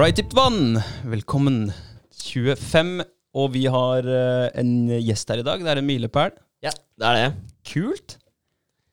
All 0.00 0.06
right, 0.06 0.16
Dypt 0.16 0.32
vann. 0.32 0.78
Velkommen 1.12 1.72
25. 2.16 3.02
Og 3.36 3.50
vi 3.52 3.66
har 3.68 4.06
eh, 4.08 4.46
en 4.62 4.70
gjest 4.96 5.28
her 5.28 5.42
i 5.42 5.44
dag. 5.44 5.60
Det 5.60 5.68
er 5.74 5.80
en 5.82 5.84
milepæl. 5.84 6.32
Ja, 6.64 6.72
det 6.72 7.04
er 7.10 7.18
det. 7.18 7.26
Kult. 7.68 8.14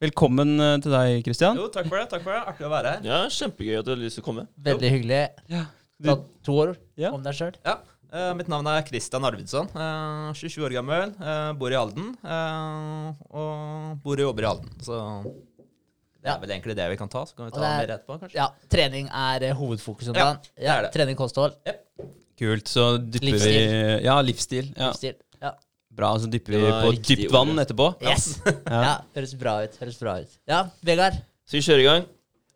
Velkommen 0.04 0.52
eh, 0.60 0.74
til 0.84 0.92
deg, 0.92 1.22
Christian. 1.24 1.56
Jo, 1.62 1.70
takk 1.72 1.88
for 1.88 2.02
det. 2.02 2.10
takk 2.12 2.26
for 2.28 2.36
det. 2.36 2.42
Artig 2.52 2.68
å 2.68 2.74
være 2.76 2.92
her. 2.98 3.08
Ja, 3.08 3.22
Kjempegøy 3.32 3.78
at 3.80 3.88
du 3.88 3.94
har 3.94 4.02
lyst 4.04 4.20
til 4.20 4.26
å 4.26 4.28
komme. 4.28 4.44
Veldig 4.68 4.92
hyggelig. 4.98 5.22
Ja. 5.56 5.64
Ta 6.10 6.18
to 6.50 6.58
år 6.66 6.76
Ja. 7.00 7.14
om 7.16 7.24
deg 7.24 7.40
sjøl. 7.40 7.56
Ja, 7.64 7.78
eh, 8.12 8.34
Mitt 8.42 8.52
navn 8.52 8.68
er 8.74 8.84
Christian 8.92 9.24
Arvidsson. 9.32 9.72
eh, 9.80 10.28
27 10.36 10.60
år 10.68 10.76
gammel. 10.82 11.16
eh, 11.24 11.54
bor 11.56 11.72
i 11.72 11.80
Halden. 11.80 12.12
eh, 12.20 13.14
og 13.32 14.04
bor 14.04 14.20
og 14.20 14.26
jobber 14.28 14.44
i 14.44 14.52
Halden. 14.52 14.76
Så 14.84 15.00
det 16.28 16.36
er 16.36 16.42
vel 16.44 16.54
egentlig 16.58 16.76
det 16.78 16.88
vi 16.92 16.98
kan 17.00 17.10
ta. 17.10 17.24
Så 17.26 17.36
kan 17.38 17.46
vi 17.48 17.52
ta 17.56 17.64
er- 17.64 17.78
mer 17.88 17.94
etterpå, 17.96 18.20
kanskje. 18.22 18.36
Ja, 18.36 18.48
trening 18.70 19.08
er 19.10 19.48
hovedfokuset 19.56 19.58
hovedfokus 19.58 20.10
om 20.12 20.16
Ja, 20.20 20.28
det 20.58 20.68
er 20.74 20.82
det. 20.88 20.92
Trening, 20.98 21.16
kosthold, 21.20 21.54
Kult. 22.38 22.68
Så 22.70 22.84
dypper 23.02 23.32
Livsstil. 23.32 23.56
vi 23.56 24.04
Ja, 24.06 24.22
livsstil. 24.22 24.68
Ja. 24.78 24.92
livsstil. 24.92 25.16
Ja. 25.42 25.52
Bra. 25.98 26.12
Så 26.22 26.30
dypper 26.30 26.54
vi 26.54 26.60
på 26.84 26.92
dypt 27.02 27.32
vann 27.34 27.50
ordet. 27.56 27.66
etterpå. 27.72 27.88
Yes! 28.06 28.28
Ja. 28.46 28.52
Ja, 28.88 28.94
høres 29.16 29.34
bra 29.40 29.56
ut. 29.64 29.80
Høres 29.82 29.98
bra 30.00 30.20
ut. 30.22 30.30
Ja, 30.48 30.60
Vegard. 30.86 31.14
Så 31.48 31.58
vi 31.58 31.64
kjører 31.66 31.80
i 31.82 31.88
gang. 31.88 32.06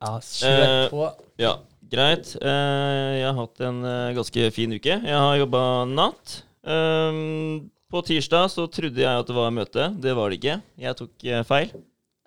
Ja, 0.01 0.11
kjør 0.19 0.61
Eh, 0.67 0.89
på. 0.91 1.07
Ja, 1.41 1.55
greit. 1.89 2.35
Eh, 2.37 3.09
jeg 3.17 3.25
har 3.25 3.33
hatt 3.41 3.61
en 3.61 3.83
eh, 3.85 4.13
ganske 4.19 4.51
fin 4.53 4.71
uke. 4.77 5.01
Jeg 5.01 5.17
har 5.17 5.37
jobba 5.41 5.63
natt. 5.89 6.43
Um, 6.63 7.71
på 7.91 8.03
tirsdag 8.05 8.45
så 8.53 8.67
trodde 8.71 9.01
jeg 9.01 9.09
at 9.19 9.25
det 9.27 9.35
var 9.35 9.49
møte. 9.51 9.89
Det 9.99 10.13
var 10.15 10.29
det 10.29 10.37
ikke. 10.39 10.61
Jeg 10.77 10.95
tok 11.01 11.25
eh, 11.25 11.41
feil. 11.49 11.71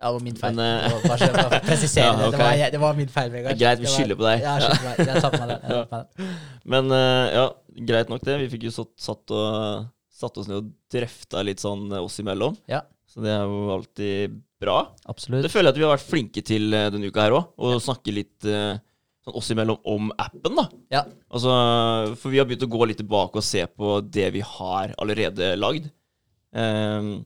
Ja, 0.00 0.10
det 0.10 0.14
var 0.18 0.24
min 0.26 0.36
feil. 0.36 0.56
Men, 0.58 0.84
uh, 0.84 1.00
Det 1.02 1.08
var- 1.08 1.34
Bare 1.36 1.60
presiserer 1.70 2.06
Ja, 2.06 2.12
det. 2.16 2.30
Det 2.36 2.38
var, 2.44 2.70
det 2.74 2.80
var 2.82 2.96
min 2.98 3.08
feil, 3.08 3.30
Vegard. 3.32 3.58
Greit, 3.58 3.80
vi 3.80 3.90
skylder 3.92 4.18
på 4.18 4.26
deg. 4.26 4.42
Ja, 4.44 4.54
skylder 4.60 4.80
på 4.82 4.88
deg. 4.96 5.12
Jeg 5.12 5.22
tar 5.24 5.34
på 5.34 5.40
meg 5.40 5.52
den. 5.52 5.60
På 5.70 5.98
meg 5.98 6.08
den. 6.18 6.32
Men 6.74 6.94
eh, 6.96 7.26
ja, 7.38 7.44
greit 7.90 8.10
nok 8.12 8.24
det. 8.26 8.38
Vi 8.42 8.48
fikk 8.56 8.66
jo 8.68 8.74
satt, 8.74 8.90
satt, 9.00 9.34
og, 9.36 9.86
satt 10.12 10.40
oss 10.42 10.50
ned 10.50 10.58
og 10.60 10.72
drøfta 10.92 11.44
litt 11.46 11.62
sånn 11.62 11.86
oss 12.00 12.18
imellom. 12.20 12.56
Ja. 12.70 12.82
Så 13.08 13.22
det 13.24 13.32
er 13.32 13.44
jo 13.46 13.68
alltid 13.78 14.36
bra. 14.60 14.80
Absolutt. 15.06 15.44
Det 15.46 15.52
føler 15.52 15.70
jeg 15.70 15.76
at 15.76 15.80
vi 15.80 15.86
har 15.86 15.94
vært 15.94 16.10
flinke 16.10 16.44
til 16.44 16.74
eh, 16.74 16.90
denne 16.92 17.08
uka 17.12 17.24
her 17.28 17.38
òg. 17.38 17.52
Å 17.56 17.76
snakke 17.86 18.14
litt 18.18 18.44
sånn 18.44 19.38
oss 19.40 19.52
imellom 19.54 19.78
om 19.88 20.10
appen, 20.20 20.58
da. 20.58 20.66
Ja. 20.92 21.04
Altså, 21.32 21.52
for 22.20 22.34
vi 22.34 22.42
har 22.42 22.48
begynt 22.50 22.66
å 22.66 22.72
gå 22.74 22.88
litt 22.90 23.00
tilbake 23.00 23.40
og 23.40 23.46
se 23.46 23.62
på 23.70 24.00
det 24.04 24.26
vi 24.34 24.42
har 24.44 24.92
allerede 25.00 25.54
lagd. 25.56 25.86
Ehm, 26.54 27.22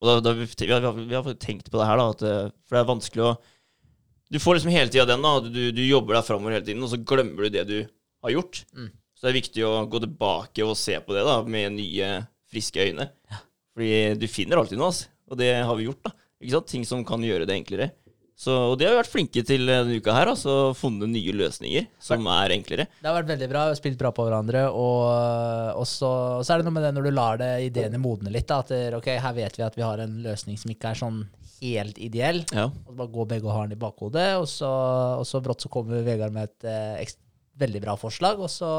og 0.00 0.08
da, 0.08 0.16
da 0.24 0.32
vi, 0.36 0.46
vi, 0.48 0.70
har, 0.72 0.86
vi 0.96 1.16
har 1.16 1.34
tenkt 1.40 1.68
på 1.70 1.76
det 1.80 1.88
her, 1.88 2.00
da, 2.00 2.06
at, 2.14 2.24
eh, 2.24 2.52
for 2.64 2.76
det 2.76 2.82
er 2.82 2.88
vanskelig 2.88 3.26
å 3.26 3.34
Du 4.30 4.38
får 4.38 4.56
liksom 4.56 4.72
hele 4.72 4.92
tida 4.92 5.08
den, 5.10 5.24
da. 5.26 5.32
Du, 5.42 5.62
du 5.74 5.82
jobber 5.82 6.16
deg 6.16 6.26
framover 6.28 6.54
hele 6.54 6.66
tiden, 6.66 6.82
og 6.86 6.92
så 6.92 7.00
glemmer 7.02 7.46
du 7.46 7.54
det 7.56 7.64
du 7.66 7.78
har 8.22 8.34
gjort. 8.36 8.62
Mm. 8.76 8.90
Så 9.16 9.26
det 9.26 9.30
er 9.32 9.40
viktig 9.40 9.64
å 9.66 9.72
gå 9.90 10.00
tilbake 10.04 10.64
og 10.64 10.78
se 10.78 10.94
på 11.02 11.16
det 11.16 11.24
da, 11.26 11.40
med 11.42 11.74
nye, 11.74 12.12
friske 12.50 12.86
øyne. 12.86 13.08
Fordi 13.74 14.20
du 14.22 14.26
finner 14.30 14.60
alltid 14.60 14.78
noe, 14.78 14.92
altså. 14.92 15.10
Og 15.30 15.38
det 15.38 15.50
har 15.66 15.76
vi 15.78 15.88
gjort, 15.88 16.06
da. 16.06 16.14
Ikke 16.40 16.54
sant? 16.54 16.70
Ting 16.70 16.86
som 16.88 17.02
kan 17.06 17.26
gjøre 17.26 17.46
det 17.46 17.58
enklere. 17.58 17.90
Så, 18.40 18.54
og 18.70 18.78
de 18.80 18.86
har 18.88 18.94
vært 18.96 19.10
flinke 19.12 19.42
til 19.44 19.68
eh, 19.68 19.82
denne 19.82 19.98
uka 20.00 20.14
her. 20.16 20.30
Altså 20.32 20.72
funnet 20.78 21.10
nye 21.12 21.34
løsninger 21.36 21.90
som 22.00 22.24
er 22.32 22.54
enklere. 22.56 22.86
Det 22.96 23.10
har 23.10 23.18
vært 23.18 23.34
veldig 23.34 23.48
bra. 23.50 23.66
Har 23.68 23.76
spilt 23.76 23.98
bra 24.00 24.14
på 24.16 24.24
hverandre. 24.24 24.62
Og, 24.72 25.02
og, 25.76 25.84
så, 25.88 26.08
og 26.38 26.46
så 26.46 26.54
er 26.54 26.62
det 26.62 26.68
noe 26.70 26.78
med 26.78 26.86
det 26.88 26.94
når 26.96 27.08
du 27.08 27.12
lar 27.12 27.40
det 27.42 27.50
ideene 27.66 28.00
modne 28.00 28.32
litt. 28.32 28.48
Da, 28.48 28.62
at 28.64 28.96
ok, 28.96 29.10
her 29.20 29.36
vet 29.36 29.60
vi 29.60 29.66
at 29.66 29.76
vi 29.76 29.84
har 29.84 30.00
en 30.00 30.16
løsning 30.24 30.56
som 30.60 30.72
ikke 30.72 30.94
er 30.94 31.02
sånn 31.02 31.20
helt 31.60 31.98
ideell. 32.00 32.40
Ja. 32.56 32.68
Og 32.88 32.94
bare 32.96 33.12
går 33.12 33.28
begge 33.34 33.48
og 33.48 33.52
har 33.54 33.68
den 33.68 33.76
i 33.76 33.80
bakhodet, 33.80 34.28
og 34.40 34.46
så, 34.48 34.70
og 35.20 35.26
så 35.28 35.42
brått 35.44 35.66
så 35.66 35.70
kommer 35.72 36.04
Vegard 36.06 36.32
med 36.32 36.48
et 36.48 36.70
eh, 36.70 37.16
veldig 37.60 37.82
bra 37.84 37.96
forslag, 38.00 38.40
og 38.40 38.48
så 38.52 38.70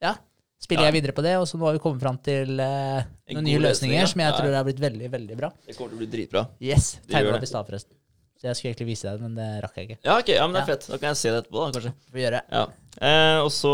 ja, 0.00 0.14
spiller 0.62 0.86
Ja. 0.86 0.88
jeg 0.88 1.02
videre 1.02 1.16
på 1.16 1.24
det. 1.26 1.34
Og 1.40 1.44
så 1.48 1.60
nå 1.60 1.68
har 1.68 1.76
vi 1.76 1.82
kommet 1.84 2.00
fram 2.02 2.16
til 2.24 2.56
eh, 2.56 3.04
noen 3.04 3.44
nye 3.44 3.58
nye 3.58 3.66
løsning, 3.66 3.92
løsninger 3.92 4.00
ja. 4.00 4.08
som 4.14 4.24
jeg 4.24 4.38
tror 4.40 4.56
er 4.56 4.66
blitt 4.70 4.80
veldig, 4.86 5.12
veldig 5.18 5.38
bra. 5.42 5.52
Det 5.66 5.76
kommer 5.76 5.92
til 5.92 6.00
å 6.00 6.02
bli 6.06 6.10
dritbra. 6.16 6.46
Yes, 6.64 6.94
tegna 7.10 7.36
opp 7.36 7.44
i 7.44 7.52
stad, 7.52 7.68
forresten. 7.68 7.98
Så 8.44 8.50
jeg 8.50 8.56
skulle 8.58 8.70
egentlig 8.74 8.86
vise 8.90 9.06
deg 9.08 9.14
det, 9.16 9.24
men 9.24 9.36
det 9.38 9.44
rakk 9.64 9.76
jeg 9.80 9.86
ikke. 9.86 9.96
Ja, 10.04 10.14
ok, 10.20 10.30
ja, 10.34 10.42
men 10.44 10.52
det 10.52 10.60
er 10.60 10.66
fett. 10.68 10.82
Da 10.90 10.96
kan 11.00 11.14
jeg 11.14 11.16
se 11.16 11.30
det 11.32 11.38
etterpå, 11.40 11.60
da, 11.62 11.68
kanskje. 11.72 11.92
Får 12.10 12.16
vi 12.18 12.24
gjøre. 12.26 12.40
Ja. 12.52 12.64
Eh, 13.08 13.36
og 13.40 13.48
så 13.56 13.70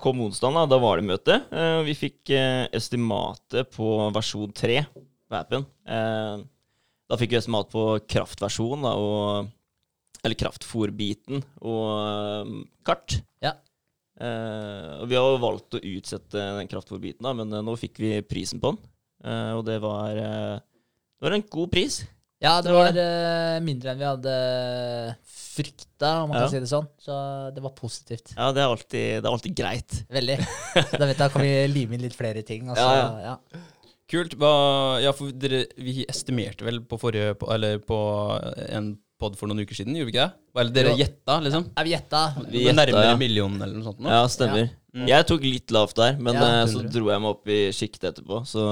kom 0.00 0.22
onsdagen, 0.24 0.56
da. 0.56 0.62
Da 0.72 0.78
var 0.80 0.96
det 0.96 1.04
møte. 1.10 1.36
Eh, 1.52 1.80
vi 1.84 1.94
fikk 1.98 2.32
eh, 2.32 2.62
estimatet 2.72 3.68
på 3.74 3.88
versjon 4.16 4.54
3 4.56 4.78
på 4.88 5.36
appen. 5.36 5.66
Eh, 5.84 6.38
da 7.12 7.18
fikk 7.20 7.34
vi 7.34 7.38
estimat 7.42 7.68
på 7.74 7.84
kraftversjonen, 8.14 8.88
da, 8.88 8.94
og 8.96 9.52
Eller 10.24 10.40
kraftfòrbiten 10.40 11.44
og 11.60 11.84
eh, 11.92 12.56
kart. 12.88 13.18
Ja. 13.44 13.52
Eh, 14.16 14.90
og 15.02 15.12
vi 15.12 15.20
har 15.20 15.36
valgt 15.44 15.76
å 15.76 15.84
utsette 15.84 16.48
den 16.62 16.72
kraftfòrbiten, 16.72 17.28
da, 17.28 17.36
men 17.36 17.52
nå 17.68 17.76
fikk 17.76 18.00
vi 18.00 18.16
prisen 18.24 18.64
på 18.64 18.72
den. 18.72 18.80
Eh, 19.28 19.52
og 19.52 19.66
det 19.68 19.76
var 19.84 20.16
Det 20.16 21.28
var 21.28 21.36
en 21.36 21.44
god 21.52 21.76
pris. 21.76 22.06
Ja, 22.44 22.58
det 22.64 22.72
var 22.76 22.92
eh, 23.00 23.58
mindre 23.64 23.94
enn 23.94 24.00
vi 24.02 24.08
hadde 24.08 24.34
frykta, 25.54 26.10
om 26.24 26.28
man 26.32 26.36
Ja. 26.36 26.40
kan 26.46 26.50
si 26.52 26.60
det 26.60 26.68
sånn. 26.70 26.88
Så 27.00 27.14
det 27.54 27.62
var 27.64 27.72
positivt. 27.78 28.34
Ja, 28.36 28.50
det 28.52 28.60
er 28.62 28.68
alltid, 28.72 29.06
det 29.22 29.24
er 29.28 29.30
alltid 29.32 29.54
greit. 29.56 30.00
Veldig. 30.12 30.36
Så 30.42 30.98
da 31.00 31.06
vet 31.06 31.14
jeg, 31.14 31.22
da 31.22 31.28
kan 31.32 31.42
vi 31.46 31.54
lime 31.70 31.94
inn 31.96 32.04
litt 32.04 32.16
flere 32.18 32.42
ting. 32.46 32.68
Altså, 32.68 32.88
Ja, 32.90 33.06
ja. 33.32 33.62
Kult. 34.10 34.34
Hva, 34.36 34.50
ja, 35.00 35.14
for 35.16 35.32
dere, 35.32 35.62
vi 35.80 36.04
estimerte 36.04 36.66
vel 36.66 36.82
på 36.84 36.98
forrige 37.00 37.38
på, 37.40 37.48
Eller 37.54 37.78
på 37.80 37.96
en 38.68 38.90
pod 39.20 39.36
for 39.38 39.46
noen 39.50 39.62
uker 39.64 39.76
siden, 39.78 39.94
gjorde 39.96 40.10
vi 40.10 40.14
ikke 40.16 40.24
det? 40.26 40.60
Eller 40.60 40.72
dere 40.74 40.94
gjetta, 40.98 41.36
liksom? 41.44 41.66
Ja, 41.76 41.82
vi 41.86 41.92
gjetta? 41.94 42.22
Vi 42.50 42.62
gjetta, 42.64 42.78
nærmere 42.80 43.10
ja. 43.12 43.18
millionen 43.20 43.62
eller 43.62 43.76
noe 43.78 43.86
sånt? 43.86 44.00
Nå. 44.02 44.10
Ja, 44.10 44.24
stemmer. 44.30 44.72
Mm. 44.94 45.06
Jeg 45.10 45.26
tok 45.26 45.42
litt 45.42 45.72
lavt 45.74 45.96
der, 45.98 46.16
men 46.22 46.36
Ja, 46.38 46.46
eh, 46.62 46.64
så 46.70 46.82
dro 46.86 47.08
jeg 47.10 47.22
meg 47.22 47.30
opp 47.34 47.48
i 47.50 47.60
sjiktet 47.74 48.12
etterpå. 48.12 48.42
Så. 48.46 48.62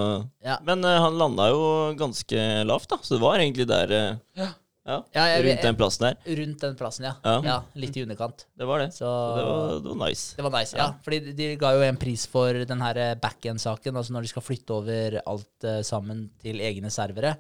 Ja. 0.45 0.59
Men 0.67 0.85
uh, 0.87 0.97
han 1.03 1.17
landa 1.19 1.49
jo 1.51 1.63
ganske 1.99 2.45
lavt, 2.69 2.91
da. 2.93 2.99
Så 3.03 3.17
det 3.17 3.23
var 3.25 3.43
egentlig 3.43 3.67
der 3.71 3.91
uh, 3.91 4.19
Ja. 4.39 4.47
ja, 4.87 4.99
Ja, 5.17 5.25
jeg- 5.33 5.45
rundt 5.49 5.67
den 5.67 5.79
plassen 5.81 6.07
der. 6.07 6.37
Rundt 6.43 6.61
den 6.63 6.77
plassen, 6.79 7.09
ja. 7.11 7.15
Ja. 7.27 7.35
ja. 7.47 7.57
Litt 7.75 7.99
i 7.99 8.05
underkant. 8.07 8.47
Det 8.59 8.69
var 8.71 8.85
det. 8.85 8.93
Så, 8.95 9.03
Så 9.03 9.35
det 9.39 9.47
var, 9.49 9.73
det 9.83 9.91
var 9.97 9.99
nice. 10.09 10.37
det 10.37 10.45
var 10.47 10.55
nice. 10.61 10.77
Ja. 10.79 10.89
Fordi 11.03 11.19
de- 11.27 11.35
de 11.43 11.49
ga 11.57 11.73
jo 11.75 11.83
en 11.89 11.99
pris 12.05 12.27
for 12.31 12.53
den 12.71 12.81
her 12.87 13.03
backend-saken, 13.23 13.97
altså 13.99 14.15
når 14.15 14.23
de 14.23 14.33
skal 14.37 14.47
flytte 14.47 14.79
over 14.79 15.19
alt 15.27 15.67
uh, 15.67 15.81
sammen 15.83 16.29
til 16.43 16.63
egne 16.63 16.91
servere. 16.91 17.35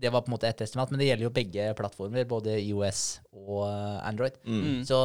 Det 0.00 0.08
var 0.12 0.22
på 0.24 0.30
en 0.30 0.34
måte 0.34 0.48
ett 0.48 0.60
estimat, 0.64 0.90
men 0.90 1.00
det 1.02 1.10
gjelder 1.10 1.26
jo 1.26 1.32
begge 1.36 1.64
plattformer, 1.76 2.24
både 2.28 2.54
IOS 2.62 3.02
og 3.36 3.66
eh, 3.66 3.98
Android. 4.08 4.38
Mm. 4.46 4.78
Så, 4.88 5.00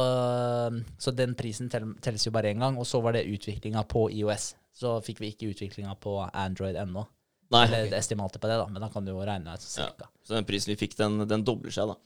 så 0.98 1.12
den 1.12 1.34
prisen 1.36 1.68
tel, 1.72 1.90
telles 2.00 2.24
jo 2.24 2.32
bare 2.32 2.54
én 2.54 2.62
gang. 2.64 2.78
Og 2.80 2.88
så 2.88 3.02
var 3.04 3.16
det 3.16 3.26
utviklinga 3.28 3.84
på 3.90 4.06
IOS. 4.16 4.54
Så 4.76 4.96
fikk 5.04 5.20
vi 5.20 5.34
ikke 5.34 5.50
utviklinga 5.52 5.94
på 6.00 6.18
Android 6.32 6.76
ennå. 6.80 7.04
Nei. 7.52 7.62
Eller 7.68 7.86
okay. 7.86 7.98
estimatet 7.98 8.40
på 8.42 8.48
det, 8.50 8.56
da. 8.58 8.66
Men 8.72 8.82
da 8.82 8.88
kan 8.92 9.04
du 9.06 9.12
jo 9.12 9.22
regne 9.22 9.54
ut 9.54 9.60
Ja. 9.60 9.70
cirka. 9.70 10.08
Så 10.26 10.34
den 10.34 10.48
prisen 10.48 10.72
vi 10.72 10.78
fikk, 10.80 10.96
den, 10.98 11.20
den 11.28 11.44
dobler 11.46 11.74
seg, 11.74 11.92
da. 11.92 11.96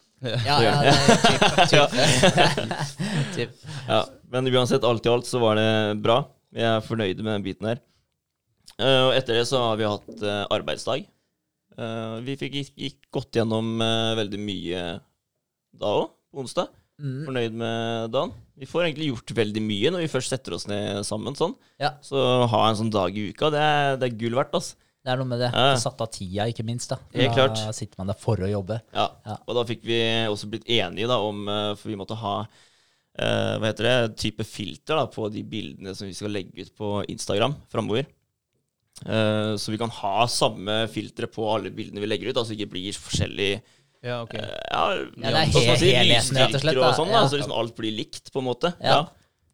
Ja, 0.44 0.56
ja, 0.66 0.72
det 0.84 0.90
er 0.92 1.70
typ, 1.70 1.94
typ. 3.38 3.62
Ja. 3.88 4.02
Men 4.30 4.50
uansett, 4.52 4.84
alt 4.84 5.06
i 5.06 5.12
alt 5.12 5.26
så 5.26 5.40
var 5.40 5.56
det 5.56 6.02
bra. 6.04 6.20
Vi 6.52 6.66
er 6.66 6.82
fornøyde 6.84 7.24
med 7.24 7.38
den 7.38 7.46
biten 7.46 7.70
her. 7.70 7.80
Eh, 8.80 9.00
og 9.06 9.14
etter 9.16 9.38
det 9.38 9.46
så 9.48 9.62
har 9.70 9.80
vi 9.80 9.88
hatt 9.88 10.22
eh, 10.22 10.44
arbeidsdag. 10.52 11.08
Eh, 11.78 12.16
vi 12.26 12.36
fikk 12.40 12.58
gikk, 12.60 13.00
gått 13.14 13.38
gjennom 13.38 13.76
eh, 13.84 14.12
veldig 14.18 14.40
mye 14.42 14.84
da 15.80 15.94
òg, 16.02 16.10
på 16.30 16.44
onsdag. 16.44 16.70
Mm. 17.00 17.24
Fornøyd 17.24 17.56
med 17.56 18.12
dagen. 18.12 18.34
Vi 18.60 18.68
får 18.68 18.84
egentlig 18.84 19.08
gjort 19.08 19.32
veldig 19.38 19.62
mye 19.64 19.92
når 19.94 20.04
vi 20.04 20.12
først 20.12 20.34
setter 20.34 20.56
oss 20.56 20.66
ned 20.68 21.00
sammen 21.08 21.36
sånn. 21.38 21.54
Ja. 21.80 21.94
Så 22.04 22.20
ha 22.50 22.62
en 22.68 22.76
sånn 22.76 22.92
dag 22.92 23.16
i 23.16 23.30
uka, 23.32 23.48
det 23.54 23.62
er, 23.64 23.96
det 24.00 24.10
er 24.10 24.18
gull 24.20 24.36
verdt, 24.36 24.56
altså. 24.58 24.76
Det 25.00 25.08
er 25.14 25.16
noe 25.16 25.30
med 25.30 25.40
det. 25.40 25.48
Ja. 25.54 25.76
Satt 25.80 26.02
av 26.04 26.10
tida, 26.12 26.44
ikke 26.52 26.64
minst. 26.68 26.90
da. 26.92 26.98
Helt 27.14 27.32
da 27.32 27.46
klart. 27.48 27.62
sitter 27.76 28.02
man 28.02 28.10
der 28.12 28.18
for 28.20 28.42
å 28.44 28.50
jobbe. 28.50 28.82
Ja. 28.92 29.06
Ja. 29.24 29.38
Og 29.48 29.56
da 29.56 29.64
fikk 29.68 29.86
vi 29.88 30.00
også 30.28 30.50
blitt 30.52 30.68
enige 30.68 31.08
da 31.08 31.16
om 31.24 31.46
eh, 31.48 31.70
For 31.80 31.88
vi 31.88 31.96
måtte 31.96 32.18
ha 32.20 32.34
eh, 32.44 33.54
hva 33.56 33.70
heter 33.70 33.88
det, 33.88 33.96
type 34.20 34.44
filter 34.44 35.00
da, 35.00 35.06
på 35.08 35.30
de 35.32 35.40
bildene 35.48 35.94
som 35.96 36.10
vi 36.10 36.16
skal 36.18 36.36
legge 36.36 36.66
ut 36.66 36.74
på 36.76 36.98
Instagram 37.08 37.56
framover. 37.72 38.04
Eh, 39.06 39.56
så 39.56 39.70
vi 39.72 39.78
kan 39.80 39.88
ha 39.90 40.26
samme 40.28 40.82
filtre 40.92 41.26
på 41.30 41.46
alle 41.54 41.70
bildene 41.72 42.02
vi 42.02 42.08
legger 42.10 42.30
ut, 42.32 42.36
altså 42.42 42.52
ikke 42.56 42.68
blir 42.74 42.92
forskjellig 42.92 43.62
Ja, 44.04 44.18
ok. 44.26 44.34
eh, 44.34 44.50
ja, 44.72 44.82
det 45.16 45.24
er 45.30 45.38
helt 45.38 45.54
he- 45.80 45.94
helheten, 45.96 46.36
rett 46.36 46.54
og 46.54 46.60
slett, 46.60 46.76
og 46.76 46.94
sånn, 46.98 47.08
Ja. 47.12 47.20
da, 47.22 47.28
så 47.28 47.38
liksom 47.40 47.56
alt 47.56 47.74
blir 47.76 47.92
likt, 47.96 48.30
på 48.32 48.40
en 48.42 48.48
måte. 48.50 48.74
Ja. 48.82 49.06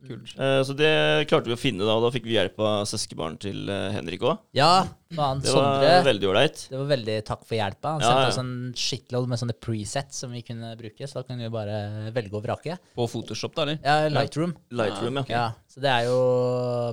Kult. 0.08 0.32
Eh, 0.38 0.61
så 0.69 0.76
det 0.79 0.93
klarte 1.31 1.50
vi 1.50 1.56
å 1.56 1.61
finne, 1.61 1.85
da, 1.87 1.97
og 1.99 2.06
da 2.06 2.12
fikk 2.14 2.25
vi 2.29 2.37
hjelp 2.38 2.58
av 2.62 2.85
søskenbarnet 2.91 3.43
til 3.47 3.69
eh, 3.73 3.88
Henrik 3.97 4.23
òg. 4.26 4.38
Ja, 4.56 4.87
faen. 5.14 5.43
Det 5.44 5.53
var 5.55 5.67
Sondre. 5.67 5.93
veldig 6.08 6.31
ålreit. 6.31 6.62
Det 6.70 6.79
var 6.81 6.88
veldig 6.94 7.19
takk 7.29 7.44
for 7.47 7.56
hjelpa. 7.58 7.93
Han 7.97 8.05
Ja, 8.05 8.08
sendte 8.11 8.25
ja. 8.25 8.32
oss 8.32 8.41
en 8.43 8.55
shitload 8.76 9.29
med 9.31 9.43
sånne 9.43 9.56
presets 9.62 10.23
som 10.25 10.32
vi 10.35 10.43
kunne 10.47 10.73
bruke, 10.81 11.06
så 11.11 11.20
da 11.20 11.26
kunne 11.29 11.47
vi 11.47 11.53
bare 11.55 12.11
velge 12.17 12.35
og 12.38 12.44
vrake. 12.47 12.79
På 12.97 13.06
Photoshop, 13.11 13.55
da, 13.58 13.67
eller? 13.67 13.79
Ja, 13.85 14.08
Lightroom. 14.12 14.56
Lightroom, 14.70 15.20
ja. 15.23 15.26
Ja, 15.37 15.47
så 15.70 15.82
det 15.85 15.91
er 15.93 16.06
jo, 16.08 16.19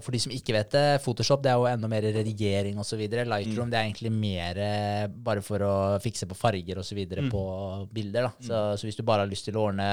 For 0.04 0.12
de 0.12 0.20
som 0.20 0.34
ikke 0.36 0.54
vet 0.58 0.74
det, 0.76 0.86
Photoshop 1.06 1.42
det 1.46 1.52
er 1.54 1.60
jo 1.62 1.68
enda 1.70 1.88
mer 1.92 2.04
redigering 2.14 2.78
osv. 2.82 3.00
Lightroom 3.00 3.70
det 3.72 3.80
er 3.80 3.88
egentlig 3.88 4.12
mer 4.14 4.60
eh, 4.60 5.06
bare 5.08 5.42
for 5.46 5.64
å 5.66 5.74
fikse 6.04 6.28
på 6.30 6.38
farger 6.38 6.82
osv. 6.84 7.00
på 7.32 7.44
bilder. 7.94 8.28
da. 8.30 8.34
Så, 8.44 8.64
så 8.82 8.88
hvis 8.90 9.00
du 9.00 9.04
bare 9.08 9.24
har 9.26 9.32
lyst 9.32 9.46
til 9.48 9.58
å 9.58 9.70
ordne 9.70 9.88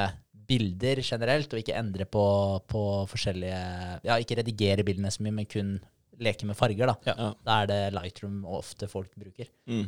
bilder 0.51 1.01
generelt, 1.05 1.53
og 1.55 1.63
ikke 1.63 1.79
endre 1.79 2.07
på, 2.11 2.25
på 2.71 2.85
forskjellige 3.11 3.63
Ja, 4.07 4.19
ikke 4.19 4.41
redigere 4.41 4.87
bildene 4.87 5.13
så 5.15 5.25
mye, 5.25 5.37
men 5.41 5.49
kun 5.51 5.79
leke 6.21 6.49
med 6.49 6.59
farger, 6.59 6.91
da. 6.91 6.97
Ja. 7.09 7.31
Da 7.47 7.61
er 7.63 7.71
det 7.71 7.81
Lightroom 7.97 8.43
ofte 8.49 8.91
folk 8.91 9.13
bruker. 9.19 9.49
Mm. 9.71 9.87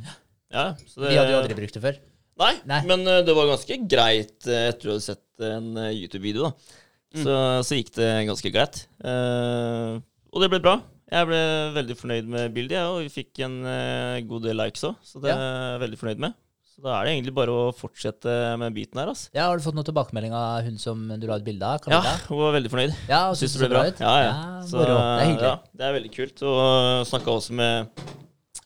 ja 0.54 0.72
så 0.86 1.04
det, 1.04 1.12
Vi 1.12 1.18
hadde 1.20 1.34
jo 1.34 1.40
aldri 1.42 1.58
brukt 1.58 1.76
det 1.76 1.84
før. 1.84 1.98
Nei, 2.40 2.54
Nei. 2.68 2.80
men 2.88 3.04
eh, 3.06 3.20
det 3.26 3.34
var 3.36 3.50
ganske 3.50 3.76
greit 3.90 4.48
eh, 4.48 4.70
etter 4.70 4.88
du 4.88 4.92
hadde 4.94 5.04
sett 5.04 5.44
en 5.44 5.76
eh, 5.76 5.92
YouTube-video, 6.00 6.48
da. 6.48 6.78
Så, 7.12 7.34
så 7.68 7.76
gikk 7.76 7.90
det 7.98 8.08
ganske 8.24 8.50
greit. 8.54 8.78
Uh, 9.04 10.00
og 10.32 10.40
det 10.40 10.48
ble 10.48 10.62
bra. 10.64 10.78
Jeg 11.12 11.28
ble 11.28 11.40
veldig 11.74 11.96
fornøyd 11.98 12.30
med 12.32 12.54
bildet, 12.54 12.78
jeg, 12.78 12.88
og 12.88 13.02
vi 13.04 13.10
fikk 13.12 13.42
en 13.44 13.58
uh, 13.66 14.16
god 14.30 14.46
del 14.46 14.56
likes 14.56 14.86
òg, 14.88 14.94
så 15.04 15.20
det 15.20 15.34
er 15.34 15.42
jeg 15.42 15.82
veldig 15.82 15.98
fornøyd 16.00 16.22
med. 16.24 16.38
Så 16.72 16.80
da 16.86 16.94
er 16.96 17.04
det 17.04 17.12
egentlig 17.19 17.34
bare 17.36 17.52
å 17.52 17.64
fortsette 17.76 18.32
med 18.60 18.72
biten 18.72 18.96
her, 19.00 19.10
altså. 19.12 19.28
Ja, 19.36 19.50
Har 19.50 19.60
du 19.60 19.64
fått 19.66 19.76
noen 19.76 19.84
tilbakemelding 19.90 20.32
av 20.36 20.62
hun 20.64 20.78
som 20.80 21.02
du 21.20 21.26
la 21.28 21.36
ut 21.36 21.44
bilde 21.44 21.69
av? 21.69 21.82
Camilla? 21.84 22.14
Ja, 22.14 22.14
hun 22.30 22.40
var 22.40 22.54
veldig 22.56 22.70
fornøyd. 22.72 22.94
Ja, 23.10 23.20
og 23.28 23.36
Syns 23.36 23.52
synes 23.52 23.60
det 23.66 23.69
ble 23.69 23.76
bra. 23.76 23.90
ut? 23.92 24.00
Ja, 24.00 24.14
ja. 24.24 24.32
Så. 24.70 24.80
Det 24.80 24.94
er 24.96 25.26
hyggelig. 25.26 25.50
Ja, 25.50 25.76
det 25.76 25.86
er 25.90 25.96
veldig 25.98 26.12
kult. 26.16 26.42
Og 26.48 27.04
snakka 27.10 27.34
også 27.36 27.58
med 27.60 28.02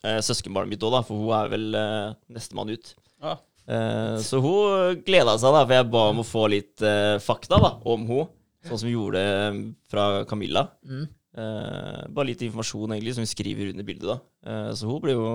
eh, 0.06 0.20
søskenbarnet 0.22 0.70
mitt 0.76 0.86
òg, 0.86 1.00
for 1.08 1.18
hun 1.18 1.34
er 1.40 1.50
vel 1.56 1.66
eh, 1.82 2.14
nestemann 2.38 2.70
ut. 2.76 2.94
Ja. 3.26 3.34
Eh, 3.66 4.16
så 4.22 4.38
hun 4.44 5.02
gleda 5.06 5.34
seg, 5.42 5.50
da, 5.58 5.64
for 5.66 5.74
jeg 5.80 5.90
ba 5.96 6.06
om 6.12 6.22
å 6.22 6.26
få 6.30 6.46
litt 6.54 6.86
eh, 6.86 7.16
fakta 7.26 7.58
da, 7.62 7.74
om 7.90 8.06
hun, 8.12 8.26
Sånn 8.66 8.80
som 8.80 8.88
vi 8.88 8.96
gjorde 8.96 9.20
det 9.22 9.58
fra 9.92 10.04
Camilla. 10.26 10.64
Mm. 10.82 11.04
Eh, 11.36 12.04
bare 12.16 12.30
litt 12.30 12.40
informasjon 12.46 12.94
egentlig 12.94 13.12
som 13.12 13.20
vi 13.20 13.28
skriver 13.28 13.68
under 13.74 13.84
bildet. 13.84 14.06
da. 14.08 14.14
Uh, 14.46 14.70
så 14.72 14.88
hun 14.88 15.02
ble 15.04 15.12
jo 15.12 15.26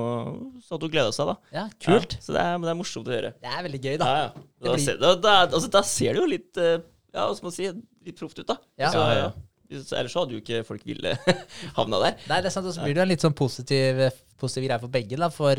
Så 0.65 0.73
at 0.79 0.81
hun 0.81 0.89
gleda 0.89 1.11
seg, 1.13 1.29
da. 1.29 1.35
Ja, 1.53 1.65
kult. 1.77 2.15
Ja, 2.17 2.23
så 2.25 2.33
det 2.33 2.41
er, 2.41 2.55
men 2.57 2.65
det 2.65 2.71
er 2.73 2.79
morsomt 2.79 3.05
å 3.11 3.13
høre. 3.13 3.29
Det 3.37 3.51
er 3.51 3.61
veldig 3.67 3.81
gøy, 3.83 3.97
da. 4.01 4.07
Ja, 4.09 4.23
ja. 4.23 4.31
Da, 4.65 4.71
blir- 4.73 4.81
ser, 4.87 4.97
da, 4.97 5.11
da, 5.21 5.35
altså, 5.45 5.69
da 5.77 5.83
ser 5.85 6.17
det 6.17 6.23
jo 6.23 6.25
litt 6.31 6.57
uh, 6.57 6.79
Ja, 7.13 7.27
hva 7.27 7.35
skal 7.37 7.49
man 7.51 7.53
si? 7.59 7.69
Litt 8.07 8.17
proft 8.17 8.41
ut, 8.41 8.47
da. 8.49 8.57
Ja. 8.81 8.89
Så, 8.89 8.97
Ja, 9.05 9.13
ja. 9.21 9.29
Hvis- 9.71 9.93
Ellers 9.95 10.11
så 10.11 10.23
hadde 10.25 10.33
jo 10.35 10.41
ikke 10.41 10.65
folk 10.67 10.81
ville 10.89 11.13
havna 11.77 11.99
der. 12.01 12.17
Nei, 12.27 12.41
det 12.41 12.49
er 12.49 12.55
sant, 12.57 12.65
og 12.67 12.73
så 12.75 12.81
blir 12.83 12.97
det 12.97 13.03
jo 13.03 13.05
en 13.05 13.11
litt 13.13 13.23
sånn 13.23 13.37
positiv, 13.37 14.01
positiv 14.41 14.65
greie 14.65 14.81
for 14.81 14.91
begge, 14.91 15.15
da. 15.21 15.29
For 15.31 15.55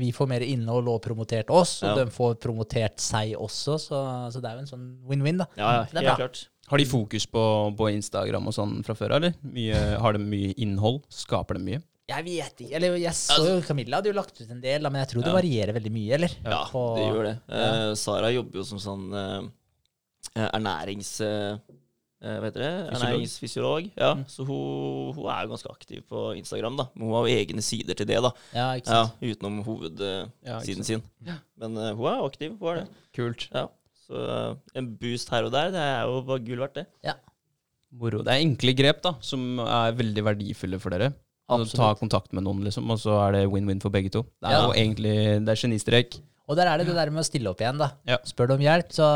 vi 0.00 0.08
får 0.16 0.30
mer 0.32 0.42
innhold 0.48 0.88
og 0.90 1.02
promotert 1.04 1.52
oss, 1.54 1.76
og 1.84 1.92
Ja. 1.92 2.04
de 2.06 2.10
får 2.16 2.34
promotert 2.42 2.98
seg 3.04 3.36
også, 3.38 3.76
så, 3.84 4.00
så 4.32 4.40
det 4.42 4.48
er 4.50 4.56
jo 4.58 4.64
en 4.64 4.72
sånn 4.72 4.88
win-win, 5.06 5.38
da. 5.44 5.46
Ja, 5.60 5.70
ja, 5.76 5.84
helt 5.92 6.16
klart. 6.24 6.42
Har 6.68 6.78
de 6.78 6.84
fokus 6.88 7.24
på, 7.32 7.42
på 7.78 7.86
Instagram 7.94 8.46
og 8.50 8.54
sånn 8.56 8.74
fra 8.84 8.94
før, 8.98 9.14
eller? 9.18 9.34
Mye, 9.42 9.78
har 10.02 10.12
de 10.16 10.20
mye 10.24 10.54
innhold? 10.60 11.02
Skaper 11.12 11.56
de 11.58 11.64
mye? 11.64 11.82
Jeg 12.08 12.24
vet 12.24 12.60
ikke. 12.64 12.72
Eller 12.78 12.94
jeg 12.96 13.12
så 13.16 13.36
jo 13.44 13.58
Camilla 13.66 13.98
hadde 14.00 14.08
jo 14.12 14.16
lagt 14.16 14.38
ut 14.40 14.48
en 14.50 14.60
del, 14.64 14.82
men 14.88 15.02
jeg 15.02 15.10
tror 15.10 15.24
det 15.26 15.32
Ja. 15.32 15.36
varierer 15.40 15.74
veldig 15.76 15.92
mye, 15.92 16.12
eller? 16.16 16.36
Ja, 16.44 16.62
På- 16.72 16.94
det 16.96 17.04
gjør 17.08 17.24
det. 17.28 17.34
Eh, 17.52 17.94
Sara 18.00 18.30
jobber 18.32 18.60
jo 18.62 18.64
som 18.64 18.78
sånn 18.80 19.08
eh, 19.12 20.48
ernærings... 20.54 21.10
Eh, 21.24 21.58
eh, 22.22 22.38
hva 22.40 22.48
heter 22.48 22.64
det? 22.64 22.70
Ernæringsfysiolog. 22.96 23.90
Ja, 23.96 24.10
så 24.26 24.44
hun, 24.48 25.12
hun 25.16 25.28
er 25.30 25.44
jo 25.44 25.52
ganske 25.52 25.70
aktiv 25.70 26.02
på 26.10 26.22
Instagram, 26.38 26.76
da. 26.80 26.88
Men 26.94 27.08
hun 27.08 27.14
har 27.18 27.28
jo 27.28 27.36
egne 27.44 27.62
sider 27.64 27.94
til 27.98 28.08
det, 28.10 28.18
da. 28.24 28.32
Ja, 28.56 28.68
ikke 28.80 28.96
Ja, 28.96 29.04
utenom 29.32 29.60
hovedsiden 29.68 30.32
Ja, 30.48 30.60
sin. 30.64 31.02
Men 31.60 31.76
hun 31.76 32.06
er 32.10 32.24
aktiv, 32.26 32.56
hun 32.58 32.72
er 32.72 32.80
det. 32.82 32.88
Kult. 33.16 33.48
Ja. 33.54 33.66
Så 34.08 34.20
eh, 34.24 34.54
en 34.80 34.90
boost 35.00 35.28
her 35.34 35.44
og 35.48 35.52
der, 35.52 35.70
det 35.74 35.80
er 35.84 36.06
jo 36.08 36.22
bare 36.28 36.44
gull 36.46 36.62
verdt, 36.64 36.78
det. 36.80 36.86
Moro. 37.98 38.20
Det 38.24 38.34
er 38.34 38.42
enkle 38.44 38.74
grep 38.76 38.98
da, 39.04 39.14
som 39.24 39.60
er 39.64 39.94
veldig 39.96 40.24
verdifulle 40.26 40.78
for 40.82 40.92
dere. 40.92 41.12
Altså, 41.48 41.78
ta 41.80 41.94
kontakt 41.96 42.34
med 42.36 42.44
noen, 42.44 42.60
liksom, 42.66 42.90
og 42.92 42.98
så 43.00 43.14
er 43.24 43.32
det 43.38 43.46
win-win 43.48 43.80
for 43.80 43.88
begge 43.94 44.10
to. 44.12 44.26
Det 44.42 44.50
er 44.50 44.52
Ja. 44.58 44.66
jo 44.66 44.74
egentlig 44.76 45.14
det 45.46 45.48
er 45.54 45.60
genistrek. 45.62 46.18
Og 46.48 46.56
der 46.56 46.66
er 46.68 46.78
det 46.78 46.86
det 46.88 46.96
der 46.96 47.10
med 47.10 47.20
å 47.24 47.28
stille 47.28 47.48
opp 47.48 47.60
igjen, 47.60 47.78
da. 47.80 47.90
Ja. 48.06 48.18
Spør 48.28 48.48
du 48.48 48.54
om 48.54 48.60
hjelp, 48.60 48.92
så 48.92 49.08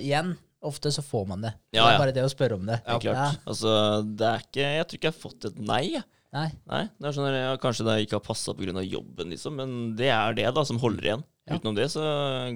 igjen, 0.00 0.36
ofte 0.64 0.88
så 0.92 1.02
får 1.04 1.26
man 1.28 1.42
det. 1.42 1.52
Ja, 1.76 1.84
Det 1.84 1.92
er 1.94 1.98
bare 1.98 2.12
det 2.16 2.24
å 2.24 2.32
spørre 2.32 2.54
om 2.56 2.64
det. 2.64 2.80
Ja, 2.86 2.98
klart. 2.98 3.38
Altså, 3.46 4.00
det 4.16 4.26
er 4.26 4.38
ikke 4.40 4.64
Jeg 4.64 4.86
tror 4.88 4.96
ikke 4.96 5.08
jeg 5.10 5.12
har 5.12 5.30
fått 5.30 5.44
et 5.44 5.58
nei. 5.58 6.02
Nei. 6.32 6.48
Nei, 6.66 6.82
det 6.98 7.06
er 7.06 7.12
sånn 7.12 7.28
at 7.28 7.34
jeg, 7.36 7.60
Kanskje 7.60 7.84
det 7.84 8.06
ikke 8.08 8.16
har 8.16 8.24
passa 8.24 8.54
pga. 8.56 8.82
jobben, 8.88 9.28
liksom, 9.30 9.54
men 9.56 9.94
det 9.96 10.08
er 10.08 10.32
det 10.34 10.54
da 10.54 10.64
som 10.64 10.78
holder 10.78 11.02
igjen. 11.04 11.24
Ja. 11.44 11.58
Utenom 11.58 11.76
det 11.76 11.90
så 11.92 12.02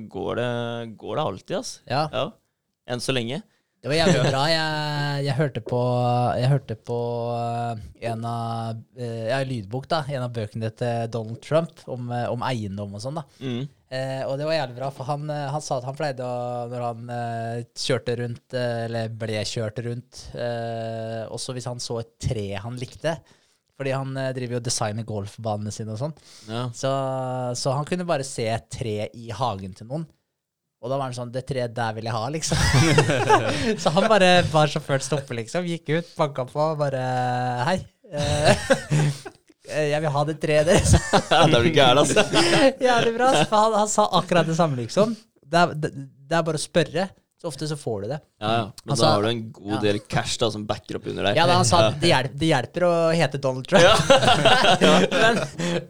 går 0.09 0.41
det, 0.41 0.51
går 0.97 1.17
det 1.19 1.23
alltid, 1.23 1.57
ass. 1.61 1.73
Ja. 1.89 2.07
Ja. 2.13 2.27
Enn 2.89 3.03
så 3.05 3.13
lenge. 3.13 3.43
Det 3.79 3.91
var 3.93 3.99
jævlig 4.01 4.23
bra. 4.33 4.43
Jeg, 4.51 5.25
jeg 5.29 5.35
hørte 5.39 5.61
på, 5.63 5.81
jeg 6.39 6.51
hørte 6.51 6.75
på 6.89 6.97
eh, 7.37 7.83
en 8.11 8.25
av 8.27 8.81
eh, 8.99 9.29
Ja, 9.29 9.39
lydbok, 9.47 9.87
da. 9.91 10.01
En 10.11 10.25
av 10.25 10.33
bøkene 10.35 10.71
til 10.75 11.11
Donald 11.15 11.39
Trump 11.45 11.85
om, 11.87 12.09
eh, 12.15 12.27
om 12.33 12.43
eiendom 12.47 12.97
og 12.97 13.05
sånn, 13.05 13.21
da. 13.21 13.25
Mm. 13.39 13.69
Eh, 13.89 14.23
og 14.27 14.35
det 14.41 14.49
var 14.49 14.57
jævlig 14.57 14.79
bra, 14.81 14.91
for 14.95 15.09
han, 15.09 15.31
han 15.31 15.65
sa 15.65 15.79
at 15.79 15.87
han 15.89 15.97
pleide 15.97 16.27
å 16.27 16.67
Når 16.69 16.83
han 16.85 17.13
eh, 17.15 17.63
kjørte 17.79 18.19
rundt, 18.21 18.57
eller 18.59 19.15
ble 19.21 19.45
kjørt 19.49 19.79
rundt, 19.87 20.25
eh, 20.35 21.23
også 21.31 21.55
hvis 21.57 21.69
han 21.71 21.83
så 21.83 22.01
et 22.03 22.17
tre 22.29 22.49
han 22.59 22.81
likte 22.81 23.15
Fordi 23.79 23.95
han 23.95 24.17
eh, 24.19 24.33
driver 24.35 24.57
jo 24.57 24.61
og 24.61 24.67
designer 24.67 25.07
golfbanene 25.07 25.71
sine 25.75 25.95
og 25.95 26.01
sånn. 26.01 26.15
Ja. 26.51 26.65
Så, 26.75 26.91
så 27.61 27.75
han 27.77 27.87
kunne 27.87 28.07
bare 28.09 28.27
se 28.27 28.49
et 28.51 28.67
tre 28.75 28.97
i 29.15 29.29
hagen 29.35 29.77
til 29.79 29.87
noen. 29.91 30.07
Og 30.79 30.91
da 30.91 30.95
var 30.95 31.09
han 31.09 31.15
sånn 31.17 31.33
Det 31.35 31.43
treet 31.47 31.73
der 31.75 31.95
vil 31.97 32.07
jeg 32.07 32.15
ha, 32.15 32.27
liksom. 32.31 32.59
så 33.83 33.91
han 33.97 34.07
bare 34.11 34.29
var 34.51 34.71
sjåføren 34.71 35.03
stopper, 35.03 35.39
liksom. 35.41 35.67
Gikk 35.67 35.91
ut, 35.97 36.13
banka 36.19 36.45
på, 36.51 36.67
bare 36.79 37.03
Hei. 37.67 37.79
eh, 38.15 38.69
jeg 39.93 40.03
vil 40.05 40.15
ha 40.15 40.27
det 40.29 40.37
treet 40.43 40.71
deres. 40.71 40.95
da 41.31 41.45
er 41.47 41.55
du 41.55 41.71
gæren, 41.71 42.03
altså. 42.03 42.27
Jævlig 42.83 43.15
bra. 43.19 43.33
For 43.45 43.59
han, 43.59 43.79
han 43.83 43.91
sa 43.95 44.07
akkurat 44.21 44.47
det 44.51 44.59
samme, 44.59 44.79
liksom. 44.83 45.15
Det 45.49 45.65
er, 45.65 45.75
det, 45.87 45.95
det 46.29 46.39
er 46.39 46.47
bare 46.47 46.61
å 46.61 46.63
spørre. 46.67 47.09
Så 47.39 47.47
ofte 47.49 47.69
så 47.71 47.77
får 47.79 48.01
du 48.03 48.09
det. 48.09 48.19
Ja, 48.43 48.53
ja. 48.53 48.63
Men 48.85 48.93
Altså, 48.93 49.05
da 49.05 49.11
har 49.13 49.23
du 49.23 49.29
en 49.29 49.43
god 49.53 49.75
ja. 49.77 49.81
del 49.85 49.99
cash 50.11 50.41
da 50.41 50.49
som 50.51 50.65
backer 50.67 50.99
opp 50.99 51.07
under 51.07 51.29
deg. 51.29 51.37
Ja, 51.39 51.45
da 51.47 51.59
han 51.61 51.69
sa 51.69 51.85
det 51.95 52.11
hjelper, 52.11 52.35
det 52.41 52.49
hjelper 52.51 52.87
å 52.89 52.95
hete 53.15 53.39
Donald 53.39 53.69
Trump. 53.71 54.11
men 55.23 55.39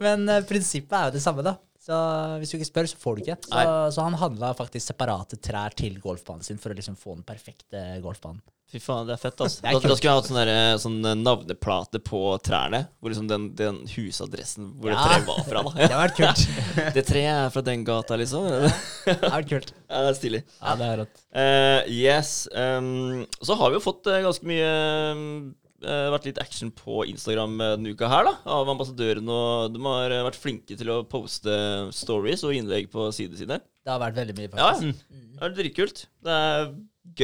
men 0.03 0.29
eh, 0.29 0.43
prinsippet 0.45 0.93
er 0.93 1.09
jo 1.09 1.15
det 1.17 1.23
samme, 1.23 1.45
da. 1.45 1.55
Så 1.89 1.97
hvis 2.37 2.51
du 2.53 2.59
ikke 2.59 2.67
spør, 2.69 2.87
så 2.91 2.99
får 3.01 3.15
du 3.17 3.23
ikke. 3.25 3.35
Så, 3.49 3.65
så 3.95 4.03
han 4.05 4.17
handla 4.21 4.51
faktisk 4.53 4.91
separate 4.91 5.39
trær 5.41 5.73
til 5.73 5.95
golfbanen 6.03 6.45
sin 6.45 6.59
for 6.61 6.69
å 6.69 6.77
liksom 6.77 6.97
få 6.99 7.15
den 7.17 7.25
perfekte 7.25 7.81
golfbanen. 8.03 8.43
Fy 8.69 8.77
faen, 8.77 9.07
det 9.09 9.15
er 9.15 9.21
fett, 9.23 9.39
altså. 9.41 9.63
Er 9.65 9.73
Da, 9.73 9.79
da 9.89 9.95
skulle 9.97 10.11
jeg 10.11 10.19
hatt 10.19 10.27
sånn, 10.29 10.37
derre- 10.37 10.75
sånn 10.83 10.97
navneplate 11.25 11.97
på 12.05 12.19
trærne. 12.45 12.83
Hvor 13.01 13.09
liksom 13.09 13.25
den, 13.31 13.47
den 13.57 13.79
husadressen 13.95 14.67
hvor 14.77 14.91
Ja. 14.93 14.99
det 14.99 15.07
treet 15.07 15.25
var 15.31 15.39
fra. 15.47 15.63
da 15.65 15.71
Det 15.79 15.87
har 15.95 16.03
vært 16.03 16.19
kult. 16.19 16.43
Det 16.99 17.05
treet 17.09 17.31
er 17.33 17.49
fra 17.55 17.63
den 17.65 17.87
gata, 17.87 18.19
liksom. 18.21 18.45
Det 18.45 19.15
har 19.23 19.39
vært 19.39 19.49
kult. 19.55 19.73
Ja, 19.89 20.03
det 20.05 20.11
er 20.13 20.19
stilig. 20.19 20.43
Ja, 20.59 20.75
det 20.83 20.91
er 20.91 21.01
rått. 21.01 21.23
Uh, 21.33 21.81
yes. 21.89 22.35
Um, 22.53 23.25
så 23.41 23.57
har 23.57 23.73
vi 23.73 23.79
jo 23.79 23.85
fått 23.89 24.05
uh, 24.13 24.19
ganske 24.27 24.45
mye 24.53 24.69
uh, 24.69 25.49
Vært 25.85 26.25
litt 26.27 26.39
action 26.41 26.71
på 26.75 27.03
Instagram 27.07 27.55
eh, 27.61 27.73
denne 27.77 27.93
uka 27.95 28.09
her, 28.11 28.27
da. 28.27 28.33
Av 28.57 28.69
ambassadørene. 28.73 29.35
Og 29.35 29.75
de 29.75 29.83
har 29.85 30.15
eh, 30.15 30.23
vært 30.27 30.39
flinke 30.39 30.77
til 30.79 30.93
å 30.93 31.01
poste 31.09 31.53
stories 31.95 32.43
og 32.47 32.55
innlegg 32.57 32.89
på 32.93 33.09
sidene 33.15 33.39
sine. 33.39 33.59
Det 33.85 33.93
har 33.93 34.01
vært 34.01 34.19
veldig 34.19 34.37
mye, 34.37 34.53
faktisk. 34.53 35.05
Ja, 35.05 35.19
det 35.39 35.45
er 35.47 35.59
dritkult. 35.61 36.03
Det 36.25 36.39
er 36.39 36.73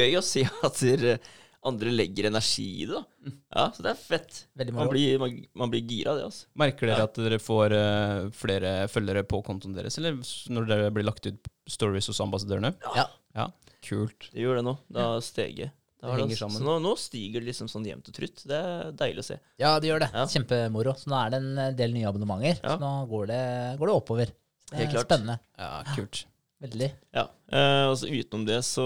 gøy 0.00 0.16
å 0.20 0.24
se 0.24 0.46
at 0.68 0.80
dere 0.82 1.18
andre 1.66 1.90
legger 1.90 2.28
energi 2.30 2.66
i 2.84 2.86
det. 2.86 2.94
da 2.94 3.32
Ja, 3.56 3.64
Så 3.74 3.82
det 3.82 3.92
er 3.92 3.98
fett. 3.98 4.42
Man 4.70 4.90
blir, 4.92 5.18
man, 5.18 5.34
man 5.58 5.72
blir 5.72 5.82
gira 5.82 6.12
av 6.12 6.20
det, 6.20 6.26
altså. 6.30 6.46
Merker 6.62 6.92
dere 6.92 7.06
at 7.08 7.18
dere 7.18 7.40
får 7.42 7.74
uh, 7.74 8.28
flere 8.36 8.74
følgere 8.92 9.24
på 9.26 9.40
kontoen 9.46 9.74
deres, 9.74 9.98
eller 9.98 10.20
når 10.54 10.68
dere 10.70 10.92
blir 10.94 11.08
lagt 11.08 11.26
ut 11.26 11.50
stories 11.70 12.06
hos 12.12 12.22
ambassadørene? 12.22 12.70
Ja. 12.94 13.08
Ja, 13.36 13.50
kult. 13.84 14.30
Det 14.32 14.44
gjør 14.44 14.60
det 14.60 14.66
nå. 14.68 14.76
Da 14.94 15.08
steget. 15.24 15.74
Da 16.02 16.12
det 16.12 16.20
henger 16.26 16.36
sammen. 16.36 16.58
så 16.60 16.64
nå, 16.66 16.74
nå 16.84 16.92
stiger 17.00 17.40
det 17.40 17.48
liksom 17.48 17.68
sånn 17.72 17.86
jevnt 17.88 18.08
og 18.10 18.14
trutt. 18.14 18.42
Det 18.46 18.56
er 18.58 18.92
deilig 18.92 19.22
å 19.22 19.26
se. 19.30 19.38
Ja, 19.58 19.70
det 19.80 19.88
gjør 19.88 20.02
det. 20.04 20.10
Ja. 20.12 20.26
Kjempemoro. 20.28 20.92
Så 21.00 21.08
nå 21.08 21.16
er 21.24 21.30
det 21.32 21.40
en 21.42 21.76
del 21.78 21.94
nye 21.96 22.08
abonnementer. 22.10 22.60
Ja. 22.62 22.74
Så 22.76 22.80
nå 22.82 22.90
går 23.08 23.26
det, 23.32 23.42
går 23.80 23.86
det 23.90 23.94
oppover. 23.96 24.32
Det 24.70 24.76
Helt 24.82 24.92
klart. 24.92 25.06
spennende. 25.08 25.38
Ja, 25.58 25.70
kult. 25.96 26.24
Veldig. 26.62 26.90
Ja. 27.14 27.26
Eh, 27.52 27.86
og 27.90 27.96
så 28.00 28.08
utenom 28.08 28.46
det, 28.48 28.60
så 28.64 28.84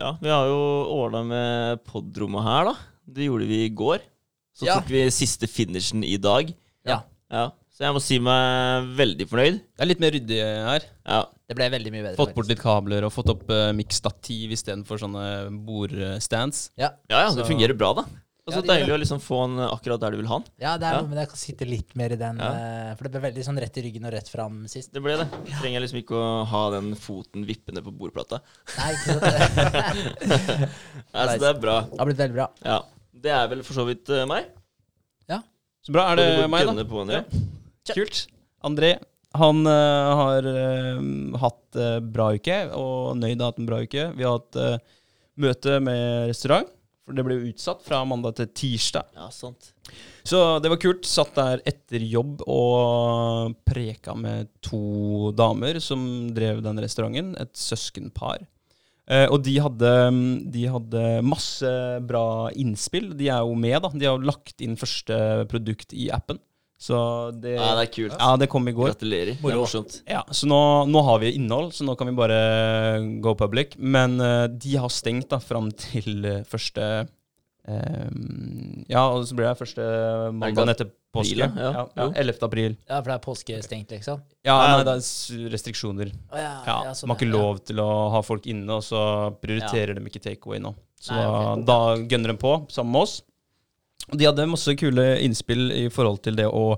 Ja, 0.00 0.10
vi 0.20 0.28
har 0.32 0.46
jo 0.48 0.58
ordna 0.96 1.22
med 1.24 1.84
podrommet 1.84 2.44
her, 2.44 2.64
da. 2.70 2.74
Det 3.08 3.26
gjorde 3.28 3.46
vi 3.48 3.64
i 3.66 3.70
går. 3.74 4.00
Så 4.54 4.66
Ja. 4.66 4.76
tok 4.80 4.88
vi 4.88 5.04
siste 5.10 5.48
finishen 5.48 6.04
i 6.04 6.16
dag. 6.16 6.54
Ja. 6.86 7.02
Ja. 7.30 7.50
Så 7.74 7.82
jeg 7.82 7.94
må 7.96 7.98
si 8.02 8.20
meg 8.22 8.90
veldig 8.94 9.26
fornøyd. 9.26 9.56
Det 9.74 9.82
er 9.82 9.88
litt 9.90 10.02
mer 10.02 10.12
ryddig 10.14 10.36
her. 10.38 10.84
Ja. 11.02 11.22
Det 11.50 11.56
ble 11.58 11.66
veldig 11.74 11.90
mye 11.90 12.04
bedre. 12.04 12.18
Fått 12.20 12.34
bort 12.36 12.46
litt 12.46 12.60
kabler 12.62 13.02
og 13.02 13.10
fått 13.10 13.32
opp 13.32 13.48
uh, 13.50 13.72
miksstativ 13.74 14.52
istedenfor 14.54 15.00
sånne 15.02 15.24
bordstands. 15.66 16.68
Ja. 16.78 16.92
Ja, 17.10 17.24
ja, 17.24 17.32
det 17.34 17.42
Så- 17.42 17.48
fungerer 17.50 17.74
bra, 17.78 17.90
da. 17.98 18.04
Og 18.44 18.52
så 18.52 18.60
Ja, 18.60 18.62
det 18.62 18.70
deilig 18.74 18.92
å 18.92 18.98
liksom 19.00 19.20
få 19.24 19.36
den 19.48 19.64
akkurat 19.64 20.00
der 20.02 20.12
du 20.12 20.18
vil 20.20 20.26
ha 20.28 20.38
den. 20.38 20.46
Ja, 20.60 20.76
det 20.78 20.86
er 20.86 20.92
Ja. 20.92 21.00
noe 21.00 21.08
med 21.08 21.16
det. 21.16 21.22
Jeg 21.24 21.28
kan 21.32 21.40
sitte 21.42 21.66
litt 21.66 21.96
mer 21.96 22.12
i 22.12 22.16
den. 22.20 22.38
Ja. 22.38 22.50
eh, 22.52 22.94
For 22.94 23.08
det 23.08 23.12
ble 23.12 23.20
veldig 23.24 23.44
sånn 23.44 23.58
rett 23.58 23.78
i 23.78 23.82
ryggen 23.82 24.04
og 24.06 24.12
rett 24.12 24.28
fram 24.28 24.68
sist. 24.68 24.92
Det 24.92 25.02
ble 25.02 25.16
det. 25.16 25.26
Trenger 25.58 25.80
jeg 25.80 25.82
liksom 25.88 26.02
ikke 26.04 26.14
å 26.20 26.44
ha 26.46 26.70
den 26.76 26.94
foten 26.94 27.46
vippende 27.48 27.82
på 27.82 27.90
bordplata. 27.90 28.42
Nei, 28.76 28.92
ikke 28.92 29.06
sant. 29.08 29.22
Det 31.14 31.26
Nei, 31.26 31.38
det 31.38 31.48
er 31.48 31.58
bra. 31.58 31.80
har 31.98 32.06
blitt 32.06 32.20
veldig 32.20 32.34
bra. 32.36 32.50
Ja. 32.62 32.82
Det 33.16 33.32
er 33.32 33.48
vel 33.48 33.62
for 33.64 33.74
så 33.74 33.86
vidt 33.88 34.06
uh, 34.10 34.26
meg. 34.26 34.44
Så 35.84 35.92
bra. 35.92 36.06
Er 36.12 36.16
det 36.16 36.48
meg, 36.48 36.64
da? 36.64 36.84
På, 36.88 37.02
André? 37.04 37.24
Kult. 37.92 38.24
André, 38.64 38.94
han 39.36 39.66
uh, 39.66 40.14
har 40.20 40.46
uh, 40.46 41.00
hatt 41.42 41.76
uh, 41.76 41.98
bra 42.00 42.30
uke, 42.38 42.60
og 42.72 43.18
Nøyd 43.18 43.42
har 43.42 43.50
hatt 43.50 43.60
en 43.60 43.68
bra 43.68 43.82
uke. 43.84 44.06
Vi 44.14 44.24
har 44.24 44.38
hatt 44.38 44.56
uh, 44.56 44.78
møte 45.42 45.80
med 45.84 46.30
restaurant. 46.30 46.70
For 47.04 47.12
det 47.12 47.24
ble 47.26 47.34
utsatt 47.50 47.82
fra 47.84 47.98
mandag 48.08 48.38
til 48.38 48.46
tirsdag. 48.56 49.10
Ja, 49.12 49.26
sant. 49.28 49.74
Så 50.24 50.38
det 50.64 50.70
var 50.72 50.80
kult. 50.80 51.04
Satt 51.04 51.34
der 51.36 51.60
etter 51.68 52.00
jobb 52.00 52.40
og 52.48 53.58
preka 53.68 54.14
med 54.16 54.48
to 54.64 55.34
damer 55.36 55.76
som 55.84 56.30
drev 56.32 56.62
den 56.64 56.80
restauranten. 56.80 57.34
Et 57.42 57.52
søskenpar. 57.52 58.46
Uh, 59.04 59.26
og 59.28 59.42
de 59.44 59.58
hadde, 59.60 59.92
de 60.54 60.64
hadde 60.72 61.04
masse 61.28 61.74
bra 62.08 62.48
innspill. 62.56 63.12
De 63.18 63.28
er 63.28 63.44
jo 63.44 63.52
med, 63.52 63.76
da. 63.84 63.92
De 63.92 64.08
har 64.08 64.24
lagt 64.32 64.64
inn 64.64 64.80
første 64.80 65.18
produkt 65.52 65.92
i 65.92 66.08
appen. 66.14 66.40
Så 66.84 66.96
det 67.40 67.54
Ja, 67.56 67.72
det 67.78 67.86
er 67.86 67.92
kult. 67.92 68.14
Ja, 68.18 68.30
det 68.36 68.50
kom 68.52 68.68
i 68.68 68.74
går. 68.76 68.92
Gratulerer. 68.92 69.38
Er 69.38 69.56
morsomt. 69.56 70.02
Ja, 70.10 70.20
Så 70.28 70.48
nå, 70.50 70.60
nå 70.90 71.02
har 71.06 71.22
vi 71.22 71.32
innhold, 71.38 71.72
så 71.72 71.86
nå 71.86 71.96
kan 71.96 72.10
vi 72.10 72.16
bare 72.18 72.40
go 73.24 73.32
public. 73.38 73.78
Men 73.78 74.18
uh, 74.20 74.46
de 74.48 74.76
har 74.76 74.92
stengt 74.92 75.30
da 75.32 75.40
fram 75.40 75.70
til 75.72 76.26
eh, 76.28 76.42
første 76.48 77.06
um, 77.64 78.84
Ja, 78.90 79.06
og 79.08 79.24
så 79.24 79.38
blir 79.38 79.48
det 79.48 79.56
første 79.62 79.88
mandag 80.36 80.74
etter 80.74 80.92
påske. 81.14 81.46
April, 81.46 81.62
ja. 81.62 81.72
Ja, 81.72 81.88
ja, 81.96 82.08
11. 82.20 82.38
april. 82.42 82.76
Ja, 82.84 82.98
for 82.98 83.08
det 83.08 83.16
er 83.16 83.24
påskestengt, 83.24 83.94
liksom? 83.94 84.24
Ja, 84.44 84.58
nei, 84.60 84.84
det 84.84 84.98
er 84.98 85.50
restriksjoner. 85.54 86.12
Oh, 86.34 86.40
ja, 86.40 86.56
Ja, 86.66 86.78
ja, 86.90 86.96
sånn, 86.98 87.08
Man 87.08 87.16
har 87.16 87.22
ikke 87.22 87.32
ja. 87.32 87.44
lov 87.46 87.62
til 87.70 87.80
å 87.80 87.90
ha 88.12 88.24
folk 88.26 88.48
inne, 88.50 88.80
og 88.80 88.84
så 88.84 89.04
prioriterer 89.40 89.96
de 89.96 90.04
ikke 90.10 90.26
takeaway 90.26 90.60
nå. 90.60 90.74
Så 91.00 91.16
Nei, 91.16 91.28
okay. 91.30 91.64
da 91.70 91.78
gønner 92.12 92.34
de 92.34 92.42
på, 92.44 92.58
sammen 92.74 92.92
med 92.96 93.06
oss. 93.06 93.22
De 94.12 94.26
hadde 94.28 94.44
masse 94.50 94.74
kule 94.76 95.04
innspill 95.24 95.70
i 95.72 95.88
forhold 95.92 96.20
til 96.26 96.36
det 96.36 96.46
å 96.50 96.74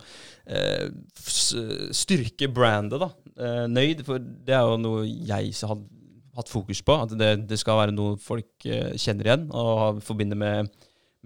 eh, 0.47 0.87
styrke 1.17 2.49
brandet, 2.55 3.03
da. 3.03 3.11
Eh, 3.37 3.65
nøyd, 3.69 4.05
for 4.07 4.23
det 4.23 4.55
er 4.55 4.65
jo 4.65 4.79
noe 4.81 5.05
jeg 5.07 5.55
har 5.67 5.81
hatt 6.37 6.53
fokus 6.53 6.83
på. 6.87 6.99
At 7.07 7.15
det, 7.19 7.33
det 7.51 7.59
skal 7.61 7.81
være 7.83 7.97
noe 7.97 8.17
folk 8.23 8.69
eh, 8.69 8.95
kjenner 9.01 9.31
igjen 9.31 9.49
og 9.51 10.03
forbinder 10.07 10.39
med, 10.39 10.71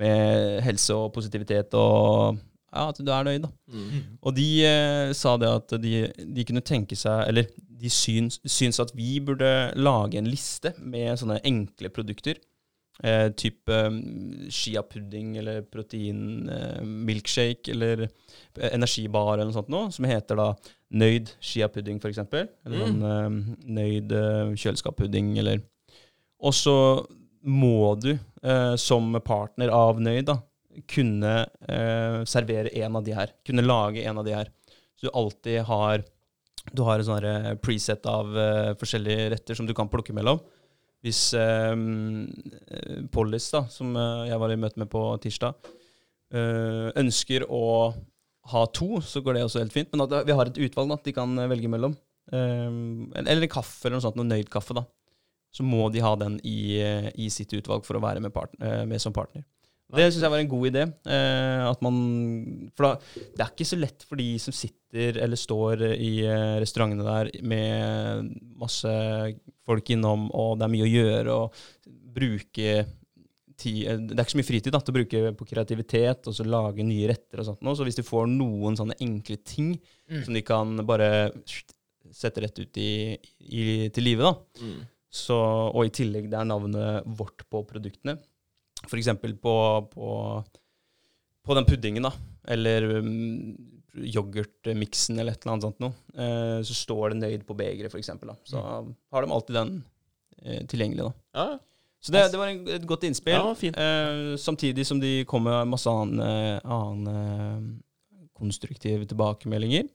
med 0.00 0.60
helse 0.64 0.96
og 0.96 1.12
positivitet 1.16 1.76
og 1.78 2.40
ja, 2.70 2.84
at 2.86 3.00
du 3.02 3.08
er 3.10 3.26
nøyd, 3.26 3.42
da. 3.42 3.50
Mm. 3.74 4.02
Og 4.22 4.34
de 4.36 4.46
eh, 4.62 5.12
sa 5.16 5.34
det 5.42 5.48
at 5.50 5.74
de, 5.82 6.04
de 6.36 6.44
kunne 6.46 6.62
tenke 6.62 6.94
seg 6.98 7.24
Eller 7.26 7.48
de 7.80 7.90
syns, 7.90 8.38
syns 8.46 8.78
at 8.82 8.92
vi 8.94 9.16
burde 9.24 9.72
lage 9.74 10.20
en 10.20 10.28
liste 10.30 10.74
med 10.78 11.18
sånne 11.18 11.40
enkle 11.48 11.90
produkter. 11.90 12.38
Eh, 13.02 13.30
type 13.32 13.72
um, 13.72 13.94
chiapudding 14.52 15.38
eller 15.40 15.62
protein 15.62 16.50
eh, 16.52 16.82
eller 17.72 18.02
eh, 18.02 18.74
energibar 18.74 19.38
eller 19.38 19.48
noe 19.48 19.56
sånt 19.56 19.70
noe, 19.72 19.88
som 19.94 20.04
heter 20.04 20.36
da 20.36 20.50
Nøyd 20.92 21.30
chiapudding, 21.40 21.96
f.eks. 22.02 22.18
Eller 22.18 22.76
Mm. 22.76 22.84
sånn 22.84 23.06
eh, 23.08 23.56
Nøyd 23.78 24.12
eh, 24.12 24.52
kjøleskappudding, 24.52 25.38
eller 25.38 25.62
Og 26.42 26.52
så 26.52 27.06
må 27.44 27.94
du 28.00 28.12
eh, 28.12 28.76
som 28.76 29.16
partner 29.24 29.72
av 29.72 30.00
Nøyd 30.00 30.28
da 30.28 30.36
kunne 30.86 31.34
eh, 31.68 32.20
servere 32.28 32.70
en 32.84 32.96
av 32.96 33.04
de 33.04 33.14
her. 33.16 33.32
Kunne 33.46 33.64
lage 33.64 34.04
en 34.04 34.18
av 34.20 34.24
de 34.28 34.36
her. 34.36 34.50
Så 35.00 35.08
du 35.08 35.14
alltid 35.14 35.62
har 35.62 36.04
Du 36.76 36.82
har 36.84 37.00
en 37.00 37.04
sånn 37.08 37.56
preset 37.64 38.04
av 38.06 38.36
eh, 38.36 38.74
forskjellige 38.76 39.30
retter 39.32 39.56
som 39.56 39.66
du 39.66 39.72
kan 39.74 39.88
plukke 39.88 40.12
mellom. 40.12 40.38
Hvis 41.04 41.20
eh, 41.38 41.72
eh, 41.72 43.02
Pollis, 43.12 43.48
da, 43.54 43.64
som 43.72 43.94
eh, 43.96 44.28
jeg 44.28 44.40
var 44.42 44.52
i 44.52 44.58
møte 44.60 44.80
med 44.82 44.90
på 44.92 45.04
tirsdag, 45.22 45.70
eh, 46.34 46.88
ønsker 47.00 47.46
å 47.48 47.64
ha 48.50 48.64
to, 48.74 48.98
så 49.04 49.22
går 49.24 49.36
det 49.36 49.44
også 49.46 49.62
helt 49.62 49.74
fint. 49.74 49.90
Men 49.92 50.04
at 50.06 50.28
vi 50.28 50.36
har 50.36 50.50
et 50.50 50.62
utvalg 50.66 50.92
da, 50.92 50.98
de 51.04 51.14
kan 51.16 51.36
eh, 51.38 51.50
velge 51.50 51.70
mellom. 51.72 51.96
Eh, 52.32 52.68
eller 53.24 53.50
kaffe 53.52 53.88
eller 53.88 53.98
noe 53.98 54.06
sånt, 54.08 54.20
noe 54.20 54.28
nøyd 54.28 54.52
kaffe, 54.52 54.76
da. 54.76 54.84
Så 55.50 55.64
må 55.66 55.88
de 55.90 56.02
ha 56.04 56.12
den 56.18 56.36
i, 56.46 56.78
eh, 56.78 57.08
i 57.18 57.30
sitt 57.32 57.52
utvalg 57.56 57.86
for 57.86 57.98
å 57.98 58.04
være 58.04 58.22
med, 58.22 58.34
part, 58.34 58.52
eh, 58.60 58.84
med 58.86 59.02
som 59.02 59.16
partner. 59.16 59.46
Det 59.96 60.06
syns 60.12 60.22
jeg 60.22 60.30
var 60.30 60.38
en 60.42 60.48
god 60.52 60.66
idé. 60.70 60.82
Eh, 61.10 61.64
at 61.70 61.80
man, 61.82 61.96
for 62.76 62.86
da, 62.86 62.92
det 63.36 63.42
er 63.44 63.50
ikke 63.54 63.66
så 63.72 63.78
lett 63.80 64.04
for 64.06 64.20
de 64.20 64.28
som 64.42 64.54
sitter 64.54 65.18
eller 65.22 65.36
står 65.38 65.82
i 65.96 66.12
eh, 66.26 66.56
restaurantene 66.62 67.04
der 67.06 67.30
med 67.46 68.30
masse 68.60 68.92
folk 69.66 69.90
innom, 69.94 70.28
og 70.34 70.56
det 70.58 70.66
er 70.66 70.72
mye 70.74 70.86
å 70.86 70.92
gjøre, 70.94 71.36
og 71.44 71.92
bruke 72.14 72.70
eh, 72.80 72.86
Det 73.60 73.84
er 73.84 74.22
ikke 74.24 74.32
så 74.32 74.38
mye 74.40 74.48
fritid 74.48 74.72
da, 74.72 74.80
til 74.80 74.94
å 74.94 74.96
bruke 74.96 75.18
på 75.36 75.46
kreativitet 75.50 76.26
og 76.30 76.32
så 76.38 76.46
lage 76.48 76.80
nye 76.86 77.10
retter 77.10 77.42
og 77.42 77.50
sånt. 77.50 77.60
nå. 77.66 77.74
Så 77.76 77.84
hvis 77.84 77.98
de 77.98 78.06
får 78.06 78.24
noen 78.32 78.78
sånne 78.78 78.96
enkle 79.04 79.36
ting 79.44 79.74
Mm. 80.10 80.24
som 80.24 80.34
de 80.34 80.40
kan 80.42 80.72
bare 80.88 81.30
sette 82.10 82.40
rett 82.42 82.56
ut 82.58 82.78
i, 82.82 83.14
i, 83.46 83.88
til 83.94 84.02
live, 84.02 84.24
da, 84.26 84.32
Mm. 84.64 84.80
så, 85.12 85.36
og 85.74 85.84
i 85.86 85.92
tillegg 85.94 86.26
det 86.32 86.34
er 86.40 86.48
navnet 86.48 87.04
vårt 87.06 87.44
på 87.48 87.60
produktene. 87.68 88.16
Eksempel 88.88 89.36
på, 89.36 89.54
på, 89.92 90.08
på 91.44 91.58
den 91.58 91.68
puddingen, 91.68 92.08
da. 92.08 92.14
Eller 92.50 92.86
um, 93.00 93.56
yoghurtmiksen 93.94 95.18
eller 95.18 95.34
et 95.34 95.42
eller 95.42 95.54
annet 95.54 95.66
sånt 95.66 95.82
noe. 95.82 95.96
Eh, 96.14 96.60
så 96.66 96.76
står 96.76 97.12
det 97.12 97.20
nøyd 97.24 97.44
på 97.48 97.56
begeret. 97.58 97.94
Da. 98.22 98.36
Så 98.46 98.60
har 98.60 99.26
de 99.26 99.34
alltid 99.34 99.56
den 99.56 99.74
eh, 100.42 100.62
tilgjengelig, 100.70 101.10
da. 101.10 101.12
Ja, 101.36 101.46
Så 102.00 102.14
det, 102.14 102.24
det 102.32 102.40
var 102.40 102.52
en, 102.52 102.64
et 102.78 102.88
godt 102.88 103.04
innspill. 103.08 103.36
Ja. 103.36 103.70
Eh, 103.84 104.36
samtidig 104.40 104.86
som 104.88 105.02
de 105.02 105.24
kom 105.28 105.44
med 105.48 105.68
masse 105.68 105.90
annen, 105.90 106.60
annen 106.64 107.78
konstruktive 108.40 109.04
tilbakemeldinger. 109.04 109.88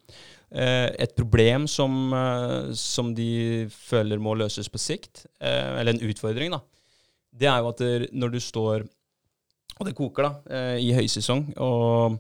Et 0.56 1.16
problem 1.18 1.66
som, 1.68 2.14
som 2.78 3.10
de 3.18 3.66
føler 3.74 4.22
må 4.22 4.36
løses 4.38 4.70
på 4.70 4.80
sikt, 4.80 5.24
eller 5.42 5.96
en 5.96 6.04
utfordring, 6.06 6.54
da, 6.54 6.62
det 7.38 7.48
er 7.52 7.60
jo 7.62 7.70
at 7.74 7.78
der, 7.84 8.06
når 8.16 8.32
du 8.32 8.40
står 8.40 8.86
og 9.80 9.86
det 9.90 9.96
koker 9.98 10.24
da, 10.24 10.32
eh, 10.56 10.78
i 10.80 10.92
høysesong, 10.96 11.50
og 11.60 12.20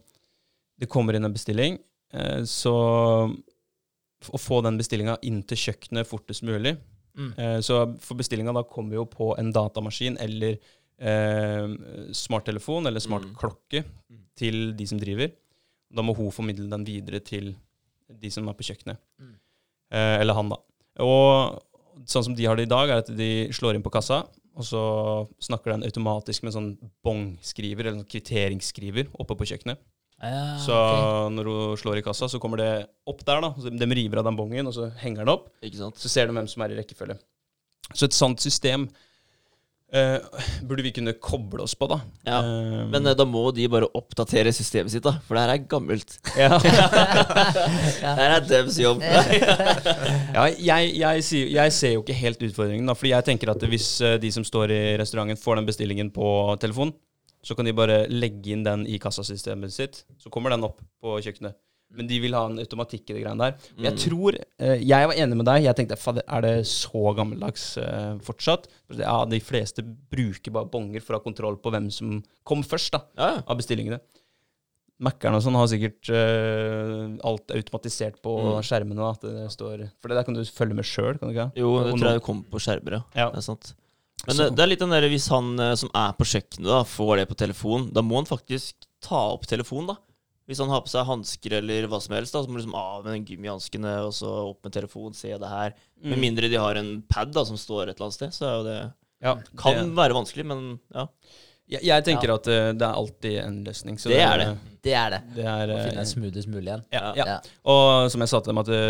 det 0.77 0.89
kommer 0.91 1.15
inn 1.15 1.24
en 1.24 1.31
bestilling, 1.34 1.77
eh, 2.12 2.41
så 2.43 2.74
å 4.25 4.39
få 4.41 4.62
den 4.65 4.77
bestillinga 4.79 5.17
inn 5.24 5.41
til 5.48 5.57
kjøkkenet 5.67 6.07
fortest 6.10 6.43
mulig, 6.43 6.77
Mm. 7.15 7.29
Eh, 7.39 7.60
Så 7.62 7.98
for 8.01 8.15
bestillinga 8.19 8.51
da 8.53 8.62
kommer 8.63 8.95
jo 8.95 9.05
på 9.05 9.38
en 9.39 9.53
datamaskin 9.53 10.17
eller 10.19 10.57
eh, 11.00 11.67
smarttelefon 12.12 12.88
eller 12.88 13.00
smartklokke 13.00 13.86
Mm. 14.12 14.19
til 14.36 14.74
de 14.75 14.86
som 14.86 15.00
driver. 15.00 15.31
Da 15.95 16.01
må 16.01 16.13
hun 16.13 16.29
formidle 16.31 16.69
den 16.69 16.84
videre 16.84 17.22
til 17.24 17.55
de 18.19 18.29
som 18.29 18.50
er 18.50 18.53
på 18.53 18.63
kjøkkenet. 18.67 18.98
Mm. 19.22 19.34
Eh, 19.91 20.19
eller 20.19 20.34
han, 20.34 20.50
da. 20.50 20.57
Og 21.00 21.62
sånn 22.05 22.24
som 22.25 22.36
de 22.36 22.43
har 22.45 22.55
det 22.57 22.63
i 22.67 22.74
dag, 22.75 22.89
er 22.89 22.98
at 22.98 23.07
de 23.15 23.48
slår 23.50 23.75
inn 23.75 23.84
på 23.84 23.91
kassa, 23.91 24.27
og 24.55 24.65
så 24.67 24.81
snakker 25.43 25.74
den 25.74 25.85
automatisk 25.88 26.43
med 26.43 26.51
en 26.51 26.55
sånn 26.55 26.71
bong-skriver, 27.05 27.83
eller 27.83 27.97
en 27.97 28.03
sånn 28.03 28.13
kvitteringsskriver, 28.13 29.12
oppe 29.19 29.38
på 29.38 29.47
kjøkkenet. 29.51 29.81
Ja, 30.24 30.55
så 30.63 30.75
okay. 30.75 31.33
når 31.35 31.50
hun 31.51 31.79
slår 31.81 32.00
i 32.00 32.03
kassa, 32.05 32.29
så 32.31 32.39
kommer 32.39 32.62
det 32.62 32.69
opp 33.12 33.25
der, 33.27 33.41
da. 33.43 33.51
Så 33.59 33.74
de 33.74 33.88
river 34.00 34.21
av 34.21 34.29
den 34.29 34.38
bongen, 34.39 34.69
og 34.69 34.75
så 34.77 34.88
henger 35.01 35.25
den 35.25 35.33
opp. 35.33 35.50
Sant? 35.75 36.00
Så 36.00 36.12
ser 36.12 36.29
de 36.29 36.38
hvem 36.38 36.47
som 36.47 36.63
er 36.63 36.71
i 36.71 36.77
rekkefølge. 36.79 37.17
Så 37.91 38.07
et 38.07 38.15
sånt 38.15 38.41
system 38.41 38.88
eh, 39.95 40.41
burde 40.67 40.83
vi 40.85 40.91
kunne 40.95 41.13
koble 41.23 41.63
oss 41.63 41.73
på, 41.79 41.87
da. 41.91 41.97
Ja, 42.27 42.39
Eh, 42.45 42.83
Men 42.91 43.07
eh, 43.07 43.15
da 43.17 43.25
må 43.25 43.45
de 43.55 43.65
bare 43.71 43.87
oppdatere 43.97 44.51
systemet 44.53 44.91
sitt, 44.93 45.03
da. 45.07 45.15
For 45.25 45.37
det 45.39 45.45
her 45.45 45.53
er 45.55 45.63
gammelt. 45.71 46.17
ja. 46.41 46.59
Det 46.59 48.13
her 48.19 48.35
er 48.35 48.45
dems 48.49 48.77
jobb. 48.81 49.01
ja, 50.35 50.45
jeg, 50.51 50.91
jeg, 50.99 51.23
sier- 51.25 51.51
jeg 51.55 51.73
ser 51.75 51.95
jo 51.95 52.03
ikke 52.03 52.17
helt 52.19 52.43
utfordringen, 52.49 52.87
da. 52.89 52.95
Fordi 52.97 53.13
jeg 53.15 53.27
tenker 53.31 53.53
at 53.55 53.65
hvis 53.71 53.89
eh, 54.05 54.17
de 54.21 54.31
som 54.35 54.45
står 54.47 54.73
i 54.75 54.81
restauranten, 55.01 55.39
får 55.39 55.59
den 55.61 55.69
bestillingen 55.69 56.11
på 56.15 56.27
telefon, 56.61 56.93
så 57.45 57.53
kan 57.57 57.67
de 57.67 57.73
bare 57.77 58.03
legge 58.09 58.55
inn 58.55 58.63
den 58.65 58.87
i 58.89 58.97
kassasystemet 59.01 59.73
sitt. 59.73 60.03
Så 60.21 60.31
kommer 60.33 60.49
den 60.55 60.65
opp 60.65 60.79
på 61.01 61.19
kjøkkenet. 61.21 61.53
Men 61.95 62.07
de 62.07 62.19
vil 62.19 62.33
ha 62.35 62.45
en 62.49 62.57
automatikk 62.59 63.09
i 63.09 63.13
det 63.15 63.21
greiene 63.23 63.39
der. 63.45 63.55
Men 63.77 63.85
Jeg 63.89 63.93
Mm. 63.93 63.99
tror 64.03 64.35
eh, 64.59 64.75
Jeg 64.83 65.07
var 65.07 65.15
enig 65.15 65.35
med 65.37 65.45
deg. 65.45 65.63
Jeg 65.63 65.75
tenkte 65.75 65.97
fader, 65.97 66.23
er 66.27 66.41
det 66.41 66.65
så 66.67 67.15
gammeldags 67.15 67.77
eh, 67.77 68.17
fortsatt? 68.19 68.67
Ja, 68.97 69.23
de 69.25 69.39
fleste 69.39 69.81
bruker 69.83 70.51
bare 70.51 70.69
bonger 70.69 71.01
for 71.01 71.15
å 71.15 71.19
ha 71.19 71.23
kontroll 71.23 71.55
på 71.57 71.71
hvem 71.71 71.89
som 71.91 72.21
kom 72.43 72.61
først, 72.63 72.91
da. 72.91 73.01
Ja, 73.17 73.41
av 73.47 73.57
bestillingene. 73.57 73.99
Mac-eren 75.03 75.35
og 75.35 75.41
sånn 75.43 75.57
har 75.59 75.67
sikkert 75.67 76.07
uh, 76.07 77.17
alt 77.27 77.51
automatisert 77.51 78.21
på 78.23 78.31
Mm. 78.39 78.61
skjermene. 78.63 79.09
At 79.11 79.21
det 79.27 79.49
står, 79.51 79.89
for 79.99 80.07
det 80.07 80.15
der 80.15 80.23
kan 80.23 80.33
du 80.37 80.43
følge 80.47 80.73
med 80.77 80.85
sjøl, 80.87 81.17
kan 81.19 81.27
du 81.27 81.33
ikke? 81.35 81.51
Jo, 81.59 81.83
det 81.83 81.93
Og 81.93 81.99
tror 81.99 82.07
jeg 82.11 82.19
jeg 82.19 82.23
kommer 82.23 82.43
på 82.49 82.61
skjermer, 82.63 83.03
ja. 83.13 83.29
Det 83.31 83.41
er 83.41 83.41
sant. 83.41 83.73
Men 84.25 84.39
eh, 84.39 84.49
det 84.55 84.59
er 84.63 84.67
litt 84.71 84.79
den 84.79 84.89
der, 84.95 85.07
hvis 85.11 85.27
han 85.27 85.51
som 85.75 85.89
er 85.93 86.13
på 86.15 86.23
kjøkkenet, 86.23 86.65
da, 86.71 86.83
får 86.87 87.17
det 87.17 87.27
på 87.27 87.35
telefon, 87.43 87.89
da 87.91 88.01
må 88.01 88.15
han 88.21 88.25
faktisk 88.29 88.73
ta 89.03 89.19
opp 89.35 89.43
telefonen, 89.45 89.87
da. 89.91 89.97
Hvis 90.45 90.59
han 90.61 90.69
har 90.69 90.83
på 90.85 90.91
seg 90.91 91.07
hansker 91.09 91.55
eller 91.57 91.87
hva 91.89 91.97
som 92.03 92.13
helst, 92.13 92.35
da, 92.35 92.43
så 92.43 92.47
må 92.51 92.59
du 92.59 92.61
liksom 92.61 92.75
av 92.77 93.03
med 93.03 93.15
den 93.15 93.23
gummihanskene 93.25 93.93
og 94.05 94.11
så 94.13 94.29
opp 94.51 94.67
med 94.67 94.75
telefon, 94.75 95.15
se 95.17 95.31
det 95.41 95.49
her. 95.49 95.73
Med 96.03 96.17
Mm. 96.19 96.21
mindre 96.21 96.49
de 96.51 96.59
har 96.61 96.75
en 96.77 97.01
pad 97.09 97.31
da, 97.33 97.43
som 97.45 97.57
står 97.57 97.89
et 97.89 97.95
eller 97.95 98.05
annet 98.11 98.19
sted, 98.19 98.35
så 98.35 98.45
er 98.45 98.55
jo 98.59 98.63
det 98.69 98.93
Ja, 99.25 99.33
Kan 99.57 99.73
det, 99.79 99.95
være 99.97 100.13
vanskelig, 100.13 100.45
men 100.45 100.79
ja. 100.93 101.07
Jeg, 101.65 101.81
jeg 101.81 102.03
tenker 102.05 102.29
at 102.36 102.45
uh, 102.45 102.69
det 102.77 102.86
er 102.86 102.93
alltid 103.01 103.36
en 103.41 103.55
løsning. 103.65 103.95
Så 103.98 104.12
Det 104.12 104.19
er 104.22 104.38
det. 104.38 104.48
Det 104.86 104.91
er 104.93 105.10
det. 105.15 105.19
Det 105.34 105.45
er, 105.50 105.72
Å 105.74 105.77
finne 105.79 105.93
finne 105.95 106.03
smoothest 106.05 106.50
mulig 106.53 106.67
igjen. 106.69 106.84
ja, 106.93 107.07
ja. 107.17 107.25
Ja. 107.25 107.38
Og 107.74 108.12
som 108.13 108.22
jeg 108.22 108.29
sa 108.29 108.38
til 108.45 108.51
dem, 108.51 108.60
at 108.62 108.67
det, 108.69 108.81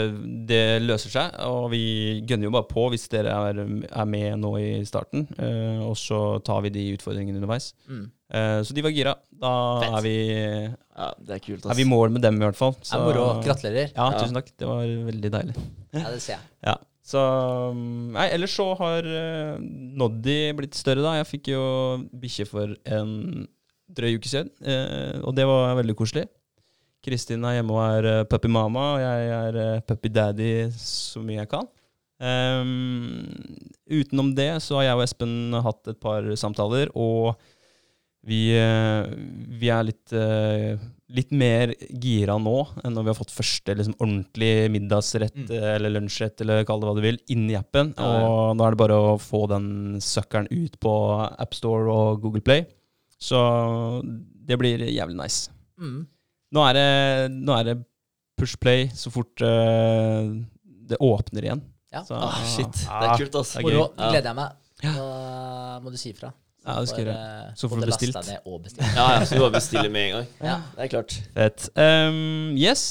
det 0.50 0.64
løser 0.84 1.14
seg. 1.14 1.38
Og 1.48 1.70
vi 1.72 1.84
gønner 2.28 2.50
jo 2.50 2.52
bare 2.58 2.68
på 2.68 2.84
hvis 2.92 3.08
dere 3.14 3.32
er, 3.32 3.62
er 3.88 4.10
med 4.12 4.42
nå 4.42 4.52
i 4.60 4.68
starten. 4.88 5.24
Uh, 5.40 5.86
og 5.88 5.96
så 6.00 6.20
tar 6.44 6.66
vi 6.68 6.74
de 6.76 6.84
utfordringene 6.98 7.40
underveis. 7.40 7.70
Mm. 7.88 8.10
Uh, 8.36 8.60
så 8.68 8.76
de 8.76 8.84
var 8.84 8.92
gira. 8.98 9.14
Da 9.40 9.54
Fett. 9.86 9.96
er 9.96 10.04
vi, 10.10 10.18
Ja, 10.96 11.08
det 11.30 11.38
er 11.38 11.46
kult, 11.48 11.70
er 11.72 11.80
vi 11.80 11.86
i 11.88 11.92
mål 11.94 12.12
med 12.18 12.28
dem, 12.28 12.42
i 12.42 12.46
hvert 12.50 12.60
fall. 12.60 12.76
Det 12.82 12.92
er 12.92 13.06
moro. 13.08 13.24
Gratulerer. 13.46 13.96
Ja, 13.96 14.10
Ja. 14.12 14.20
tusen 14.20 14.36
takk. 14.36 14.52
Det 14.60 14.68
var 14.68 14.84
veldig 15.14 15.32
deilig. 15.38 15.56
Ja, 15.96 16.10
det 16.12 16.20
ser 16.28 16.36
jeg. 16.36 16.44
Ja. 16.68 16.76
Så 17.06 17.22
um, 17.22 18.14
Nei, 18.16 18.30
ellers 18.34 18.56
så 18.58 18.72
har 18.80 19.06
uh, 19.06 19.60
Noddy 19.62 20.40
blitt 20.58 20.78
større, 20.78 21.04
da. 21.06 21.20
Jeg 21.20 21.30
fikk 21.30 21.52
jo 21.54 21.66
bikkje 22.10 22.48
for 22.50 22.74
en 22.98 23.46
drøy 23.96 24.18
uke 24.18 24.32
siden, 24.32 24.50
uh, 24.66 25.22
og 25.22 25.36
det 25.38 25.46
var 25.46 25.78
veldig 25.78 25.96
koselig. 25.98 26.26
Kristin 27.06 27.46
er 27.46 27.60
hjemme 27.60 27.76
og 27.76 27.84
er 27.86 28.10
uh, 28.10 28.28
puppy 28.30 28.50
mama, 28.50 28.96
og 28.96 29.04
jeg 29.04 29.34
er 29.36 29.60
uh, 29.62 29.84
puppy 29.86 30.10
daddy 30.10 30.52
så 30.82 31.22
mye 31.22 31.44
jeg 31.44 31.52
kan. 31.54 31.70
Um, 32.16 33.28
utenom 33.92 34.32
det 34.34 34.50
så 34.64 34.80
har 34.80 34.88
jeg 34.88 34.98
og 34.98 35.04
Espen 35.04 35.36
hatt 35.62 35.92
et 35.92 36.00
par 36.02 36.26
samtaler, 36.40 36.90
og 36.98 37.36
vi, 38.26 38.40
eh, 38.58 39.06
vi 39.62 39.70
er 39.70 39.84
litt, 39.86 40.14
eh, 40.18 40.78
litt 41.16 41.32
mer 41.32 41.76
gira 42.02 42.36
nå 42.42 42.56
enn 42.84 42.96
når 42.98 43.04
vi 43.06 43.12
har 43.14 43.18
fått 43.20 43.34
første 43.36 43.76
liksom, 43.78 43.94
ordentlig 44.02 44.72
middagsrett 44.74 45.36
Mm. 45.36 45.52
eh, 45.54 45.76
eller 45.76 45.94
lunsjrett 45.94 46.42
eller 46.42 46.64
kall 46.66 46.80
det 46.82 46.88
hva 46.90 46.96
du 46.98 47.02
vil, 47.06 47.20
inn 47.30 47.46
i 47.52 47.56
appen. 47.60 47.94
Ja, 47.98 48.08
ja. 48.20 48.26
Og 48.28 48.56
nå 48.58 48.66
er 48.66 48.72
det 48.74 48.82
bare 48.82 48.98
å 48.98 49.16
få 49.22 49.44
den 49.52 49.68
søkkeren 50.02 50.50
ut 50.52 50.80
på 50.82 50.94
AppStore 51.38 51.92
og 51.94 52.22
Google 52.24 52.42
Play. 52.42 52.66
Så 53.22 53.38
det 54.46 54.58
blir 54.60 54.80
jævlig 54.90 55.16
nice. 55.22 55.50
Mm. 55.80 56.08
Nå 56.56 56.66
er 56.70 56.74
det, 56.74 57.32
nå 57.36 57.54
er 57.60 57.64
det 57.70 57.78
push 58.38 58.58
play 58.60 58.88
så 58.92 59.10
fort 59.14 59.40
uh, 59.42 60.28
det 60.90 60.98
åpner 61.00 61.46
igjen. 61.48 61.62
Ja. 61.94 62.02
Så, 62.04 62.16
Ah, 62.20 62.42
shit. 62.44 62.72
Det 62.74 63.08
er 63.08 63.18
kult, 63.22 63.36
altså. 63.40 63.62
Moro. 63.64 63.86
Ja. 63.98 64.10
Gleder 64.12 64.34
jeg 64.34 64.36
meg. 64.36 64.50
Nå 64.84 65.06
må 65.86 65.92
du 65.94 65.98
si 65.98 66.12
ifra. 66.12 66.34
Ja, 66.66 66.76
det 66.82 66.90
skal 66.90 67.04
jeg 67.04 67.12
gjøre. 67.12 67.56
Så 67.56 67.70
får 67.70 67.82
du 67.82 67.88
bestilt. 67.92 68.20
Ned 68.26 68.52
og 68.52 68.62
bestilt. 68.66 68.86
Ja, 68.98 69.08
ja, 69.16 69.24
så 69.26 69.38
vi 69.38 69.42
bare 69.46 69.56
bestiller 69.60 69.92
med 69.94 70.08
en 70.10 70.14
gang. 70.18 70.30
Ja. 70.42 70.60
Det 70.76 70.86
er 70.88 70.94
klart. 70.96 71.18
Fett. 71.36 71.68
Um, 71.78 72.56
yes. 72.58 72.86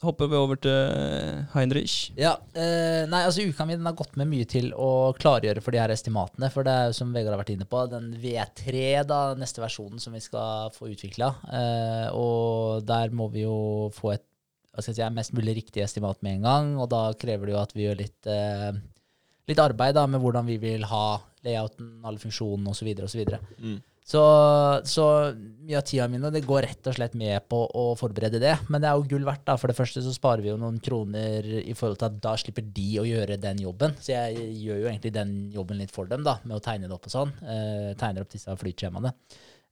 Hopper 0.00 0.30
vi 0.32 0.38
over 0.38 0.56
til 0.56 1.42
Heinrich. 1.52 1.96
Ja, 2.16 2.32
uh, 2.54 3.02
nei, 3.10 3.20
altså 3.26 3.44
Uka 3.44 3.66
mi 3.68 3.76
den 3.76 3.84
har 3.84 3.98
gått 3.98 4.14
med 4.16 4.30
mye 4.30 4.46
til 4.48 4.70
å 4.72 5.10
klargjøre 5.18 5.60
for 5.60 5.76
de 5.76 5.82
her 5.82 5.92
estimatene. 5.92 6.48
For 6.54 6.64
det 6.64 6.72
er 6.72 6.88
jo 6.88 6.96
som 6.96 7.10
Vegard 7.12 7.34
har 7.34 7.42
vært 7.42 7.52
inne 7.52 7.68
på, 7.68 7.82
den 7.90 8.14
V3, 8.22 8.86
da, 9.10 9.20
neste 9.36 9.60
versjonen 9.60 10.00
som 10.00 10.16
vi 10.16 10.22
skal 10.24 10.72
få 10.72 10.88
utvikla. 10.94 11.34
Uh, 11.50 12.08
og 12.16 12.88
der 12.88 13.12
må 13.12 13.28
vi 13.34 13.44
jo 13.44 13.90
få 13.96 14.14
et 14.14 14.24
hva 14.70 14.84
skal 14.84 14.94
jeg 14.94 15.02
si, 15.02 15.14
mest 15.18 15.34
mulig 15.34 15.56
riktig 15.58 15.82
estimat 15.82 16.20
med 16.22 16.38
en 16.38 16.46
gang. 16.46 16.72
Og 16.80 16.88
da 16.92 17.02
krever 17.18 17.50
det 17.50 17.56
jo 17.56 17.60
at 17.60 17.74
vi 17.76 17.84
gjør 17.84 18.00
litt, 18.00 18.30
uh, 18.30 18.70
litt 19.50 19.60
arbeid 19.60 19.98
da, 19.98 20.06
med 20.08 20.22
hvordan 20.22 20.48
vi 20.48 20.56
vil 20.62 20.86
ha 20.88 21.04
layouten, 21.46 21.94
alle 22.04 22.22
funksjonene 22.22 22.74
osv. 22.74 22.90
osv. 23.06 23.38
Mm. 23.60 23.78
Så, 24.10 24.22
så 24.90 25.04
mye 25.38 25.78
av 25.78 25.84
tida 25.86 26.08
mi 26.10 26.18
det 26.34 26.42
går 26.42 26.64
rett 26.66 26.88
og 26.90 26.96
slett 26.96 27.12
med 27.18 27.44
på 27.50 27.60
å 27.78 27.84
forberede 27.98 28.40
det. 28.42 28.56
Men 28.72 28.82
det 28.82 28.88
er 28.90 28.98
jo 28.98 29.06
gull 29.12 29.26
verdt. 29.28 29.44
da. 29.46 29.54
For 29.60 29.70
det 29.70 29.76
første 29.78 30.02
så 30.02 30.14
sparer 30.14 30.42
vi 30.42 30.50
jo 30.50 30.56
noen 30.58 30.80
kroner 30.82 31.46
i 31.60 31.76
forhold 31.78 32.00
til 32.00 32.08
at 32.08 32.16
da 32.24 32.34
slipper 32.40 32.66
de 32.66 32.88
å 32.98 33.06
gjøre 33.06 33.38
den 33.38 33.62
jobben. 33.62 33.94
Så 34.02 34.16
jeg 34.16 34.48
gjør 34.64 34.82
jo 34.82 34.90
egentlig 34.90 35.14
den 35.14 35.36
jobben 35.54 35.78
litt 35.78 35.94
for 35.94 36.10
dem, 36.10 36.26
da, 36.26 36.40
med 36.42 36.58
å 36.58 36.64
tegne 36.64 36.90
det 36.90 36.96
opp 36.96 37.06
og 37.06 37.14
sånn. 37.14 37.36
Eh, 37.44 37.92
tegner 38.00 38.26
opp 38.26 38.34
disse 38.34 38.56
flytskjemaene. 38.64 39.14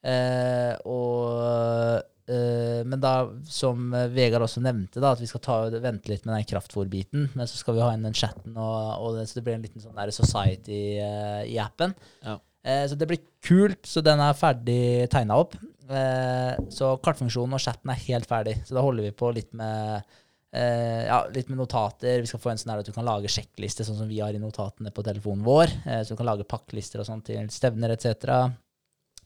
Eh, 0.07 0.75
og 0.87 1.99
eh, 2.31 2.85
Men 2.87 3.01
da, 3.03 3.13
som 3.51 3.91
Vegard 4.15 4.45
også 4.47 4.63
nevnte, 4.63 5.03
da, 5.03 5.15
at 5.15 5.23
vi 5.23 5.29
skal 5.31 5.43
ta, 5.45 5.57
vente 5.83 6.13
litt 6.13 6.27
med 6.29 6.37
den 6.37 6.51
kraftfòrbiten. 6.53 7.31
Men 7.35 7.51
så 7.51 7.61
skal 7.61 7.79
vi 7.79 7.85
ha 7.85 7.91
inn 7.95 8.07
den 8.07 8.17
chatten, 8.19 8.55
og, 8.57 8.93
og 9.03 9.19
det, 9.19 9.27
så 9.31 9.41
det 9.41 9.47
blir 9.49 9.59
en 9.59 9.67
liten 9.67 9.85
sånn 9.85 9.99
society 10.15 10.83
eh, 11.03 11.43
i 11.51 11.59
appen. 11.63 11.97
Ja. 12.27 12.39
Eh, 12.69 12.85
så 12.91 12.99
det 12.99 13.11
blir 13.11 13.25
kult. 13.45 13.83
Så 13.89 14.05
den 14.05 14.23
er 14.23 14.39
ferdig 14.39 15.09
tegna 15.13 15.41
opp. 15.43 15.59
Eh, 15.89 16.55
så 16.75 16.95
kartfunksjonen 17.03 17.57
og 17.57 17.65
chatten 17.65 17.93
er 17.93 18.07
helt 18.07 18.29
ferdig. 18.29 18.59
Så 18.69 18.77
da 18.77 18.85
holder 18.85 19.09
vi 19.09 19.19
på 19.19 19.35
litt 19.37 19.53
med 19.57 20.17
Uh, 20.49 21.05
ja, 21.05 21.17
litt 21.29 21.51
med 21.53 21.59
notater. 21.61 22.23
Vi 22.23 22.29
skal 22.31 22.41
få 22.41 22.49
en 22.49 22.61
sånn 22.61 22.71
her 22.73 22.81
at 22.81 22.89
du 22.89 22.95
kan 22.95 23.05
lage 23.05 23.29
sjekkliste, 23.29 23.85
sånn 23.85 23.99
som 24.01 24.09
vi 24.09 24.23
har 24.23 24.33
i 24.33 24.41
notatene 24.41 24.89
på 24.97 25.05
telefonen 25.05 25.45
vår. 25.45 25.75
Uh, 25.85 25.99
så 26.01 26.15
du 26.15 26.21
kan 26.23 26.29
lage 26.31 26.47
pakkelister 26.49 27.03
og 27.03 27.09
sånn 27.09 27.21
til 27.27 27.51
stevner 27.53 27.93
etc. 27.93 28.57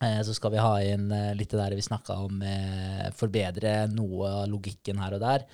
Eh, 0.03 0.21
så 0.27 0.35
skal 0.35 0.51
vi 0.55 0.63
ha 0.63 0.73
inn 0.83 1.11
eh, 1.15 1.33
litt 1.39 1.53
det 1.55 1.61
der 1.61 1.77
vi 1.79 1.85
snakka 1.85 2.17
om, 2.25 2.41
eh, 2.43 3.11
forbedre 3.15 3.87
noe 3.93 4.31
av 4.43 4.49
logikken 4.51 4.99
her 5.03 5.15
og 5.19 5.23
der. 5.23 5.45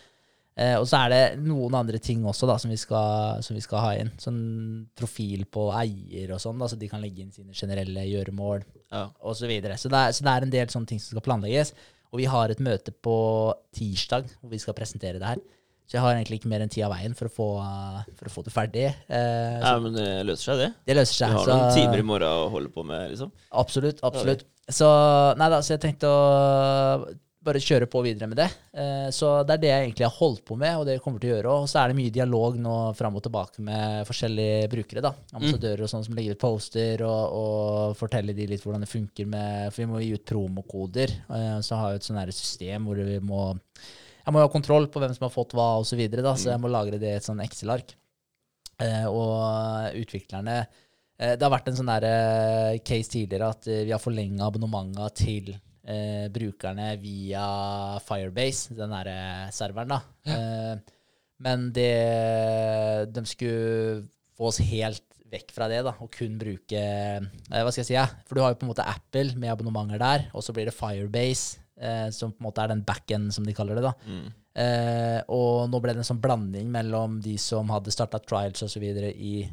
Og 0.58 0.88
så 0.90 0.98
er 1.06 1.12
det 1.12 1.18
noen 1.46 1.70
andre 1.78 2.00
ting 2.02 2.24
også 2.26 2.48
da, 2.50 2.56
som 2.58 2.72
vi 2.72 2.76
skal, 2.82 3.38
som 3.46 3.54
vi 3.54 3.60
skal 3.62 3.78
ha 3.78 3.90
inn. 3.94 4.08
Sånn 4.18 4.38
profil 4.98 5.44
på 5.46 5.68
eier 5.70 6.32
og 6.34 6.40
sånn, 6.42 6.58
da, 6.58 6.66
så 6.66 6.74
de 6.80 6.88
kan 6.90 6.98
legge 6.98 7.22
inn 7.22 7.30
sine 7.30 7.54
generelle 7.54 8.02
gjøremål 8.08 8.64
Ja. 8.90 9.04
og 9.22 9.36
Så, 9.38 9.46
videre. 9.46 9.76
så, 9.78 9.86
det 9.92 10.00
er, 10.00 10.16
så 10.18 10.24
det 10.26 10.32
er 10.32 10.42
en 10.48 10.50
del 10.56 10.66
sånne 10.72 10.90
ting 10.90 10.98
som 10.98 11.12
skal 11.14 11.22
planlegges. 11.28 11.70
Og 12.10 12.18
vi 12.18 12.26
har 12.26 12.50
et 12.50 12.58
møte 12.58 12.90
på 12.90 13.14
tirsdag 13.70 14.26
hvor 14.40 14.50
vi 14.50 14.58
skal 14.58 14.74
presentere 14.74 15.20
det 15.22 15.30
her. 15.30 15.38
Så 15.88 15.96
jeg 15.96 16.04
har 16.04 16.12
egentlig 16.18 16.42
ikke 16.42 16.50
mer 16.52 16.60
enn 16.60 16.68
tid 16.72 16.84
av 16.84 16.92
veien 16.92 17.14
for 17.16 17.30
å 17.30 17.32
få, 17.32 17.44
for 18.18 18.28
å 18.28 18.32
få 18.34 18.42
det 18.44 18.52
ferdig. 18.52 18.82
Eh, 19.08 19.54
ja, 19.62 19.70
men 19.80 19.94
det 19.96 20.08
løser 20.28 20.50
seg, 20.52 20.58
det. 20.60 20.68
det 20.90 20.96
løser 20.98 21.16
Vi 21.16 21.30
Du 21.32 21.38
har 21.38 21.46
så- 21.46 21.56
noen 21.56 21.74
timer 21.78 21.98
i 22.02 22.08
morgen 22.10 22.28
å 22.28 22.50
holde 22.52 22.68
på 22.74 22.84
med, 22.84 23.10
liksom. 23.14 23.32
Absolutt. 23.52 24.02
absolutt. 24.04 24.44
Så 24.68 24.84
nei 25.38 25.48
da, 25.48 25.62
så 25.64 25.78
jeg 25.78 25.80
tenkte 25.80 26.10
å 26.12 27.08
bare 27.48 27.60
kjøre 27.62 27.86
på 27.88 28.02
videre 28.04 28.28
med 28.28 28.36
det. 28.36 28.48
Eh, 28.76 29.08
så 29.14 29.30
det 29.46 29.54
er 29.54 29.62
det 29.62 29.70
jeg 29.70 29.84
egentlig 29.86 30.06
har 30.06 30.16
holdt 30.18 30.42
på 30.44 30.56
med, 30.60 30.76
og 30.76 30.84
det 30.84 30.96
jeg 30.98 31.02
kommer 31.04 31.22
til 31.22 31.30
å 31.30 31.36
gjøre. 31.36 31.54
Og 31.62 31.68
så 31.70 31.80
er 31.80 31.88
det 31.88 31.96
mye 31.96 32.14
dialog 32.14 32.58
nå 32.60 32.74
fram 32.98 33.16
og 33.16 33.24
tilbake 33.24 33.64
med 33.64 34.04
forskjellige 34.08 34.68
brukere. 34.74 35.04
da, 35.04 35.14
Ambassadører 35.32 35.86
og 35.86 35.92
sånn 35.92 36.04
som 36.04 36.18
legger 36.18 36.36
ut 36.36 36.42
poster 36.42 37.04
og, 37.06 37.38
og 37.40 37.96
forteller 37.96 38.36
de 38.36 38.48
litt 38.50 38.64
hvordan 38.64 38.84
det 38.84 38.90
funker 38.92 39.26
med 39.26 39.72
For 39.72 39.84
vi 39.84 39.88
må 39.92 40.02
gi 40.02 40.12
ut 40.18 40.26
promokoder. 40.28 41.14
Eh, 41.30 41.56
så 41.64 41.80
har 41.80 41.94
vi 41.94 42.02
et 42.02 42.12
her 42.20 42.34
system 42.34 42.84
hvor 42.90 43.00
vi 43.00 43.18
må 43.24 43.54
jeg 44.28 44.34
må 44.34 44.42
jo 44.42 44.48
ha 44.50 44.52
kontroll 44.52 44.90
på 44.92 45.00
hvem 45.00 45.14
som 45.16 45.24
har 45.24 45.32
fått 45.32 45.54
hva, 45.56 45.78
osv., 45.80 45.94
så, 45.94 45.96
videre, 45.96 46.24
da, 46.26 46.34
så 46.36 46.50
jeg 46.52 46.60
må 46.60 46.68
lagre 46.68 47.00
det 47.00 47.14
i 47.14 47.16
et 47.16 47.24
sånn 47.24 47.40
Excel-ark. 47.40 47.94
Eh, 48.84 49.06
og 49.10 49.96
utviklerne 49.98 50.58
eh, 50.60 51.32
Det 51.34 51.42
har 51.42 51.50
vært 51.50 51.70
en 51.72 51.78
sånn 51.80 51.88
der, 51.90 52.04
eh, 52.06 52.76
case 52.86 53.10
tidligere 53.10 53.48
at 53.50 53.66
eh, 53.66 53.80
vi 53.88 53.94
har 53.94 54.02
forlenga 54.02 54.46
abonnementa 54.46 55.08
til 55.18 55.48
eh, 55.50 56.28
brukerne 56.30 56.92
via 57.00 57.46
Firebase, 58.04 58.76
den 58.78 58.92
derre 58.94 59.48
serveren, 59.56 59.96
da. 59.96 60.00
Eh, 60.28 60.94
men 61.42 61.68
det 61.72 61.90
De 63.14 63.22
skulle 63.30 64.04
få 64.36 64.52
oss 64.52 64.60
helt 64.68 65.06
vekk 65.32 65.52
fra 65.56 65.66
det, 65.72 65.80
da, 65.86 65.96
og 66.04 66.12
kun 66.14 66.36
bruke 66.40 66.78
eh, 66.84 67.24
Hva 67.48 67.72
skal 67.72 67.82
jeg 67.82 67.90
si, 67.90 67.96
ja? 67.96 68.06
For 68.28 68.36
du 68.36 68.44
har 68.44 68.52
jo 68.52 68.60
på 68.60 68.68
en 68.68 68.74
måte 68.74 68.86
Apple 68.86 69.32
med 69.40 69.56
abonnementer 69.56 70.04
der, 70.04 70.28
og 70.36 70.44
så 70.44 70.52
blir 70.52 70.68
det 70.68 70.76
Firebase, 70.76 71.64
eh, 71.80 72.08
som 72.10 72.32
på 72.32 72.40
en 72.42 72.48
måte 72.48 72.62
er 72.64 72.68
den 72.72 72.84
back-end, 72.86 73.32
som 73.34 73.46
de 73.46 73.54
kaller 73.56 73.78
det, 73.78 73.82
da. 73.86 73.92
Mm. 74.06 74.26
Eh, 74.58 75.20
og 75.30 75.68
nå 75.70 75.80
ble 75.80 75.94
det 75.94 76.02
en 76.02 76.08
sånn 76.08 76.20
blanding 76.22 76.70
mellom 76.74 77.20
de 77.22 77.36
som 77.38 77.68
hadde 77.70 77.92
starta 77.94 78.18
trials 78.18 78.62
osv. 78.66 78.82
i 79.14 79.48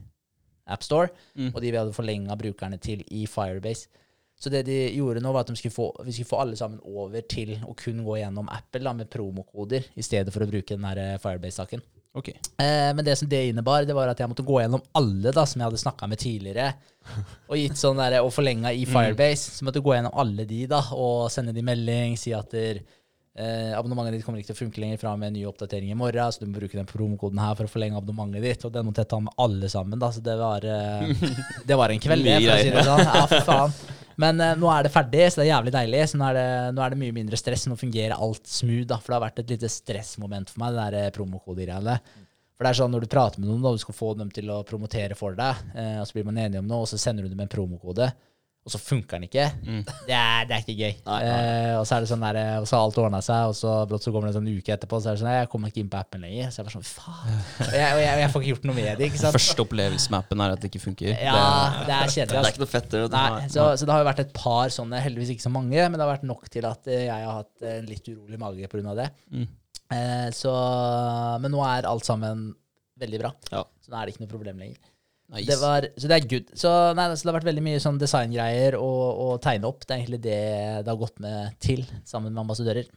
AppStore, 0.68 1.10
Mm. 1.38 1.52
og 1.54 1.62
de 1.62 1.72
vi 1.72 1.78
hadde 1.78 1.94
forlenga 1.94 2.36
brukerne 2.40 2.80
til 2.82 3.04
i 3.12 3.26
Firebase. 3.30 3.88
Så 4.38 4.50
det 4.52 4.66
de 4.66 4.90
gjorde 4.98 5.22
nå, 5.22 5.32
var 5.32 5.42
at 5.46 5.48
de 5.48 5.56
skulle 5.56 5.72
få, 5.72 6.04
vi 6.04 6.12
skulle 6.12 6.28
få 6.28 6.42
alle 6.42 6.58
sammen 6.58 6.80
over 6.84 7.22
til 7.22 7.54
å 7.64 7.76
kun 7.78 8.02
gå 8.04 8.18
gjennom 8.20 8.50
Apple 8.52 8.84
da, 8.84 8.92
med 8.94 9.10
promokoder, 9.10 9.86
i 9.96 10.02
stedet 10.04 10.34
for 10.34 10.44
å 10.44 10.50
bruke 10.50 10.76
den 10.76 10.84
eh, 10.98 11.18
Firebase-saken. 11.22 11.82
Ok. 12.16 12.30
Eh, 12.32 12.92
men 12.96 13.04
det 13.06 13.18
som 13.20 13.30
det 13.30 13.42
innebar, 13.50 13.84
det 13.84 13.96
var 13.96 14.08
at 14.08 14.20
jeg 14.22 14.32
måtte 14.32 14.46
gå 14.48 14.62
gjennom 14.62 14.84
alle 14.96 15.34
da, 15.36 15.44
som 15.44 15.60
jeg 15.60 15.68
hadde 15.68 15.82
snakka 15.82 16.08
med 16.08 16.22
tidligere, 16.22 16.70
og 17.50 17.58
gitt 17.60 17.80
sånn 17.80 18.00
der, 18.00 18.22
og 18.24 18.32
forlenga 18.34 18.72
i 18.72 18.86
Firebase. 18.88 19.58
Så 19.58 19.68
måtte 19.68 19.82
jeg 19.82 19.88
gå 19.88 19.98
gjennom 19.98 20.16
alle 20.24 20.48
de 20.48 20.62
da, 20.72 20.80
og 20.96 21.28
sende 21.34 21.56
de 21.56 21.66
melding, 21.66 22.16
si 22.20 22.32
at 22.36 22.56
der, 22.56 22.80
eh, 23.36 23.74
abonnementet 23.78 24.16
ditt 24.18 24.26
kommer 24.26 24.42
ikke 24.42 24.54
til 24.54 24.58
å 24.58 24.62
funke 24.64 24.82
lenger 24.84 25.02
fra 25.02 25.16
med 25.20 25.32
en 25.32 25.38
ny 25.40 25.44
oppdatering 25.50 25.92
i 25.92 25.98
morgen, 26.00 26.32
så 26.32 26.42
du 26.42 26.48
må 26.50 26.60
bruke 26.60 26.80
den 26.80 26.90
promokoden 26.90 27.42
her 27.44 27.58
for 27.60 27.68
å 27.68 27.72
forlenge 27.72 28.00
abonnementet 28.00 28.46
ditt. 28.46 28.66
Og 28.68 28.74
den 28.76 28.88
måtte 28.88 29.06
jeg 29.06 29.12
ta 29.14 29.22
med 29.24 29.36
alle 29.46 29.70
sammen, 29.72 30.00
da, 30.02 30.12
så 30.16 30.24
det 30.26 30.40
var, 30.40 30.66
eh, 30.66 31.30
det 31.70 31.80
var 31.82 31.94
en 31.94 32.04
kveld, 32.08 32.26
det, 32.26 32.40
for 32.42 32.56
å 32.56 32.64
si 32.64 32.74
det 32.76 32.88
sånn. 32.90 33.06
Ja, 33.06 33.28
for 33.32 33.48
faen. 33.52 33.78
Men 34.22 34.40
eh, 34.40 34.54
nå 34.60 34.70
er 34.72 34.86
det 34.86 34.94
ferdig, 34.94 35.26
så 35.32 35.42
det 35.42 35.48
er 35.48 35.52
jævlig 35.54 35.74
deilig. 35.76 36.04
Så 36.12 36.20
nå 36.20 36.28
er 36.30 36.38
det, 36.38 36.50
nå 36.76 36.84
er 36.84 36.94
det 36.94 37.00
mye 37.02 37.16
mindre 37.16 37.40
stress. 37.40 37.66
Nå 37.68 37.78
fungerer 37.80 38.16
alt 38.16 38.48
smooth. 38.48 38.88
da, 38.90 39.00
For 39.02 39.12
det 39.12 39.18
har 39.20 39.26
vært 39.28 39.42
et 39.44 39.56
lite 39.56 39.72
stressmoment 39.72 40.54
for 40.54 40.64
meg, 40.64 40.76
det 40.76 40.86
der 40.86 41.00
eh, 41.02 41.12
promokodegreiene. 41.16 41.98
For 42.56 42.64
det 42.64 42.72
er 42.72 42.80
sånn 42.80 42.94
når 42.96 43.04
du 43.04 43.12
prater 43.12 43.42
med 43.42 43.50
noen, 43.52 43.64
da, 43.66 43.74
du 43.76 43.84
skal 43.84 43.98
få 43.98 44.14
dem 44.16 44.30
til 44.32 44.48
å 44.54 44.62
promotere 44.68 45.18
for 45.20 45.36
deg, 45.36 45.66
eh, 45.76 45.98
og 46.00 46.08
så 46.08 46.16
blir 46.16 46.28
man 46.30 46.40
enige 46.40 46.64
om 46.64 46.70
noe, 46.70 46.86
og 46.86 46.92
så 46.92 47.00
sender 47.02 47.26
du 47.26 47.34
dem 47.34 47.44
en 47.44 47.52
promokode. 47.52 48.08
Og 48.66 48.72
så 48.74 48.80
funker 48.82 49.20
den 49.20 49.28
ikke. 49.28 49.44
Mm. 49.62 49.82
Det, 50.08 50.14
er, 50.18 50.46
det 50.50 50.56
er 50.56 50.62
ikke 50.64 50.74
gøy. 50.80 50.94
Nei, 51.06 51.18
nei. 51.22 51.34
Eh, 51.38 51.74
og 51.78 51.84
så 51.86 51.96
er 52.00 52.02
det 52.02 52.08
sånn 52.10 52.24
der, 52.26 52.38
og 52.64 52.66
så 52.66 52.80
har 52.80 52.86
alt 52.88 52.96
ordna 52.98 53.20
seg, 53.22 53.52
og 53.52 53.54
så, 53.60 53.74
brått 53.92 54.02
så 54.08 54.14
kommer 54.16 54.26
det 54.26 54.34
en 54.34 54.40
sånn 54.40 54.48
uke 54.58 54.74
etterpå, 54.74 54.98
så 55.04 55.12
er 55.12 55.18
det 55.18 55.22
sånn 55.22 55.30
«Nei, 55.30 55.36
Jeg 55.44 55.50
kommer 55.52 55.70
ikke 55.70 55.82
inn 55.84 55.92
på 55.94 56.00
appen 56.00 56.26
lenger. 56.26 56.50
Så 56.50 56.60
jeg 56.64 56.66
bare 56.66 56.76
sånn 56.80 56.88
Faen. 56.90 57.38
Og 57.68 57.76
jeg, 57.78 57.92
og 57.94 58.02
jeg, 58.02 58.16
og 58.16 58.22
jeg 58.24 58.32
får 58.34 58.42
ikke 58.46 58.52
gjort 58.56 58.66
noe 58.72 58.78
med 58.80 58.90
det, 59.04 59.10
ikke 59.12 59.22
sant. 59.22 59.38
Første 59.38 59.66
opplevelse 59.68 60.16
med 60.16 60.18
appen 60.24 60.44
er 60.48 60.56
at 60.56 60.64
det 60.66 60.72
ikke 60.72 60.82
funker. 60.88 61.12
Ja, 61.14 61.36
det 61.86 61.94
er 62.00 62.10
kjedelig. 62.16 62.32
Det 62.32 62.40
er 62.40 62.42
Altså. 62.42 62.56
ikke 62.56 62.64
noe 62.66 62.72
fett, 62.74 62.90
det. 62.96 63.04
Nei, 63.14 63.46
så, 63.54 63.68
så 63.78 63.86
det 63.86 63.94
har 63.94 64.02
jo 64.02 64.10
vært 64.10 64.24
et 64.26 64.34
par 64.42 64.74
sånne, 64.80 65.04
heldigvis 65.06 65.36
ikke 65.36 65.46
så 65.46 65.54
mange, 65.54 65.78
men 65.86 66.00
det 66.00 66.02
har 66.08 66.14
vært 66.16 66.26
nok 66.26 66.50
til 66.58 66.66
at 66.72 66.90
eh, 66.90 67.06
jeg 67.06 67.30
har 67.30 67.38
hatt 67.44 67.70
en 67.76 67.88
litt 67.94 68.10
urolig 68.16 68.42
mage 68.42 68.72
pga. 68.74 68.98
det. 69.04 69.08
Mm. 69.30 69.46
Eh, 69.94 70.28
så, 70.34 70.58
men 71.46 71.54
nå 71.54 71.62
er 71.70 71.86
alt 71.94 72.10
sammen 72.10 72.48
veldig 72.98 73.22
bra. 73.22 73.32
Ja. 73.54 73.62
Så 73.86 73.94
nå 73.94 74.00
er 74.02 74.08
det 74.10 74.16
ikke 74.16 74.26
noe 74.26 74.34
problem 74.34 74.62
lenger. 74.66 74.82
Nice. 75.34 75.48
Det 75.50 75.58
var, 75.58 75.88
så 75.98 76.10
det 76.10 76.18
er 76.20 76.28
good. 76.30 76.52
Så, 76.54 76.72
nei, 76.98 77.08
så 77.18 77.26
det 77.26 77.32
har 77.32 77.38
vært 77.40 77.48
veldig 77.48 77.64
mye 77.66 77.82
sånn 77.82 77.98
designgreier 78.02 78.78
og, 78.78 79.02
og 79.24 79.34
tegne 79.42 79.72
opp. 79.72 79.82
Det 79.82 79.96
er 79.96 80.04
egentlig 80.04 80.22
det 80.22 80.38
det 80.86 80.92
har 80.92 81.02
gått 81.02 81.18
med 81.24 81.58
til, 81.64 81.82
sammen 82.06 82.30
med 82.30 82.44
ambassadører. 82.44 82.88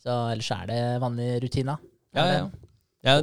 Så 0.00 0.16
ellers 0.32 0.50
er 0.56 0.66
det 0.70 0.80
vanlig 1.02 1.28
rutine. 1.44 1.76
ja, 2.16 2.24
ja. 2.32 2.48
ja, 3.04 3.18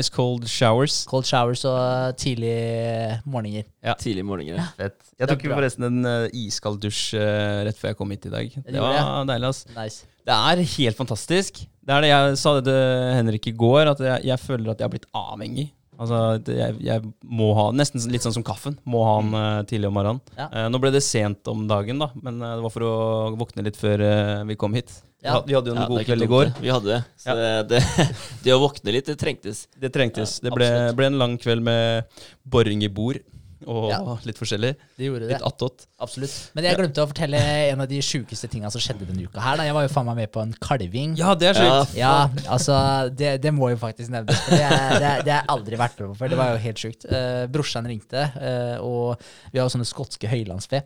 Ice 0.00 0.10
cold 0.10 0.48
showers. 0.50 1.04
Cold 1.06 1.30
showers 1.30 1.62
og 1.70 2.18
tidlige 2.18 3.20
morgener. 3.24 3.70
Tidlig 4.02 4.26
morgener. 4.26 4.58
ja. 4.58 4.68
Fett. 4.78 4.98
Jeg 5.20 5.30
tok 5.30 5.46
forresten 5.54 5.86
en 5.86 6.06
uh, 6.08 6.38
iskald 6.42 6.80
dusj 6.82 7.14
uh, 7.14 7.62
rett 7.68 7.78
før 7.78 7.92
jeg 7.92 8.00
kom 8.02 8.10
hit 8.10 8.26
i 8.26 8.34
dag. 8.34 8.62
Det 8.66 8.82
var 8.82 9.28
deilig, 9.30 9.52
ass. 9.54 9.66
Nice. 9.76 10.08
Det 10.26 10.34
er 10.34 10.62
helt 10.74 10.98
fantastisk. 10.98 11.62
Det 11.80 11.94
er 11.94 12.04
det 12.04 12.10
jeg 12.10 12.38
sa 12.42 12.58
det 12.58 12.66
til 12.66 13.12
Henrik 13.16 13.46
i 13.46 13.54
går, 13.62 13.94
at 13.94 14.02
jeg, 14.04 14.26
jeg 14.32 14.42
føler 14.42 14.72
at 14.72 14.82
jeg 14.82 14.90
har 14.90 14.92
blitt 14.98 15.08
avhengig. 15.16 15.70
Altså, 16.00 16.20
det, 16.46 16.56
jeg, 16.56 16.76
jeg 16.86 17.04
må 17.28 17.50
ha 17.58 17.66
Nesten 17.76 18.00
litt 18.12 18.24
sånn 18.24 18.38
som 18.38 18.46
kaffen. 18.46 18.78
Må 18.88 19.02
ha 19.04 19.18
den 19.20 19.36
uh, 19.36 19.60
tidlig 19.68 19.90
om 19.90 19.98
morgenen. 19.98 20.22
Ja. 20.38 20.48
Uh, 20.48 20.66
nå 20.72 20.80
ble 20.80 20.94
det 20.94 21.04
sent 21.04 21.50
om 21.52 21.66
dagen, 21.70 22.00
da, 22.00 22.08
men 22.24 22.40
uh, 22.40 22.54
det 22.56 22.64
var 22.64 22.74
for 22.74 22.86
å 22.88 22.96
våkne 23.40 23.66
litt 23.66 23.78
før 23.80 24.04
vi 24.48 24.56
kom 24.60 24.76
hit. 24.78 24.94
Vi 25.20 25.28
Ja. 25.28 25.42
Vi 25.44 25.52
hadde 25.52 25.68
jo 25.68 25.74
en 25.76 25.82
Ja, 25.82 25.88
god 25.90 26.06
kveld 26.08 26.24
i 26.24 26.30
går. 26.30 26.52
Vi 26.62 26.70
hadde 26.72 26.94
det. 26.94 27.00
Så 27.20 27.36
det, 27.36 27.50
det, 27.74 27.82
det 28.46 28.54
å 28.56 28.62
våkne 28.62 28.96
litt, 28.96 29.10
det 29.10 29.18
trengtes. 29.20 29.66
Det 29.76 29.92
trengtes. 29.92 30.38
Det 30.40 30.54
ble, 30.54 30.70
ble 30.96 31.10
en 31.10 31.20
lang 31.20 31.36
kveld 31.40 31.66
med 31.66 32.08
boring 32.48 32.86
i 32.86 32.88
bord 32.88 33.20
og 33.66 33.90
Ja. 33.90 34.00
litt 34.24 34.38
forskjellig. 34.38 34.74
De 34.96 35.04
gjorde 35.04 35.26
det. 35.26 35.34
Litt 35.34 35.44
attåt. 35.44 35.86
Absolutt. 36.00 36.50
Men 36.54 36.64
jeg 36.64 36.78
glemte 36.78 37.02
å 37.02 37.08
fortelle 37.10 37.40
en 37.70 37.80
av 37.84 37.88
de 37.90 38.00
sjukeste 38.00 38.48
tinga 38.48 38.70
som 38.72 38.80
skjedde 38.80 39.08
denne 39.08 39.26
uka 39.28 39.40
her. 39.40 39.56
Da. 39.60 39.66
Jeg 39.68 39.76
var 39.76 39.84
jo 39.84 39.92
faen 39.92 40.06
meg 40.08 40.16
med 40.22 40.32
på 40.32 40.42
en 40.42 40.54
kalving. 40.60 41.16
Ja, 41.18 41.34
det 41.34 41.50
er 41.50 41.60
sjukt. 41.60 41.96
Ja, 41.98 42.30
altså, 42.48 42.74
det, 43.12 43.34
det 43.44 43.52
må 43.52 43.70
jo 43.72 43.80
faktisk 43.80 44.12
nevnes. 44.14 44.40
For 44.46 44.56
det, 44.56 44.64
har 44.64 45.24
jeg 45.26 45.48
aldri 45.52 45.80
vært 45.80 46.00
med 46.00 46.12
på 46.12 46.18
før. 46.22 46.32
Det 46.32 46.38
var 46.40 46.52
jo 46.54 46.62
helt 46.64 46.84
sjukt. 46.84 47.08
Uh, 47.10 47.44
brorsan 47.52 47.88
ringte, 47.90 48.28
uh, 48.36 48.76
og 48.84 49.20
vi 49.50 49.60
har 49.60 49.66
jo 49.66 49.74
sånne 49.74 49.88
skotske 49.88 50.30
høylandsfe. 50.30 50.84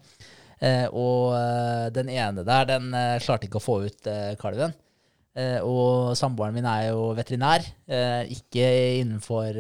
Uh, 0.65 0.89
og 0.95 1.93
den 1.95 2.11
ene 2.15 2.45
der, 2.47 2.67
den 2.71 2.91
klarte 3.23 3.47
ikke 3.47 3.61
å 3.61 3.65
få 3.65 3.85
ut 3.87 4.11
kalven. 4.41 4.75
Og 5.67 6.13
samboeren 6.15 6.55
min 6.55 6.67
er 6.71 6.93
jo 6.93 7.09
veterinær. 7.19 7.65
ikke 8.31 8.69
innenfor 9.01 9.59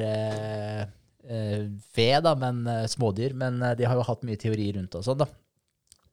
ved, 1.24 2.18
da, 2.26 2.34
men 2.38 2.64
eh, 2.70 2.84
smådyr. 2.90 3.36
Men 3.38 3.62
eh, 3.62 3.76
de 3.78 3.88
har 3.88 3.96
jo 3.98 4.06
hatt 4.06 4.26
mye 4.26 4.40
teori 4.40 4.72
rundt 4.76 4.92
det 4.92 5.00
og 5.00 5.06
sånn, 5.06 5.22
da. 5.24 5.28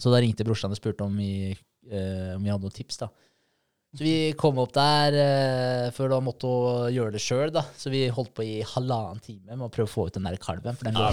Så 0.01 0.13
da 0.13 0.21
ringte 0.23 0.45
brorsan 0.47 0.73
og 0.73 0.79
spurte 0.79 1.05
om 1.05 1.17
vi, 1.19 1.51
eh, 1.51 2.31
om 2.35 2.41
vi 2.41 2.49
hadde 2.53 2.65
noen 2.65 2.77
tips, 2.77 3.03
da. 3.03 3.11
Så 3.91 4.05
vi 4.05 4.31
kom 4.39 4.55
opp 4.61 4.71
der 4.71 5.15
eh, 5.19 5.87
før 5.91 6.13
da 6.13 6.19
måtte 6.23 6.47
hun 6.47 6.93
gjøre 6.95 7.11
det 7.11 7.19
sjøl, 7.19 7.49
da. 7.51 7.65
Så 7.75 7.91
vi 7.91 8.05
holdt 8.07 8.31
på 8.37 8.45
i 8.47 8.61
halvannen 8.63 9.19
time 9.19 9.57
med 9.57 9.65
å 9.67 9.71
prøve 9.73 9.89
å 9.89 9.91
få 9.91 10.05
ut 10.07 10.15
den 10.15 10.29
der 10.29 10.39
kalven. 10.39 10.77
For 10.79 10.87
den 10.87 10.95
lå, 10.95 11.09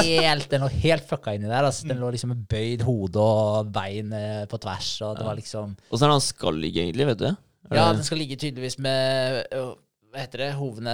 helt, 0.00 0.48
den 0.48 0.64
lå 0.64 0.70
helt 0.72 1.04
fucka 1.10 1.34
inni 1.36 1.50
der. 1.50 1.68
Altså. 1.68 1.84
Den 1.90 2.00
lå 2.00 2.08
liksom 2.14 2.32
med 2.32 2.46
bøyd 2.48 2.86
hode 2.88 3.20
og 3.20 3.68
bein 3.76 4.14
eh, 4.16 4.46
på 4.48 4.60
tvers, 4.64 4.94
og 5.04 5.18
det 5.20 5.28
var 5.28 5.36
liksom 5.36 5.76
Åssen 5.90 6.06
er 6.06 6.14
det 6.14 6.16
han 6.16 6.24
skal 6.30 6.62
ligge, 6.64 6.86
egentlig? 6.86 7.10
vet 7.12 7.26
du? 7.26 7.28
Ja, 7.72 7.90
den 7.92 8.04
skal 8.04 8.20
ligge 8.20 8.40
tydeligvis 8.40 8.78
med 8.80 9.44
Hva 10.14 10.22
heter 10.22 10.44
det? 10.44 10.50
Hovene 10.54 10.92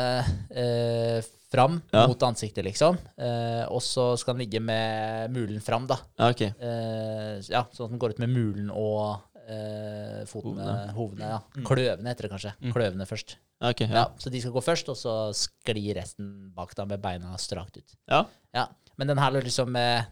eh, 0.49 1.19
fram 1.53 1.81
Ja. 1.93 2.07
mot 2.09 2.23
ansiktet, 2.25 2.65
liksom. 2.65 2.97
Eh, 3.21 3.65
og 3.69 3.83
så 3.85 4.15
skal 4.17 4.37
den 4.39 4.47
ligge 4.47 4.61
med 4.65 5.31
mulen 5.35 5.61
fram, 5.61 5.85
da. 5.91 5.99
ja, 6.17 6.31
ok. 6.33 6.41
Eh, 6.47 7.41
ja, 7.51 7.67
sånn 7.75 7.91
at 7.91 7.93
den 7.93 8.01
går 8.01 8.15
ut 8.15 8.23
med 8.23 8.33
mulen 8.33 8.71
og 8.73 9.21
eh, 9.45 10.23
fotene, 10.31 10.65
Hovene. 10.65 10.95
hovene. 10.97 11.31
ja. 11.35 11.41
Kløvene 11.67 12.13
heter 12.15 12.29
det 12.29 12.33
kanskje. 12.33 12.55
Kløvene 12.73 13.07
først. 13.11 13.37
Okay, 13.61 13.85
ok, 13.85 13.93
Ja. 13.93 13.97
ja. 13.99 14.07
Så 14.23 14.31
de 14.33 14.41
skal 14.41 14.55
gå 14.57 14.63
først, 14.65 14.89
og 14.89 14.97
så 14.97 15.15
sklir 15.37 15.99
resten 16.01 16.31
bak 16.57 16.73
da 16.79 16.87
med 16.89 17.03
beina 17.03 17.37
strakt 17.37 17.77
ut. 17.77 17.97
Ja. 18.09 18.23
Ja. 18.57 18.69
Men 18.97 19.09
den 19.13 19.19
her 19.21 19.31
liksom 19.37 19.77
eh, 19.77 20.05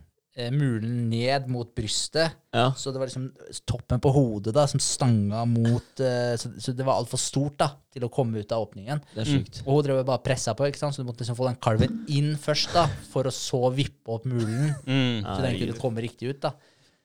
mulen 0.55 1.09
ned 1.11 1.49
mot 1.51 1.71
brystet, 1.75 2.37
ja. 2.55 2.69
så 2.79 2.93
det 2.95 3.01
var 3.03 3.11
liksom 3.11 3.29
toppen 3.67 4.01
på 4.05 4.13
hodet 4.15 4.55
da, 4.55 4.67
som 4.71 4.81
stanga 4.83 5.43
mot 5.51 6.03
uh, 6.05 6.35
så, 6.39 6.53
så 6.63 6.75
det 6.79 6.87
var 6.87 7.01
altfor 7.01 7.21
stort 7.21 7.59
da, 7.59 7.73
til 7.95 8.07
å 8.07 8.13
komme 8.13 8.39
ut 8.39 8.55
av 8.55 8.69
åpningen. 8.69 9.03
Det 9.17 9.25
er 9.25 9.31
sjukt. 9.33 9.61
Og 9.67 9.81
hun 9.81 9.89
drev 9.89 10.01
bare 10.07 10.23
pressa 10.25 10.55
på, 10.55 10.69
ikke 10.71 10.81
sant? 10.81 10.95
så 10.97 11.03
du 11.03 11.09
måtte 11.11 11.25
liksom 11.25 11.39
få 11.39 11.51
den 11.51 11.61
kalven 11.65 12.01
inn 12.15 12.35
først, 12.39 12.71
da, 12.77 12.87
for 13.13 13.27
å 13.29 13.35
så 13.35 13.67
vippe 13.75 14.15
opp 14.15 14.27
mulen, 14.31 14.75
Mm. 14.87 15.25
så 15.27 15.41
den 15.43 15.59
kunne 15.59 15.81
komme 15.81 16.05
riktig 16.07 16.31
ut. 16.31 16.41
da. 16.47 16.55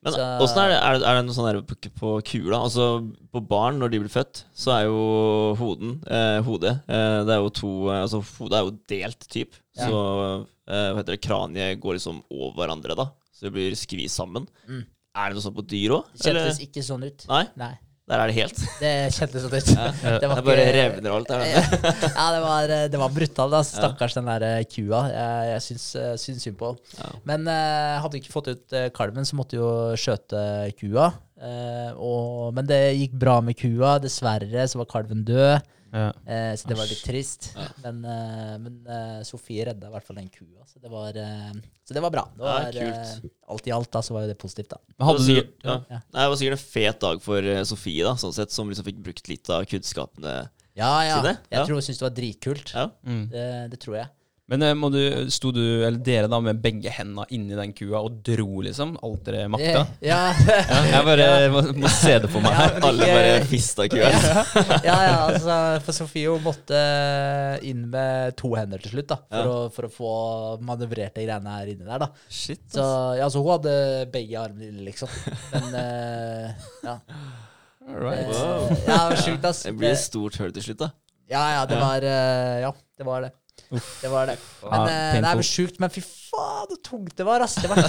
Men 0.03 0.13
Så- 0.13 0.19
åssen 0.43 0.59
er 0.59 0.69
det, 0.69 0.79
er 0.83 0.93
det, 0.99 1.07
er 1.07 1.15
det 1.15 1.25
noe 1.25 1.35
sånn 1.35 1.65
på, 1.65 1.75
på 1.95 2.09
kula? 2.27 2.57
Altså, 2.67 2.87
på 3.31 3.41
barn, 3.47 3.79
når 3.79 3.89
de 3.93 3.99
blir 4.03 4.11
født, 4.11 4.43
så 4.53 4.73
er 4.75 4.83
jo 4.89 5.55
hoden, 5.55 5.93
eh, 6.11 6.41
hodet 6.43 6.73
eh, 6.91 7.23
Det 7.23 7.31
er 7.31 7.39
jo 7.39 7.49
to 7.55 7.71
eh, 7.87 8.01
Altså, 8.01 8.19
hodet 8.41 8.57
er 8.59 8.65
jo 8.67 8.73
delt, 8.91 9.27
typ. 9.31 9.55
Ja. 9.77 9.87
Så 9.87 10.01
eh, 10.67 10.89
hva 10.91 10.97
heter 10.99 11.15
det, 11.15 11.21
kraniet 11.23 11.79
går 11.79 11.95
liksom 11.95 12.19
over 12.29 12.57
hverandre, 12.59 12.97
da. 12.99 13.07
Så 13.43 13.49
det 13.49 13.56
blir 13.58 13.73
skvist 13.75 14.15
sammen. 14.15 14.45
Mm. 14.69 14.84
Er 15.19 15.29
det 15.34 15.36
noe 15.36 15.43
sånt 15.43 15.58
på 15.58 15.65
dyr 15.67 15.97
òg? 15.97 16.13
Det 16.15 16.32
kjentes 16.32 16.62
ikke 16.63 16.84
sånn 16.88 17.03
ut. 17.03 17.25
Nei, 17.27 17.41
Nei, 17.60 17.73
der 18.08 18.21
er 18.23 18.32
det 18.32 18.38
helt. 18.38 18.62
det 18.79 18.91
kjentes 19.17 19.43
sånn 19.43 19.51
ut. 19.58 19.67
Det, 19.73 20.13
Det 20.23 20.29
var 20.32 20.39
bare 20.47 20.63
ikke- 20.63 20.77
revner 20.77 21.17
alt. 21.17 21.27
Der. 21.34 21.43
det? 21.43 21.84
ja, 22.15 22.29
det 22.38 22.39
var, 22.45 22.73
det 22.95 23.01
var 23.03 23.12
brutalt. 23.19 23.58
Stakkars 23.67 24.15
den 24.15 24.32
der 24.32 24.47
eh, 24.47 24.63
kua. 24.71 25.03
Jeg, 25.12 25.51
jeg 25.51 25.65
syns, 25.67 25.89
eh, 25.99 26.15
syns 26.23 26.47
synd 26.47 26.58
på. 26.63 26.71
Ja. 27.01 27.12
Men 27.27 27.45
uh, 27.51 27.99
hadde 27.99 28.15
vi 28.15 28.23
ikke 28.23 28.34
fått 28.38 28.49
ut 28.56 28.79
kalven, 28.95 29.27
så 29.27 29.38
måtte 29.38 29.60
vi 29.60 29.62
jo 29.62 29.75
skjøte 29.99 30.47
kua. 30.79 31.12
Uh, 31.43 31.91
og, 31.99 32.53
men 32.56 32.71
det 32.71 32.82
gikk 33.01 33.19
bra 33.19 33.41
med 33.43 33.60
kua. 33.60 33.97
Dessverre 33.99 34.65
så 34.71 34.79
var 34.79 34.88
kalven 34.95 35.27
død, 35.27 35.60
Ja. 35.93 36.08
eh, 36.25 36.51
så 36.58 36.67
det 36.71 36.77
var 36.79 36.89
litt 36.89 37.03
trist. 37.06 37.51
Ja. 37.53 37.67
Men, 37.86 37.99
eh, 38.10 38.53
men 38.63 38.79
eh, 38.89 39.19
Sofie 39.27 39.67
redda 39.69 39.91
i 39.91 39.93
hvert 39.93 40.08
fall 40.08 40.17
den 40.17 40.32
kua, 40.34 40.65
så 40.65 40.82
det 40.82 40.89
var, 40.89 41.19
så 41.86 41.93
det 41.93 42.01
var 42.01 42.13
bra. 42.15 42.23
Det 42.34 42.47
var, 42.47 42.79
eh, 42.82 43.13
alt 43.53 43.69
i 43.69 43.75
alt 43.75 43.91
da, 43.93 44.01
så 44.01 44.17
var 44.17 44.25
jo 44.25 44.32
det 44.34 44.39
positivt, 44.41 44.73
da. 44.73 44.82
Men 44.97 45.08
Hadde 45.08 45.21
Det 45.21 45.27
var 45.27 45.29
du 45.29 45.36
sikkert, 45.38 45.53
ja. 45.69 45.77
Ja. 45.93 46.01
Nei, 46.01 46.25
det 46.25 46.34
var 46.34 46.41
sikkert 46.41 46.58
en 46.58 46.65
fet 46.65 46.99
dag 47.06 47.23
for 47.27 47.53
Sofie, 47.69 48.03
da, 48.08 48.15
sånn 48.19 48.36
sett, 48.36 48.56
som 48.56 48.73
liksom 48.73 48.89
fikk 48.89 49.06
brukt 49.06 49.29
litt 49.29 49.53
av 49.53 49.69
kunnskapene. 49.69 50.36
Ja, 50.73 50.91
ja. 51.06 51.21
sine. 51.21 51.38
Jeg 51.53 51.67
tror 51.67 51.77
hun 51.77 51.86
syntes 51.86 52.01
det 52.01 52.08
var 52.08 52.17
dritkult. 52.17 52.73
Ja. 52.73 52.89
mm. 53.06 53.23
Det, 53.29 53.47
det 53.75 53.79
tror 53.84 53.99
jeg. 54.01 54.10
Men 54.51 54.60
eh, 54.67 54.73
må 54.75 54.89
du, 54.91 54.99
sto 55.32 55.53
du, 55.56 55.62
eller 55.88 56.01
dere 56.03 56.27
da, 56.27 56.36
med 56.43 56.58
begge 56.60 56.91
hendene 56.91 57.23
inni 57.32 57.56
den 57.56 57.71
kua 57.77 58.01
og 58.03 58.17
dro, 58.27 58.60
liksom? 58.65 58.97
Alt 59.08 59.21
dere 59.29 59.45
makta? 59.51 59.86
Ja, 60.03 60.17
Ja, 60.73 60.79
jeg 60.89 61.06
bare 61.08 61.27
må, 61.53 61.62
må 61.86 61.91
se 61.93 62.17
det 62.25 62.27
for 62.34 62.43
meg. 62.43 62.58
Ja, 62.60 62.65
Alle 62.89 63.08
bare 63.08 63.38
fista 63.47 63.86
kua. 63.88 64.10
ja, 64.89 64.97
ja, 65.08 65.13
altså, 65.29 65.56
for 65.86 65.95
Sofie 65.95 66.27
hun 66.34 66.43
måtte 66.43 66.82
inn 67.63 67.86
med 67.93 68.36
to 68.39 68.51
hender 68.58 68.84
til 68.84 68.97
slutt, 68.97 69.13
da, 69.13 69.19
for, 69.32 69.53
å, 69.53 69.62
for 69.77 69.88
å 69.88 69.91
få 69.95 70.12
manøvrert 70.67 71.15
de 71.15 71.23
greiene 71.29 71.56
her 71.62 71.71
inne 71.77 71.88
der. 71.88 72.03
da. 72.03 72.10
Shit, 72.27 72.65
Så 72.75 72.84
ja, 73.21 73.29
så 73.32 73.39
hun 73.45 73.53
hadde 73.56 73.77
begge 74.12 74.41
armene 74.43 74.73
inne, 74.73 74.84
liksom. 74.89 75.08
Men 75.53 75.69
uh, 75.77 76.67
ja. 76.84 76.97
All 77.88 77.99
right. 77.99 78.27
Eh, 78.27 78.34
Wow. 78.34 78.67
Ja, 78.88 78.97
det 79.08 79.15
var 79.15 79.17
sjukt, 79.23 79.47
ass. 79.47 79.63
Det 79.67 79.73
blir 79.79 79.91
et 79.95 79.99
stort 80.03 80.38
hull 80.39 80.51
til 80.56 80.63
slutt, 80.67 80.84
da. 80.84 80.91
Ja, 81.32 81.41
ja, 81.56 81.63
det 81.67 81.79
var 81.79 82.03
uh, 82.03 82.60
Ja, 82.63 82.73
det 82.99 83.08
var 83.08 83.23
det. 83.25 83.32
Det 83.73 84.12
var 84.12 84.29
det. 84.29 84.38
Men 84.63 84.73
Ja, 84.73 84.83
eh, 84.83 85.15
det 85.19 85.29
er 85.29 85.39
vel 85.39 85.47
sjukt. 85.47 85.79
Men 85.83 85.93
fy 85.93 86.03
faen, 86.03 86.67
så 86.73 86.77
tungt 86.86 87.15
det 87.19 87.25
var, 87.27 87.45
ass. 87.45 87.55
Det 87.62 87.71
var 87.71 87.81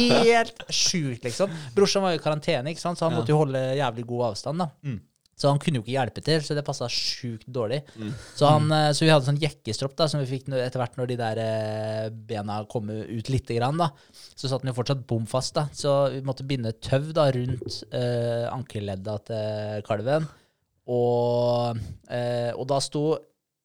helt 0.00 0.66
sjukt, 0.68 1.24
liksom. 1.26 1.54
Brorsan 1.76 2.04
var 2.04 2.14
jo 2.14 2.20
i 2.20 2.24
karantene, 2.24 2.72
ikke 2.74 2.84
sant, 2.84 3.00
så 3.00 3.08
han 3.08 3.16
måtte 3.16 3.34
jo 3.34 3.40
holde 3.40 3.62
jævlig 3.78 4.06
god 4.08 4.28
avstand, 4.32 4.64
da. 4.64 4.70
Mm. 4.86 5.00
Så 5.42 5.50
han 5.50 5.58
kunne 5.58 5.80
jo 5.80 5.82
ikke 5.82 5.96
hjelpe 5.96 6.22
til, 6.22 6.42
så 6.44 6.54
det 6.54 6.62
passa 6.66 6.86
sjukt 6.92 7.48
dårlig. 7.50 7.80
Mm. 7.96 8.10
Så, 8.36 8.46
han, 8.46 8.68
eh, 8.76 8.90
så 8.94 9.06
vi 9.06 9.10
hadde 9.10 9.26
sånn 9.26 9.40
jekkestropp 9.42 9.96
da, 9.98 10.06
som 10.10 10.20
vi 10.22 10.28
fikk 10.28 10.52
etter 10.54 10.78
hvert 10.78 11.00
når 11.00 11.10
de 11.10 11.16
der 11.18 11.40
eh, 11.42 12.10
bena 12.30 12.60
kom 12.70 12.92
ut 12.92 13.32
lite 13.32 13.56
grann. 13.56 13.80
da. 13.80 13.90
Så 14.12 14.50
satt 14.50 14.62
den 14.62 14.70
jo 14.70 14.76
fortsatt 14.76 15.02
bom 15.08 15.26
fast. 15.26 15.56
da. 15.58 15.66
Så 15.74 15.96
vi 16.14 16.22
måtte 16.28 16.46
binde 16.46 16.74
tøv 16.84 17.10
da 17.16 17.26
rundt 17.34 17.80
eh, 17.90 18.46
ankelledda 18.52 19.18
til 19.32 19.82
kalven. 19.88 20.28
Og, 20.92 21.82
eh, 22.10 22.50
og 22.52 22.66
da 22.70 22.78
sto 22.82 23.04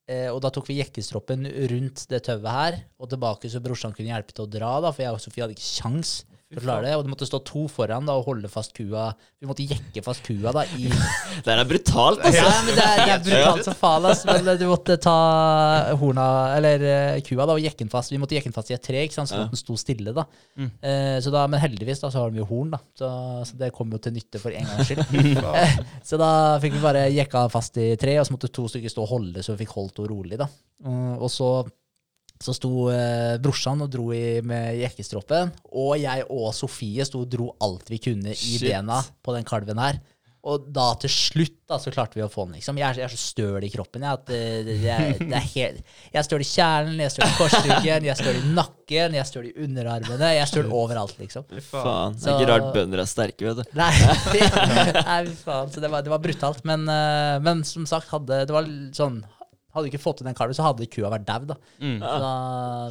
eh, 0.09 0.27
og 0.31 0.41
da 0.43 0.51
tok 0.53 0.69
vi 0.71 0.79
jekkestroppen 0.79 1.45
rundt 1.71 2.05
det 2.11 2.23
tauet 2.27 2.49
her 2.51 2.79
og 2.97 3.11
tilbake, 3.11 3.51
så 3.51 3.61
brorsan 3.63 3.95
kunne 3.95 4.11
hjelpe 4.13 4.35
til 4.35 4.47
å 4.47 4.51
dra, 4.51 4.73
da, 4.83 4.93
for 4.95 5.05
jeg 5.05 5.15
og 5.15 5.23
Sofie 5.23 5.45
hadde 5.45 5.57
ikke 5.57 5.69
kjangs. 5.81 6.17
For 6.47 6.61
å 6.61 6.63
klare 6.63 6.85
det. 6.87 6.93
Og 6.95 7.03
det 7.05 7.11
måtte 7.11 7.27
stå 7.27 7.39
to 7.45 7.65
foran 7.71 8.05
da 8.07 8.13
og 8.19 8.27
holde 8.29 8.49
fast 8.51 8.71
kua. 8.77 9.09
Vi 9.41 9.47
måtte 9.49 9.65
jekke 9.67 10.03
fast 10.05 10.23
kua 10.25 10.53
da 10.55 10.63
i 10.77 10.87
Det 11.45 11.51
er 11.53 11.63
brutalt, 11.67 12.21
altså. 12.23 12.39
Ja, 12.39 12.53
men 12.65 12.77
det 12.77 12.85
er, 12.85 13.01
det 13.03 13.13
er 13.15 13.23
brutalt 13.25 13.67
som 13.67 13.77
faen, 13.77 14.07
Altså. 14.11 14.31
Men 14.31 14.59
du 14.61 14.65
måtte 14.69 14.95
ta 15.03 15.15
horna, 15.99 16.27
eller 16.57 16.85
eh, 16.87 17.19
kua, 17.27 17.43
da, 17.45 17.57
og 17.57 17.63
jekke 17.63 17.81
den 17.83 17.91
fast. 17.91 18.13
Vi 18.13 18.19
måtte 18.21 18.37
jekke 18.37 18.49
den 18.49 18.55
fast 18.55 18.71
i 18.71 18.77
et 18.77 18.85
tre, 18.87 19.03
ikke 19.07 19.17
sant, 19.19 19.31
så 19.31 19.41
Ja. 19.41 19.47
den 19.51 19.59
sto 19.59 19.75
stille, 19.79 20.13
da. 20.15 20.23
Mm. 20.57 20.69
Eh, 20.81 21.17
så 21.25 21.33
da. 21.35 21.43
Men 21.51 21.61
heldigvis 21.63 22.01
da, 22.03 22.11
så 22.13 22.23
har 22.23 22.31
de 22.33 22.41
jo 22.41 22.47
horn, 22.49 22.71
da. 22.77 22.79
Så, 22.97 23.09
så 23.51 23.59
det 23.59 23.73
kom 23.75 23.91
jo 23.93 23.99
til 24.01 24.15
nytte 24.15 24.41
for 24.41 24.55
en 24.55 24.67
gangs 24.71 24.91
skyld. 24.91 25.03
Eh, 25.57 25.77
så 26.05 26.17
da 26.19 26.29
fikk 26.61 26.75
vi 26.77 26.81
bare 26.83 27.05
jekka 27.13 27.45
fast 27.51 27.77
i 27.81 27.89
tre, 27.99 28.17
og 28.21 28.27
så 28.27 28.33
måtte 28.35 28.49
to 28.53 28.67
stykker 28.69 28.91
stå 28.91 29.03
og 29.05 29.11
holde, 29.15 29.43
så 29.45 29.53
vi 29.55 29.63
fikk 29.65 29.75
holdt 29.77 29.99
henne 30.01 30.11
rolig, 30.11 30.37
da. 30.39 30.47
Mm, 30.85 31.15
og 31.17 31.29
så 31.33 31.49
så 32.43 32.53
sto 32.55 32.89
eh, 32.93 33.37
brorsan 33.41 33.81
og 33.85 33.89
dro 33.93 34.11
i 34.15 34.39
med 34.45 34.77
jekkestroppen, 34.81 35.53
og 35.73 35.95
jeg 36.01 36.27
og 36.29 36.51
Sofie 36.55 37.05
sto 37.07 37.23
og 37.25 37.31
dro 37.31 37.49
alt 37.63 37.89
vi 37.89 38.01
kunne 38.03 38.35
i 38.35 38.37
Shit. 38.37 38.69
bena 38.69 39.01
på 39.25 39.35
den 39.35 39.47
kalven 39.47 39.81
her. 39.81 39.99
Og 40.47 40.67
da 40.71 40.93
til 41.01 41.11
slutt 41.11 41.55
da, 41.67 41.75
så 41.81 41.91
klarte 41.91 42.15
vi 42.15 42.23
å 42.23 42.29
få 42.31 42.45
den, 42.45 42.55
liksom. 42.55 42.77
Jeg 42.79 42.85
er, 42.87 42.99
jeg 43.01 43.07
er 43.09 43.11
så 43.11 43.19
støl 43.19 43.65
i 43.67 43.69
kroppen. 43.73 44.05
Jeg, 44.05 44.19
at 44.19 44.29
det, 44.29 44.43
det, 44.67 44.75
det 44.79 44.91
er, 44.93 45.09
det 45.19 45.35
er 45.35 45.47
helt, 45.49 45.95
jeg 46.13 46.19
er 46.21 46.27
støl 46.27 46.43
i 46.43 46.47
kjernen, 46.47 47.01
jeg 47.01 47.09
er 47.09 47.13
støl 47.15 47.25
i 47.25 47.35
korsryggen, 47.35 48.07
jeg 48.07 48.13
er 48.13 48.19
støl 48.21 48.39
i 48.39 48.53
nakken, 48.55 49.17
jeg 49.17 49.23
er 49.23 49.27
støl 49.27 49.49
i 49.49 49.53
underarmene. 49.65 50.29
Jeg 50.37 50.45
er 50.45 50.51
støl 50.53 50.71
overalt, 50.71 51.17
liksom. 51.19 51.47
Faen. 51.67 52.15
Det 52.15 52.31
er 52.31 52.39
ikke 52.39 52.51
rart 52.53 52.69
bønder 52.77 53.03
er 53.03 53.09
sterke, 53.11 53.49
vet 53.49 53.59
du. 53.59 53.75
Nei, 53.75 53.91
nei 55.09 55.19
fy 55.27 55.35
faen. 55.41 55.73
Så 55.73 55.83
det 55.83 55.91
var, 55.91 56.05
det 56.05 56.13
var 56.15 56.23
brutalt. 56.23 56.63
Men, 56.69 56.87
eh, 56.95 57.33
men 57.43 57.65
som 57.67 57.89
sagt, 57.89 58.13
hadde 58.13 58.45
det 58.47 58.55
var 58.55 58.71
sånn 58.95 59.19
Hadde 59.77 59.87
du 59.87 59.93
ikke 59.93 60.01
fått 60.01 60.19
til 60.21 60.27
den 60.27 60.37
kalven, 60.37 60.57
så 60.57 60.65
hadde 60.65 60.89
kua 60.89 61.11
vært 61.13 61.27
dau, 61.27 61.47
da. 61.53 61.57
Mm. 61.77 61.97
Så, 62.01 62.13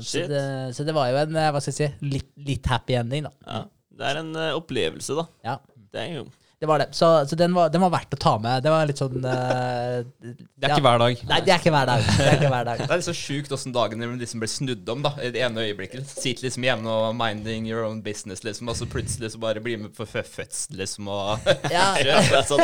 så, 0.06 0.24
det, 0.30 0.42
så 0.78 0.86
det 0.86 0.94
var 0.94 1.10
jo 1.10 1.18
en 1.24 1.38
eh, 1.42 1.50
hva 1.50 1.62
skal 1.62 1.74
jeg 1.74 1.78
si, 1.80 2.10
litt, 2.14 2.30
litt 2.46 2.70
happy 2.70 2.94
ending, 3.00 3.26
da. 3.26 3.34
Ja. 3.50 3.62
Det 3.96 4.04
er 4.10 4.20
en 4.20 4.34
uh, 4.36 4.50
opplevelse, 4.54 5.16
da. 5.18 5.24
Ja, 5.46 5.56
Det 5.92 6.02
er 6.02 6.18
jo 6.20 6.26
det 6.58 6.66
var 6.66 6.78
det. 6.80 6.86
Så, 6.96 7.08
så 7.28 7.36
den, 7.36 7.52
var, 7.52 7.68
den 7.68 7.82
var 7.84 7.90
verdt 7.92 8.14
å 8.16 8.18
ta 8.20 8.30
med. 8.40 8.62
Det 8.64 8.70
var 8.72 8.86
litt 8.88 8.96
sånn 8.96 9.18
uh, 9.20 9.98
Det 10.24 10.64
er 10.64 10.72
ikke 10.72 10.84
hver 10.86 11.02
dag. 11.02 11.18
Nei, 11.28 11.40
det 11.44 11.52
er 11.52 11.60
ikke 11.60 11.72
hver 11.74 11.88
dag. 11.90 12.06
Det 12.06 12.24
er 12.30 12.36
ikke 12.38 12.52
hver 12.54 12.64
dag. 12.70 12.80
Det 12.80 12.86
er 12.94 13.00
liksom 13.02 13.16
sjukt 13.18 13.52
åssen 13.52 13.74
dagene 13.76 14.08
liksom 14.16 14.40
blir 14.40 14.48
snudd 14.52 14.88
om. 14.94 15.02
da 15.04 15.12
I 15.20 15.28
det 15.34 15.42
ene 15.44 15.66
øyeblikket. 15.66 16.08
Sitter 16.08 16.46
liksom 16.48 16.64
hjemme 16.64 16.88
og 16.94 17.10
minding 17.18 17.68
your 17.68 17.84
own 17.84 18.00
business, 18.06 18.40
liksom, 18.46 18.70
og 18.72 18.78
så 18.80 18.88
plutselig 18.88 19.34
så 19.34 19.42
bare 19.42 19.60
blir 19.60 19.82
med 19.84 19.92
på 19.98 20.08
fødsel, 20.08 20.78
liksom, 20.80 21.12
og 21.12 21.44
Ja, 21.76 21.90
Ja, 22.00 22.22
det 22.24 22.40
altså. 22.40 22.56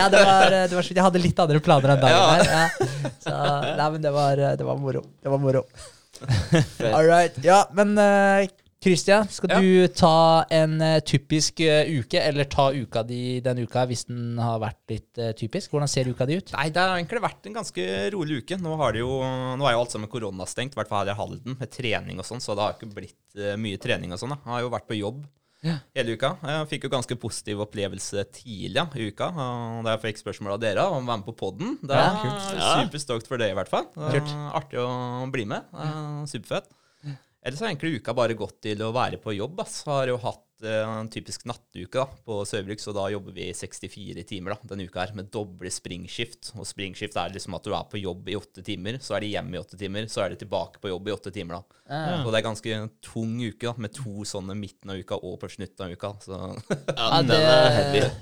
ja 0.00 0.08
det, 0.08 0.24
var, 0.24 0.56
det 0.56 0.72
var 0.78 0.88
sjukt. 0.88 0.96
Jeg 0.96 1.04
hadde 1.10 1.24
litt 1.26 1.44
andre 1.44 1.60
planer 1.68 1.92
enn 1.96 2.04
dagen 2.06 2.16
Ja. 2.16 2.26
der. 2.40 2.54
Ja. 2.56 3.14
Så, 3.20 3.36
nei, 3.82 3.90
men 3.98 4.08
det 4.08 4.14
var, 4.16 4.46
det 4.56 4.70
var 4.72 4.80
moro. 4.80 5.04
Det 5.20 5.32
var 5.36 5.42
moro. 5.44 5.66
All 6.88 7.04
right. 7.04 7.36
Ja, 7.44 7.66
men 7.76 7.92
eh, 8.00 8.46
Christian, 8.86 9.26
skal 9.34 9.50
Ja. 9.50 9.58
du 9.60 9.88
ta 9.98 10.44
en 10.54 10.76
uh, 10.80 11.00
typisk 11.02 11.60
uh, 11.66 11.82
uke, 11.90 12.20
eller 12.22 12.46
ta 12.46 12.68
uka 12.72 13.02
di 13.02 13.40
den 13.42 13.58
uka 13.66 13.82
hvis 13.90 14.06
den 14.06 14.38
har 14.38 14.60
vært 14.62 14.78
litt 14.94 15.18
uh, 15.18 15.32
typisk? 15.36 15.72
Hvordan 15.74 15.90
ser 15.90 16.06
uka 16.08 16.24
di 16.30 16.38
ut? 16.38 16.52
Nei, 16.54 16.68
det 16.70 16.78
har 16.84 16.94
egentlig 16.96 17.22
vært 17.26 17.48
en 17.50 17.56
ganske 17.58 17.86
rolig 18.14 18.42
uke. 18.44 18.58
Nå, 18.62 18.76
har 18.78 18.94
det 18.94 19.02
jo, 19.02 19.16
nå 19.58 19.66
er 19.66 19.74
jo 19.74 19.80
alt 19.82 19.90
sammen 19.96 20.08
koronastengt, 20.12 20.76
i 20.76 20.78
hvert 20.78 20.88
fall 20.92 21.02
her 21.04 21.12
i 21.16 21.18
Halden, 21.18 21.58
med 21.58 21.72
trening 21.74 22.22
og 22.22 22.28
sånn, 22.30 22.40
så 22.44 22.54
det 22.54 22.62
har 22.68 22.78
ikke 22.78 22.92
blitt 22.94 23.42
mye 23.60 23.76
trening 23.82 24.14
og 24.14 24.22
sånn. 24.22 24.36
Jeg 24.38 24.48
har 24.54 24.62
jo 24.64 24.70
vært 24.72 24.86
på 24.88 24.96
jobb 25.00 25.24
Ja. 25.66 25.78
hele 25.96 26.14
uka. 26.14 26.36
Jeg 26.46 26.68
fikk 26.70 26.84
jo 26.86 26.90
ganske 26.92 27.16
positiv 27.18 27.60
opplevelse 27.64 28.22
tidlig 28.30 28.76
ja, 28.78 28.84
i 28.94 29.08
uka, 29.10 29.32
og 29.34 29.82
da 29.84 29.96
jeg 29.96 30.02
fikk 30.04 30.20
spørsmål 30.22 30.54
av 30.54 30.60
dere 30.62 30.84
om 30.86 31.02
å 31.02 31.08
være 31.10 31.24
med 31.24 31.26
på 31.26 31.34
podden. 31.42 31.76
Det 31.82 31.96
er. 31.96 32.22
Ja. 32.54 32.72
superstoked 32.86 33.26
for 33.26 33.40
det, 33.42 33.50
i 33.50 33.56
hvert 33.58 33.68
fall. 33.72 33.88
Artig 33.96 34.78
å 34.78 35.26
bli 35.32 35.44
med. 35.48 35.64
Er 35.74 36.26
Superfett. 36.30 36.70
Ellers 37.46 37.60
har 37.62 37.70
egentlig 37.70 38.00
uka 38.00 38.10
bare 38.18 38.34
gått 38.34 38.56
til 38.66 38.80
å 38.82 38.90
være 38.94 39.20
på 39.22 39.36
jobb. 39.36 39.60
ass. 39.62 39.84
Har 39.86 40.10
jo 40.10 40.16
hatt 40.18 40.45
en 40.64 41.08
typisk 41.12 41.44
nattuke 41.48 41.98
da, 42.00 42.06
på 42.24 42.38
Saugbrugs, 42.48 42.84
så 42.86 42.92
da 42.96 43.06
jobber 43.12 43.34
vi 43.36 43.50
64 43.54 44.24
timer 44.28 44.54
da, 44.54 44.58
denne 44.72 44.86
uka 44.88 45.02
her, 45.04 45.12
med 45.18 45.28
doble 45.34 45.70
springskift. 45.72 46.52
Og 46.56 46.64
springskift 46.68 47.16
er 47.20 47.34
liksom 47.34 47.56
at 47.58 47.66
du 47.66 47.74
er 47.76 47.84
på 47.90 48.00
jobb 48.00 48.28
i 48.32 48.36
åtte 48.38 48.64
timer, 48.64 48.96
så 49.04 49.16
er 49.18 49.26
de 49.26 49.32
hjemme 49.34 49.56
i 49.56 49.60
åtte 49.60 49.76
timer, 49.80 50.08
så 50.12 50.24
er 50.24 50.32
de 50.32 50.40
tilbake 50.44 50.80
på 50.82 50.88
jobb 50.92 51.08
i 51.10 51.14
åtte 51.16 51.32
timer. 51.34 51.58
da. 51.60 51.80
Ja. 51.86 52.16
Og 52.24 52.32
det 52.32 52.40
er 52.40 52.46
ganske 52.48 52.78
tung 53.04 53.36
uke, 53.44 53.66
da, 53.68 53.74
med 53.78 53.92
to 53.94 54.24
sånne 54.26 54.56
midten 54.58 54.90
av 54.90 54.98
uka 54.98 55.18
og 55.20 55.36
på 55.42 55.50
slutten 55.52 55.86
av 55.86 55.92
uka. 55.94 56.12
Så 56.24 56.40
Ja, 56.96 57.22
det, 57.22 57.40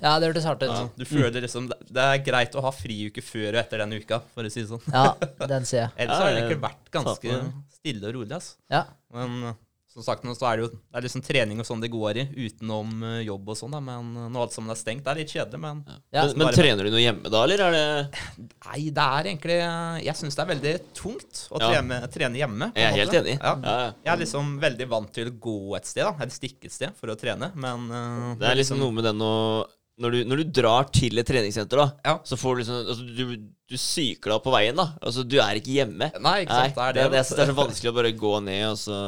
ja, 0.02 0.14
det 0.20 0.28
hørtes 0.28 0.44
hardt 0.48 0.64
ut. 0.66 0.70
ja, 0.74 0.88
du 0.98 1.04
føler 1.08 1.40
liksom 1.44 1.70
Det 1.70 2.02
er 2.02 2.20
greit 2.26 2.54
å 2.58 2.62
ha 2.64 2.72
friuke 2.74 3.22
før 3.24 3.54
og 3.54 3.60
etter 3.62 3.84
den 3.84 3.94
uka, 4.00 4.20
for 4.34 4.44
å 4.44 4.50
si 4.52 4.64
det 4.64 4.68
sånn. 4.74 4.82
Ja, 4.92 5.14
den 5.46 5.64
ser 5.68 5.86
jeg. 5.86 5.94
Ellers 6.04 6.18
har 6.20 6.28
det 6.30 6.34
ikke 6.34 6.44
egentlig 6.50 6.64
vært 6.66 6.90
ganske 6.98 7.38
stille 7.78 8.08
og 8.10 8.18
rolig. 8.18 8.32
altså. 8.36 8.56
Ja. 8.72 8.84
Men 9.14 9.38
eh, 9.50 9.60
som 9.94 10.02
sagt, 10.02 10.24
nå 10.26 10.32
så 10.34 10.48
er 10.50 10.56
det 10.58 10.64
jo 10.64 10.70
det 10.74 10.98
er 10.98 11.04
liksom 11.06 11.22
trening 11.22 11.60
og 11.62 11.66
sånn 11.68 11.82
det 11.84 11.90
går 11.92 12.18
i, 12.18 12.24
utenom 12.48 12.88
eh, 13.06 13.20
jobb 13.28 13.52
og 13.52 13.58
sånn. 13.60 13.76
Men 13.78 14.08
nå 14.16 14.24
når 14.34 14.48
alt 14.48 14.56
sammen 14.56 14.72
er 14.74 14.78
stengt, 14.80 15.04
det 15.06 15.12
er 15.12 15.20
litt 15.22 15.30
kjedelig. 15.34 15.60
Men 15.62 15.84
Ja, 16.10 16.24
Men, 16.26 16.32
men 16.34 16.46
bare- 16.48 16.56
trener 16.58 16.84
du 16.84 16.90
noe 16.90 17.04
hjemme 17.04 17.30
da, 17.30 17.42
eller 17.46 17.62
er 17.68 17.76
det 17.78 18.18
nei, 18.66 18.80
det 18.90 19.04
er 19.06 19.28
egentlig 19.30 19.58
Jeg 20.04 20.16
syns 20.18 20.34
det 20.34 20.42
er 20.44 20.50
veldig 20.54 20.74
tungt 20.98 21.44
å 21.54 21.60
Ja. 21.62 21.70
trene, 21.70 22.00
trene 22.10 22.42
hjemme. 22.42 22.72
Jeg 22.74 22.84
er 22.84 22.90
måte. 22.90 23.00
helt 23.04 23.18
enig. 23.22 23.38
Ja. 23.38 23.54
Ja, 23.62 23.76
ja. 23.84 23.92
Jeg 24.04 24.12
er 24.16 24.20
liksom 24.24 24.50
veldig 24.60 24.88
vant 24.88 25.12
til 25.14 25.30
å 25.30 25.38
gå 25.38 25.76
et 25.76 25.86
sted, 25.86 26.02
da, 26.04 26.12
eller 26.18 26.34
stikke 26.34 26.66
et 26.66 26.72
sted 26.74 26.92
for 26.98 27.14
å 27.14 27.16
trene, 27.16 27.52
men 27.54 27.88
uh, 27.90 28.34
Det 28.34 28.50
er 28.50 28.56
liksom 28.58 28.78
noe 28.82 28.92
med 28.92 29.04
den 29.04 29.22
å 29.22 29.64
når 29.96 30.10
du, 30.10 30.24
når 30.26 30.40
du 30.42 30.44
drar 30.50 30.88
til 30.90 31.16
et 31.22 31.26
treningssenter, 31.28 31.78
da, 31.78 31.92
Ja. 32.04 32.18
så 32.26 32.34
får 32.34 32.56
du 32.56 32.62
liksom 32.64 32.78
altså, 32.82 33.04
du, 33.14 33.36
du 33.70 33.76
psyker 33.78 34.26
deg 34.32 34.34
opp 34.34 34.42
på 34.48 34.50
veien, 34.50 34.74
da. 34.74 34.88
Altså, 35.00 35.22
du 35.22 35.36
er 35.38 35.54
ikke 35.60 35.70
hjemme. 35.70 36.08
Nei, 36.18 36.40
ikke 36.42 36.50
Nei, 36.50 36.64
sant. 36.72 36.74
Det 36.74 36.82
er 36.82 36.92
det, 36.94 37.04
det. 37.04 37.36
det 37.36 37.44
er 37.44 37.52
så 37.52 37.54
vanskelig 37.54 37.92
å 37.92 37.94
bare 37.94 38.10
gå 38.18 38.32
ned, 38.42 38.64
og 38.72 38.80
så 38.82 38.98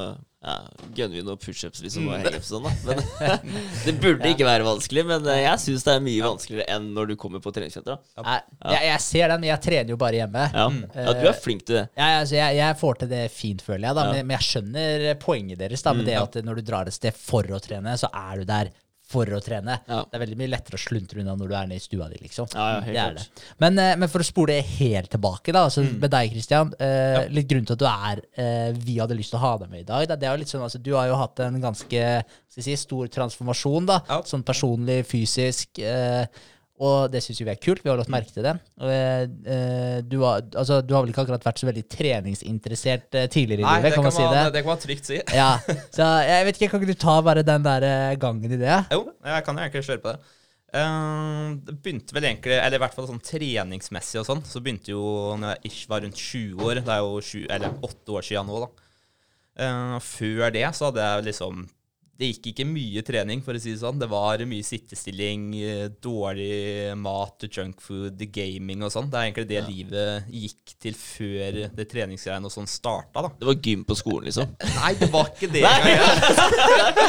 ja, 0.46 0.54
gunner 0.94 1.16
vi 1.18 1.22
noen 1.26 1.40
pushups 1.42 1.80
liksom, 1.82 2.06
og 2.06 2.20
hangups 2.22 2.50
sånn, 2.52 2.66
da. 2.68 2.72
Men, 2.86 3.40
det 3.86 3.94
burde 4.02 4.30
ikke 4.30 4.46
være 4.46 4.66
vanskelig, 4.66 5.02
men 5.08 5.26
eh, 5.32 5.40
jeg 5.42 5.62
syns 5.64 5.86
det 5.88 5.94
er 5.96 6.04
mye 6.06 6.22
vanskeligere 6.22 6.66
enn 6.76 6.86
når 6.94 7.10
du 7.10 7.14
kommer 7.18 7.42
på 7.42 7.50
treningssenteret. 7.56 8.04
Ja. 8.20 8.36
Jeg, 8.76 8.84
jeg 8.92 9.02
ser 9.08 9.34
den, 9.34 9.42
men 9.42 9.50
jeg 9.50 9.64
trener 9.66 9.94
jo 9.96 9.98
bare 10.00 10.20
hjemme. 10.20 10.46
Ja. 10.54 10.68
ja, 10.94 11.16
du 11.18 11.26
er 11.32 11.36
flink 11.42 11.66
til 11.66 11.80
det. 11.80 11.84
Ja, 11.98 12.12
altså, 12.22 12.38
jeg, 12.38 12.58
jeg 12.60 12.78
får 12.84 13.02
til 13.02 13.12
det 13.16 13.22
fint, 13.34 13.66
føler 13.66 13.88
jeg. 13.88 13.98
da 13.98 14.06
Ja. 14.06 14.14
men, 14.14 14.30
men 14.30 14.38
jeg 14.38 14.48
skjønner 14.52 15.06
poenget 15.26 15.58
deres. 15.64 15.82
da 15.82 15.96
Med 15.98 16.06
det 16.06 16.18
at 16.22 16.38
når 16.46 16.60
du 16.60 16.66
drar 16.70 16.86
et 16.86 16.94
sted 16.94 17.16
for 17.18 17.42
å 17.50 17.60
trene, 17.62 17.98
så 17.98 18.12
er 18.14 18.38
du 18.38 18.46
der 18.48 18.70
for 19.06 19.30
å 19.30 19.38
trene. 19.44 19.76
Ja. 19.86 20.00
Det 20.10 20.18
er 20.18 20.22
veldig 20.24 20.38
mye 20.40 20.50
lettere 20.50 20.78
å 20.78 20.82
sluntre 20.82 21.20
unna 21.22 21.36
når 21.38 21.50
du 21.52 21.54
er 21.54 21.68
nede 21.70 21.78
i 21.78 21.84
stua 21.84 22.08
di. 22.10 22.18
liksom 22.24 22.48
Ja, 22.54 22.64
ja, 22.74 22.80
helt 22.88 22.96
det 22.96 23.22
det. 23.22 23.44
Men, 23.62 23.78
eh, 23.78 23.92
men 24.02 24.10
for 24.10 24.24
å 24.24 24.26
spole 24.26 24.56
helt 24.62 25.10
tilbake, 25.14 25.52
da 25.54 25.62
altså 25.68 25.84
med 25.86 26.10
deg, 26.10 26.32
Christian. 26.34 26.72
Eh, 26.82 27.28
Litt 27.30 27.46
grunn 27.50 27.68
til 27.68 27.76
at 27.78 27.84
du 27.84 27.86
er 27.86 28.22
eh, 28.42 28.72
Vi 28.82 28.98
hadde 28.98 29.14
lyst 29.18 29.30
til 29.30 29.38
å 29.38 29.44
ha 29.44 29.52
deg 29.62 29.70
med 29.70 29.84
i 29.84 29.86
dag. 29.86 30.08
Da. 30.10 30.16
Det 30.18 30.26
er 30.26 30.34
jo 30.34 30.42
litt 30.42 30.50
sånn, 30.50 30.64
altså, 30.66 30.82
Du 30.82 30.92
har 30.96 31.06
jo 31.06 31.20
hatt 31.22 31.38
en 31.46 31.60
ganske 31.62 32.02
skal 32.50 32.66
si, 32.66 32.74
stor 32.80 33.06
transformasjon. 33.12 33.86
da. 33.86 34.00
Sånn 34.26 34.42
personlig, 34.46 35.04
fysisk. 35.06 35.78
Eh, 35.78 36.26
og 36.76 37.10
det 37.12 37.22
syns 37.24 37.40
vi 37.40 37.48
er 37.48 37.60
kult. 37.60 37.80
Vi 37.84 37.88
har 37.88 37.96
lagt 37.96 38.12
merke 38.12 38.32
til 38.34 38.44
det. 38.44 38.52
Og, 38.82 38.90
eh, 38.92 39.98
du, 40.04 40.18
har, 40.20 40.42
altså, 40.52 40.82
du 40.84 40.92
har 40.92 41.04
vel 41.04 41.12
ikke 41.12 41.24
akkurat 41.24 41.46
vært 41.48 41.62
så 41.62 41.68
veldig 41.70 41.84
treningsinteressert 41.92 43.16
eh, 43.16 43.28
tidligere 43.32 43.62
i 43.62 43.66
Nei, 43.66 43.76
livet, 43.80 43.96
kan 43.96 44.04
man 44.04 44.16
si 44.16 44.24
det? 44.24 44.32
det? 44.36 44.54
det 44.56 44.62
kan 44.64 44.72
man 44.74 44.82
trygt 44.82 45.08
si. 45.08 45.20
Ja, 45.36 45.50
så 45.96 46.08
jeg 46.26 46.48
vet 46.48 46.60
ikke, 46.60 46.72
Kan 46.74 46.82
ikke 46.82 46.96
du 46.96 47.04
ta 47.06 47.14
bare 47.24 47.46
den 47.46 47.64
der 47.64 47.86
eh, 47.88 48.16
gangen 48.20 48.52
i 48.52 48.60
det? 48.60 48.80
Jo, 48.92 49.06
jeg 49.24 49.46
kan 49.46 49.56
jo 49.56 49.64
egentlig 49.64 49.86
kjøre 49.88 50.04
på 50.04 50.12
det. 50.12 50.34
Eh, 50.76 51.46
det 51.64 51.76
begynte 51.80 52.16
vel 52.16 52.28
egentlig, 52.28 52.58
eller 52.58 52.76
i 52.76 52.82
hvert 52.84 52.96
fall 52.98 53.08
sånn 53.08 53.22
treningsmessig 53.24 54.20
og 54.20 54.28
sånn, 54.28 54.44
så 54.44 54.60
begynte 54.60 54.92
jo 54.92 55.06
når 55.40 55.54
jeg 55.56 55.72
ikke 55.72 55.94
var 55.94 56.04
rundt 56.04 56.20
20 56.26 56.66
år. 56.68 56.82
Det 56.82 56.92
er 56.96 57.06
jo 57.06 57.24
20, 57.30 57.46
eller 57.56 57.80
åtte 57.88 58.18
år 58.18 58.28
siden 58.28 58.52
nå, 58.52 58.60
da. 58.66 58.92
Eh, 59.64 59.96
før 60.04 60.52
det 60.52 60.66
så 60.76 60.90
hadde 60.90 61.08
jeg 61.08 61.28
liksom 61.30 61.64
Det 62.16 62.30
gikk 62.30 62.46
ikke 62.52 62.64
mye 62.68 63.02
trening, 63.04 63.42
for 63.44 63.56
å 63.56 63.60
si 63.60 63.74
det 63.74 63.80
sånn. 63.82 63.98
Det 64.00 64.08
var 64.08 64.40
mye 64.48 64.64
sittestilling, 64.64 65.42
eh, 65.60 65.88
dårlig 66.00 66.94
mat, 66.96 67.44
junkfood, 67.44 68.22
gaming 68.32 68.84
og 68.86 68.92
sånn. 68.94 69.10
Det 69.12 69.18
er 69.18 69.26
egentlig 69.26 69.48
det 69.50 69.62
livet 69.66 70.30
gikk 70.32 70.74
til 70.80 70.96
før 70.96 71.58
det 71.76 71.88
treningsgreiene 71.92 72.48
og 72.48 72.54
sånn 72.54 72.70
starta, 72.70 73.26
da. 73.26 73.32
Det 73.36 73.48
var 73.50 73.60
gym 73.60 73.84
på 73.84 73.96
skolen, 74.00 74.30
liksom. 74.30 74.56
Nei, 74.80 74.92
det 75.00 75.10
var 75.12 75.28
ikke 75.34 75.50
det 75.52 75.64
Nei. 75.66 75.92
Ja. 75.92 76.06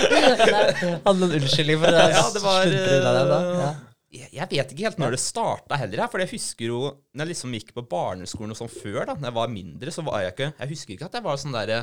Hadde 1.06 1.20
noen 1.22 1.38
unnskyldning 1.40 1.80
for 1.82 1.96
det? 1.96 2.08
Ja, 2.18 2.26
det 2.34 2.44
var, 2.44 2.66
eh, 2.68 3.62
Ja. 3.62 3.76
Jeg 4.18 4.48
vet 4.50 4.70
ikke 4.72 4.86
helt 4.88 5.00
når 5.02 5.14
det 5.18 5.20
starta 5.20 5.78
heller. 5.78 6.08
For 6.10 6.24
jeg 6.24 6.32
husker 6.32 6.70
jo 6.72 6.78
Når 7.12 7.26
jeg 7.26 7.32
liksom 7.34 7.56
gikk 7.58 7.74
på 7.76 7.84
barneskolen 7.92 8.54
og 8.56 8.60
sånn 8.60 8.72
før, 8.72 9.02
da 9.10 9.16
Når 9.18 9.28
jeg 9.28 9.36
var 9.36 9.52
mindre, 9.52 9.94
så 9.94 10.04
var 10.08 10.24
jeg 10.24 10.34
ikke 10.34 10.48
Jeg 10.54 10.72
husker 10.72 10.96
ikke 10.96 11.10
at 11.10 11.18
jeg 11.20 11.26
var 11.28 11.42
sånn 11.42 11.58
der 11.58 11.74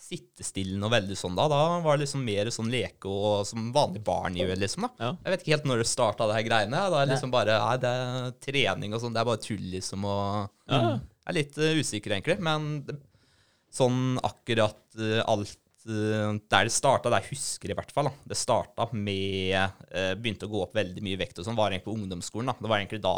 sittestillende 0.00 0.88
og 0.88 0.92
veldig 0.92 1.16
sånn 1.16 1.36
da. 1.38 1.46
Da 1.50 1.60
var 1.84 1.96
det 1.96 2.04
liksom 2.04 2.24
mer 2.26 2.50
sånn 2.52 2.70
leke 2.72 3.08
og 3.08 3.46
som 3.48 3.70
vanlig 3.74 4.02
barn 4.04 4.36
gjør, 4.38 4.54
liksom. 4.60 4.86
da 4.88 5.08
Ja. 5.08 5.10
Jeg 5.24 5.32
vet 5.32 5.44
ikke 5.44 5.54
helt 5.54 5.68
når 5.70 5.82
det 5.82 5.88
starta, 5.88 6.28
det 6.28 6.38
her 6.38 6.46
greiene. 6.48 6.84
Da 6.92 7.00
er 7.00 7.08
det 7.08 7.16
liksom 7.16 7.32
bare 7.34 7.58
Nei, 7.64 7.76
det 7.80 7.92
er 8.04 8.30
trening 8.44 8.94
og 8.94 9.02
sånn. 9.02 9.16
Det 9.16 9.22
er 9.22 9.30
bare 9.30 9.44
tull, 9.44 9.66
liksom. 9.76 10.04
Og 10.04 10.70
Ja. 10.70 10.80
Jeg 11.24 11.32
er 11.32 11.38
litt 11.38 11.58
uh, 11.58 11.80
usikker, 11.80 12.12
egentlig. 12.12 12.38
Men 12.44 12.84
det, 12.84 12.98
sånn 13.72 14.18
akkurat 14.22 14.82
uh, 15.00 15.22
alt 15.24 15.56
eh, 15.88 16.36
der 16.52 16.68
det 16.68 16.72
starta, 16.72 17.08
der 17.08 17.24
jeg 17.24 17.34
husker 17.38 17.72
i 17.72 17.76
hvert 17.76 17.92
fall, 17.92 18.10
da. 18.10 18.28
det 18.28 18.38
starta 18.38 18.86
med 18.92 19.82
Begynte 20.20 20.46
å 20.48 20.52
gå 20.52 20.62
opp 20.64 20.76
veldig 20.76 21.02
mye 21.04 21.18
vekt 21.20 21.40
og 21.40 21.48
sånn, 21.48 21.56
var 21.56 21.72
egentlig 21.72 21.88
på 21.88 21.96
ungdomsskolen. 21.96 22.52
da. 22.52 22.56
Det 22.60 22.70
var 22.70 22.82
egentlig 22.82 23.02
da 23.04 23.16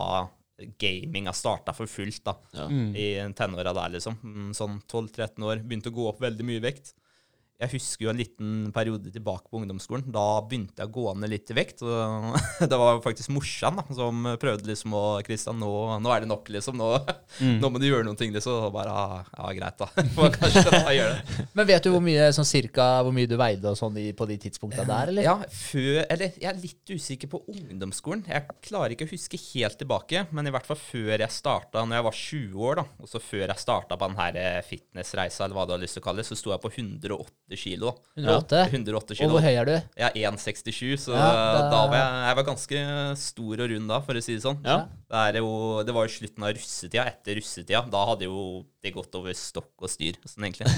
gaminga 0.78 1.32
starta 1.36 1.74
for 1.76 1.86
fullt, 1.90 2.22
da. 2.24 2.36
Ja. 2.56 2.66
I 2.70 3.08
tenåra 3.36 3.74
der, 3.76 3.96
liksom. 3.98 4.16
Mm, 4.24 4.52
Sånn 4.56 4.78
12-13 4.88 5.44
år. 5.44 5.60
Begynte 5.62 5.92
å 5.92 5.96
gå 5.98 6.08
opp 6.08 6.22
veldig 6.24 6.46
mye 6.48 6.62
vekt. 6.64 6.94
Jeg 7.56 7.72
husker 7.72 8.04
jo 8.04 8.10
en 8.12 8.18
liten 8.20 8.48
periode 8.74 9.08
tilbake 9.12 9.48
på 9.48 9.62
ungdomsskolen. 9.62 10.10
Da 10.12 10.42
begynte 10.44 10.82
jeg 10.82 10.90
å 10.90 10.92
gå 10.92 11.12
ned 11.16 11.30
litt 11.32 11.52
i 11.52 11.56
vekt. 11.56 11.80
Og 11.86 12.36
det 12.70 12.78
var 12.80 13.00
faktisk 13.04 13.32
morsan 13.32 13.78
da, 13.80 13.84
som 13.96 14.28
prøvde 14.40 14.68
liksom 14.68 14.92
å 14.96 15.04
Kristian, 15.24 15.56
nå, 15.62 15.70
nå 16.04 16.12
er 16.12 16.24
det 16.24 16.28
nok, 16.28 16.50
liksom. 16.52 16.76
Nå, 16.76 16.90
nå 17.62 17.70
må 17.72 17.80
du 17.80 17.86
gjøre 17.88 18.04
noen 18.04 18.18
ting, 18.20 18.34
liksom. 18.34 18.66
Og 18.68 18.74
bare 18.74 18.92
ah, 18.92 19.30
ja, 19.32 19.48
greit, 19.56 19.80
da. 19.80 19.88
Kanskje 20.36 20.66
da 20.68 20.92
gjør 20.92 21.14
det. 21.14 21.46
Men 21.56 21.70
vet 21.70 21.86
du 21.86 21.92
hvor 21.94 22.04
mye 22.04 22.28
sånn 22.36 22.48
cirka 22.48 22.90
hvor 23.06 23.16
mye 23.16 23.30
du 23.30 23.38
veide 23.40 23.72
og 23.72 23.80
sånn 23.80 23.96
i, 24.02 24.10
på 24.16 24.28
de 24.28 24.36
tidspunkta 24.44 24.84
der, 24.84 25.14
eller? 25.14 25.24
Ja, 25.24 25.38
før 25.48 26.02
Eller 26.04 26.36
jeg 26.36 26.50
er 26.50 26.60
litt 26.60 26.92
usikker 26.92 27.32
på 27.32 27.40
ungdomsskolen. 27.54 28.26
Jeg 28.28 28.58
klarer 28.68 28.92
ikke 28.92 29.08
å 29.08 29.14
huske 29.14 29.40
helt 29.54 29.80
tilbake, 29.80 30.26
men 30.36 30.50
i 30.50 30.52
hvert 30.52 30.68
fall 30.68 30.80
før 30.80 31.14
jeg 31.16 31.32
starta, 31.32 31.86
når 31.86 32.00
jeg 32.00 32.08
var 32.10 32.20
20 32.20 32.68
år, 32.68 32.82
da, 32.82 32.86
og 33.00 33.10
så 33.10 33.22
før 33.22 33.46
jeg 33.46 33.64
starta 33.64 33.96
på 33.96 34.10
den 34.10 34.20
her 34.20 34.40
eh, 34.42 34.62
fitnessreisa, 34.66 35.46
eller 35.46 35.56
hva 35.56 35.66
du 35.68 35.72
har 35.76 35.80
lyst 35.80 35.96
til 35.96 36.04
å 36.04 36.08
kalle 36.10 36.20
det, 36.20 36.28
så 36.28 36.36
sto 36.38 36.52
jeg 36.52 36.62
på 36.62 36.74
108 36.76 37.45
kilo. 37.54 37.92
108? 38.18 38.62
108 38.72 39.16
Og 39.22 39.30
hvor 39.36 39.44
høy 39.44 39.52
er 39.52 39.68
du? 39.68 39.74
Jeg 40.00 40.24
er 40.24 40.32
1,67, 40.32 40.96
så 41.04 41.14
Ja, 41.14 41.26
da... 41.30 41.60
da 41.70 41.82
var 41.86 42.00
jeg, 42.00 42.16
jeg 42.26 42.38
var 42.38 42.46
ganske 42.48 42.80
stor 43.22 43.62
og 43.62 43.70
rund 43.70 43.92
da, 43.92 44.00
for 44.08 44.18
å 44.18 44.22
si 44.24 44.34
det 44.34 44.42
sånn. 44.42 44.58
Ja. 44.66 44.78
Det, 45.06 45.42
jo, 45.44 45.52
det 45.86 45.94
var 45.94 46.08
jo 46.08 46.14
slutten 46.16 46.46
av 46.48 46.56
russetida. 46.56 47.04
Etter 47.12 47.38
russetida, 47.38 47.84
da 47.92 48.02
hadde 48.10 48.26
jo 48.26 48.64
det 48.82 48.94
gått 48.96 49.14
over 49.18 49.36
stokk 49.38 49.86
og 49.86 49.92
styr, 49.92 50.18
sånn 50.26 50.48
egentlig. 50.48 50.74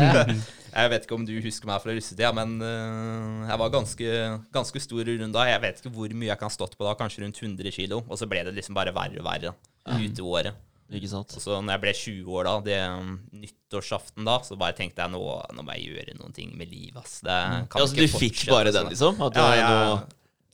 jeg 0.80 0.94
vet 0.94 1.04
ikke 1.04 1.18
om 1.18 1.28
du 1.28 1.34
husker 1.44 1.68
meg 1.68 1.84
fra 1.84 1.92
russetida, 1.96 2.32
men 2.36 2.56
øh, 2.64 3.44
jeg 3.50 3.62
var 3.64 3.76
ganske, 3.76 4.16
ganske 4.56 4.84
stor 4.86 5.04
og 5.04 5.12
rund 5.20 5.36
da. 5.36 5.44
Jeg 5.52 5.64
vet 5.66 5.84
ikke 5.84 5.94
hvor 5.98 6.16
mye 6.16 6.32
jeg 6.32 6.40
kan 6.40 6.48
ha 6.48 6.56
stått 6.56 6.78
på 6.80 6.88
da, 6.88 6.96
kanskje 6.96 7.26
rundt 7.26 7.44
100 7.44 7.76
kilo. 7.76 8.00
Og 8.08 8.16
så 8.20 8.30
ble 8.30 8.46
det 8.48 8.56
liksom 8.56 8.78
bare 8.78 8.96
verre 8.96 9.20
og 9.20 9.28
verre 9.28 9.54
ute 10.00 10.24
året. 10.24 10.66
Ikke 10.90 11.10
sant? 11.10 11.34
Og 11.38 11.42
så 11.42 11.58
når 11.62 11.76
jeg 11.76 11.82
ble 11.84 11.92
20 12.00 12.36
år 12.38 12.46
da, 12.48 12.52
det 12.66 12.78
um, 12.90 13.10
nyttårsaften 13.42 14.26
da, 14.26 14.38
så 14.42 14.56
bare 14.58 14.74
tenkte 14.78 15.04
jeg 15.04 15.12
nå, 15.14 15.20
nå 15.54 15.64
må 15.66 15.76
jeg 15.78 15.92
gjøre 15.92 16.16
noen 16.18 16.34
ting 16.34 16.50
med 16.58 16.70
livet, 16.72 16.98
ass. 16.98 17.20
Det 17.22 17.36
kan 17.70 17.78
Ja, 17.78 17.84
altså, 17.84 17.94
ikke 17.94 18.08
du 18.08 18.16
fikk 18.24 18.40
bare 18.50 18.72
den, 18.74 18.78
sånn. 18.80 18.90
liksom? 18.90 19.20
At 19.28 19.38
Ja, 19.38 19.48
ja, 19.54 19.60
ja, 19.60 19.68
nå, 19.70 19.98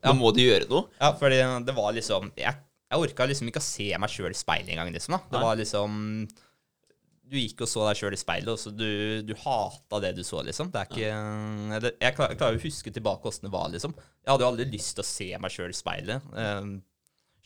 ja. 0.02 0.10
nå 0.10 0.16
må 0.18 0.32
du 0.36 0.42
gjøre 0.44 0.68
noe? 0.68 0.90
Ja, 1.00 1.12
fordi 1.16 1.38
det 1.68 1.74
var 1.76 1.94
liksom 1.96 2.28
Jeg, 2.36 2.58
jeg 2.92 3.06
orka 3.06 3.28
liksom 3.30 3.48
ikke 3.48 3.62
å 3.64 3.68
se 3.68 3.86
meg 4.02 4.12
sjøl 4.12 4.34
i 4.34 4.36
speilet 4.36 4.74
engang, 4.74 4.92
liksom. 4.92 5.16
da. 5.16 5.22
Det 5.30 5.38
Nei. 5.38 5.46
var 5.46 5.56
liksom 5.62 5.96
Du 7.26 7.38
gikk 7.40 7.64
og 7.64 7.70
så 7.72 7.86
deg 7.88 7.98
sjøl 7.98 8.14
i 8.14 8.20
speilet, 8.20 8.50
og 8.52 8.60
så 8.60 8.70
du, 8.70 9.22
du 9.26 9.32
hata 9.40 10.02
det 10.04 10.12
du 10.18 10.22
så, 10.22 10.44
liksom. 10.46 10.68
Det 10.74 10.82
er 10.82 10.90
ikke 10.92 11.14
eller, 11.78 11.96
Jeg 11.96 12.12
jeg 12.12 12.38
klarer 12.38 12.58
jo 12.58 12.60
å 12.60 12.66
huske 12.68 12.92
tilbake 12.94 13.32
åssen 13.32 13.48
det 13.48 13.54
var, 13.56 13.72
liksom. 13.72 13.96
Jeg 14.20 14.30
hadde 14.34 14.44
jo 14.46 14.50
aldri 14.52 14.68
lyst 14.76 14.98
til 14.98 15.02
å 15.02 15.08
se 15.08 15.30
meg 15.40 15.56
sjøl 15.56 15.72
i 15.72 15.80
speilet. 15.80 16.28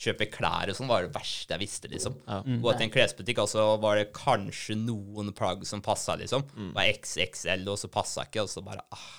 Kjøpe 0.00 0.30
klær 0.32 0.70
og 0.72 0.76
sånn 0.78 0.88
var 0.88 1.04
det 1.04 1.12
verste 1.12 1.52
jeg 1.52 1.60
visste, 1.60 1.88
liksom. 1.92 2.14
Ja. 2.24 2.38
Gå 2.62 2.72
til 2.72 2.86
en 2.86 2.92
klesbutikk, 2.94 3.42
og 3.42 3.50
så 3.52 3.64
var 3.82 3.98
det 4.00 4.06
kanskje 4.16 4.78
noen 4.80 5.28
plagg 5.36 5.66
som 5.68 5.82
passa, 5.84 6.14
liksom. 6.16 6.46
Det 6.56 6.70
var 6.78 6.88
XXL, 6.94 7.66
og 7.68 7.76
så 7.82 7.90
passa 7.92 8.24
ikke, 8.24 8.46
og 8.46 8.48
så 8.52 8.62
bare 8.64 8.80
ah, 8.96 9.10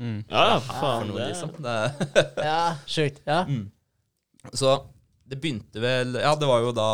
Ja, 0.00 0.46
ja, 0.54 0.56
faen. 0.64 1.10
noe, 1.10 1.18
Det, 1.18 1.28
liksom. 1.34 1.52
Det, 1.60 2.24
Ja, 2.48 2.62
sjukt. 2.88 3.20
Ja. 3.28 3.42
Så 4.56 4.72
det 5.28 5.36
begynte 5.42 5.82
vel 5.82 6.16
Ja, 6.16 6.32
det 6.40 6.48
var 6.48 6.64
jo 6.64 6.72
da 6.74 6.88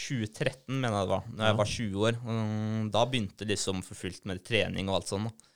2013, 0.00 0.76
mener 0.80 0.94
jeg 1.00 1.06
det 1.08 1.12
var, 1.14 1.24
Når 1.36 1.46
jeg 1.48 1.56
var 1.60 1.70
20 1.74 2.04
år. 2.08 2.18
Mm, 2.24 2.90
Da 2.94 3.06
begynte 3.10 3.48
liksom 3.48 3.80
for 3.86 3.98
fullt 3.98 4.24
med 4.28 4.44
trening 4.46 4.88
og 4.92 5.00
alt 5.00 5.10
sånt. 5.10 5.48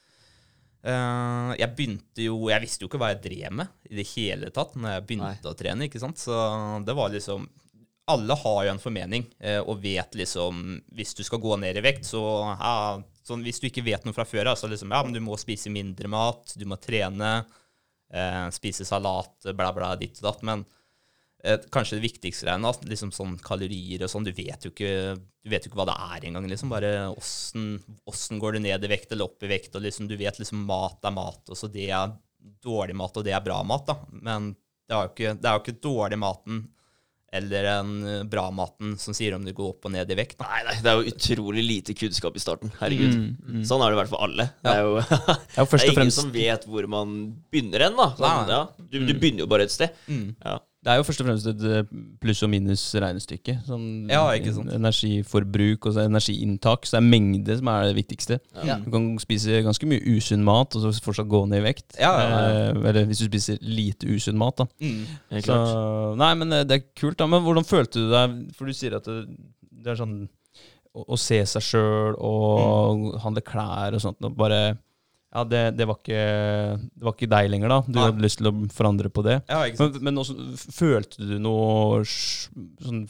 Eh, 0.84 1.50
jeg 1.56 1.72
begynte 1.72 2.24
jo 2.26 2.50
Jeg 2.52 2.60
visste 2.60 2.84
jo 2.84 2.90
ikke 2.90 2.98
hva 3.00 3.14
jeg 3.14 3.22
drev 3.24 3.54
med 3.56 3.70
i 3.88 3.96
det 3.96 4.04
hele 4.10 4.50
tatt 4.52 4.74
når 4.76 4.98
jeg 4.98 5.04
begynte 5.08 5.48
å 5.48 5.56
trene. 5.56 5.86
ikke 5.88 6.02
sant? 6.02 6.20
Så 6.20 6.34
det 6.84 6.96
var 6.96 7.12
liksom 7.14 7.46
Alle 8.12 8.36
har 8.36 8.58
jo 8.66 8.72
en 8.74 8.82
formening 8.82 9.24
eh, 9.40 9.62
og 9.62 9.80
vet 9.80 10.18
liksom 10.20 10.60
Hvis 10.92 11.16
du 11.16 11.22
skal 11.24 11.40
gå 11.40 11.56
ned 11.62 11.80
i 11.80 11.84
vekt, 11.84 12.04
så 12.04 12.20
ja, 12.52 13.00
sånn, 13.24 13.46
Hvis 13.46 13.62
du 13.62 13.70
ikke 13.70 13.86
vet 13.86 14.04
noe 14.04 14.16
fra 14.16 14.28
før 14.28 14.52
av, 14.52 14.60
så 14.60 14.68
liksom 14.68 14.92
Ja, 14.92 15.00
men 15.06 15.16
du 15.16 15.22
må 15.24 15.38
spise 15.40 15.72
mindre 15.72 16.10
mat, 16.12 16.52
du 16.52 16.66
må 16.68 16.76
trene, 16.76 17.32
eh, 18.12 18.46
spise 18.52 18.84
salat, 18.84 19.48
bla, 19.56 19.72
bla, 19.72 19.94
ditt 19.96 20.20
og 20.20 20.28
datt. 20.28 20.44
Men 20.44 20.66
kanskje 21.72 21.98
det 21.98 22.06
viktigste 22.06 22.46
greiene, 22.46 22.72
liksom 22.88 23.12
sånn 23.12 23.36
kalorier 23.44 24.04
og 24.04 24.10
sånn, 24.12 24.24
du 24.24 24.32
vet 24.32 24.64
jo 24.64 24.72
ikke, 24.72 25.14
du 25.18 25.52
vet 25.52 25.66
jo 25.66 25.70
ikke 25.70 25.80
hva 25.82 25.88
det 25.90 25.96
er 26.16 26.28
engang. 26.28 26.48
Liksom. 26.48 26.72
Bare 26.72 26.92
åssen 27.12 28.40
går 28.40 28.56
det 28.56 28.64
ned 28.64 28.86
i 28.86 28.92
vekt 28.94 29.12
eller 29.12 29.28
opp 29.28 29.44
i 29.44 29.50
vekt, 29.52 29.74
og 29.76 29.84
liksom, 29.84 30.08
du 30.08 30.16
vet 30.20 30.40
liksom 30.40 30.64
mat 30.68 31.04
er 31.04 31.16
mat, 31.16 31.42
og 31.48 31.58
så 31.58 31.68
det 31.72 31.90
er 31.92 32.14
dårlig 32.64 32.96
mat, 32.96 33.16
og 33.20 33.26
det 33.26 33.34
er 33.36 33.44
bra 33.44 33.60
mat, 33.66 33.88
da. 33.90 33.98
Men 34.24 34.54
det 34.84 34.96
er 34.96 35.02
jo 35.02 35.12
ikke, 35.12 35.34
det 35.40 35.50
er 35.50 35.58
jo 35.58 35.64
ikke 35.64 35.82
dårlig 35.84 36.20
maten 36.20 36.64
eller 37.34 37.66
den 37.66 37.94
eh, 38.06 38.20
bra 38.30 38.44
maten 38.54 38.92
som 39.00 39.14
sier 39.16 39.34
om 39.34 39.42
du 39.42 39.50
går 39.50 39.72
opp 39.72 39.88
og 39.88 39.94
ned 39.94 40.10
i 40.10 40.16
vekt. 40.18 40.36
Da. 40.38 40.46
nei, 40.52 40.60
nei, 40.68 40.74
det 40.84 40.90
er 40.90 41.00
jo 41.00 41.14
utrolig 41.14 41.64
lite 41.66 41.96
kunnskap 41.98 42.36
i 42.38 42.42
starten. 42.42 42.70
Herregud. 42.78 43.16
Mm, 43.16 43.64
Sånn 43.66 43.82
er 43.82 43.90
det 43.90 43.96
i 43.96 44.00
hvert 44.04 44.12
fall 44.12 44.22
alle. 44.28 44.46
Det 44.62 44.74
er 44.74 44.84
jo 44.86 44.92
Det 45.02 45.18
er 45.18 45.64
jo 45.64 45.66
det 45.66 45.80
er 45.80 45.88
ingen 45.88 45.98
fremst 45.98 46.20
som 46.20 46.30
vet 46.34 46.68
hvor 46.70 46.86
man 46.94 47.16
begynner 47.50 47.88
hen, 47.88 47.98
da. 47.98 48.06
Sånn, 48.20 48.54
ja. 48.54 48.60
du, 48.78 49.00
du 49.02 49.12
begynner 49.16 49.42
jo 49.42 49.50
bare 49.50 49.66
et 49.66 49.74
sted. 49.74 49.98
Mm. 50.06 50.28
Ja. 50.38 50.60
Det 50.84 50.92
er 50.92 50.98
jo 51.00 51.04
først 51.08 51.22
og 51.22 51.28
fremst 51.30 51.46
et 51.48 51.62
eh, 51.64 51.86
pluss 52.20 52.42
og 52.44 52.50
minus 52.52 52.82
regnestykke. 53.00 53.54
Sånn 53.64 54.10
Ja, 54.12 54.26
ikke 54.36 54.52
sant. 54.52 54.68
Energiforbruk 54.76 55.88
og 55.88 55.94
så 55.96 56.04
energiinntak. 56.04 56.84
Så 56.84 56.96
det 56.96 57.00
er 57.00 57.06
mengde 57.08 57.56
som 57.56 57.70
er 57.72 57.88
det 57.88 57.96
viktigste. 57.96 58.38
Ja. 58.68 58.76
Du 58.84 58.90
kan 58.92 59.06
spise 59.22 59.62
ganske 59.64 59.88
mye 59.88 60.04
usunn 60.12 60.44
mat 60.44 60.76
og 60.76 60.84
så 60.84 60.92
fortsatt 61.06 61.30
gå 61.30 61.40
ned 61.48 61.62
i 61.62 61.64
vekt. 61.70 61.96
Ja, 61.96 62.12
ja, 62.20 62.28
ja. 62.28 62.44
Eh, 62.68 62.82
eller 62.90 63.08
hvis 63.08 63.24
du 63.24 63.30
spiser 63.30 63.64
lite 63.64 64.12
usunn 64.12 64.36
mat, 64.40 64.60
da. 64.60 64.68
Mm. 64.84 65.40
Så, 65.46 65.58
nei, 66.20 66.32
men 66.42 66.52
eh, 66.52 66.66
det 66.68 66.76
er 66.78 66.86
kult, 66.92 67.16
da. 67.22 67.30
Men 67.32 67.46
hvordan 67.46 67.68
følte 67.68 68.04
du 68.04 68.12
deg? 68.12 68.38
For 68.58 68.68
du 68.68 68.76
sier 68.76 68.98
at 69.00 69.08
det, 69.08 69.22
det 69.84 69.94
er 69.94 70.00
sånn 70.04 70.18
å, 70.94 71.06
å 71.16 71.20
se 71.20 71.40
seg 71.48 71.64
sjøl 71.64 72.18
og 72.20 73.14
handle 73.24 73.44
klær 73.46 73.96
og 73.96 74.04
sånt. 74.04 74.20
Og 74.20 74.36
bare 74.36 74.76
Ja, 75.34 75.42
det, 75.50 75.62
det, 75.74 75.86
var 75.90 75.98
ikke, 75.98 76.24
det 76.94 77.06
var 77.08 77.14
ikke 77.16 77.30
deg 77.32 77.48
lenger, 77.50 77.72
da. 77.72 77.78
Du 77.88 77.96
Nei. 77.96 78.06
hadde 78.06 78.22
lyst 78.22 78.38
til 78.38 78.48
å 78.52 78.54
forandre 78.70 79.10
på 79.10 79.24
det. 79.26 79.40
Ja. 79.50 79.64
Men, 79.80 79.96
men 80.06 80.20
også, 80.22 80.36
følte 80.76 81.26
du 81.26 81.34
noe 81.42 82.04
sånn 82.06 83.00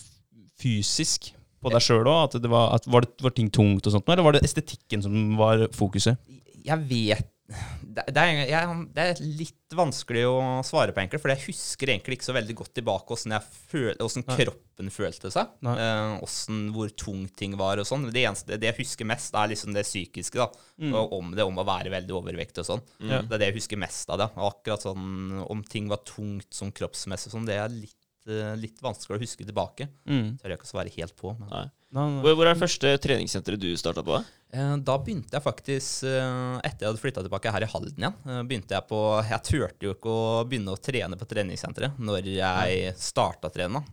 fysisk 0.60 1.34
på 1.60 1.72
deg 1.74 1.84
sjøl 1.84 2.08
òg? 2.08 2.30
At 2.30 2.38
det 2.40 2.50
var, 2.52 2.72
at 2.78 2.88
var, 2.88 3.04
det, 3.04 3.20
var 3.24 3.34
ting 3.36 3.50
tungt 3.52 3.84
og 3.84 3.92
sånt? 3.92 4.08
Eller 4.08 4.24
var 4.24 4.38
det 4.38 4.44
estetikken 4.48 5.04
som 5.04 5.36
var 5.36 5.66
fokuset? 5.76 6.16
Jeg 6.64 6.80
vet 6.88 7.28
det, 7.44 8.04
det, 8.08 8.20
er, 8.22 8.38
jeg, 8.48 8.76
det 8.96 9.04
er 9.04 9.18
litt 9.20 9.74
vanskelig 9.76 10.22
å 10.30 10.36
svare 10.64 10.94
på, 10.94 11.02
egentlig, 11.02 11.20
for 11.20 11.32
jeg 11.34 11.42
husker 11.44 11.90
egentlig 11.92 12.16
ikke 12.16 12.28
så 12.30 12.36
veldig 12.36 12.56
godt 12.56 12.72
tilbake 12.78 13.10
hvordan, 13.10 13.34
føl, 13.68 13.90
hvordan 14.00 14.24
kroppen 14.30 14.92
følte 14.94 15.32
seg. 15.34 15.50
Eh, 15.60 16.14
hvordan, 16.22 16.62
hvor 16.76 16.94
tung 17.04 17.26
ting 17.36 17.56
var 17.60 17.82
og 17.82 17.88
sånn. 17.88 18.08
Det 18.14 18.24
eneste 18.24 18.58
det 18.60 18.70
jeg 18.70 18.78
husker 18.80 19.08
mest, 19.10 19.36
er 19.36 19.52
liksom 19.52 19.76
det 19.76 19.84
psykiske. 19.84 20.40
da, 20.40 20.48
og 20.96 21.18
Om 21.18 21.34
det 21.36 21.44
om 21.44 21.60
å 21.60 21.66
være 21.68 21.92
veldig 21.92 22.16
overvektig 22.16 22.64
og 22.64 22.70
sånn. 22.70 22.86
Mm. 23.02 23.12
Det 23.12 23.36
er 23.36 23.44
det 23.44 23.52
jeg 23.52 23.58
husker 23.60 23.84
mest 23.84 24.14
av 24.14 24.24
det. 24.24 24.30
Og 24.38 24.48
akkurat 24.48 24.88
sånn 24.88 25.44
om 25.44 25.64
ting 25.68 25.92
var 25.92 26.04
tungt 26.08 26.48
sånn 26.56 26.72
kroppsmessig 26.74 27.28
og 27.28 27.38
sånn, 27.38 27.48
det 27.50 27.60
er 27.60 27.72
litt, 27.76 28.00
eh, 28.30 28.54
litt 28.56 28.80
vanskelig 28.84 29.20
å 29.20 29.24
huske 29.26 29.44
tilbake. 29.44 29.90
Mm. 30.08 30.38
Tør 30.40 30.54
jeg 30.54 30.62
ikke 30.62 30.70
å 30.70 30.76
svare 30.76 30.96
helt 30.96 31.18
på. 31.20 31.36
men... 31.36 31.50
Nei. 31.52 31.66
Hvor, 31.94 32.34
hvor 32.34 32.48
er 32.48 32.54
det 32.56 32.58
første 32.64 32.90
treningssenteret 32.98 33.60
du 33.62 33.68
starta 33.78 34.02
på? 34.02 34.16
Eh, 34.54 34.72
Da 34.82 34.96
begynte 34.98 35.36
jeg 35.36 35.44
faktisk, 35.44 36.02
eh, 36.10 36.56
etter 36.66 36.82
jeg 36.84 36.88
hadde 36.90 37.02
flytta 37.02 37.22
tilbake 37.22 37.52
her 37.54 37.62
i 37.62 37.68
Halden 37.70 38.02
igjen, 38.02 38.16
eh, 38.26 38.40
begynte 38.50 38.74
jeg 38.74 38.86
på 38.90 38.98
Jeg 39.28 39.42
turte 39.46 39.86
jo 39.86 39.92
ikke 39.94 40.10
å 40.14 40.24
begynne 40.50 40.74
å 40.74 40.80
trene 40.82 41.18
på 41.20 41.28
treningssenteret 41.30 42.00
når 42.02 42.26
jeg 42.34 42.94
starta 42.98 43.46
å 43.50 43.54
trene. 43.54 43.84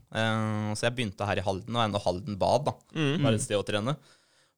Så 0.76 0.88
jeg 0.88 0.96
begynte 0.98 1.28
her 1.30 1.38
i 1.38 1.46
Halden, 1.46 1.76
og 1.78 1.84
ennå 1.86 2.02
Halden 2.02 2.38
bad, 2.42 2.66
da. 2.66 2.74
Mm. 2.96 3.22
Var 3.22 3.38
et 3.38 3.42
sted 3.46 3.58
å 3.60 3.66
trene. 3.68 3.96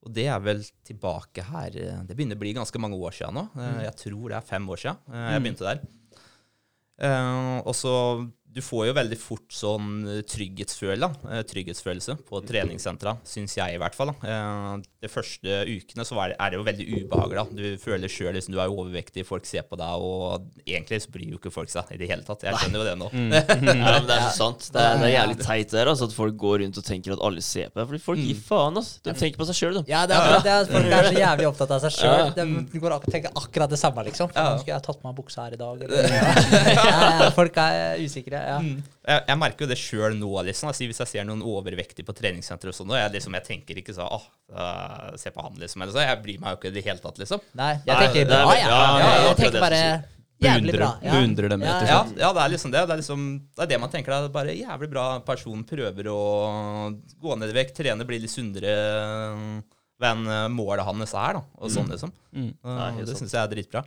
Og 0.03 0.11
det 0.13 0.25
er 0.27 0.39
vel 0.43 0.59
tilbake 0.83 1.43
her 1.47 1.69
Det 2.03 2.15
begynner 2.15 2.35
å 2.35 2.39
bli 2.41 2.51
ganske 2.53 2.79
mange 2.79 2.97
år 2.99 3.11
siden 3.15 3.35
nå. 3.39 3.43
Eh, 3.59 3.83
Jeg 3.89 3.95
tror 4.05 4.29
det 4.29 4.37
er 4.39 4.47
fem 4.53 4.67
år 4.69 4.77
siden 4.77 4.97
jeg 5.11 5.43
begynte 5.43 5.67
der. 5.67 5.83
Og 7.65 7.73
så 7.75 8.29
Du 8.53 8.61
får 8.61 8.87
jo 8.89 8.95
veldig 8.99 9.17
fort 9.17 9.53
sånn 9.55 10.03
eh, 10.05 10.23
trygghetsfølelse, 10.29 11.29
eh, 11.31 11.45
trygghetsfølelse 11.49 12.17
på 12.27 12.41
treningssentra, 12.45 13.15
syns 13.25 13.57
jeg 13.57 13.75
i 13.75 13.79
hvert 13.81 13.97
fall. 13.97 14.13
Da. 14.21 14.35
De 15.03 15.09
første 15.11 15.57
ukene 15.67 16.05
så 16.07 16.15
er 16.23 16.31
det, 16.31 16.37
er 16.39 16.55
jo 16.55 16.63
veldig 16.63 16.85
ubehagelig. 16.93 17.41
Da. 17.41 17.57
Du 17.59 17.81
føler 17.83 18.11
sjøl 18.11 18.31
liksom, 18.37 18.53
du 18.55 18.59
er 18.63 18.71
overvektig, 18.71 19.25
folk 19.27 19.43
ser 19.49 19.65
på 19.67 19.75
deg, 19.79 20.05
og 20.07 20.45
egentlig 20.63 21.01
så 21.03 21.11
bryr 21.11 21.33
jo 21.33 21.39
ikke 21.41 21.51
folk 21.51 21.71
seg 21.73 21.91
i 21.91 21.99
det 21.99 22.07
hele 22.07 22.23
tatt. 22.23 22.45
Jeg 22.47 22.55
skjønner 22.61 22.79
jo 22.79 22.87
det 22.87 22.95
nå. 23.01 23.09
Ja, 23.83 23.97
men 23.99 24.07
det 24.07 24.15
er 24.15 24.23
så 24.29 24.37
sant. 24.37 24.69
Det 24.73 24.79
er, 24.79 24.95
det 25.01 25.09
er 25.09 25.13
jævlig 25.17 25.37
teit 25.43 25.73
der, 25.75 25.91
altså, 25.91 26.07
at 26.07 26.15
folk 26.15 26.37
går 26.39 26.61
rundt 26.63 26.79
og 26.79 26.85
tenker 26.87 27.15
at 27.17 27.23
alle 27.27 27.43
ser 27.43 27.67
på 27.73 27.81
deg. 27.81 27.89
Fordi 27.91 28.01
folk 28.07 28.23
gir 28.23 28.39
faen, 28.47 28.79
altså. 28.79 29.03
De 29.03 29.15
tenker 29.19 29.41
på 29.43 29.47
seg 29.51 29.59
sjøl, 29.59 29.77
de. 29.81 29.83
Ja, 29.91 30.05
det 30.09 30.15
er 30.17 30.39
det. 30.47 30.55
at 30.63 30.71
Folk 30.73 30.95
er 30.99 31.09
så 31.09 31.13
jævlig 31.19 31.49
opptatt 31.51 31.75
av 31.75 31.83
seg 31.83 31.97
sjøl. 31.99 32.33
De 32.71 32.81
går 32.83 32.97
ak 32.97 33.07
tenker 33.11 33.35
akkurat 33.43 33.75
det 33.75 33.79
samme, 33.83 34.07
liksom. 34.07 34.31
Skulle 34.33 34.73
jeg 34.77 34.85
tatt 34.87 35.01
på 35.03 35.09
meg 35.09 35.17
buksa 35.19 35.47
her 35.49 35.57
i 35.57 35.61
dag? 35.61 35.83
Eller? 35.87 36.11
Ja, 36.73 36.97
ja, 37.23 37.29
folk 37.35 37.57
er 37.59 37.99
usikre. 38.03 38.39
Ja. 38.39 38.59
Jeg, 39.03 39.23
jeg 39.27 39.37
merker 39.41 39.65
jo 39.65 39.69
det 39.69 39.77
sjøl 39.81 40.13
nå. 40.15 40.29
liksom. 40.47 40.69
Altså, 40.71 40.85
hvis 40.87 41.01
jeg 41.03 41.09
ser 41.11 41.25
noen 41.27 41.41
overvektige 41.43 42.07
på 42.07 42.15
treningssenter, 42.15 42.71
og 42.71 42.77
sånn, 42.77 42.93
og 42.93 42.99
jeg, 42.99 43.11
liksom, 43.17 43.35
jeg 43.35 43.47
tenker 43.49 43.81
ikke 43.81 43.95
sånn 43.97 44.07
åh, 44.07 44.25
uh, 44.55 45.11
se 45.19 45.33
på 45.35 45.43
han, 45.43 45.57
liksom. 45.59 45.83
Eller 45.83 45.95
så. 45.95 46.05
Jeg 46.05 46.21
bryr 46.23 46.39
meg 46.39 46.55
jo 46.55 46.59
ikke 46.61 46.71
i 46.71 46.77
det 46.77 46.85
hele 46.87 47.03
tatt, 47.03 47.19
liksom. 47.19 47.43
Nei, 47.59 47.73
jeg 47.83 47.99
tenker 48.05 48.21
er 48.23 48.31
bra, 48.31 48.55
ja, 48.55 48.63
Ja, 48.63 48.69
ja, 48.71 48.79
jeg 48.79 49.27
akkurat 49.33 49.41
tenker 49.43 49.65
bare 49.65 49.81
jævlig 50.43 50.71
Beundrer- 50.73 50.79
bra. 50.79 50.89
Ja. 51.03 51.11
beundrer 51.17 51.49
dem, 51.53 51.61
rett 51.67 51.83
og 51.83 51.87
slett. 51.87 52.17
ja, 52.23 52.31
det 52.35 52.41
er 52.45 52.49
liksom 52.55 52.71
det. 52.71 52.81
Det 52.87 52.93
er, 52.95 53.01
liksom, 53.03 53.27
det 53.55 53.63
er 53.63 53.71
det 53.73 53.79
man 53.83 53.91
tenker. 53.93 54.15
Det 54.15 54.29
er 54.31 54.33
bare 54.39 54.55
jævlig 54.57 54.89
bra 54.95 55.05
person 55.27 55.63
prøver 55.67 56.09
å 56.11 56.19
gå 57.23 57.37
ned 57.39 57.51
i 57.53 57.57
vekt, 57.59 57.75
trene, 57.77 58.07
bli 58.07 58.19
litt 58.23 58.31
sunnere. 58.33 58.73
hvem 60.03 60.23
eh, 60.27 60.47
målet 60.51 60.83
hans 60.83 61.13
er, 61.13 61.37
da, 61.37 61.43
og 61.59 61.71
sånn, 61.71 61.87
liksom. 61.91 62.11
Mm. 62.33 62.49
Mm. 62.59 62.75
Nei, 62.79 63.05
det 63.07 63.15
syns 63.15 63.31
jeg 63.35 63.39
er 63.43 63.51
dritbra. 63.51 63.83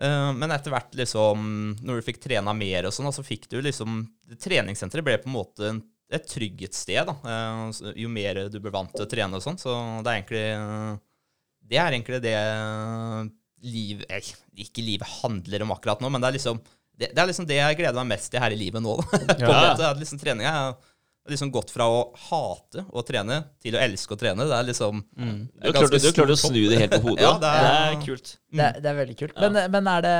Eh, 0.00 0.30
men 0.34 0.50
etter 0.54 0.74
hvert, 0.74 0.94
liksom, 0.98 1.48
når 1.84 2.00
du 2.00 2.06
fikk 2.06 2.20
trena 2.24 2.54
mer 2.56 2.88
og 2.88 2.94
sånn, 2.94 3.12
så 3.14 3.24
fikk 3.26 3.48
du 3.52 3.60
liksom 3.62 4.02
Treningssenteret 4.40 5.04
ble 5.06 5.18
på 5.20 5.28
en 5.28 5.36
måte 5.36 5.72
et 6.14 6.26
trygghetssted, 6.28 7.10
da. 7.10 7.14
Eh, 7.30 7.92
jo 8.02 8.10
mer 8.12 8.46
du 8.52 8.58
ble 8.62 8.72
vant 8.74 8.92
til 8.94 9.06
å 9.06 9.10
trene 9.10 9.38
og 9.38 9.44
sånn. 9.44 9.60
Så 9.60 9.74
det 10.04 10.10
er 10.10 10.20
egentlig 10.20 10.46
eh, 10.50 11.02
Det 11.64 11.80
er 11.80 11.96
egentlig 11.96 12.22
det 12.24 12.38
liv 13.64 14.02
Ikke 14.60 14.84
livet 14.84 15.08
handler 15.22 15.64
om 15.64 15.72
akkurat 15.72 16.02
nå, 16.02 16.10
men 16.12 16.20
det 16.20 16.28
er 16.30 16.38
liksom 16.38 16.58
det, 16.94 17.08
det 17.10 17.18
er 17.18 17.26
liksom 17.26 17.46
det 17.48 17.56
jeg 17.56 17.76
gleder 17.80 17.96
meg 18.04 18.12
mest 18.12 18.28
til 18.30 18.38
her 18.38 18.54
i 18.54 18.58
livet 18.58 18.82
nå. 18.84 18.92
Da. 19.00 19.18
På 19.40 19.50
en 19.50 19.64
måte, 19.64 19.88
at 19.88 19.98
liksom 19.98 20.20
treninga 20.20 20.50
er 20.50 20.76
liksom 21.30 21.50
gått 21.54 21.70
fra 21.72 21.86
å 21.88 22.00
hate 22.28 22.84
å 22.92 23.02
trene 23.06 23.38
til 23.64 23.76
å 23.78 23.80
elske 23.80 24.12
å 24.12 24.18
trene. 24.20 24.44
Det 24.44 24.58
er 24.58 24.66
liksom 24.68 25.00
Mm. 25.16 25.48
Du 25.62 25.72
klarte, 25.72 25.98
du 26.00 26.06
har 26.10 26.12
klart 26.18 26.34
å 26.34 26.36
snu 26.36 26.60
det 26.68 26.78
helt 26.82 26.92
på 26.98 27.02
hodet. 27.08 27.24
Ja, 27.24 27.32
det 27.38 27.40
det 27.40 27.54
det, 27.54 27.72
er- 27.72 27.94
er, 27.94 28.04
kult. 28.04 28.36
Det, 28.52 28.62
er- 28.68 28.80
det 28.84 28.90
er 28.92 28.98
veldig 29.00 29.16
kult. 29.22 29.34
Men, 29.40 29.58
men 29.72 29.86
er 29.94 30.04
det 30.04 30.16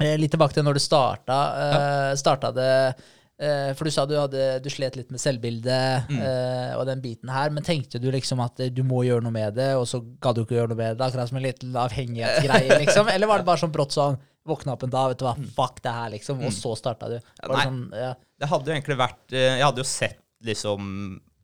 eh, 0.00 0.16
Litt 0.18 0.30
tilbake 0.32 0.54
til 0.56 0.64
når 0.66 0.74
du 0.78 0.80
starta. 0.82 1.36
Uh, 1.60 2.12
starta 2.16 2.50
det 2.56 2.70
uh, 2.96 3.70
For 3.76 3.84
du 3.84 3.90
sa 3.94 4.06
du, 4.08 4.14
hadde, 4.18 4.46
du 4.64 4.68
slet 4.72 4.96
litt 4.96 5.10
med 5.12 5.20
selvbildet 5.20 6.10
eh, 6.10 6.72
og 6.76 6.86
den 6.88 7.00
biten 7.04 7.28
her. 7.32 7.50
Men 7.54 7.62
tenkte 7.66 8.00
du 8.00 8.10
liksom 8.12 8.40
at 8.44 8.58
eh, 8.64 8.70
du 8.72 8.82
må 8.82 9.02
gjøre 9.06 9.22
noe 9.24 9.32
med 9.34 9.54
det, 9.60 9.74
og 9.76 9.86
så 9.88 10.00
gadd 10.20 10.36
du 10.40 10.42
ikke 10.42 10.56
gjøre 10.58 10.72
noe 10.72 10.80
med 10.80 10.96
det? 10.98 11.06
Akkurat 11.06 11.28
som 11.30 11.36
en 11.40 11.44
liten 11.46 11.76
avhengighetsgreie, 11.76 12.78
liksom? 12.84 13.08
Eller 13.12 13.30
var 13.30 13.38
det 13.44 13.48
bare 13.48 13.60
sånn 13.62 13.72
brått 13.74 13.92
sånn 13.96 14.18
Våkna 14.48 14.72
opp 14.72 14.84
en 14.86 14.92
dag, 14.92 15.10
vet 15.12 15.20
du 15.20 15.26
hva, 15.26 15.34
fuck 15.56 15.82
det 15.84 15.92
her, 15.92 16.12
liksom, 16.14 16.40
og 16.46 16.52
så 16.56 16.72
starta 16.78 17.10
du? 17.12 17.18
Var 17.20 17.50
det 17.50 17.56
Nei. 17.58 17.64
sånn, 17.68 17.82
ja. 18.00 18.12
Det 18.40 18.48
hadde 18.48 18.70
jo 18.70 18.76
egentlig 18.78 18.96
vært 18.96 19.34
eh, 19.36 19.56
Jeg 19.58 19.66
hadde 19.66 19.82
jo 19.82 19.88
sett 19.90 20.22
liksom 20.48 20.86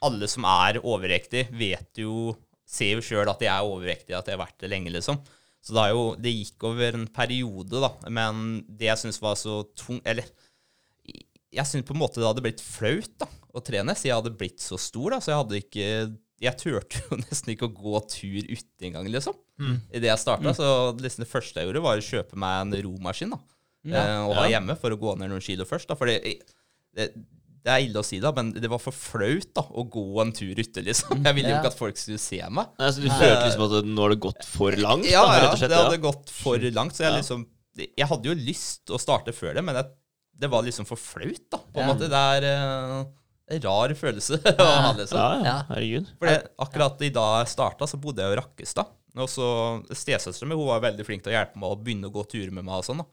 Alle 0.07 0.29
som 0.33 0.47
er 0.49 0.79
overvektige, 0.81 1.51
vet 1.53 2.01
jo 2.01 2.33
Ser 2.67 2.97
jo 2.97 3.05
sjøl 3.05 3.29
at 3.31 3.39
de 3.43 3.47
er 3.53 3.63
overvektige, 3.69 4.17
at 4.19 4.27
de 4.27 4.33
har 4.35 4.41
vært 4.41 4.57
det 4.65 4.71
lenge, 4.73 4.91
liksom. 4.91 5.21
Så 5.63 5.75
det, 5.77 5.85
jo, 5.93 6.03
det 6.19 6.33
gikk 6.33 6.65
over 6.67 6.97
en 6.99 7.07
periode, 7.15 7.79
da. 7.83 7.93
Men 8.11 8.65
det 8.67 8.89
jeg 8.89 9.03
syns 9.05 9.21
var 9.23 9.37
så 9.39 9.61
tung 9.79 10.01
Eller 10.07 10.27
jeg 11.57 11.69
syns 11.69 11.87
på 11.87 11.95
en 11.95 12.01
måte 12.01 12.21
det 12.21 12.27
hadde 12.27 12.43
blitt 12.45 12.63
flaut 12.65 13.13
da, 13.21 13.29
å 13.57 13.63
trene, 13.65 13.95
siden 13.97 14.11
jeg 14.11 14.19
hadde 14.19 14.35
blitt 14.41 14.61
så 14.61 14.77
stor. 14.81 15.15
da, 15.15 15.21
Så 15.23 15.33
jeg 15.33 15.41
hadde 15.41 15.61
ikke 15.63 15.87
Jeg 16.43 16.59
turte 16.61 17.01
jo 17.01 17.17
nesten 17.25 17.55
ikke 17.55 17.69
å 17.71 17.75
gå 17.75 18.01
tur 18.13 18.43
ute 18.51 18.85
engang, 18.89 19.07
liksom. 19.09 19.37
I 19.89 19.99
det 20.03 20.11
jeg 20.11 20.21
starta. 20.21 20.53
Så 20.57 20.67
liksom 21.01 21.25
det 21.25 21.31
første 21.31 21.63
jeg 21.63 21.71
gjorde, 21.71 21.83
var 21.87 21.97
å 21.97 22.05
kjøpe 22.05 22.37
meg 22.37 22.59
en 22.67 22.75
romaskin. 22.85 23.31
da. 23.33 23.39
Eh, 23.87 24.19
og 24.27 24.35
ha 24.37 24.45
Ja. 24.49 24.59
hjemme 24.59 24.77
for 24.77 24.91
å 24.93 24.99
gå 25.01 25.15
ned 25.17 25.31
noen 25.31 25.41
kilo 25.41 25.65
først. 25.65 25.87
da, 25.89 25.95
for 25.97 26.07
det, 26.11 26.19
det, 26.97 27.07
det 27.67 27.73
er 27.73 27.83
ille 27.87 27.99
å 27.99 28.05
si 28.05 28.19
det, 28.21 28.31
men 28.37 28.53
det 28.53 28.69
var 28.71 28.79
for 28.83 28.93
flaut 28.93 29.49
da, 29.57 29.63
å 29.63 29.83
gå 29.91 30.03
en 30.23 30.33
tur 30.37 30.53
ute, 30.61 30.83
liksom. 30.85 31.25
Jeg 31.25 31.35
ville 31.39 31.49
jo 31.49 31.55
Ja. 31.57 31.61
ikke 31.63 31.73
at 31.73 31.79
folk 31.79 31.97
skulle 31.97 32.19
se 32.21 32.39
meg. 32.51 32.69
Nei, 32.79 32.91
så 32.93 33.01
du 33.03 33.09
følte 33.09 33.47
liksom 33.49 33.65
at 33.71 33.85
nå 33.89 34.03
har 34.05 34.11
det 34.15 34.21
gått 34.21 34.45
for 34.45 34.71
langt? 34.77 35.09
Ja, 35.09 35.25
da, 35.25 35.33
ja, 35.39 35.43
rett 35.47 35.53
og 35.55 35.59
slett, 35.63 35.71
det 35.73 35.79
ja. 35.81 35.85
hadde 35.89 36.03
gått 36.05 36.31
for 36.31 36.59
langt. 36.59 36.93
Så 36.99 37.07
jeg 37.07 37.13
Ja. 37.15 37.21
liksom 37.23 37.47
Jeg 37.77 38.07
hadde 38.09 38.25
jo 38.25 38.35
lyst 38.35 38.89
å 38.89 38.97
starte 39.01 39.33
før 39.37 39.55
det, 39.55 39.63
men 39.65 39.75
jeg, 39.77 39.85
det 40.41 40.49
var 40.49 40.63
liksom 40.65 40.87
for 40.89 40.97
flaut, 40.97 41.43
da. 41.51 41.59
På 41.59 41.81
en 41.81 41.89
Ja. 41.89 41.95
måte. 41.95 42.09
Det 42.09 42.21
er 42.21 42.45
eh, 42.45 43.05
en 43.47 43.63
rar 43.63 43.95
følelse 43.95 44.41
å 44.53 44.67
ha, 44.67 44.93
liksom. 44.97 45.19
Ja, 45.21 45.45
ja, 45.47 45.57
herregud. 45.71 46.09
For 46.19 46.31
det, 46.31 46.39
akkurat 46.67 47.05
i 47.07 47.13
da 47.15 47.27
jeg 47.41 47.53
starta, 47.53 47.89
så 47.91 48.01
bodde 48.03 48.25
jeg 48.25 48.35
i 48.35 48.41
Rakkestad. 48.41 48.91
Og 49.17 49.31
så 49.33 49.47
Stesøstera 49.97 50.51
mi 50.51 50.59
var 50.59 50.83
veldig 50.85 51.07
flink 51.07 51.23
til 51.25 51.33
å 51.33 51.39
hjelpe 51.39 51.61
meg 51.61 51.73
å 51.73 51.79
begynne 51.81 52.11
å 52.11 52.13
gå 52.13 52.27
turer 52.29 52.51
med 52.53 52.67
meg. 52.67 52.83
og 52.83 52.85
sånn 52.85 53.01
da. 53.01 53.07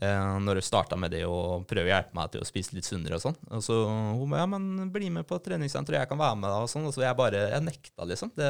Eh, 0.00 0.36
når 0.40 0.56
hun 0.56 0.64
starta 0.64 0.96
med 0.96 1.10
det 1.12 1.26
og 1.28 1.66
prøve 1.68 1.84
å 1.84 1.92
hjelpe 1.92 2.14
meg 2.16 2.30
til 2.32 2.40
å 2.40 2.46
spise 2.48 2.72
litt 2.72 2.86
sunnere 2.88 3.18
og 3.18 3.20
sånn. 3.20 3.34
Og 3.52 3.60
så 3.60 3.74
hun 3.84 4.32
ja, 4.32 4.46
men 4.48 4.86
bli 4.94 5.10
med 5.12 5.26
på 5.28 5.36
treningssenteret, 5.44 5.98
jeg 6.00 6.08
kan 6.08 6.16
være 6.22 6.38
med 6.40 6.48
deg 6.48 6.64
og 6.64 6.70
sånn. 6.72 6.86
Og 6.88 6.94
så 6.96 7.02
jeg 7.04 7.18
bare 7.18 7.42
jeg 7.50 7.64
nekta, 7.66 8.06
liksom. 8.08 8.30
Det, 8.32 8.46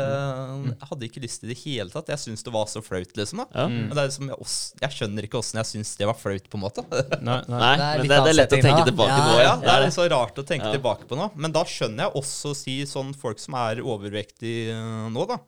jeg 0.68 0.88
hadde 0.92 1.08
ikke 1.08 1.22
lyst 1.24 1.42
til 1.42 1.50
det 1.50 1.56
i 1.56 1.58
det 1.58 1.64
hele 1.64 1.90
tatt. 1.90 2.12
Jeg 2.14 2.22
syntes 2.22 2.46
det 2.46 2.54
var 2.54 2.70
så 2.70 2.84
flaut, 2.86 3.16
liksom. 3.18 3.42
da. 3.42 3.48
Ja. 3.64 3.66
Men 3.66 3.90
det 3.90 3.98
er 4.04 4.10
liksom, 4.12 4.30
jeg, 4.30 4.50
jeg 4.84 4.96
skjønner 5.00 5.26
ikke 5.26 5.40
åssen 5.42 5.58
jeg 5.64 5.70
syns 5.72 5.92
det 5.98 6.10
var 6.12 6.20
flaut, 6.22 6.46
på 6.52 6.60
en 6.60 6.64
måte. 6.68 6.86
Nei, 7.18 7.40
nei. 7.50 7.58
Nei, 7.66 7.74
Det 7.74 7.90
er 7.90 7.98
men 7.98 8.12
det, 8.14 8.20
det 8.28 8.34
er 8.34 8.38
lett 8.38 8.54
å 8.54 8.60
tenke 8.60 8.84
da. 8.84 8.88
tilbake 8.92 9.16
Ja, 9.18 9.26
nå. 9.26 9.38
Ja, 9.42 9.54
det 9.64 9.72
er 9.74 9.86
litt 9.88 9.98
så 9.98 10.06
rart 10.14 10.38
å 10.38 10.46
tenke 10.46 10.70
Ja. 10.70 10.76
tilbake 10.78 11.10
på 11.10 11.18
nå. 11.18 11.32
Men 11.34 11.56
da 11.56 11.64
skjønner 11.66 12.06
jeg 12.06 12.22
også 12.22 12.54
si 12.62 12.78
sånn 12.86 13.10
folk 13.18 13.42
som 13.42 13.58
er 13.58 13.82
overvektige 13.82 14.76
eh, 14.78 15.08
nå, 15.10 15.26
da. 15.34 15.40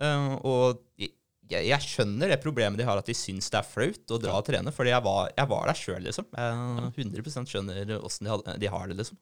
Uh, 0.00 0.32
og 0.48 0.80
jeg, 1.52 1.68
jeg 1.68 1.84
skjønner 1.86 2.32
det 2.32 2.40
problemet 2.42 2.80
de 2.80 2.86
har, 2.88 2.98
at 2.98 3.08
de 3.08 3.14
syns 3.16 3.50
det 3.52 3.60
er 3.60 3.68
flaut 3.68 4.14
å 4.14 4.18
dra 4.22 4.38
og 4.40 4.46
trene. 4.48 4.72
Fordi 4.74 4.92
jeg 4.92 5.04
var, 5.04 5.30
jeg 5.36 5.50
var 5.52 5.70
der 5.70 5.78
sjøl, 5.78 6.02
liksom. 6.08 6.28
Jeg 6.36 7.06
100% 7.06 7.52
skjønner 7.52 7.94
åssen 8.00 8.30
de, 8.30 8.56
de 8.62 8.72
har 8.72 8.90
det, 8.90 8.98
liksom. 9.02 9.20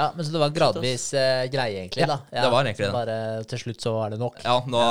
ja, 0.00 0.10
men 0.16 0.24
Så 0.24 0.32
det 0.34 0.42
var 0.42 0.50
en 0.50 0.58
gradvis 0.58 1.06
eh, 1.18 1.44
greie, 1.52 1.84
egentlig? 1.84 2.06
Ja, 2.06 2.18
da 2.18 2.42
det 2.46 2.50
var 2.54 2.64
egentlig 2.64 2.88
det. 2.88 2.96
Bare 2.96 3.20
til 3.52 3.64
slutt 3.66 3.86
så 3.86 3.94
var 3.98 4.14
det 4.14 4.20
nok? 4.22 4.42
Ja, 4.46 4.58
nå, 4.66 4.82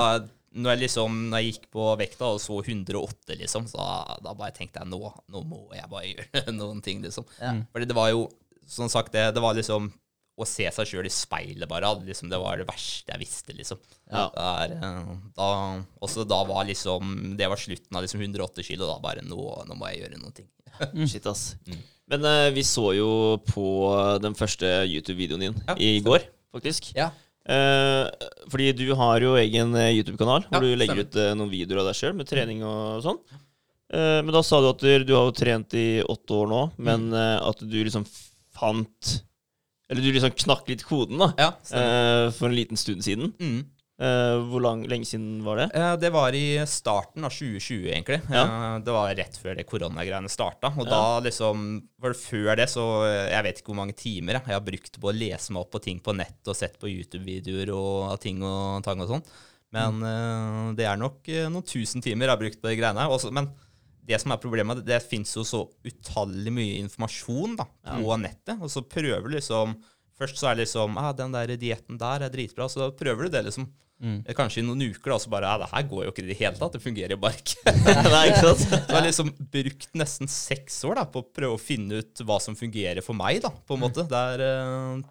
når 0.55 0.75
jeg 0.75 0.83
liksom 0.85 1.17
Når 1.31 1.41
jeg 1.41 1.51
gikk 1.51 1.67
på 1.75 1.89
vekta 1.99 2.31
og 2.35 2.39
så 2.43 2.61
108, 2.61 3.35
liksom, 3.41 3.67
så 3.71 3.89
da 4.23 4.33
bare 4.37 4.55
tenkte 4.55 4.81
jeg 4.81 4.91
nå, 4.91 5.01
nå 5.31 5.43
må 5.49 5.65
jeg 5.75 5.91
bare 5.91 6.07
gjøre 6.13 6.55
noen 6.55 6.81
ting, 6.85 7.03
liksom. 7.05 7.27
Ja. 7.41 7.53
Fordi 7.75 7.89
det 7.91 7.97
var 7.97 8.13
jo, 8.13 8.25
som 8.69 8.89
sagt, 8.91 9.13
det, 9.15 9.27
det 9.35 9.43
var 9.43 9.57
liksom 9.57 9.91
å 10.35 10.47
se 10.47 10.67
seg 10.75 10.89
sjøl 10.89 11.07
i 11.07 11.13
speilet, 11.13 11.67
bare. 11.71 11.93
Liksom, 12.03 12.31
det 12.31 12.39
var 12.41 12.59
det 12.59 12.67
verste 12.67 13.13
jeg 13.13 13.21
visste, 13.21 13.55
liksom. 13.55 13.79
Ja. 14.11 14.27
Det 14.35 14.45
er, 14.45 14.73
eh, 14.85 15.13
da, 15.35 15.47
også 16.05 16.25
da 16.29 16.43
var 16.45 16.65
liksom 16.67 17.33
Det 17.39 17.47
var 17.49 17.57
slutten 17.57 17.97
av 17.97 18.03
liksom 18.05 18.21
108 18.21 18.63
kilo. 18.67 18.85
Da 18.89 18.99
bare 19.01 19.23
nå, 19.25 19.37
nå 19.65 19.77
må 19.79 19.89
jeg 19.89 20.03
gjøre 20.03 20.19
noen 20.21 20.35
ting. 20.37 20.47
Shit, 21.09 21.25
ass. 21.31 21.55
Mm. 21.67 21.79
Men 22.13 22.25
uh, 22.29 22.49
vi 22.53 22.61
så 22.67 22.91
jo 22.93 23.09
på 23.47 23.63
den 24.21 24.35
første 24.37 24.67
YouTube-videoen 24.85 25.41
din 25.47 25.55
Ja, 25.65 25.73
i 25.81 25.95
går, 26.05 26.27
faktisk. 26.53 26.91
Ja. 26.97 27.07
Uh, 27.49 28.05
fordi 28.49 28.71
du 28.77 28.85
har 28.97 29.21
jo 29.25 29.33
egen 29.41 29.73
YouTube-kanal 29.77 30.45
hvor 30.51 30.61
du 30.65 30.71
legger 30.77 31.01
stemmer. 31.01 31.09
ut 31.09 31.17
uh, 31.17 31.33
noen 31.39 31.51
videoer 31.53 31.81
av 31.83 31.89
deg 31.89 31.97
sjøl 31.97 32.13
med 32.17 32.29
trening 32.29 32.61
og 32.65 33.01
sånn. 33.05 33.19
Men 33.95 34.31
da 34.33 34.41
sa 34.43 34.57
du 34.61 34.65
at 34.71 34.81
du, 34.81 35.03
du 35.05 35.11
har 35.13 35.27
jo 35.29 35.33
trent 35.37 35.73
i 35.77 36.01
åtte 36.01 36.33
år 36.33 36.47
nå, 36.49 36.61
men 36.81 37.03
Mm. 37.05 37.13
eh, 37.21 37.35
at 37.47 37.59
du 37.61 37.75
liksom 37.85 38.03
fant 38.57 39.11
Eller 39.87 40.01
du 40.01 40.07
liksom 40.09 40.33
knakk 40.41 40.67
litt 40.71 40.81
koden, 40.89 41.21
da. 41.21 41.51
For 42.33 42.49
en 42.49 42.55
liten 42.57 42.79
stund 42.81 43.05
siden. 43.05 43.29
Mm. 43.37 43.59
Eh, 43.95 44.37
hvor 44.51 44.59
lang, 44.59 44.81
lenge 44.91 45.07
siden 45.07 45.37
var 45.45 45.61
det? 45.61 45.65
Eh, 45.71 45.93
Det 45.95 46.09
var 46.11 46.35
i 46.35 46.59
starten 46.67 47.23
av 47.23 47.31
2020, 47.31 47.85
egentlig. 47.93 48.17
Ja. 48.29 48.43
Eh, 48.43 48.79
Det 48.83 48.91
var 48.91 49.15
rett 49.15 49.37
før 49.39 49.55
det 49.55 49.65
koronagreiene 49.69 50.27
starta. 50.27 50.67
Og 50.77 50.83
Ja. 50.85 50.91
da 50.91 51.19
liksom 51.21 51.87
For 52.01 52.11
før 52.11 52.55
det, 52.57 52.67
så 52.67 53.07
Jeg 53.31 53.43
vet 53.43 53.61
ikke 53.61 53.71
hvor 53.71 53.79
mange 53.85 53.95
timer 53.95 54.33
jeg, 54.33 54.43
jeg 54.47 54.53
har 54.53 54.59
brukt 54.61 54.99
på 54.99 55.07
å 55.11 55.15
lese 55.17 55.51
meg 55.51 55.61
opp 55.61 55.71
på 55.71 55.81
ting 55.81 55.99
på 56.01 56.13
nett 56.13 56.45
og 56.45 56.55
sett 56.55 56.77
på 56.77 56.91
YouTube-videoer 56.91 57.71
og 57.73 58.19
ting 58.19 58.43
og 58.43 58.83
tang 58.83 58.99
og 58.99 59.07
sånn. 59.07 59.23
Men 59.71 60.03
eh, 60.03 60.75
det 60.75 60.85
er 60.85 60.97
nok 60.97 61.23
noen 61.49 61.63
tusen 61.65 62.01
timer 62.03 62.27
jeg 62.27 62.35
har 62.35 62.37
brukt 62.37 62.61
på 62.61 62.67
de 62.67 62.75
greiene 62.75 62.99
her. 62.99 63.31
Men 63.31 63.49
det 64.05 64.19
som 64.21 64.31
er 64.33 64.37
problemet, 64.37 64.83
det, 64.83 64.85
det 64.85 65.03
fins 65.09 65.33
jo 65.35 65.41
så 65.43 65.69
utallig 65.85 66.51
mye 66.51 66.83
informasjon 66.83 67.55
da, 67.55 67.65
på 67.85 68.19
nettet. 68.19 68.59
Og 68.61 68.69
så 68.69 68.83
prøver 68.83 69.29
du 69.29 69.37
liksom 69.39 69.81
Først 70.15 70.37
så 70.39 70.47
er 70.47 70.55
det 70.55 70.63
liksom 70.67 70.95
ah, 70.97 71.11
'Den 71.11 71.33
der 71.33 71.57
dietten 71.59 71.97
der 71.99 72.23
er 72.23 72.29
dritbra', 72.31 72.69
så 72.71 72.79
da 72.87 72.91
prøver 72.91 73.23
du 73.23 73.29
det 73.35 73.43
liksom 73.45 73.67
Mm. 74.05 74.19
Eh, 74.21 74.35
Kanskje 74.37 74.61
i 74.61 74.65
noen 74.67 74.83
uker, 74.85 75.15
da, 75.15 75.17
så 75.23 75.31
bare 75.33 75.49
ja, 75.49 75.57
det 75.63 75.71
her 75.71 75.87
går 75.89 76.03
jo 76.05 76.13
ikke 76.13 76.23
i 76.25 76.29
det 76.29 76.37
hele 76.43 76.59
tatt. 76.59 76.77
Det 76.77 76.83
fungerer 76.83 77.15
jo 77.15 77.21
bare 77.25 77.41
ikke. 77.41 77.73
Nei, 78.11 78.23
ikke 78.29 78.43
sant? 78.45 78.61
Så 78.67 78.77
jeg 78.77 78.93
har 78.93 79.07
liksom 79.09 79.33
brukt 79.57 79.89
nesten 79.97 80.29
seks 80.31 80.77
år 80.85 81.01
da, 81.01 81.07
på 81.09 81.23
å 81.25 81.27
prøve 81.41 81.57
å 81.57 81.61
finne 81.61 82.03
ut 82.03 82.23
hva 82.27 82.37
som 82.43 82.57
fungerer 82.59 83.01
for 83.05 83.17
meg, 83.17 83.41
da, 83.45 83.49
på 83.65 83.77
en 83.79 83.85
måte. 83.87 84.05
Det 84.11 84.23
er 84.35 84.45
eh, 84.51 85.03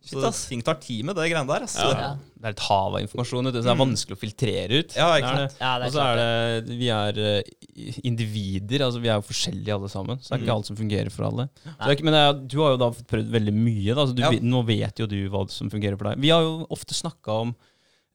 Shit, 0.00 0.16
Så 0.16 0.30
ting 0.48 0.62
tar 0.64 0.78
tid 0.80 1.04
med 1.04 1.12
det 1.18 1.26
greiene 1.28 1.44
der. 1.44 1.66
Altså. 1.66 1.84
Ja. 1.84 1.96
Ja. 2.00 2.12
Det 2.40 2.48
er 2.48 2.54
et 2.54 2.62
hav 2.64 2.94
av 2.96 3.02
informasjon, 3.04 3.50
det 3.52 3.60
er 3.60 3.76
vanskelig 3.76 4.16
å 4.16 4.20
filtrere 4.22 4.78
ut. 4.80 4.94
Ja, 4.96 5.10
ikke 5.20 5.32
sant? 5.36 5.58
Ja, 5.60 5.72
Og 5.84 5.92
så 5.92 6.04
er 6.06 6.20
det 6.22 6.76
Vi 6.80 6.86
er 6.88 7.18
eh, 7.20 7.90
individer, 8.08 8.86
altså 8.86 9.02
vi 9.04 9.10
er 9.12 9.18
jo 9.20 9.26
forskjellige 9.28 9.74
alle 9.76 9.90
sammen. 9.92 10.22
Så 10.24 10.32
det 10.32 10.38
er 10.38 10.44
ikke 10.46 10.54
alt 10.56 10.70
som 10.70 10.78
fungerer 10.78 11.12
for 11.12 11.28
alle. 11.28 11.46
Så 11.60 11.74
det 11.82 11.90
er 11.90 11.96
ikke, 11.98 12.06
men 12.08 12.16
det 12.16 12.22
er, 12.30 12.38
du 12.48 12.56
har 12.62 12.72
jo 12.74 12.80
da 12.80 12.88
prøvd 13.12 13.34
veldig 13.36 13.54
mye, 13.58 13.90
da, 13.98 14.06
så 14.08 14.16
du, 14.16 14.22
Ja. 14.24 14.32
nå 14.54 14.62
vet 14.72 15.02
jo 15.04 15.08
du 15.10 15.18
hva 15.34 15.44
som 15.52 15.68
fungerer 15.72 16.00
for 16.00 16.08
deg. 16.10 16.24
Vi 16.24 16.32
har 16.32 16.48
jo 16.48 16.54
ofte 16.72 16.96
snakka 16.96 17.36
om 17.44 17.52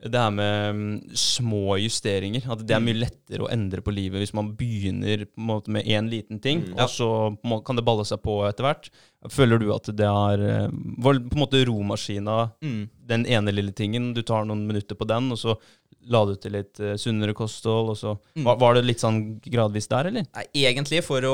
det 0.03 0.19
her 0.19 0.31
med 0.35 0.75
mm, 0.75 1.15
små 1.15 1.77
justeringer. 1.79 2.43
At 2.51 2.65
det 2.67 2.75
er 2.75 2.83
mye 2.83 2.99
lettere 2.99 3.45
å 3.45 3.51
endre 3.53 3.81
på 3.81 3.93
livet 3.95 4.21
hvis 4.21 4.33
man 4.35 4.51
begynner 4.59 5.23
på 5.25 5.39
en 5.39 5.47
måte 5.49 5.71
med 5.71 5.87
én 5.87 6.09
liten 6.11 6.41
ting, 6.43 6.65
Mm. 6.65 6.75
og 6.83 6.89
så 6.89 7.09
kan 7.65 7.75
det 7.75 7.85
balle 7.85 8.03
seg 8.05 8.21
på 8.21 8.41
etter 8.47 8.63
hvert. 8.67 8.89
Føler 9.31 9.59
du 9.59 9.71
at 9.75 9.89
det 9.95 10.05
er 10.09 10.43
eh, 10.49 10.67
Var 10.99 11.19
på 11.29 11.35
en 11.37 11.43
måte 11.45 11.63
romaskina 11.65 12.51
Mm. 12.61 12.89
den 13.07 13.25
ene 13.25 13.51
lille 13.53 13.71
tingen. 13.71 14.13
Du 14.13 14.21
tar 14.23 14.45
noen 14.45 14.65
minutter 14.67 14.95
på 14.95 15.05
den, 15.07 15.31
og 15.31 15.37
så 15.37 15.57
la 16.07 16.19
du 16.25 16.35
til 16.37 16.51
litt 16.53 16.77
eh, 16.79 16.93
sunnere 17.01 17.33
kosthold. 17.33 17.89
Og 17.89 17.97
så, 17.97 18.11
Mm. 18.35 18.43
var, 18.45 18.57
var 18.61 18.73
det 18.75 18.83
litt 18.85 18.99
sånn 19.01 19.39
gradvis 19.41 19.87
der, 19.89 20.05
eller? 20.11 20.25
Nei, 20.35 20.43
egentlig, 20.53 20.99
for 21.03 21.21
å, 21.25 21.33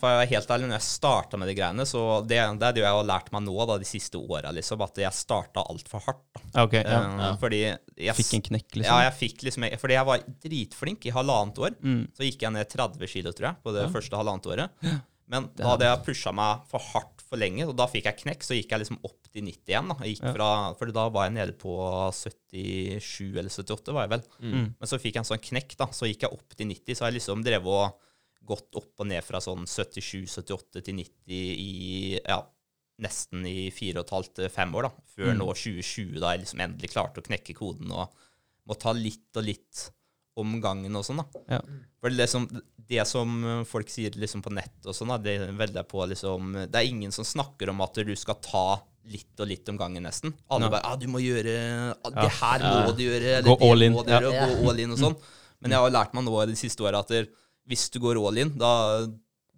for 0.00 0.08
å 0.08 0.16
være 0.18 0.28
helt 0.32 0.48
ærlig, 0.50 0.66
når 0.70 0.78
jeg 0.80 0.86
starta 0.88 1.38
med 1.38 1.46
de 1.48 1.54
greiene, 1.54 1.86
så 1.86 2.02
det, 2.26 2.40
det 2.58 2.66
er 2.66 2.72
det 2.72 2.82
jeg 2.82 2.96
har 2.96 3.04
lært 3.06 3.30
meg 3.32 3.44
nå 3.46 3.54
da, 3.68 3.76
de 3.78 3.84
siste 3.86 4.18
åra, 4.18 4.50
liksom, 4.54 4.82
at 4.82 4.98
jeg 5.04 5.12
starta 5.14 5.62
altfor 5.70 6.02
hardt. 6.08 6.24
Da. 6.34 6.42
Ja, 6.56 6.64
ok. 6.66 6.74
Ja. 6.82 6.98
Eh, 7.28 7.36
Fordi 7.38 7.62
jeg 7.62 8.16
Fikk 8.18 8.34
en 8.40 8.42
knekk, 8.50 8.68
liksom? 8.80 8.90
Ja, 8.90 8.98
jeg 9.06 9.14
fikk 9.20 9.42
liksom 9.46 9.68
Fordi 9.78 9.94
jeg 9.94 10.06
var 10.06 10.18
dritflink 10.42 11.06
i 11.06 11.14
halvannet 11.14 11.58
år. 11.62 11.76
Mm. 11.82 12.02
Så 12.16 12.26
gikk 12.26 12.42
jeg 12.42 12.52
ned 12.58 12.68
30 12.74 13.06
kilo, 13.14 13.30
tror 13.32 13.52
jeg, 13.52 13.56
på 13.62 13.72
det 13.76 13.86
Ja. 13.86 13.92
første 13.94 14.18
halvannet 14.18 14.46
året. 14.50 14.70
Men 15.32 15.48
da 15.56 15.70
hadde 15.72 15.86
jeg 15.88 16.02
pusha 16.06 16.32
meg 16.36 16.66
for 16.70 16.84
hardt 16.92 17.22
for 17.24 17.40
lenge, 17.40 17.64
og 17.64 17.74
da 17.78 17.86
fikk 17.88 18.04
jeg 18.10 18.18
knekk. 18.22 18.44
Så 18.44 18.54
gikk 18.58 18.74
jeg 18.74 18.82
liksom 18.82 18.98
opp 19.08 19.30
til 19.32 19.46
90 19.46 19.70
igjen. 19.72 19.88
da. 19.88 19.96
Jeg 20.04 20.18
gikk 20.18 20.34
fra, 20.36 20.48
for 20.76 20.92
da 20.92 21.06
var 21.14 21.24
jeg 21.30 21.34
nede 21.38 21.54
på 21.56 21.72
77 22.12 23.38
eller 23.40 23.48
78, 23.52 23.94
var 23.96 24.04
jeg 24.06 24.12
vel. 24.12 24.24
Mm. 24.44 24.66
Men 24.78 24.90
så 24.90 24.98
fikk 25.00 25.16
jeg 25.16 25.22
en 25.24 25.30
sånn 25.32 25.44
knekk, 25.48 25.76
da. 25.80 25.88
Så 25.96 26.08
gikk 26.10 26.26
jeg 26.26 26.36
opp 26.36 26.56
til 26.58 26.68
90. 26.68 26.96
Så 26.98 27.04
har 27.06 27.12
jeg 27.12 27.18
liksom 27.20 27.44
drevet 27.46 27.72
og 27.72 28.10
gått 28.52 28.74
opp 28.80 29.04
og 29.04 29.06
ned 29.08 29.22
fra 29.24 29.40
sånn 29.40 29.64
77-78 29.70 30.82
til 30.82 30.96
90 30.98 31.40
i 31.62 32.18
ja, 32.18 32.40
nesten 33.02 33.46
i 33.48 33.70
fire 33.74 34.02
og 34.02 34.06
et 34.08 34.14
halvt, 34.16 34.42
fem 34.52 34.74
år, 34.78 34.88
da. 34.90 35.06
Før 35.16 35.32
Mm. 35.32 35.38
nå 35.40 35.48
2020, 35.54 36.20
da 36.20 36.32
jeg 36.34 36.44
liksom 36.44 36.60
endelig 36.66 36.92
klarte 36.92 37.22
å 37.22 37.26
knekke 37.26 37.54
koden 37.56 37.90
og 37.94 38.12
må 38.68 38.76
ta 38.78 38.92
litt 38.92 39.32
og 39.36 39.46
litt 39.48 39.86
om 40.40 40.54
gangen 40.64 40.94
og 40.96 41.04
sånn, 41.04 41.20
da. 41.20 41.42
Ja. 41.56 41.60
For 42.00 42.08
det, 42.08 42.16
er 42.16 42.22
liksom, 42.24 42.46
det 42.88 43.04
som 43.08 43.34
folk 43.68 43.90
sier 43.92 44.14
liksom 44.16 44.42
på 44.44 44.52
nett 44.54 44.86
og 44.88 44.96
sånn, 44.96 45.12
det 45.22 45.36
velger 45.58 45.82
jeg 45.82 45.88
på 45.90 46.06
liksom 46.08 46.54
Det 46.72 46.78
er 46.80 46.88
ingen 46.88 47.12
som 47.12 47.26
snakker 47.26 47.70
om 47.70 47.82
at 47.84 48.00
du 48.00 48.14
skal 48.16 48.38
ta 48.42 48.64
litt 49.12 49.40
og 49.42 49.48
litt 49.50 49.68
om 49.68 49.76
gangen, 49.80 50.04
nesten. 50.06 50.32
Alle 50.48 50.68
bare 50.70 50.86
ah, 50.86 50.96
'Du 50.96 51.08
må 51.10 51.18
gjøre 51.18 51.94
ah, 52.04 52.10
Det 52.10 52.30
her 52.38 52.60
Ja. 52.62 52.86
må 52.86 52.96
du 52.96 53.02
gjøre.' 53.02 53.38
Eller 53.38 53.48
Gå 53.50 53.58
det 53.58 53.70
all 53.70 53.82
in. 53.82 53.92
må 53.92 54.04
du 54.06 54.10
gjøre, 54.12 54.32
Ja. 54.32 54.46
og 54.46 54.62
gå 54.62 54.70
all 54.70 54.80
in 54.80 54.92
og 54.92 54.98
sånn. 54.98 55.16
Men 55.60 55.70
jeg 55.72 55.80
har 55.80 55.90
lært 55.90 56.14
meg 56.14 56.24
nå 56.24 56.46
de 56.46 56.56
siste 56.56 56.82
åra 56.82 57.00
at 57.02 57.08
der, 57.08 57.26
hvis 57.68 57.90
du 57.90 57.98
går 58.00 58.16
all 58.26 58.38
in, 58.38 58.56
da 58.58 59.06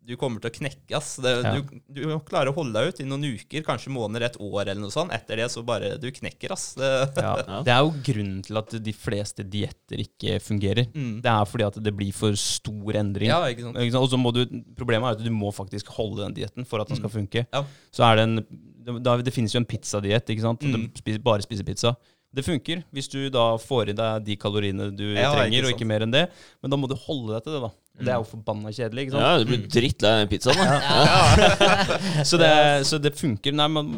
du 0.05 0.15
kommer 0.21 0.41
til 0.45 0.51
å 0.51 0.55
knekke, 0.59 0.97
ass. 0.99 1.15
Det, 1.17 1.31
Ja. 1.43 1.53
du, 1.57 1.79
du 1.97 2.19
klarer 2.29 2.51
å 2.53 2.55
holde 2.55 2.75
deg 2.77 2.93
ut 2.93 3.01
i 3.01 3.07
noen 3.09 3.25
uker, 3.39 3.63
kanskje 3.65 3.89
måneder, 3.95 4.27
et 4.27 4.37
år 4.39 4.67
eller 4.69 4.81
noe 4.83 4.93
sånt. 4.93 5.13
Etter 5.17 5.41
det 5.41 5.47
så 5.51 5.63
bare 5.65 5.95
Du 5.99 6.11
knekker, 6.13 6.53
ass. 6.53 6.75
Det, 6.77 6.91
Ja. 7.17 7.35
Ja. 7.49 7.63
Det 7.65 7.73
er 7.73 7.81
jo 7.87 7.95
grunnen 8.11 8.43
til 8.45 8.59
at 8.61 8.71
de 8.85 8.93
fleste 8.93 9.45
dietter 9.49 10.03
ikke 10.05 10.37
fungerer. 10.45 10.87
Mm. 10.93 11.23
Det 11.25 11.31
er 11.33 11.45
fordi 11.49 11.67
at 11.71 11.81
det 11.83 11.95
blir 11.97 12.13
for 12.13 12.37
stor 12.37 12.93
endring. 13.01 13.29
ja, 13.33 13.41
ikke 13.49 13.65
sant. 13.69 13.77
Ikke 13.81 13.93
sant? 13.97 14.05
Og 14.05 14.11
så 14.13 14.21
må 14.21 14.33
du, 14.37 14.45
Problemet 14.77 15.09
er 15.09 15.19
at 15.19 15.25
du 15.25 15.31
må 15.33 15.53
faktisk 15.55 15.89
holde 15.97 16.23
den 16.27 16.35
dietten 16.37 16.67
for 16.69 16.81
at 16.85 16.89
den 16.89 16.97
skal 17.01 17.11
funke. 17.11 17.47
Ja. 17.53 17.65
Så 17.91 18.05
er 18.05 18.17
det 18.17 18.25
en, 18.29 18.37
det, 18.85 19.25
det 19.25 19.33
finnes 19.33 19.55
jo 19.55 19.61
en 19.63 19.65
pizzadiett. 19.69 20.29
ikke 20.29 20.45
sant? 20.45 20.61
Mm. 20.61 20.91
Du 20.93 21.01
spiser, 21.01 21.23
bare 21.25 21.41
spiser 21.47 21.65
pizza. 21.65 21.95
Det 22.35 22.43
funker 22.45 22.81
hvis 22.93 23.07
du 23.13 23.31
da 23.31 23.55
får 23.63 23.93
i 23.93 23.95
deg 23.95 24.25
de 24.27 24.35
kaloriene 24.37 24.89
du 24.91 25.05
Ja, 25.15 25.31
trenger, 25.37 25.63
ikke 25.63 25.69
og 25.71 25.77
ikke 25.79 25.87
mer 25.87 26.03
enn 26.03 26.11
det. 26.11 26.25
Men 26.61 26.73
da 26.73 26.77
må 26.77 26.89
du 26.91 26.97
holde 26.99 27.37
deg 27.37 27.45
til 27.47 27.55
det, 27.55 27.61
da. 27.63 27.71
Det 27.95 28.11
er 28.11 28.17
jo 28.19 28.25
forbanna 28.27 28.73
kjedelig. 28.75 29.05
ikke 29.07 29.13
sant? 29.15 29.23
Ja, 29.23 29.39
du 29.39 29.45
blir 29.47 29.61
drittlei 29.71 30.11
av 30.11 30.23
den 30.25 30.31
pizzaen, 30.33 30.59
da. 30.59 32.25
Så, 32.29 32.39
det, 32.41 32.49
så 32.89 32.99
det 32.99 33.13
funker. 33.15 33.55
Nei, 33.55 33.67
men 33.71 33.93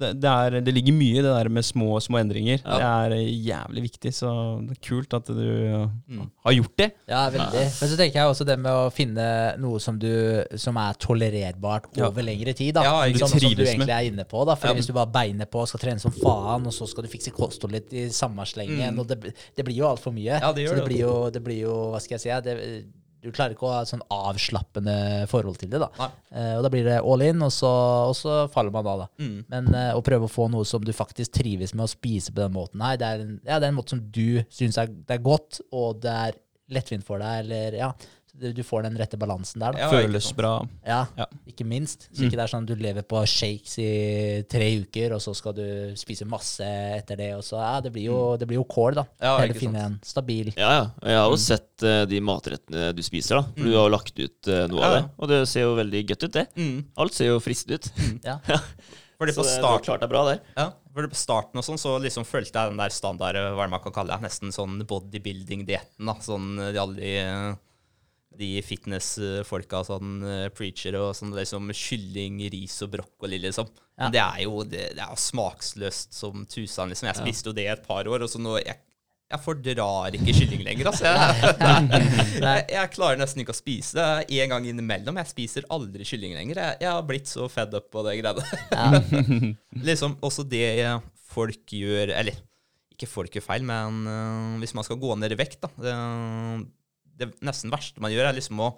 det, 0.00 0.12
det, 0.22 0.30
er, 0.30 0.56
det 0.64 0.72
ligger 0.72 0.94
mye 0.96 1.18
i 1.18 1.24
det 1.24 1.32
der 1.34 1.50
med 1.52 1.66
små, 1.66 1.98
små 2.00 2.16
endringer. 2.22 2.62
Ja. 2.64 2.78
Det 2.78 2.86
er 2.88 3.14
eh, 3.18 3.28
jævlig 3.50 3.82
viktig, 3.90 4.12
så 4.16 4.32
det 4.64 4.78
er 4.78 4.80
kult 4.88 5.16
at 5.18 5.28
du 5.28 5.42
Mm. 6.12 6.24
har 6.44 6.52
gjort 6.56 6.76
det. 6.80 6.86
Ja, 7.08 7.22
veldig. 7.32 7.62
Men 7.80 7.90
så 7.92 7.96
tenker 7.98 8.18
jeg 8.20 8.30
også 8.32 8.44
det 8.48 8.56
med 8.60 8.72
å 8.72 8.88
finne 8.92 9.26
noe 9.60 9.78
som, 9.80 9.98
du, 10.00 10.08
som 10.60 10.76
er 10.80 10.96
tolererbart 11.00 11.90
Ja. 11.96 12.08
over 12.08 12.22
lengre 12.24 12.52
tid. 12.56 12.74
da 12.74 12.82
Ja, 12.84 12.94
ikke 13.08 13.22
Sånn 13.22 13.34
sant. 13.34 13.42
som 13.42 13.50
du 13.50 13.56
Trives 13.56 13.74
egentlig 13.74 13.94
er 13.96 14.08
inne 14.10 14.24
på. 14.28 14.44
da 14.48 14.54
For 14.56 14.68
Ja. 14.72 14.74
Hvis 14.80 14.86
du 14.88 14.92
bare 14.96 15.12
beiner 15.12 15.46
på 15.46 15.60
og 15.62 15.68
skal 15.68 15.80
trene 15.84 16.00
som 16.00 16.12
faen, 16.12 16.66
og 16.66 16.72
så 16.72 16.88
skal 16.88 17.04
du 17.04 17.08
fikse 17.12 17.30
kostholdet 17.36 17.72
litt 17.82 17.92
i 17.92 18.08
samme 18.08 18.44
slengen, 18.48 18.94
Mm. 18.94 18.98
og 19.00 19.08
det, 19.08 19.34
det 19.56 19.64
blir 19.64 19.76
jo 19.76 19.86
altfor 19.92 20.12
mye. 20.12 20.40
Ja, 20.40 20.52
det 20.52 20.64
gjør 20.66 20.72
så 20.72 20.74
det 20.74 20.84
det. 20.84 20.88
blir, 20.90 21.00
jo, 21.04 21.30
det 21.30 21.44
blir 21.44 21.60
jo 21.62 21.76
Hva 21.92 22.00
skal 22.00 22.18
jeg 22.18 22.20
si? 22.20 22.40
Det, 22.48 22.84
du 23.22 23.30
klarer 23.30 23.54
ikke 23.54 23.68
å 23.68 23.72
ha 23.72 23.80
et 23.84 23.90
sånn 23.92 24.02
avslappende 24.10 24.94
forhold 25.30 25.58
til 25.60 25.70
det. 25.70 25.78
da. 25.82 25.88
Eh, 26.34 26.56
Og 26.58 26.64
da 26.66 26.70
blir 26.72 26.84
det 26.88 26.98
all 27.00 27.22
in, 27.22 27.42
og 27.46 27.52
så, 27.54 27.70
og 28.10 28.16
så 28.18 28.38
faller 28.52 28.74
man 28.74 28.84
da. 28.84 28.96
da. 29.04 29.08
Mm. 29.22 29.36
Men 29.52 29.74
eh, 29.78 29.90
å 29.94 30.02
prøve 30.02 30.26
å 30.26 30.32
få 30.32 30.48
noe 30.50 30.66
som 30.68 30.82
du 30.84 30.92
faktisk 30.92 31.32
trives 31.38 31.74
med 31.74 31.84
å 31.86 31.90
spise 31.92 32.32
på 32.34 32.42
den 32.42 32.52
måten 32.56 32.82
her, 32.82 32.96
det 32.98 33.06
er 33.12 33.22
en, 33.26 33.36
ja, 33.46 33.58
det 33.58 33.68
er 33.68 33.72
en 33.72 33.78
måte 33.78 33.94
som 33.94 34.02
du 34.12 34.42
syns 34.50 34.78
er, 34.82 34.90
er 35.08 35.22
godt, 35.22 35.60
og 35.72 36.02
det 36.02 36.10
er 36.28 36.40
lettvint 36.72 37.04
for 37.04 37.20
deg, 37.22 37.44
eller 37.44 37.78
ja. 37.78 37.92
Du 38.32 38.48
du 38.56 38.62
får 38.64 38.82
den 38.86 38.94
rette 38.96 39.18
balansen 39.20 39.60
der, 39.60 39.74
da. 39.76 39.78
Ja, 39.84 39.88
Føles 39.92 40.30
bra. 40.34 40.54
Ja, 40.88 41.02
Ja. 41.18 41.26
ikke 41.46 41.66
minst. 41.68 42.06
Så 42.16 42.24
ikke 42.24 42.38
det 42.38 42.44
er 42.46 42.50
sånn 42.52 42.64
at 42.64 42.70
du 42.72 42.80
lever 42.80 43.04
på 43.04 43.20
shakes 43.28 43.74
i 43.78 44.42
tre 44.48 44.70
uker, 44.80 45.12
og 45.12 45.20
så 45.20 45.34
skal 45.36 45.52
du 45.58 45.66
spise 46.00 46.24
masse 46.26 46.64
etter 46.64 47.20
det, 47.20 47.28
og 47.36 47.42
så 47.44 47.60
Ja, 47.60 47.80
det 47.84 47.92
blir 47.92 48.06
jo, 48.08 48.36
det 48.40 48.48
blir 48.48 48.56
jo 48.56 48.64
kål, 48.64 48.94
da. 49.02 49.04
Ja, 49.20 49.34
Heller 49.38 49.54
finne 49.60 49.84
en 49.84 49.98
stabil 50.02 50.48
Ja, 50.56 50.70
ja. 50.78 50.86
Jeg 51.04 51.18
har 51.20 51.28
jo 51.30 51.36
sett 51.36 51.84
uh, 51.84 52.04
de 52.08 52.20
matrettene 52.24 52.88
du 52.96 53.02
spiser, 53.04 53.36
da. 53.42 53.44
For 53.52 53.68
du 53.68 53.76
har 53.76 53.84
jo 53.86 53.92
lagt 53.98 54.16
ut 54.18 54.48
uh, 54.48 54.64
noe 54.72 54.80
av 54.80 54.92
Ja, 54.96 55.00
det. 55.00 55.04
Og 55.18 55.28
det 55.28 55.40
ser 55.52 55.66
jo 55.68 55.74
veldig 55.76 56.02
godt 56.08 56.24
ut, 56.24 56.32
det. 56.40 56.46
Mm. 56.56 56.78
Alt 57.04 57.14
ser 57.18 57.26
jo 57.34 57.38
fristende 57.44 57.78
ut. 57.78 57.92
Ja. 58.32 58.38
Fordi 59.22 59.34
på 59.36 59.44
det, 59.44 59.52
det 59.52 59.58
start, 59.60 59.84
klart 59.86 60.00
det 60.02 60.08
er 60.08 60.10
bra 60.10 60.22
der. 60.26 60.40
ja, 60.56 60.70
fordi 60.92 61.12
på 61.12 61.18
starten 61.20 61.60
og 61.60 61.62
sånn, 61.68 61.78
så 61.78 61.92
liksom 62.02 62.24
følte 62.26 62.58
jeg 62.58 62.72
den 62.72 62.80
der 62.80 62.90
standard, 62.90 63.36
hva 63.54 63.60
er 63.62 63.68
det 63.68 63.74
man 63.76 63.82
kan 63.84 63.92
kalle 63.94 64.16
det, 64.16 64.24
nesten 64.24 64.50
sånn 64.50 64.80
bodybuilding-dietten, 64.88 66.08
da. 66.08 66.16
Sånn 66.24 66.56
de 66.58 66.80
alle 66.80 66.96
de, 66.96 67.12
de 68.38 68.50
fitness-folka, 68.64 69.82
sånn 69.88 70.22
eh, 70.26 70.46
preacher 70.54 70.96
og 71.00 71.12
sånn 71.18 71.34
liksom 71.36 71.72
kylling, 71.76 72.40
ris 72.52 72.78
og 72.84 72.94
brokkoli, 72.96 73.40
liksom. 73.42 73.68
Ja. 73.96 74.06
Men 74.06 74.14
det 74.14 74.22
er 74.22 74.40
jo 74.46 74.62
det, 74.64 74.86
det 74.98 75.04
er 75.04 75.20
smaksløst 75.20 76.16
som 76.16 76.46
tusen, 76.46 76.92
liksom. 76.92 77.10
Jeg 77.10 77.20
spiste 77.20 77.52
jo 77.52 77.56
det 77.56 77.68
et 77.72 77.84
par 77.86 78.08
år, 78.08 78.24
og 78.24 78.32
så 78.32 78.40
nå 78.42 78.56
jeg, 78.60 78.78
jeg 79.32 79.40
fordrar 79.40 80.16
ikke 80.18 80.36
kylling 80.36 80.64
lenger, 80.66 80.90
altså. 80.90 81.08
Jeg, 81.12 82.42
jeg, 82.42 82.64
jeg 82.74 82.90
klarer 82.92 83.20
nesten 83.20 83.42
ikke 83.42 83.54
å 83.54 83.56
spise 83.56 83.96
det 83.96 84.40
en 84.42 84.52
gang 84.52 84.66
innimellom. 84.68 85.16
Jeg 85.22 85.30
spiser 85.30 85.68
aldri 85.72 86.04
kylling 86.08 86.34
lenger. 86.36 86.58
Jeg, 86.82 86.88
har 86.90 87.04
blitt 87.06 87.30
så 87.30 87.46
fed 87.52 87.72
up 87.78 87.86
på 87.92 88.02
det 88.04 88.18
greiene. 88.18 89.52
liksom 89.88 90.18
også 90.24 90.44
det 90.48 90.66
folk 91.32 91.72
gjør 91.72 92.12
Eller 92.12 92.36
ikke 92.92 93.08
folk 93.08 93.34
gjør 93.34 93.46
feil, 93.46 93.64
men 93.66 94.04
uh, 94.04 94.60
hvis 94.60 94.74
man 94.76 94.84
skal 94.86 95.00
gå 95.00 95.16
ned 95.16 95.32
i 95.32 95.38
vekt, 95.40 95.62
da 95.64 95.70
Det, 95.80 95.94
det 97.22 97.30
nesten 97.46 97.72
verste 97.72 98.02
man 98.04 98.12
gjør, 98.14 98.28
er 98.30 98.36
liksom 98.38 98.60
å 98.64 98.72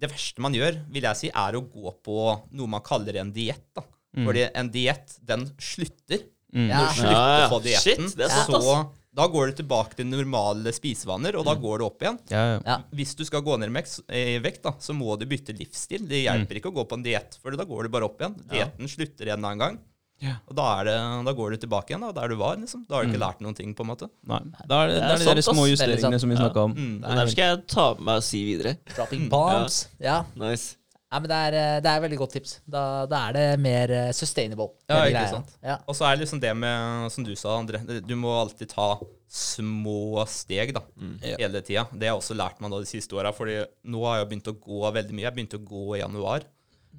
Det 0.00 0.08
verste 0.08 0.40
man 0.40 0.54
gjør, 0.54 0.76
vil 0.94 1.02
jeg 1.08 1.18
si, 1.18 1.28
er 1.34 1.56
å 1.58 1.64
gå 1.66 1.90
på 2.06 2.16
noe 2.56 2.70
man 2.70 2.82
kaller 2.86 3.18
en 3.20 3.32
diett. 3.34 3.66
da. 3.76 3.82
Fordi 4.14 4.44
en 4.56 4.70
diett, 4.72 5.16
den 5.26 5.48
slutter. 5.60 6.22
Mm. 6.54 6.68
Når 6.70 6.86
du 6.86 6.94
slutter 7.00 7.18
Ja, 7.18 7.40
ja. 7.42 7.48
på 7.50 7.58
dietten, 7.62 8.08
så 8.10 8.78
da 9.10 9.26
går 9.26 9.50
du 9.50 9.58
tilbake 9.58 9.98
til 9.98 10.06
normale 10.06 10.70
spisevaner, 10.74 11.34
og 11.38 11.44
da 11.46 11.56
går 11.58 11.82
du 11.82 11.84
opp 11.88 12.02
igjen. 12.04 12.18
Ja, 12.30 12.42
ja. 12.54 12.60
Ja. 12.66 12.76
Hvis 12.94 13.16
du 13.18 13.24
skal 13.26 13.42
gå 13.42 13.56
ned 13.58 13.74
i 13.74 14.20
i 14.20 14.38
vekt, 14.42 14.62
da, 14.62 14.76
så 14.78 14.94
må 14.94 15.18
du 15.18 15.26
bytte 15.30 15.54
livsstil. 15.58 16.06
Det 16.10 16.22
hjelper 16.22 16.60
ikke 16.60 16.70
å 16.70 16.76
gå 16.78 16.86
på 16.86 16.98
en 16.98 17.02
diett, 17.06 17.38
for 17.42 17.50
da 17.58 17.66
går 17.66 17.86
du 17.86 17.88
bare 17.90 18.06
opp 18.06 18.22
igjen. 18.22 18.38
Dietten 18.50 18.90
slutter 18.90 19.26
en 19.26 19.38
eller 19.38 19.48
annen 19.50 19.64
gang. 19.64 19.80
Ja. 20.20 20.34
Og 20.48 20.56
da, 20.58 20.64
er 20.80 20.84
det, 20.90 20.96
da 21.26 21.32
går 21.36 21.54
du 21.54 21.60
tilbake 21.62 21.94
igjen 21.94 22.02
da, 22.04 22.10
der 22.20 22.28
du 22.28 22.36
var. 22.40 22.56
liksom. 22.60 22.82
Da 22.88 22.98
har 22.98 23.04
du 23.06 23.12
ikke 23.12 23.22
lært 23.22 23.40
noen 23.40 23.56
ting. 23.56 23.74
på 23.74 23.86
en 23.86 23.92
måte. 23.92 24.10
Nei. 24.28 24.40
Da 24.68 24.82
er 24.84 24.90
det, 24.92 24.98
Det 25.00 25.06
er 25.14 25.22
det 25.24 25.28
er 25.32 25.40
de 25.40 25.46
små 25.46 25.64
justeringene 25.70 26.00
sant. 26.18 26.20
som 26.26 26.30
vi 26.34 26.36
snakka 26.36 26.66
om. 26.68 26.74
Mm. 26.76 26.98
Det 27.06 27.16
der 27.22 27.30
skal 27.32 27.48
jeg 27.54 27.62
ta 27.72 27.86
med 27.94 28.04
meg 28.10 28.20
og 28.20 28.26
si 28.28 28.42
videre. 28.44 28.76
dropping 28.96 29.28
bombs. 29.32 29.78
Ja. 29.98 30.18
Nice. 30.36 30.76
ja, 31.10 31.18
men 31.18 31.28
det 31.32 31.38
er, 31.46 31.54
eh, 31.58 31.78
det 31.82 31.88
er 31.90 31.96
et 31.96 32.04
veldig 32.04 32.18
godt 32.20 32.34
tips. 32.36 32.52
Da, 32.70 32.82
da 33.10 33.22
er 33.30 33.32
det 33.38 33.46
mer 33.64 33.90
eh, 33.96 34.10
sustainable. 34.12 34.68
Ja, 34.88 35.00
ikke 35.06 35.16
greia. 35.16 35.30
sant. 35.32 35.56
Ja. 35.64 35.78
Og 35.88 35.96
så 35.96 36.04
er 36.06 36.14
det 36.18 36.26
liksom 36.26 36.40
det 36.44 36.52
med, 36.56 37.08
som 37.16 37.24
du 37.24 37.32
sa, 37.34 37.56
André, 37.58 37.80
du 38.04 38.14
må 38.20 38.34
alltid 38.42 38.68
ta 38.76 38.90
små 39.30 40.24
steg 40.26 40.72
da, 40.74 40.82
hele 41.22 41.60
tida. 41.62 41.86
Det 41.92 42.06
har 42.08 42.16
jeg 42.16 42.20
også 42.20 42.36
lært 42.38 42.60
meg 42.60 42.72
da 42.72 42.80
de 42.82 42.88
siste 42.90 43.14
åra, 43.16 43.32
Fordi 43.32 43.60
nå 43.90 44.04
har 44.06 44.20
jeg 44.20 44.28
begynt 44.32 44.50
å 44.52 44.56
gå 44.58 44.80
veldig 44.96 45.14
mye. 45.16 45.26
Jeg 45.28 45.34
begynte 45.36 45.60
å 45.60 45.66
gå 45.66 45.96
i 45.96 46.00
januar. 46.02 46.44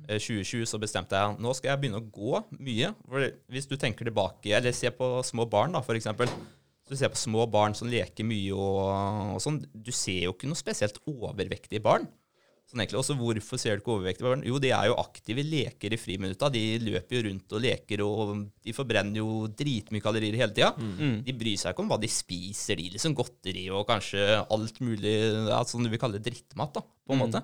Eh, 0.07 0.17
2020 0.19 0.65
så 0.69 0.79
bestemte 0.81 1.17
jeg 1.17 1.37
nå 1.41 1.53
skal 1.57 1.73
jeg 1.73 1.83
begynne 1.83 2.01
å 2.01 2.07
gå 2.07 2.41
mye. 2.59 2.93
For 3.07 3.27
hvis 3.51 3.69
du 3.69 3.77
tenker 3.79 4.07
tilbake, 4.07 4.53
eller 4.57 4.75
ser 4.75 4.95
på 4.97 5.13
små 5.27 5.47
barn, 5.49 5.75
da, 5.77 5.83
for 5.85 5.99
eksempel. 5.99 6.31
Du 6.91 6.97
ser 6.99 7.11
på 7.13 7.19
små 7.19 7.45
barn 7.47 7.71
som 7.77 7.87
leker 7.87 8.25
mye 8.27 8.51
og, 8.51 9.37
og 9.37 9.43
sånn, 9.43 9.61
du 9.71 9.93
ser 9.95 10.25
jo 10.25 10.33
ikke 10.33 10.49
noe 10.49 10.59
spesielt 10.59 10.97
overvektige 11.07 11.79
barn. 11.83 12.09
Sånn 12.67 12.81
egentlig. 12.83 12.99
Også 13.01 13.15
hvorfor 13.19 13.59
ser 13.59 13.77
du 13.77 13.81
ikke 13.81 13.93
overvektige 13.93 14.27
barn? 14.27 14.43
Jo, 14.47 14.59
de 14.63 14.73
er 14.75 14.89
jo 14.89 14.97
aktive, 14.99 15.43
leker 15.43 15.95
i 15.95 15.99
friminutta. 15.99 16.49
De 16.51 16.61
løper 16.83 17.17
jo 17.17 17.23
rundt 17.29 17.55
og 17.55 17.63
leker, 17.63 18.03
og 18.03 18.43
de 18.63 18.75
forbrenner 18.75 19.19
jo 19.19 19.47
dritmye 19.59 20.03
kalorier 20.03 20.35
hele 20.39 20.55
tida. 20.55 20.73
De 21.27 21.35
bryr 21.35 21.59
seg 21.59 21.71
ikke 21.73 21.83
om 21.85 21.91
hva 21.91 21.99
de 21.99 22.11
spiser, 22.11 22.79
de 22.79 22.91
liksom 22.97 23.15
godteri 23.15 23.65
og 23.71 23.87
kanskje 23.89 24.27
alt 24.43 24.79
mulig 24.83 25.15
ja, 25.51 25.59
sånn 25.67 25.87
du 25.87 25.91
vil 25.91 25.99
kalle 26.01 26.23
drittmat, 26.23 26.75
da, 26.79 26.83
på 26.83 27.15
en 27.15 27.23
måte. 27.25 27.43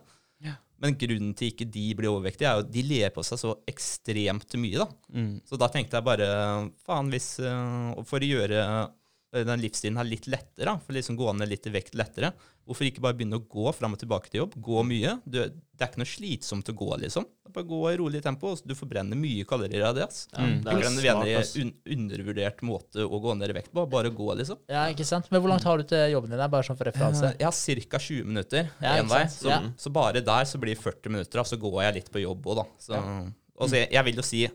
Men 0.84 0.97
grunnen 0.99 1.34
til 1.38 1.51
ikke 1.51 1.67
de 1.73 1.86
blir 1.97 2.11
overvektige, 2.11 2.49
er 2.49 2.59
jo 2.59 2.65
at 2.65 2.73
de 2.73 2.84
ler 2.86 3.13
på 3.13 3.23
seg 3.25 3.41
så 3.41 3.55
ekstremt 3.69 4.57
mye, 4.61 4.84
da. 4.84 4.88
Mm. 5.15 5.32
Så 5.47 5.57
da 5.59 5.69
tenkte 5.73 5.97
jeg 5.97 6.05
bare 6.05 6.30
faen, 6.86 7.09
hvis 7.13 7.32
uh, 7.41 7.97
For 8.07 8.21
å 8.21 8.30
gjøre 8.30 8.61
den 9.36 9.59
livsstilen 9.59 9.97
her 9.99 10.07
litt 10.07 10.28
lettere, 10.32 10.78
for 10.86 10.95
liksom 10.95 11.17
gå 11.19 11.32
ned 11.36 11.49
litt 11.51 11.67
i 11.67 11.71
vekt 11.73 11.97
lettere, 11.99 12.30
hvorfor 12.67 12.88
ikke 12.88 13.01
bare 13.03 13.15
begynne 13.17 13.39
å 13.39 13.43
gå 13.43 13.71
fram 13.75 13.95
og 13.95 13.99
tilbake 13.99 14.32
til 14.32 14.41
jobb? 14.41 14.55
Gå 14.63 14.84
mye. 14.88 15.17
Du, 15.25 15.39
det 15.43 15.84
er 15.84 15.89
ikke 15.91 16.01
noe 16.01 16.09
slitsomt 16.09 16.71
å 16.71 16.75
gå, 16.80 16.88
liksom. 17.03 17.28
Bare 17.51 17.67
gå 17.67 17.80
i 17.91 17.97
rolig 17.99 18.21
tempo. 18.23 18.53
Du 18.63 18.73
forbrenner 18.75 19.19
mye 19.19 19.45
kalorier 19.47 19.84
av 19.88 19.97
det. 19.97 20.07
ass. 20.07 20.25
Ja, 20.32 20.43
mm. 20.43 20.57
Det 20.63 20.73
er 20.73 20.88
en 20.89 20.99
veldig 21.03 21.63
un 21.63 21.73
undervurdert 21.97 22.63
måte 22.67 23.07
å 23.07 23.21
gå 23.23 23.36
ned 23.39 23.51
i 23.51 23.57
vekt 23.59 23.73
på. 23.75 23.86
Bare 23.91 24.11
gå, 24.15 24.30
liksom. 24.41 24.61
ja, 24.71 24.86
ikke 24.93 25.07
sant. 25.07 25.28
Men 25.32 25.43
hvor 25.43 25.53
langt 25.53 25.67
har 25.67 25.80
du 25.80 25.88
til 25.88 26.15
jobben 26.15 26.34
din? 26.34 26.45
Bare 26.55 26.67
sånn 26.67 26.80
for 26.80 26.89
referanse. 26.91 27.34
Jeg 27.39 27.49
har 27.49 27.91
ca. 27.91 28.03
20 28.07 28.32
minutter 28.32 28.71
én 28.84 29.01
ja, 29.01 29.09
vei. 29.11 29.25
Så, 29.32 29.51
Ja. 29.51 29.59
så 29.80 29.91
bare 29.91 30.23
der 30.23 30.47
så 30.47 30.59
blir 30.61 30.80
40 30.80 31.13
minutter, 31.17 31.43
og 31.43 31.47
så 31.51 31.59
går 31.59 31.84
jeg 31.88 31.99
litt 32.01 32.11
på 32.13 32.23
jobb 32.23 32.47
òg, 32.47 32.63
da. 32.63 32.65
Så, 32.84 33.03
og 33.57 33.69
så 33.69 33.80
jeg, 33.84 33.91
jeg 33.95 34.07
vil 34.07 34.19
jo 34.23 34.25
si 34.28 34.47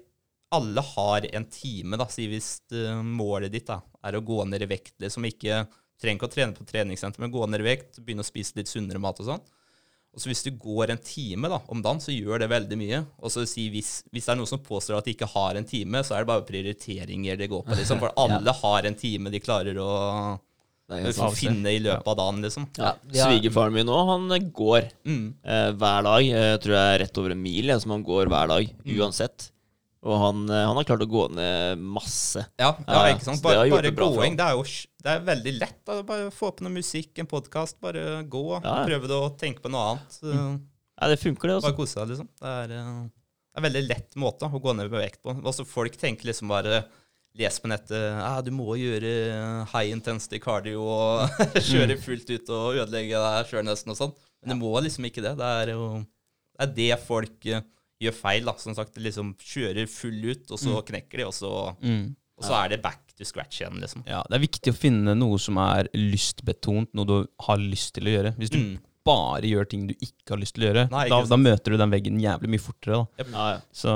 alle 0.52 0.84
har 0.84 1.26
en 1.32 1.46
time, 1.48 1.96
da. 1.96 2.06
Si 2.12 2.26
hvis 2.28 2.54
uh, 2.76 3.00
målet 3.00 3.52
ditt 3.54 3.70
da, 3.70 3.78
er 4.04 4.16
å 4.18 4.24
gå 4.24 4.44
ned 4.48 4.62
i 4.62 4.66
vekt, 4.76 4.94
liksom 5.02 5.24
ikke 5.30 5.64
Trenger 6.02 6.18
ikke 6.18 6.26
å 6.26 6.32
trene 6.34 6.54
på 6.56 6.64
treningssenter, 6.66 7.20
men 7.22 7.30
gå 7.30 7.44
ned 7.46 7.60
i 7.62 7.66
vekt, 7.68 8.00
begynne 8.02 8.24
å 8.24 8.26
spise 8.26 8.56
litt 8.58 8.66
sunnere 8.66 8.98
mat 8.98 9.20
og 9.22 9.26
sånn. 9.28 9.42
Og 10.12 10.18
så 10.18 10.26
hvis 10.32 10.40
du 10.42 10.50
går 10.58 10.90
en 10.90 10.98
time 10.98 11.46
da, 11.48 11.60
om 11.70 11.78
dagen, 11.80 12.00
så 12.02 12.10
gjør 12.10 12.42
det 12.42 12.48
veldig 12.50 12.78
mye. 12.80 12.98
Og 13.22 13.30
så 13.30 13.44
si 13.46 13.68
hvis, 13.70 14.02
hvis 14.10 14.26
det 14.26 14.32
er 14.34 14.40
noen 14.40 14.50
som 14.50 14.58
påstår 14.66 14.98
at 14.98 15.06
de 15.06 15.14
ikke 15.14 15.28
har 15.30 15.54
en 15.60 15.64
time, 15.68 16.02
så 16.02 16.16
er 16.16 16.24
det 16.24 16.30
bare 16.32 16.42
prioriteringer 16.48 17.38
det 17.38 17.46
går 17.52 17.62
på. 17.68 17.76
liksom. 17.78 18.02
For 18.02 18.10
alle 18.24 18.50
har 18.64 18.88
en 18.90 18.98
time 18.98 19.30
de 19.30 19.40
klarer 19.46 19.78
å 19.78 19.92
finne 21.38 21.70
i 21.70 21.78
løpet 21.86 22.10
av 22.10 22.18
dagen, 22.18 22.42
liksom. 22.42 22.66
Ja. 22.82 22.96
ja. 23.14 23.28
Svigerfaren 23.30 23.72
min 23.78 23.86
òg, 23.94 24.02
han 24.10 24.26
eh, 24.34 24.42
går 24.50 24.90
Mm. 25.06 25.24
eh, 25.44 25.70
hver 25.78 26.02
dag. 26.10 26.26
Jeg 26.26 26.60
tror 26.66 26.74
jeg 26.80 26.94
er 26.96 27.02
rett 27.06 27.18
over 27.22 27.30
en 27.36 27.42
mil, 27.46 27.70
som 27.80 27.94
han 27.94 28.02
går 28.10 28.26
hver 28.26 28.48
dag, 28.56 28.74
Mm. 28.82 28.96
uansett. 28.98 29.51
Og 30.02 30.18
han, 30.18 30.42
eh, 30.50 30.64
han 30.66 30.78
har 30.78 30.86
klart 30.86 31.04
å 31.04 31.10
gå 31.10 31.28
ned 31.30 31.78
masse. 31.78 32.42
Ja, 32.58 32.72
ja, 32.88 33.02
ikke 33.12 33.28
sant? 33.28 33.42
Bare, 33.44 33.68
bare 33.70 33.92
gåing. 33.94 34.34
Det 34.38 34.48
er 34.48 34.58
jo 34.58 34.64
det 35.02 35.10
er 35.12 35.24
veldig 35.26 35.52
lett. 35.60 35.78
Da. 35.86 36.00
Bare 36.06 36.30
få 36.34 36.50
på 36.56 36.66
noe 36.66 36.74
musikk, 36.74 37.12
en 37.22 37.30
podkast. 37.30 37.78
Bare 37.82 38.22
gå. 38.30 38.44
Ja. 38.58 38.80
Prøve 38.88 39.10
å 39.14 39.30
tenke 39.38 39.62
på 39.62 39.70
noe 39.70 39.92
annet. 39.92 40.16
Mm. 40.26 40.56
Ja, 40.98 41.10
det 41.10 41.20
funker, 41.22 41.50
det. 41.50 41.58
Også. 41.60 41.68
Bare 41.68 41.74
altså. 41.74 41.78
kose 41.78 42.00
deg, 42.00 42.10
liksom. 42.14 42.30
Det 42.42 42.56
er, 42.62 42.74
eh, 42.78 42.98
det 43.06 43.60
er 43.60 43.62
en 43.62 43.68
veldig 43.68 43.84
lett 43.86 44.18
måte 44.18 44.50
å 44.50 44.62
gå 44.64 44.74
ned 44.78 44.90
på 44.90 45.02
vekt 45.02 45.22
på. 45.22 45.36
Også 45.38 45.66
folk 45.68 45.98
tenker 46.00 46.30
liksom 46.30 46.50
bare 46.52 46.84
Les 47.32 47.56
på 47.56 47.68
nettet 47.70 48.18
ah, 48.20 48.42
du 48.44 48.50
må 48.52 48.74
gjøre 48.76 49.08
high 49.70 49.88
intensity 49.94 50.36
cardio 50.42 50.82
og 50.84 51.38
kjøre 51.70 51.96
fullt 51.96 52.28
ut 52.28 52.50
og 52.52 52.76
ødelegge 52.82 53.22
deg 53.22 53.48
sjøl 53.48 53.64
nesten 53.64 53.94
og 53.94 53.96
sånn. 53.96 54.12
Men 54.42 54.52
du 54.52 54.66
må 54.66 54.74
liksom 54.84 55.06
ikke 55.08 55.24
det. 55.24 55.32
Det 55.38 55.52
er 55.62 55.72
jo 55.72 55.86
det, 56.02 56.66
er 56.66 56.74
det 56.76 56.98
folk 57.06 57.48
eh, 57.48 57.64
gjør 58.02 58.14
feil. 58.18 58.44
da. 58.44 58.54
Som 58.58 58.74
sagt, 58.74 58.96
liksom 58.98 59.34
kjører 59.38 59.88
full 59.88 60.20
ut, 60.32 60.50
og 60.50 60.58
så 60.58 60.82
knekker 60.84 61.22
de, 61.22 61.24
og 61.28 61.32
så, 61.36 61.52
Mm. 61.82 62.14
og 62.38 62.44
så 62.44 62.64
er 62.64 62.68
det 62.74 62.82
back 62.82 63.00
to 63.16 63.24
scratch 63.24 63.60
igjen, 63.60 63.80
liksom. 63.80 64.04
Ja, 64.06 64.22
det 64.28 64.36
er 64.38 64.46
viktig 64.46 64.72
å 64.72 64.78
finne 64.78 65.14
noe 65.16 65.38
som 65.38 65.58
er 65.58 65.88
lystbetont, 65.94 66.88
noe 66.94 67.04
du 67.06 67.28
har 67.46 67.58
lyst 67.58 67.92
til 67.94 68.04
å 68.08 68.14
gjøre. 68.16 68.34
Hvis 68.38 68.50
du 68.50 68.58
Mm. 68.58 68.78
bare 69.04 69.42
gjør 69.42 69.68
ting 69.68 69.86
du 69.88 69.94
ikke 69.94 70.30
har 70.30 70.38
lyst 70.38 70.54
til 70.54 70.64
å 70.64 70.72
gjøre, 70.72 70.90
Nei, 70.90 71.08
da, 71.08 71.22
da 71.24 71.36
møter 71.36 71.70
du 71.72 71.76
den 71.76 71.90
veggen 71.90 72.20
jævlig 72.22 72.48
mye 72.48 72.60
fortere. 72.62 73.06
da. 73.18 73.24
Ja, 73.32 73.50
ja. 73.54 73.60
Så, 73.72 73.92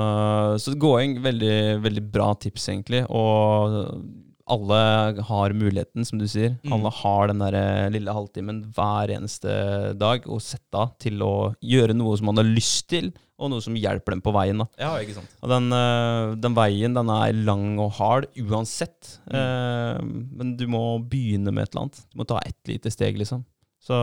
så 0.59 0.75
gåing, 0.77 1.19
veldig, 1.21 1.81
veldig 1.81 2.11
bra 2.11 2.33
tips, 2.35 2.67
egentlig. 2.67 3.05
Og 3.09 4.03
alle 4.49 5.21
har 5.27 5.49
muligheten, 5.51 6.05
som 6.05 6.19
du 6.19 6.25
sier. 6.25 6.57
Mm. 6.63 6.71
Alle 6.73 6.91
har 7.01 7.27
den 7.27 7.39
der 7.39 7.53
eh, 7.53 7.89
lille 7.89 8.13
halvtimen 8.15 8.61
hver 8.73 9.09
eneste 9.11 9.97
dag 9.97 10.23
å 10.23 10.39
sette 10.39 10.73
av 10.73 10.93
til 10.99 11.19
å 11.19 11.55
gjøre 11.61 11.93
noe 11.95 12.15
som 12.17 12.25
man 12.27 12.37
har 12.37 12.47
lyst 12.47 12.87
til, 12.87 13.11
og 13.37 13.51
noe 13.53 13.63
som 13.63 13.75
hjelper 13.77 14.15
dem 14.15 14.21
på 14.25 14.33
veien. 14.33 14.63
da. 14.63 14.67
Ja, 14.81 14.93
ikke 15.01 15.17
sant. 15.19 15.33
Og 15.45 15.51
den, 15.51 15.69
eh, 15.73 16.35
den 16.41 16.55
veien 16.57 16.95
den 16.97 17.11
er 17.13 17.35
lang 17.37 17.77
og 17.83 17.91
hard 17.99 18.25
uansett. 18.41 19.19
Eh, 19.29 19.99
men 20.01 20.55
du 20.57 20.65
må 20.67 20.97
begynne 21.05 21.53
med 21.53 21.67
et 21.67 21.75
eller 21.75 21.85
annet. 21.85 22.01
Du 22.09 22.17
må 22.21 22.27
ta 22.27 22.41
ett 22.45 22.59
lite 22.71 22.91
steg, 22.93 23.19
liksom. 23.21 23.45
Så 23.87 23.97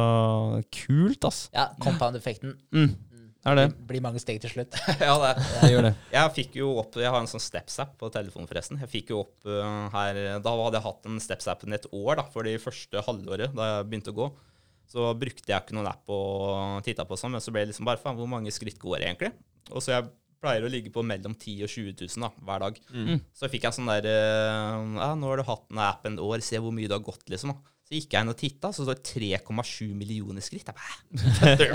kult, 0.72 1.26
ass. 1.26 1.48
Ja, 1.52 1.72
compound-effekten. 1.82 2.54
Mm, 2.72 2.94
er 3.44 3.58
det. 3.58 3.66
Det 3.74 3.88
blir 3.90 4.00
mange 4.06 4.22
steg 4.22 4.38
til 4.40 4.54
slutt. 4.54 4.78
ja, 5.02 5.18
det 5.20 5.34
Det 5.42 5.72
gjør 5.74 5.88
det. 5.90 5.94
Jeg 6.14 6.34
fikk 6.38 6.56
jo 6.62 6.70
opp, 6.80 6.94
jeg 7.02 7.10
har 7.10 7.20
en 7.20 7.28
sånn 7.28 7.42
Steps-app 7.42 7.98
på 8.00 8.08
telefonen, 8.14 8.48
forresten. 8.48 8.78
Jeg 8.86 8.92
fikk 8.92 9.12
jo 9.12 9.24
opp 9.26 9.50
uh, 9.50 9.90
her, 9.92 10.38
Da 10.38 10.54
hadde 10.62 10.78
jeg 10.78 10.86
hatt 10.86 11.02
den 11.04 11.20
Steps-appen 11.20 11.74
et 11.74 11.90
år, 11.90 12.22
da, 12.22 12.28
for 12.32 12.46
det 12.46 12.62
første 12.62 13.02
halvåret 13.04 13.52
da 13.52 13.72
jeg 13.74 13.90
begynte 13.90 14.14
å 14.14 14.20
gå. 14.22 14.30
Så 14.90 15.08
brukte 15.18 15.48
jeg 15.50 15.56
ikke 15.64 15.74
noen 15.78 15.88
app 15.90 16.10
og 16.12 16.82
titta 16.86 17.06
på 17.08 17.16
sånn, 17.18 17.32
men 17.34 17.42
så 17.42 17.54
ble 17.54 17.64
det 17.64 17.72
liksom 17.72 17.88
bare 17.88 18.00
faen, 18.02 18.18
hvor 18.18 18.30
mange 18.30 18.52
skritt 18.54 18.78
går 18.82 19.00
jeg 19.00 19.14
egentlig? 19.14 19.32
Og 19.72 19.82
så 19.82 19.96
jeg 19.96 20.10
pleier 20.44 20.66
å 20.66 20.68
ligge 20.70 20.92
på 20.92 21.00
mellom 21.06 21.32
10 21.34 21.62
og 21.64 21.70
20 21.72 21.94
000 22.04 22.24
da, 22.26 22.28
hver 22.44 22.66
dag. 22.66 22.80
Så 23.32 23.48
fikk 23.48 23.64
jeg 23.64 23.76
sånn 23.78 23.88
der 23.88 24.04
eh, 24.10 24.82
Ja, 25.00 25.14
nå 25.16 25.30
har 25.30 25.40
du 25.40 25.46
hatt 25.48 25.64
den 25.70 25.80
appen 25.80 26.18
et 26.18 26.24
år, 26.26 26.42
se 26.44 26.60
hvor 26.60 26.74
mye 26.76 26.90
du 26.90 26.94
har 26.98 27.04
gått, 27.06 27.24
liksom. 27.32 27.54
da. 27.54 27.70
Så 27.84 27.98
gikk 27.98 28.14
jeg 28.16 28.24
inn 28.24 28.32
og 28.32 28.36
titta, 28.40 28.70
så 28.72 28.84
står 28.86 28.96
det 28.96 29.10
3,7 29.44 29.90
millioner 29.92 30.40
skritt. 30.44 30.70
Jeg 30.70 30.76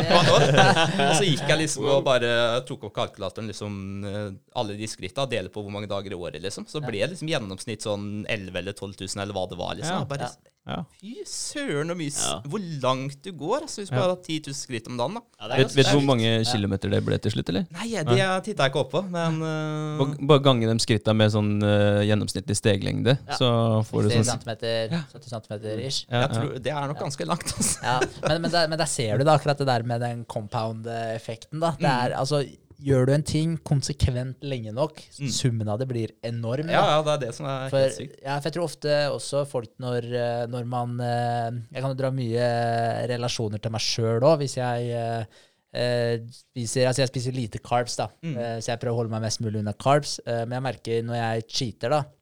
bare, 0.09 0.63
og 1.05 1.11
så 1.19 1.25
gikk 1.27 1.43
jeg 1.45 1.59
liksom 1.59 1.85
og 1.85 1.99
bare 2.07 2.31
tok 2.65 2.87
opp 2.87 2.95
kalkulatoren, 2.95 3.49
liksom 3.51 3.75
eh, 4.09 4.31
alle 4.57 4.77
de 4.79 4.89
skritta, 4.89 5.27
deler 5.29 5.53
på 5.53 5.61
hvor 5.61 5.73
mange 5.73 5.89
dager 5.91 6.15
i 6.15 6.17
året, 6.17 6.41
liksom. 6.41 6.65
Så 6.69 6.81
ble 6.81 6.97
det 7.03 7.11
liksom 7.13 7.29
gjennomsnitt 7.29 7.85
sånn 7.85 8.07
11 8.25 8.57
eller 8.63 8.73
12 8.73 8.95
000, 9.03 9.21
eller 9.21 9.37
hva 9.37 9.45
det 9.51 9.59
var, 9.61 9.75
liksom. 9.77 10.07
Bare, 10.09 10.31
Ja. 10.69 10.83
Fy 11.01 11.15
søren, 11.25 11.89
og 11.89 11.97
mye, 11.97 12.11
Ja. 12.13 12.35
hvor 12.45 12.61
langt 12.83 13.23
du 13.25 13.31
går, 13.33 13.63
altså, 13.65 13.81
hvis 13.81 13.89
du 13.89 13.95
Ja. 13.95 14.01
bare 14.03 14.09
har 14.13 14.21
10 14.21 14.39
000 14.47 14.53
skritt 14.59 14.87
om 14.91 14.97
dagen, 14.99 15.15
da. 15.17 15.21
Ja, 15.39 15.47
det 15.47 15.55
er 15.57 15.73
Vet, 15.79 15.85
du 15.89 15.91
hvor 15.97 16.05
mange 16.05 16.29
kilometer 16.45 16.89
det 16.93 16.99
ble 17.05 17.17
til 17.17 17.31
slutt, 17.33 17.49
eller? 17.49 17.65
Nei, 17.73 17.89
det 18.03 18.43
titta 18.45 18.63
jeg 18.67 18.71
ikke 18.73 18.81
opp 18.83 18.91
på, 18.93 19.01
men 19.09 19.41
uh... 19.41 19.97
Bare- 20.03 20.27
Bare 20.29 20.43
gange 20.45 20.69
de 20.69 20.77
skritta 20.83 21.15
med 21.17 21.31
sånn 21.33 21.51
uh, 21.63 22.03
gjennomsnittlig 22.05 22.55
steglengde, 22.59 23.17
Ja. 23.27 23.33
så 23.39 23.49
får 23.89 24.03
du 24.03 24.09
sånn 24.19 24.29
cm, 24.29 24.53
70 25.09 25.29
cm 25.33 25.79
ish. 25.87 26.05
ja, 26.09 26.21
jeg 26.27 26.31
tror, 26.37 26.53
det 26.61 26.71
er 26.71 26.87
nok 26.93 26.99
ganske 26.99 27.25
langt, 27.25 27.49
altså. 27.57 27.81
Ja, 27.83 27.99
men, 28.27 28.41
men, 28.43 28.51
der, 28.51 28.67
men 28.67 28.77
der 28.77 28.85
ser 28.85 29.17
du 29.17 29.23
da 29.25 29.37
akkurat 29.37 29.57
det 29.57 29.67
der 29.67 29.83
med 29.83 30.01
den 30.01 30.25
compound-effekten. 30.25 31.59
da. 31.59 31.71
Det 31.79 31.89
er, 31.89 32.15
altså, 32.19 32.43
Gjør 32.79 33.09
du 33.09 33.13
en 33.15 33.25
ting 33.27 33.57
konsekvent 33.67 34.45
lenge 34.45 34.71
nok, 34.75 35.01
summen 35.11 35.67
av 35.67 35.81
det 35.81 35.87
blir 35.89 36.13
enorm. 36.25 36.69
Ja, 36.71 36.85
ja, 36.93 37.01
det 37.03 37.15
er 37.17 37.21
det 37.25 37.33
som 37.35 37.49
er 37.49 37.67
For, 37.73 37.83
helt 37.83 37.97
sykt. 37.97 38.15
ja, 38.23 38.37
for 38.37 38.47
jeg 38.47 38.55
tror 38.55 38.69
ofte 38.69 38.95
også 39.11 39.43
folk 39.49 39.73
når, 39.83 40.07
eh, 40.15 40.45
når 40.51 40.69
man 40.69 40.95
eh, 41.03 41.59
Jeg 41.73 41.83
kan 41.83 41.91
jo 41.91 41.99
dra 41.99 42.13
mye 42.15 42.47
relasjoner 43.11 43.59
til 43.59 43.75
meg 43.75 43.83
sjøl 43.83 44.23
òg, 44.23 44.37
hvis 44.43 44.55
jeg 44.61 44.93
eh, 44.95 45.41
eh, 45.75 46.15
spiser 46.29 46.87
Altså, 46.89 47.03
jeg 47.03 47.11
spiser 47.11 47.35
lite 47.35 47.61
carbs, 47.63 47.97
da. 47.99 48.09
Mm. 48.23 48.37
uh, 48.37 48.55
så 48.59 48.73
jeg 48.73 48.81
prøver 48.81 48.95
å 48.95 49.01
holde 49.01 49.13
meg 49.13 49.27
mest 49.27 49.43
mulig 49.43 49.61
unna 49.61 49.75
carbs. 49.75 50.17
Uh, 50.25 50.43
men 50.45 50.57
jeg 50.59 50.67
merker 50.69 51.03
når 51.05 51.19
jeg 51.19 51.45
cheater, 51.49 51.97
da 51.97 52.01
eh, 52.05 52.15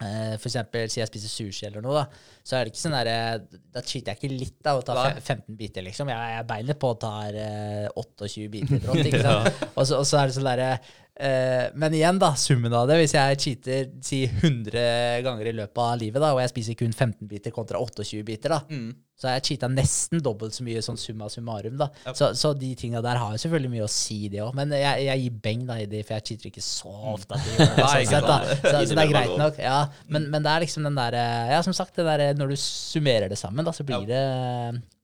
For 0.00 0.48
eksempel, 0.48 0.88
si 0.88 1.02
jeg 1.02 1.10
spiser 1.10 1.32
sushi 1.32 1.66
eller 1.68 1.84
noe, 1.84 2.00
da. 2.00 2.38
Så 2.46 2.56
er 2.56 2.64
det 2.64 2.72
ikke 2.72 2.80
sånn 2.80 2.96
der, 2.96 3.42
Da 3.74 3.82
cheater 3.84 4.14
jeg 4.14 4.20
ikke 4.20 4.32
litt, 4.32 4.60
av 4.70 4.80
og 4.80 4.86
tar 4.88 5.18
15 5.20 5.58
biter, 5.58 5.84
liksom. 5.84 6.08
Jeg, 6.08 6.32
jeg 6.36 6.46
beinet 6.48 6.80
på 6.80 6.94
og 6.94 7.00
tar 7.02 7.36
eh, 7.36 7.86
28 8.00 8.48
biter 8.54 8.80
brått, 8.86 9.04
ikke 9.04 9.20
sant. 9.26 9.64
og, 9.74 9.84
så, 9.84 10.00
og 10.00 10.08
så 10.08 10.22
er 10.22 10.30
det 10.30 10.38
sånn 10.38 10.48
derre 10.48 10.70
eh, 10.78 10.90
Men 11.20 11.94
igjen, 11.94 12.18
da, 12.22 12.32
summen 12.38 12.72
av 12.74 12.86
det. 12.88 12.96
Hvis 13.02 13.12
jeg 13.16 13.38
cheater 13.42 13.90
si 14.04 14.22
100 14.28 15.20
ganger 15.26 15.50
i 15.50 15.54
løpet 15.58 15.80
av 15.84 15.98
livet, 16.00 16.20
da, 16.22 16.32
og 16.34 16.40
jeg 16.42 16.52
spiser 16.54 16.78
kun 16.80 16.92
15 16.96 17.28
biter 17.28 17.52
kontra 17.54 17.78
28 17.82 18.22
biter, 18.26 18.54
da, 18.56 18.60
Mm. 18.70 18.94
så 19.20 19.28
har 19.28 19.34
jeg 19.36 19.44
cheata 19.50 19.68
nesten 19.68 20.22
dobbelt 20.24 20.54
så 20.56 20.64
mye 20.64 20.80
sånn 20.80 20.96
summa 20.96 21.26
summarum. 21.28 21.76
da. 21.76 21.90
Yep. 22.06 22.16
Så, 22.16 22.30
så 22.40 22.52
de 22.56 22.70
tinga 22.74 23.02
der 23.04 23.18
har 23.20 23.34
jo 23.34 23.40
selvfølgelig 23.42 23.70
mye 23.74 23.84
å 23.84 23.90
si, 23.92 24.28
det 24.32 24.40
òg. 24.40 24.54
Men 24.56 24.72
jeg, 24.72 25.04
jeg 25.10 25.20
gir 25.26 25.34
beng 25.44 25.66
da 25.68 25.76
i 25.82 25.84
det, 25.90 26.06
for 26.08 26.16
jeg 26.16 26.24
cheater 26.30 26.48
ikke 26.48 26.64
så 26.64 26.94
ofte. 27.14 27.36
At 27.36 27.44
jeg 27.44 27.58
gjør 27.58 27.74
det, 27.76 27.84
sånn 27.84 28.08
sett, 28.14 28.30
da. 28.30 28.38
Så, 28.54 28.72
så 28.88 28.96
det 28.96 29.04
er 29.04 29.12
greit 29.12 29.36
nok. 29.42 29.60
Ja, 29.60 29.80
men, 30.08 30.30
men 30.32 30.42
det 30.46 30.54
er 30.54 30.64
liksom 30.64 30.88
den 30.88 30.96
derre 30.96 31.26
Ja, 31.52 31.60
som 31.66 31.76
sagt, 31.76 31.92
det 32.00 32.06
der, 32.08 32.32
når 32.40 32.54
du 32.54 32.56
summerer 32.64 33.28
det 33.28 33.36
sammen, 33.38 33.64
da, 33.68 33.76
så 33.76 33.84
blir 33.84 34.08
det 34.08 34.24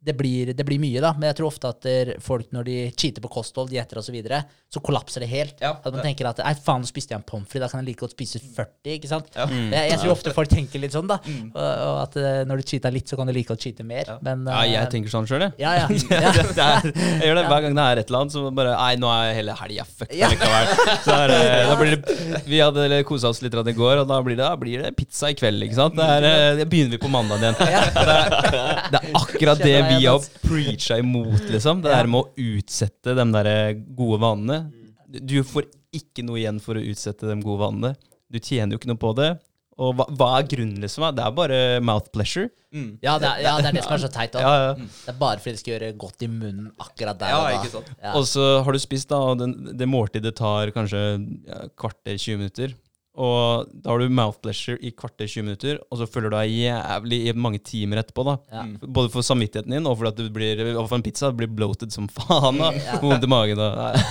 det 0.07 0.15
blir, 0.17 0.53
det 0.55 0.65
blir 0.67 0.79
mye, 0.83 1.01
da. 1.03 1.11
Men 1.19 1.29
jeg 1.33 1.37
tror 1.41 1.49
ofte 1.51 1.69
at 1.73 1.81
der, 1.87 2.13
folk, 2.23 2.47
når 2.55 2.65
de 2.69 2.77
cheater 2.95 3.23
på 3.25 3.31
kosthold, 3.39 3.71
dietter 3.73 3.99
osv., 4.01 4.07
så, 4.07 4.15
videre, 4.15 4.39
så 4.71 4.79
kollapser 4.85 5.25
det 5.25 5.29
helt. 5.33 5.57
Ja, 5.61 5.73
at 5.75 5.85
man 5.91 5.97
det- 5.99 6.05
tenker 6.07 6.29
at 6.31 6.39
Nei, 6.47 6.53
faen, 6.63 6.85
nå 6.85 6.87
spiste 6.87 7.11
jeg 7.15 7.19
en 7.19 7.25
pommes 7.27 7.49
frites, 7.51 7.65
da 7.67 7.69
kan 7.73 7.81
jeg 7.83 7.89
like 7.91 8.05
godt 8.05 8.15
spise 8.15 8.39
40. 8.39 8.93
ikke 8.95 9.09
sant? 9.11 9.27
Ja. 9.35 9.47
Mm. 9.51 9.73
Jeg, 9.75 9.91
jeg 9.91 9.99
tror 10.05 10.13
ofte 10.15 10.33
folk 10.37 10.49
tenker 10.53 10.79
litt 10.83 10.95
sånn, 10.95 11.09
da. 11.11 11.17
Og, 11.27 11.59
og 11.59 11.99
at 12.05 12.17
eh, 12.23 12.39
når 12.47 12.63
du 12.63 12.67
cheater 12.71 12.95
litt, 12.95 13.09
så 13.11 13.19
kan 13.19 13.27
du 13.27 13.35
like 13.35 13.51
godt 13.51 13.67
cheate 13.67 13.83
mer. 13.87 14.05
Ja. 14.13 14.17
Men, 14.23 14.47
Ja, 14.47 14.61
eh, 14.63 14.73
jeg 14.77 14.93
tenker 14.95 15.11
sånn 15.11 15.27
sjøl, 15.27 15.43
jeg. 15.49 15.57
ja, 15.65 15.73
ja. 15.81 15.89
ja. 16.27 16.33
Det 16.47 16.69
er, 16.69 16.89
jeg 16.93 17.27
gjør 17.33 17.41
det 17.41 17.45
hver 17.51 17.67
gang 17.67 17.77
det 17.81 17.87
er 17.91 18.03
et 18.05 18.13
eller 18.13 18.23
annet. 18.23 18.37
Så 18.37 18.45
bare 18.61 18.77
Nei, 18.77 18.93
nå 19.03 19.11
er 19.11 19.35
hele 19.41 19.57
helga 19.59 19.89
fucked 19.91 20.15
Ja. 20.23 20.31
likevel. 20.31 20.71
Så 21.03 21.17
er, 21.19 21.35
det- 21.35 21.67
da 21.73 21.77
blir 21.83 21.97
det, 21.97 22.43
vi 22.47 22.63
hadde 22.63 23.03
kosa 23.11 23.33
oss 23.35 23.43
litt 23.43 23.55
i 23.57 23.77
går, 23.77 24.05
og 24.05 24.07
da 24.13 24.21
blir 24.23 24.37
det, 24.39 24.45
da 24.47 24.55
blir 24.61 24.83
det 24.87 24.95
pizza 24.97 25.33
i 25.33 25.37
kveld. 25.39 25.67
ikke 25.67 25.79
sant? 25.83 25.99
Da 25.99 26.21
eh, 26.23 26.63
begynner 26.65 26.95
vi 26.95 27.03
på 27.03 27.11
mandag 27.11 27.43
igjen. 27.43 27.59
Det 27.59 27.71
er, 27.73 28.81
det 28.93 29.01
er 29.03 29.11
akkurat 29.19 29.59
det 29.65 29.77
vi 29.91 29.96
har 30.05 30.29
preacha 30.45 30.99
imot, 31.01 31.49
liksom. 31.49 31.81
Det 31.85 31.95
der 31.95 32.11
med 32.13 32.21
å 32.21 32.53
utsette 32.59 33.17
de 33.17 33.27
der 33.39 33.51
gode 33.97 34.21
vanene. 34.23 34.61
Du 35.07 35.39
får 35.47 35.71
ikke 35.97 36.25
noe 36.27 36.41
igjen 36.43 36.61
for 36.61 36.77
å 36.77 36.85
utsette 36.85 37.29
de 37.31 37.37
gode 37.41 37.63
vanene. 37.65 37.95
Du 38.29 38.39
tjener 38.43 38.75
jo 38.75 38.81
ikke 38.83 38.91
noe 38.93 39.01
på 39.01 39.13
det. 39.17 39.33
Og 39.77 39.93
hva, 39.93 40.07
hva 40.17 40.29
er 40.39 40.47
grunnen, 40.49 40.79
liksom? 40.81 41.05
Det 41.13 41.25
er 41.25 41.33
bare 41.37 41.59
mouth 41.85 42.09
pleasure. 42.13 42.49
Mm. 42.73 42.95
Ja, 43.05 43.19
det 43.21 43.29
er, 43.29 43.43
ja, 43.45 43.53
det 43.61 43.71
er 43.71 43.77
det 43.77 43.83
som 43.85 43.95
er 43.97 44.03
så 44.07 44.09
teit. 44.13 44.37
Ja, 44.47 44.53
ja. 44.63 44.71
Det 44.77 45.13
er 45.13 45.19
bare 45.21 45.41
fordi 45.43 45.53
det 45.57 45.61
skal 45.61 45.75
gjøre 45.75 45.91
godt 46.01 46.25
i 46.25 46.29
munnen 46.33 46.71
akkurat 46.81 47.21
der 47.21 47.33
Ja, 47.35 47.43
og 47.43 47.49
da. 47.51 47.59
ikke 47.61 47.73
sant. 47.75 47.91
Ja. 48.01 48.15
Og 48.17 48.25
så 48.29 48.47
har 48.65 48.77
du 48.77 48.81
spist, 48.81 49.11
da, 49.13 49.21
og 49.21 49.41
den, 49.43 49.55
det 49.77 49.89
måltidet 49.91 50.33
tar 50.39 50.73
kanskje 50.77 51.03
ja, 51.45 51.61
kvarter 51.77 52.17
20 52.17 52.41
minutter. 52.41 52.77
Og 53.17 53.71
da 53.73 53.91
har 53.95 53.99
du 54.03 54.09
mouth 54.13 54.37
pleasure 54.45 54.77
i 54.85 54.91
kvarter 54.93 55.25
20 55.29 55.43
minutter, 55.47 55.79
og 55.91 55.99
så 56.03 56.07
føler 56.11 56.29
du 56.33 56.37
deg 56.37 56.51
jævlig 56.53 57.19
i 57.31 57.33
mange 57.33 57.59
timer 57.65 57.97
etterpå. 58.03 58.23
da. 58.29 58.35
Ja. 58.53 58.65
Både 58.85 59.09
for 59.15 59.23
samvittigheten 59.25 59.73
din 59.73 59.87
og 59.89 59.97
for 60.01 60.07
at 60.11 60.19
du 60.21 60.27
blir, 60.33 60.61
og 60.77 60.85
for 60.91 60.97
en 60.99 61.05
pizza 61.07 61.31
blir 61.33 61.49
bloated 61.49 61.91
som 61.95 62.09
faen. 62.13 62.59
da. 62.61 62.69
Vondt 63.05 63.25
i 63.25 63.31
magen. 63.33 63.57
da. 63.61 63.69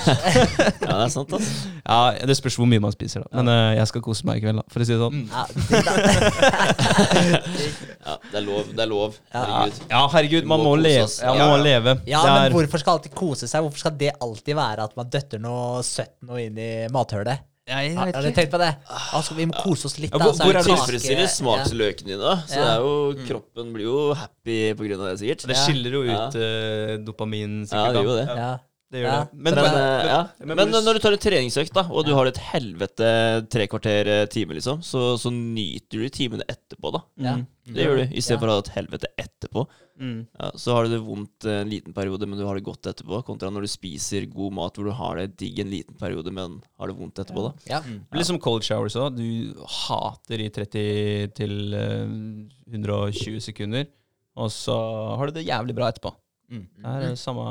Ja, 0.86 0.94
det 1.00 1.06
er 1.08 1.12
sant, 1.14 1.32
altså. 1.34 1.70
Ja, 1.86 2.12
Det 2.30 2.36
spørs 2.38 2.56
hvor 2.60 2.68
mye 2.70 2.80
man 2.84 2.94
spiser, 2.94 3.20
da. 3.26 3.30
Men 3.42 3.48
uh, 3.50 3.74
jeg 3.78 3.88
skal 3.90 4.02
kose 4.06 4.26
meg 4.28 4.36
i 4.40 4.42
kveld, 4.46 4.58
da, 4.62 4.66
for 4.72 4.80
å 4.84 4.86
si 4.88 4.94
det 4.94 5.02
sånn. 5.02 5.18
Ja, 5.30 5.44
det, 5.70 5.78
da. 5.86 5.94
Ja, 8.06 8.14
det 8.32 8.38
er 8.38 8.44
lov. 8.46 8.68
Det 8.76 8.84
er 8.86 8.90
lov. 8.90 9.16
Herregud. 9.34 9.74
Ja, 9.90 10.02
herregud, 10.14 10.46
man 10.50 10.60
må 10.62 10.66
må 10.76 10.82
leve. 10.82 11.08
Ja, 11.22 11.34
Ja, 11.34 11.38
man 11.40 11.50
må 11.56 11.58
ja. 11.58 11.64
leve. 11.64 11.92
ja, 12.10 12.20
Det 12.26 12.32
men 12.36 12.52
hvorfor 12.58 12.78
skal 12.84 12.94
alltid 13.00 13.14
kose 13.18 13.46
seg? 13.50 13.60
Hvorfor 13.66 13.80
skal 13.86 13.96
det 14.00 14.12
alltid 14.22 14.56
være 14.58 14.84
at 14.90 14.94
man 15.00 15.10
døtter 15.14 15.40
noe 15.42 15.82
søtt 15.86 16.16
noe 16.26 16.40
inn 16.46 16.58
i 16.62 16.70
mathølet? 16.94 17.38
Jeg, 17.66 17.96
Har 17.98 18.12
dere 18.14 18.30
tenkt 18.36 18.52
på 18.54 18.60
det? 18.62 18.68
Altså, 19.18 19.34
vi 19.34 19.46
må 19.50 19.56
kose 19.58 19.88
oss 19.90 19.96
litt. 19.98 20.14
Ja, 20.14 20.20
hvor, 20.22 20.36
det 20.38 20.46
er 20.46 20.60
kake- 20.60 20.70
tilfredsstiller 20.70 21.30
smaksløkene 21.34 22.12
dine, 22.12 22.20
da? 22.22 22.36
Så 22.46 22.60
Ja. 22.60 22.62
det 22.62 22.74
er 22.76 22.82
jo, 22.86 23.26
kroppen 23.26 23.72
blir 23.74 23.86
jo 23.88 24.14
happy 24.14 24.58
av 25.02 25.10
det, 25.10 25.20
sikkert. 25.24 25.48
Det 25.50 25.58
skiller 25.58 25.92
jo 25.98 26.02
ut 26.06 26.38
ja. 26.38 26.98
dopamin, 27.02 27.66
Ja, 27.72 27.88
det 27.92 28.04
gjør 28.04 28.10
jo 28.12 28.16
det. 28.22 28.28
Ja. 28.38 28.52
Det 28.94 29.02
gjør 29.02 29.08
Ja. 29.10 29.20
det. 29.26 29.34
Men, 29.34 29.56
Men, 29.56 29.64
men, 29.66 30.06
ja. 30.08 30.18
men 30.46 30.58
men 30.60 30.70
når 30.86 30.94
du 30.94 31.00
tar 31.02 31.16
en 31.16 31.22
treningsøkt, 31.24 31.74
da, 31.74 31.84
og 31.90 32.06
du 32.06 32.14
har 32.14 32.28
et 32.30 32.38
helvete 32.54 33.08
tre 33.50 33.66
kvarter 33.68 34.08
eh, 34.14 34.26
time, 34.32 34.54
liksom, 34.54 34.84
så, 34.86 35.18
så 35.20 35.32
nyter 35.34 36.04
du 36.06 36.10
timene 36.14 36.46
etterpå, 36.48 36.92
da. 36.94 37.02
Ja. 37.18 37.34
Mm. 37.40 37.48
Det 37.74 37.82
gjør 37.88 37.98
du, 37.98 38.04
Ja. 38.06 38.12
istedenfor 38.22 38.52
å 38.52 38.56
ha 38.60 38.62
et 38.62 38.70
helvete 38.76 39.10
etterpå. 39.18 39.64
Mm. 40.00 40.28
Ja, 40.38 40.52
så 40.60 40.76
har 40.76 40.86
du 40.86 40.92
det 40.94 41.00
vondt 41.02 41.48
eh, 41.50 41.62
en 41.64 41.70
liten 41.74 41.96
periode, 41.98 42.28
men 42.30 42.38
du 42.38 42.46
har 42.46 42.56
det 42.60 42.64
godt 42.68 42.86
etterpå. 42.92 43.24
Kontra 43.26 43.50
når 43.50 43.66
du 43.66 43.72
spiser 43.74 44.28
god 44.30 44.54
mat 44.54 44.78
hvor 44.78 44.86
du 44.86 44.94
har 44.94 45.18
det 45.18 45.32
digg 45.42 45.60
en 45.64 45.72
liten 45.74 45.98
periode, 45.98 46.32
men 46.32 46.60
har 46.78 46.88
det 46.92 46.98
vondt 47.00 47.24
etterpå, 47.26 47.48
da. 47.50 47.54
Ja. 47.72 47.82
Litt 48.14 48.30
som 48.30 48.38
cold 48.40 48.64
showers 48.68 48.96
òg. 49.02 49.18
Du 49.18 49.66
hater 49.88 50.46
i 50.46 50.52
30 50.54 51.34
til 51.42 51.74
eh, 51.74 52.06
120 52.70 53.42
sekunder, 53.50 53.90
og 54.38 54.52
så 54.54 54.78
har 55.18 55.28
du 55.32 55.40
det 55.40 55.48
jævlig 55.50 55.74
bra 55.78 55.90
etterpå. 55.90 56.14
Mm. 56.52 56.66
Det 56.78 56.92
er 56.92 57.00
det 57.08 57.16
samme, 57.20 57.46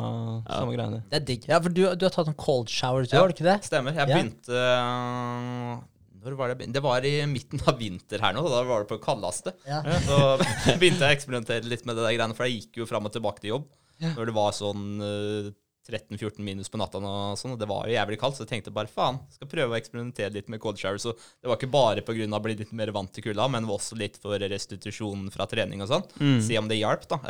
Ja. 0.46 0.58
samme 0.60 0.74
greiene. 0.76 1.00
Det 1.10 1.18
er 1.20 1.24
digg. 1.26 1.48
Ja, 1.50 1.58
for 1.60 1.68
du, 1.74 1.82
du 1.96 2.04
har 2.06 2.12
tatt 2.14 2.28
en 2.30 2.36
cold 2.38 2.68
shower, 2.70 3.02
du, 3.02 3.10
Ja. 3.16 3.20
har 3.24 3.28
du 3.28 3.34
ikke 3.34 3.48
det? 3.48 3.56
Stemmer. 3.66 3.92
Jeg 3.96 4.06
begynte 4.12 4.54
øh, 4.54 5.80
Når 6.24 6.36
var 6.38 6.48
det 6.48 6.54
jeg 6.54 6.60
begynte? 6.62 6.76
Det 6.78 6.82
var 6.86 7.04
i 7.04 7.14
midten 7.28 7.60
av 7.68 7.78
vinter 7.78 8.22
her 8.24 8.32
nå. 8.36 8.44
Da 8.48 8.62
var 8.68 8.84
det 8.84 8.88
på 8.92 9.00
kaldeste. 9.02 9.52
Ja. 9.68 9.82
Så 10.06 10.20
begynte 10.80 11.02
jeg 11.04 11.10
å 11.10 11.16
eksperimentere 11.18 11.68
litt 11.68 11.84
med 11.84 11.96
det 11.98 12.06
der 12.06 12.14
greiene, 12.16 12.36
for 12.38 12.46
jeg 12.48 12.62
gikk 12.62 12.80
jo 12.84 12.86
fram 12.88 13.04
og 13.10 13.12
tilbake 13.12 13.42
til 13.44 13.56
jobb 13.56 13.68
når 14.16 14.26
det 14.26 14.32
var 14.34 14.50
sånn 14.56 14.86
øh, 15.04 15.52
13-14 15.84 16.40
minus 16.42 16.70
på 16.72 16.78
natta 16.80 16.98
og 16.98 17.36
sånn, 17.38 17.52
og 17.54 17.58
det 17.60 17.68
var 17.68 17.84
jo 17.86 17.92
jævlig 17.94 18.16
kaldt, 18.18 18.38
så 18.38 18.42
jeg 18.46 18.50
tenkte 18.54 18.72
bare 18.74 18.88
faen, 18.90 19.18
skal 19.36 19.48
prøve 19.52 19.74
å 19.74 19.76
eksperimentere 19.78 20.32
litt 20.32 20.48
med 20.48 20.60
cold 20.62 20.80
shower. 20.80 20.96
Så 20.98 21.12
det 21.14 21.46
var 21.50 21.58
ikke 21.60 21.68
bare 21.70 22.00
pga. 22.04 22.24
å 22.26 22.40
bli 22.42 22.56
litt 22.56 22.72
mer 22.72 22.90
vant 22.96 23.12
til 23.12 23.22
kulda, 23.28 23.46
men 23.52 23.68
også 23.68 23.96
litt 24.00 24.16
for 24.20 24.40
restitusjonen 24.40 25.28
fra 25.32 25.44
trening 25.46 25.84
og 25.84 25.90
sånn. 25.92 26.06
Mm. 26.18 26.40
Se 26.40 26.56
om 26.58 26.68
det 26.72 26.80
hjalp, 26.80 27.04
da. 27.12 27.20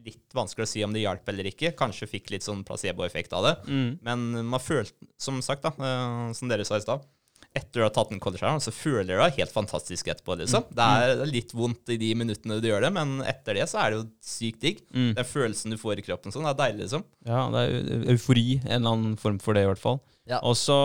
Litt 0.00 0.34
vanskelig 0.36 0.64
å 0.64 0.70
si 0.70 0.82
om 0.86 0.92
det 0.94 1.04
hjalp 1.04 1.28
eller 1.28 1.50
ikke. 1.50 1.74
Kanskje 1.76 2.08
fikk 2.08 2.30
litt 2.32 2.46
sånn 2.46 2.64
placeboeffekt 2.66 3.34
av 3.36 3.48
det. 3.48 3.54
Mm. 3.68 3.88
Men 4.06 4.28
man 4.48 4.62
følte, 4.62 4.94
som 5.20 5.40
sagt, 5.44 5.66
da, 5.66 5.74
eh, 5.76 6.30
som 6.36 6.50
dere 6.50 6.64
sa 6.68 6.80
i 6.80 6.84
stad 6.84 7.08
Etter 7.50 7.82
å 7.82 7.88
ha 7.88 7.90
tatt 7.90 8.12
en 8.14 8.20
college 8.22 8.46
så 8.62 8.70
føler 8.70 9.16
du 9.16 9.18
deg 9.18 9.38
helt 9.40 9.50
fantastisk 9.50 10.06
etterpå. 10.12 10.36
liksom. 10.38 10.68
Det 10.70 10.84
er 10.86 11.24
litt 11.26 11.50
vondt 11.50 11.90
i 11.90 11.96
de 11.98 12.12
minuttene 12.14 12.60
du 12.62 12.68
gjør 12.68 12.84
det, 12.86 12.92
men 12.94 13.16
etter 13.26 13.58
det 13.58 13.64
så 13.66 13.80
er 13.82 13.90
det 13.90 13.98
jo 13.98 14.04
sykt 14.22 14.60
digg. 14.62 14.84
Mm. 14.94 15.08
Den 15.16 15.26
følelsen 15.26 15.74
du 15.74 15.78
får 15.80 15.98
i 15.98 16.04
kroppen, 16.06 16.30
sånn, 16.30 16.46
det 16.46 16.52
er 16.52 16.60
deilig, 16.60 16.84
liksom. 16.84 17.02
Ja, 17.26 17.40
det 17.50 17.64
er 17.64 18.06
eufori. 18.14 18.60
En 18.60 18.76
eller 18.76 18.94
annen 18.94 19.18
form 19.18 19.40
for 19.42 19.58
det, 19.58 19.64
i 19.66 19.70
hvert 19.72 19.82
fall. 19.82 19.98
Ja. 20.30 20.38
Og 20.46 20.54
så, 20.54 20.78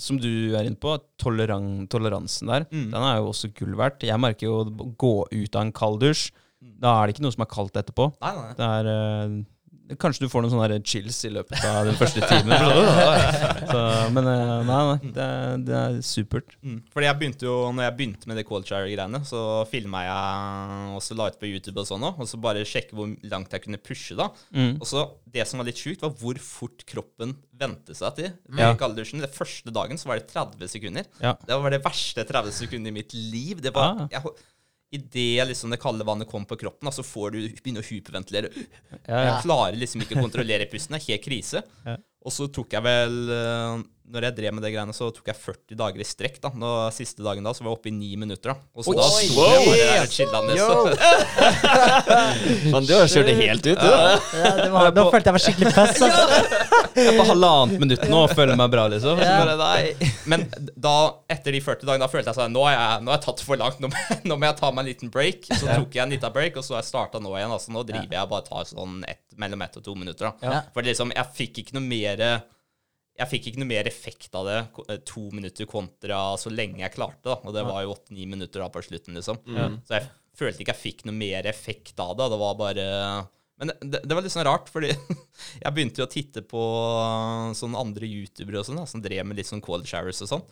som 0.00 0.16
du 0.22 0.56
er 0.56 0.64
inne 0.64 0.80
på, 0.80 0.94
toleran 1.20 1.84
toleransen 1.92 2.48
der. 2.48 2.64
Mm. 2.72 2.86
Den 2.94 3.02
er 3.04 3.18
jo 3.18 3.28
også 3.34 3.52
gull 3.58 3.76
verdt. 3.76 4.06
Jeg 4.08 4.24
merker 4.24 4.48
jo 4.48 4.62
å 4.62 4.92
gå 4.96 5.14
ut 5.28 5.58
av 5.58 5.66
en 5.66 5.74
kald 5.76 6.00
dusj. 6.00 6.30
Da 6.60 6.92
er 7.02 7.06
det 7.08 7.16
ikke 7.16 7.24
noe 7.24 7.32
som 7.36 7.42
er 7.46 7.50
kaldt 7.54 7.80
etterpå. 7.80 8.10
Nei, 8.20 8.34
nei. 8.36 8.52
Det 8.58 8.68
er 8.68 8.92
Uh, 9.90 9.96
Kanskje 9.98 10.22
du 10.22 10.28
får 10.30 10.44
noen 10.44 10.52
sånne 10.52 10.76
chills 10.86 11.16
i 11.26 11.30
løpet 11.34 11.64
av 11.66 11.80
den 11.88 11.96
første 11.98 12.20
timen. 12.22 12.54
så, 13.72 13.80
men 14.14 14.28
eh, 14.30 14.52
nei, 14.68 14.76
nei. 14.86 15.10
Det, 15.16 15.24
er- 15.24 15.64
det 15.66 15.74
er 15.74 15.96
supert. 16.06 16.52
Mm. 16.62 16.76
Fordi 16.94 17.08
jeg 17.08 17.18
begynte 17.18 17.48
jo, 17.48 17.54
når 17.74 17.88
jeg 17.88 17.96
begynte 17.98 18.30
med 18.30 18.38
det 18.38 18.44
cold 18.46 18.68
shower-greiene, 18.68 19.20
så 19.26 19.40
filma 19.66 20.04
jeg 20.06 20.94
og 20.94 21.02
så 21.02 21.16
la 21.18 21.26
ut 21.32 21.40
på 21.42 21.50
YouTube 21.50 21.82
og 21.82 21.88
sånn 21.90 22.06
òg, 22.06 22.20
og 22.22 22.30
så 22.30 22.38
bare 22.42 22.62
sjekke 22.70 22.94
hvor 23.00 23.10
langt 23.32 23.56
jeg 23.56 23.64
kunne 23.66 23.80
pushe, 23.82 24.14
da. 24.20 24.28
Mm. 24.54 24.76
Og 24.78 24.86
så 24.92 25.08
Det 25.30 25.44
som 25.46 25.58
var 25.62 25.66
litt 25.68 25.78
sjukt, 25.82 26.02
var 26.06 26.14
hvor 26.22 26.38
fort 26.42 26.86
kroppen 26.90 27.34
vente 27.60 27.94
seg 27.94 28.14
til. 28.16 28.30
Ja. 28.50 28.54
Med 28.60 28.78
kalddusjen. 28.80 29.20
Den 29.22 29.30
første 29.34 29.70
dagen 29.74 29.98
så 30.00 30.08
var 30.10 30.18
det 30.22 30.30
30 30.32 30.70
sekunder. 30.72 31.10
Ja. 31.22 31.34
Det 31.46 31.58
var 31.62 31.70
det 31.74 31.82
verste 31.84 32.24
30 32.26 32.54
sekunder 32.56 32.90
i 32.90 32.96
mitt 33.00 33.14
liv. 33.14 33.60
Det 33.62 33.74
var, 33.74 34.06
Ah. 34.06 34.08
jeg, 34.10 34.22
Idet 34.90 35.46
liksom 35.46 35.70
det 35.70 35.78
kalde 35.78 36.06
vannet 36.06 36.26
kom 36.30 36.42
på 36.50 36.58
kroppen, 36.58 36.90
så 36.90 37.04
får 37.06 37.36
du 37.36 37.40
begynne 37.62 37.82
å 37.82 37.86
hyperventilere. 37.86 38.50
Ja, 38.54 38.96
ja. 39.06 39.20
Jeg 39.28 39.44
klarer 39.44 39.78
liksom 39.78 40.02
ikke 40.02 40.18
å 40.18 40.24
kontrollere 40.24 40.66
pusten. 40.70 40.96
Det 40.96 41.04
er 41.04 41.12
helt 41.12 41.26
krise. 41.28 41.62
Ja. 41.86 41.94
Og 42.26 42.34
så 42.34 42.48
tok 42.52 42.74
jeg 42.74 42.84
vel 42.84 43.30
eh, 43.32 43.84
Når 44.10 44.24
jeg 44.26 44.34
drev 44.36 44.54
med 44.56 44.62
det 44.66 44.72
greiene, 44.74 44.94
så 44.96 45.08
tok 45.14 45.26
jeg 45.30 45.36
40 45.38 45.76
dager 45.78 46.00
i 46.02 46.06
strekk. 46.08 46.40
da 46.42 46.50
Nå, 46.58 46.70
Siste 46.94 47.22
dagen 47.22 47.44
da 47.46 47.52
så 47.54 47.62
var 47.62 47.70
jeg 47.72 47.78
oppe 47.78 47.88
i 47.90 47.94
ni 47.94 48.08
minutter. 48.18 48.50
da 48.50 48.56
Og 48.74 48.82
så 48.84 48.90
Oi, 48.90 48.96
da 48.98 49.06
sto 49.06 49.44
jeg 49.46 49.60
bare 49.68 49.84
der 49.86 50.02
og 50.02 50.10
chilla 50.10 50.40
ned. 50.48 50.58
Men 52.74 52.86
du 52.88 52.92
har 52.96 53.06
kjørt 53.10 53.28
det 53.30 53.36
helt 53.38 53.66
ut, 53.70 53.78
du. 53.78 53.86
Ja, 53.86 54.50
det 54.60 54.68
var, 54.74 54.90
nå 54.96 55.04
følte 55.12 55.30
jeg 55.30 55.36
meg 55.36 55.44
skikkelig 55.46 55.72
fest. 55.76 56.02
Altså. 56.06 56.24
Jeg 57.00 57.06
er 57.06 57.18
på 57.20 57.24
halvannet 57.28 57.78
minutt 57.80 58.02
nå 58.10 58.18
og 58.26 58.32
føler 58.34 58.56
meg 58.58 58.70
bra, 58.72 58.84
liksom. 58.90 59.20
Bare. 59.22 59.92
Men 60.28 60.42
da, 60.74 60.94
etter 61.30 61.54
de 61.54 61.60
40 61.62 61.86
dagene, 61.86 62.02
da 62.02 62.08
følte 62.10 62.32
jeg 62.32 62.36
sånn 62.40 62.50
Nå 62.52 62.64
har 62.66 62.74
jeg, 62.74 63.04
nå 63.06 63.12
har 63.12 63.20
jeg 63.20 63.24
tatt 63.28 63.38
det 63.40 63.46
for 63.46 63.60
langt. 63.60 63.78
Nå, 63.80 63.88
må- 63.92 64.18
nå 64.26 64.36
må 64.42 64.48
jeg 64.48 64.56
ta 64.58 64.70
meg 64.74 64.82
en 64.82 64.88
liten 64.90 65.12
break. 65.14 65.46
Så 65.54 65.68
tok 65.70 65.94
jeg 65.96 66.02
en 66.02 66.10
liten 66.16 66.34
break, 66.34 66.58
og 66.58 66.66
så 66.66 66.74
har 66.76 66.82
jeg 66.82 66.90
starta 66.90 67.22
nå 67.22 67.30
igjen. 67.38 67.54
Altså 67.54 67.70
Nå 67.72 67.84
driver 67.88 68.16
jeg 68.18 68.30
bare 68.34 68.46
tar 68.50 68.66
sånn 68.68 68.98
et, 69.08 69.22
mellom 69.38 69.62
ett 69.64 69.78
og 69.80 69.86
to 69.86 69.94
minutter. 69.94 70.32
da 70.42 70.50
Ja. 70.50 70.60
For 70.74 70.82
liksom, 70.90 71.14
jeg 71.14 71.30
fikk 71.38 71.62
ikke 71.62 71.78
noe 71.78 71.86
mer 71.86 72.24
Jeg 73.20 73.28
fikk 73.28 73.50
ikke 73.50 73.60
noe 73.62 73.68
mer 73.70 73.88
effekt 73.90 74.34
av 74.38 74.46
det 74.48 74.58
eh, 74.88 75.02
to 75.08 75.26
minutter 75.36 75.68
kontra 75.68 76.20
så 76.40 76.52
lenge 76.52 76.80
jeg 76.82 76.94
klarte. 76.96 77.26
da 77.28 77.36
Og 77.44 77.52
det 77.56 77.66
var 77.68 77.84
jo 77.84 77.92
åtte-ni 77.94 78.24
minutter 78.30 78.64
da 78.64 78.70
på 78.72 78.82
slutten, 78.86 79.18
liksom. 79.18 79.42
Så 79.84 79.98
jeg 79.98 80.08
følte 80.40 80.64
ikke 80.64 80.72
jeg 80.72 80.84
fikk 80.86 81.04
noe 81.08 81.18
mer 81.18 81.48
effekt 81.50 82.00
av 82.00 82.14
det. 82.16 82.30
Det 82.32 82.40
var 82.40 82.56
bare 82.56 82.86
Men 83.60 83.74
det, 83.84 84.00
det 84.08 84.16
var 84.16 84.24
litt 84.24 84.32
sånn 84.32 84.48
rart, 84.48 84.70
fordi 84.72 84.88
jeg 85.64 85.72
begynte 85.76 86.00
jo 86.00 86.08
å 86.08 86.12
titte 86.14 86.40
på 86.48 86.62
sånne 87.60 87.82
andre 87.84 88.08
youtubere 88.08 88.62
og 88.62 88.68
sånn, 88.70 88.80
som 88.88 89.02
drev 89.04 89.26
med 89.28 89.36
litt 89.36 89.50
sånn 89.50 89.60
cold 89.60 89.84
showers 89.90 90.22
og 90.24 90.30
sånn. 90.32 90.46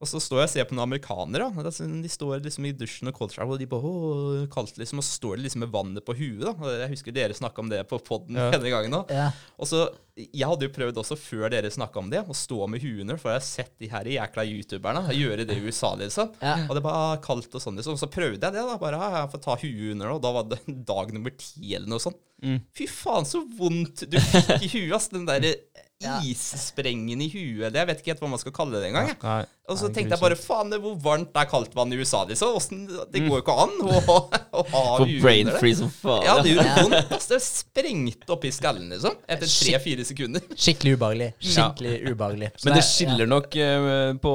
Og 0.00 0.08
så 0.08 0.16
står 0.16 0.38
jeg 0.40 0.48
og 0.48 0.52
ser 0.54 0.64
på 0.64 0.72
noen 0.78 0.86
amerikanere. 0.88 1.50
da. 1.62 1.70
Sånn- 1.70 2.00
De 2.00 2.08
står 2.08 2.40
liksom 2.40 2.64
i 2.64 2.72
dusjen 2.72 3.08
og 3.08 3.14
cold 3.18 3.32
shower, 3.34 3.52
og 3.52 3.58
de 3.60 3.66
bare 3.66 3.84
Åh, 3.84 4.46
kaldt 4.48 4.78
liksom, 4.80 4.96
og 4.96 5.04
så 5.04 5.18
står 5.20 5.36
de 5.36 5.42
liksom 5.44 5.60
med 5.60 5.70
vannet 5.70 6.04
på 6.06 6.14
huet. 6.16 6.40
da. 6.40 6.52
Og 6.56 6.70
Jeg 6.80 6.88
husker 6.88 7.12
dere 7.12 7.34
snakka 7.36 7.58
om 7.60 7.68
det 7.68 7.86
på 7.86 7.98
poden 8.02 8.34
Ja. 8.34 8.50
denne 8.50 8.70
gangen 8.72 8.90
òg. 8.96 9.10
Ja. 9.10 9.30
Og 9.58 9.66
så, 9.68 9.90
Jeg 10.16 10.44
hadde 10.48 10.66
jo 10.66 10.68
prøvd 10.68 10.96
også 11.00 11.16
før 11.16 11.48
dere 11.50 11.70
snakka 11.70 11.96
om 11.96 12.10
det, 12.10 12.20
å 12.28 12.32
stå 12.34 12.68
med 12.68 12.80
huet 12.82 13.00
under, 13.00 13.16
for 13.16 13.30
jeg 13.30 13.40
har 13.40 13.46
sett 13.46 13.78
de 13.78 13.88
her 13.88 14.04
jækla 14.04 14.44
youtuberne 14.44 15.08
gjøre 15.16 15.46
det 15.46 15.56
i 15.56 15.60
USA, 15.64 15.94
liksom. 15.96 16.34
Ja. 16.42 16.66
Og 16.68 16.74
det 16.76 16.82
var 16.82 17.16
kaldt 17.18 17.54
og 17.54 17.60
sånn, 17.60 17.76
liksom. 17.76 17.92
Og 17.92 17.98
så 18.00 18.10
prøvde 18.10 18.40
jeg 18.40 18.52
det, 18.52 18.52
da. 18.52 18.76
Bare 18.76 18.98
jeg 19.00 19.30
får 19.32 19.40
ta 19.42 19.56
huet 19.56 19.92
under, 19.92 20.10
og 20.12 20.20
da 20.22 20.32
var 20.32 20.44
det 20.44 20.60
dag 20.86 21.12
nummer 21.12 21.30
ti 21.36 21.74
eller 21.74 21.86
noe 21.88 21.98
sånt. 22.00 22.16
Mm. 22.42 22.60
Fy 22.74 22.86
faen, 22.86 23.24
så 23.24 23.44
vondt 23.56 24.08
du 24.10 24.16
fikk 24.18 24.62
i 24.64 24.68
huet, 24.68 24.92
ass. 24.96 25.08
Den 25.08 25.24
derre 25.26 25.54
Ja. 26.02 26.18
issprengen 26.24 27.20
i 27.20 27.28
huet, 27.28 27.66
eller 27.68 27.80
jeg 27.80 27.86
vet 27.90 27.98
ikke 28.00 28.12
helt 28.14 28.20
hva 28.20 28.30
man 28.30 28.38
skal 28.40 28.52
kalle 28.52 28.72
det 28.80 28.88
engang. 28.92 29.08
jeg. 29.20 29.46
Og 29.70 29.78
så 29.78 29.88
tenkte 29.94 30.16
jeg 30.16 30.22
bare 30.24 30.36
faen, 30.38 30.70
det- 30.72 30.80
hvor 30.82 30.96
varmt 31.04 31.36
er 31.38 31.46
kaldt 31.50 31.74
vann 31.78 31.92
i 31.94 31.98
USA, 32.00 32.24
liksom? 32.26 32.56
Hvordan, 32.56 33.10
det 33.12 33.22
går 33.28 33.36
jo 33.38 33.42
ikke 33.44 33.56
an 33.64 33.74
å, 33.86 34.14
å 34.60 34.64
ha 34.72 34.82
For 34.98 35.06
brain 35.22 35.50
freeze 35.60 35.78
som 35.84 35.90
faen. 35.94 36.24
Ja, 36.26 36.38
det 36.42 36.56
gjorde 36.56 36.66
Ja. 36.66 36.82
vondt. 36.82 37.28
Det 37.30 37.40
sprengte 37.44 38.34
opp 38.34 38.44
i 38.44 38.50
skallen, 38.54 38.88
liksom. 38.90 39.14
Etter 39.30 39.46
tre-fire 39.50 40.04
sekunder. 40.08 40.42
Skikkelig 40.56 40.96
ubehagelig. 40.98 41.30
Skikkelig 41.40 41.94
ubehagelig. 42.10 42.50
Så 42.58 42.66
Men 42.68 42.74
det 42.78 42.84
skiller 42.86 43.10
skiller 43.10 43.28
nok 43.30 43.56
uh, 43.56 44.12
på 44.22 44.32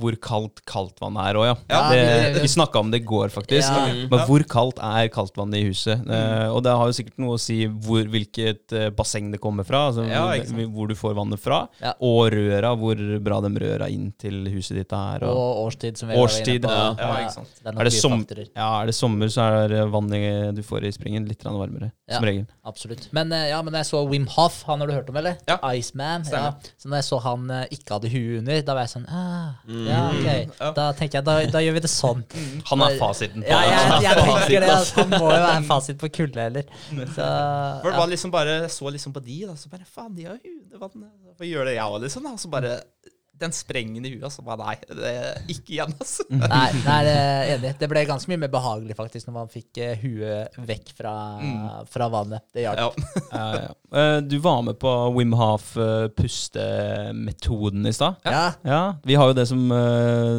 hvor 0.00 0.16
kaldt 0.22 0.62
kaldtvann 0.68 1.16
er 1.22 1.38
òg, 1.40 1.46
ja. 1.46 1.56
Ja, 1.70 1.80
det, 1.92 2.42
vi 2.42 2.48
snakka 2.50 2.80
om 2.82 2.90
det 2.94 3.02
i 3.02 3.06
går, 3.06 3.28
faktisk. 3.34 3.68
Ja. 3.70 4.06
Men 4.10 4.24
hvor 4.28 4.44
kaldt 4.50 4.78
er 4.82 5.08
kaldtvannet 5.14 5.60
i 5.60 5.66
huset? 5.70 6.02
Uh, 6.06 6.50
og 6.54 6.62
det 6.66 6.74
har 6.76 6.90
jo 6.90 6.96
sikkert 6.96 7.18
noe 7.22 7.36
å 7.36 7.40
si 7.42 7.58
hvor, 7.66 8.06
hvilket 8.12 8.74
uh, 8.76 8.88
basseng 8.96 9.30
det 9.34 9.40
kommer 9.42 9.66
fra, 9.68 9.86
altså 9.90 10.06
Ja, 10.08 10.24
hvor, 10.50 10.70
hvor 10.76 10.90
du 10.90 10.94
får 10.98 11.16
vannet 11.18 11.42
fra, 11.42 11.64
Ja. 11.82 11.94
og 12.00 12.30
røra, 12.34 12.74
hvor 12.78 13.02
bra 13.22 13.40
de 13.44 13.52
røra 13.66 13.88
inn 13.92 14.12
til 14.20 14.46
huset 14.54 14.75
ditt 14.76 14.92
er. 14.96 15.24
Og, 15.26 15.36
Og 15.36 15.60
årstid, 15.66 15.98
som 16.00 16.08
vi 16.10 16.16
var 16.18 16.36
inne 16.36 16.60
på. 16.66 16.70
ja. 16.70 16.86
Ja, 17.00 17.10
ikke 17.24 17.34
sant. 17.34 17.52
Det 17.62 17.72
er 17.72 17.80
er, 17.80 17.88
det 17.90 17.92
som, 17.96 18.16
ja, 18.56 18.68
er 18.82 18.86
det 18.90 18.94
sommer, 18.96 19.32
så 19.32 19.46
er 19.66 19.74
vannet 19.92 20.54
du 20.56 20.62
får 20.66 20.86
i 20.88 20.92
springen, 20.94 21.26
litt 21.28 21.42
varmere, 21.46 21.90
Ja. 22.08 22.16
som 22.20 22.24
regel. 22.28 22.46
Absolutt. 22.66 23.08
Men, 23.12 23.32
eh, 23.32 23.48
ja, 23.50 23.60
men 23.62 23.74
jeg 23.74 23.86
så 23.88 24.02
Wim 24.08 24.26
Hof, 24.36 24.62
han 24.68 24.80
har 24.80 24.86
du 24.86 24.92
hørt 24.94 25.08
om, 25.10 25.16
eller? 25.16 25.36
Ja. 25.48 25.58
Iceman. 25.74 26.24
Ja. 26.30 26.52
Så 26.78 26.88
når 26.88 27.00
jeg 27.02 27.08
så 27.10 27.20
han 27.22 27.50
eh, 27.50 27.66
ikke 27.74 27.96
hadde 27.96 28.10
huet 28.12 28.38
under, 28.40 28.62
da 28.62 28.74
var 28.74 28.86
jeg 28.86 28.94
sånn 28.96 29.08
ah, 29.08 29.52
Mm. 29.66 29.86
Ja, 29.88 30.00
ok. 30.10 30.74
Da 30.76 30.92
tenker 30.92 31.18
jeg, 31.18 31.24
da, 31.26 31.34
da 31.50 31.60
gjør 31.64 31.74
vi 31.78 31.80
det 31.86 31.90
sånn. 31.90 32.22
Han 32.70 32.82
er 32.82 32.98
fasiten 33.00 33.42
på 33.42 33.48
Ja, 33.50 33.60
jeg, 33.66 34.02
jeg 34.06 34.22
tenker 34.22 34.60
det. 34.66 34.70
Altså, 34.70 35.00
han 35.00 35.10
må 35.10 35.20
jo 35.30 35.30
være 35.40 35.56
en 35.56 35.68
fasit 35.68 35.98
på 35.98 36.10
kulde, 36.12 36.46
eller? 36.50 36.66
Så, 37.14 37.22
ja. 37.86 37.94
var 37.96 38.06
liksom 38.10 38.30
bare, 38.34 38.60
jeg 38.66 38.70
så 38.74 38.90
liksom 38.94 39.14
på 39.16 39.22
de, 39.24 39.38
da, 39.46 39.54
så 39.58 39.70
bare 39.72 39.86
faen, 39.86 40.14
de 40.16 40.26
har 40.28 40.36
huet 40.38 40.74
i 40.74 40.80
vannet. 40.80 41.10
Gjør 41.46 41.68
det 41.68 41.74
jeg 41.76 41.84
òg, 41.84 41.98
liksom? 42.02 42.24
da? 42.24 42.34
Så 42.40 42.48
bare 42.52 42.76
Den 43.38 43.52
sprenger 43.52 44.04
i 44.06 44.10
huet, 44.14 44.22
altså. 44.24 44.42
Bare 44.46 44.56
nei, 44.64 44.74
det, 44.88 45.10
ikke 45.52 45.74
igjen, 45.76 45.92
altså. 46.00 46.24
Nei, 46.30 46.68
nei, 46.86 46.98
det 47.04 47.14
er 47.16 47.50
enig. 47.56 47.72
Det 47.82 47.88
ble 47.92 48.04
ganske 48.08 48.30
mye 48.32 48.40
mer 48.46 48.52
behagelig 48.54 48.96
faktisk 48.96 49.28
når 49.28 49.34
man 49.36 49.50
fikk 49.52 49.80
eh, 49.84 49.98
huet 50.00 50.56
vekk 50.70 50.92
fra, 50.96 51.12
fra 51.92 52.08
vannet. 52.12 52.46
Det 52.56 52.64
hjalp. 52.64 52.96
Ja. 52.96 53.18
Ja, 53.32 53.48
ja. 53.66 53.74
Eh, 53.96 54.20
Du 54.26 54.38
var 54.44 54.62
med 54.66 54.78
på 54.82 54.92
Wim 55.16 55.34
Hof 55.36 55.74
eh, 55.76 56.06
pustemetoden 56.16 57.86
i 57.86 57.92
stad. 57.92 58.14
Ja. 58.24 58.46
Ja, 58.66 58.80
Vi 59.04 59.14
har 59.14 59.28
jo 59.30 59.36
det 59.36 59.46
som, 59.48 59.66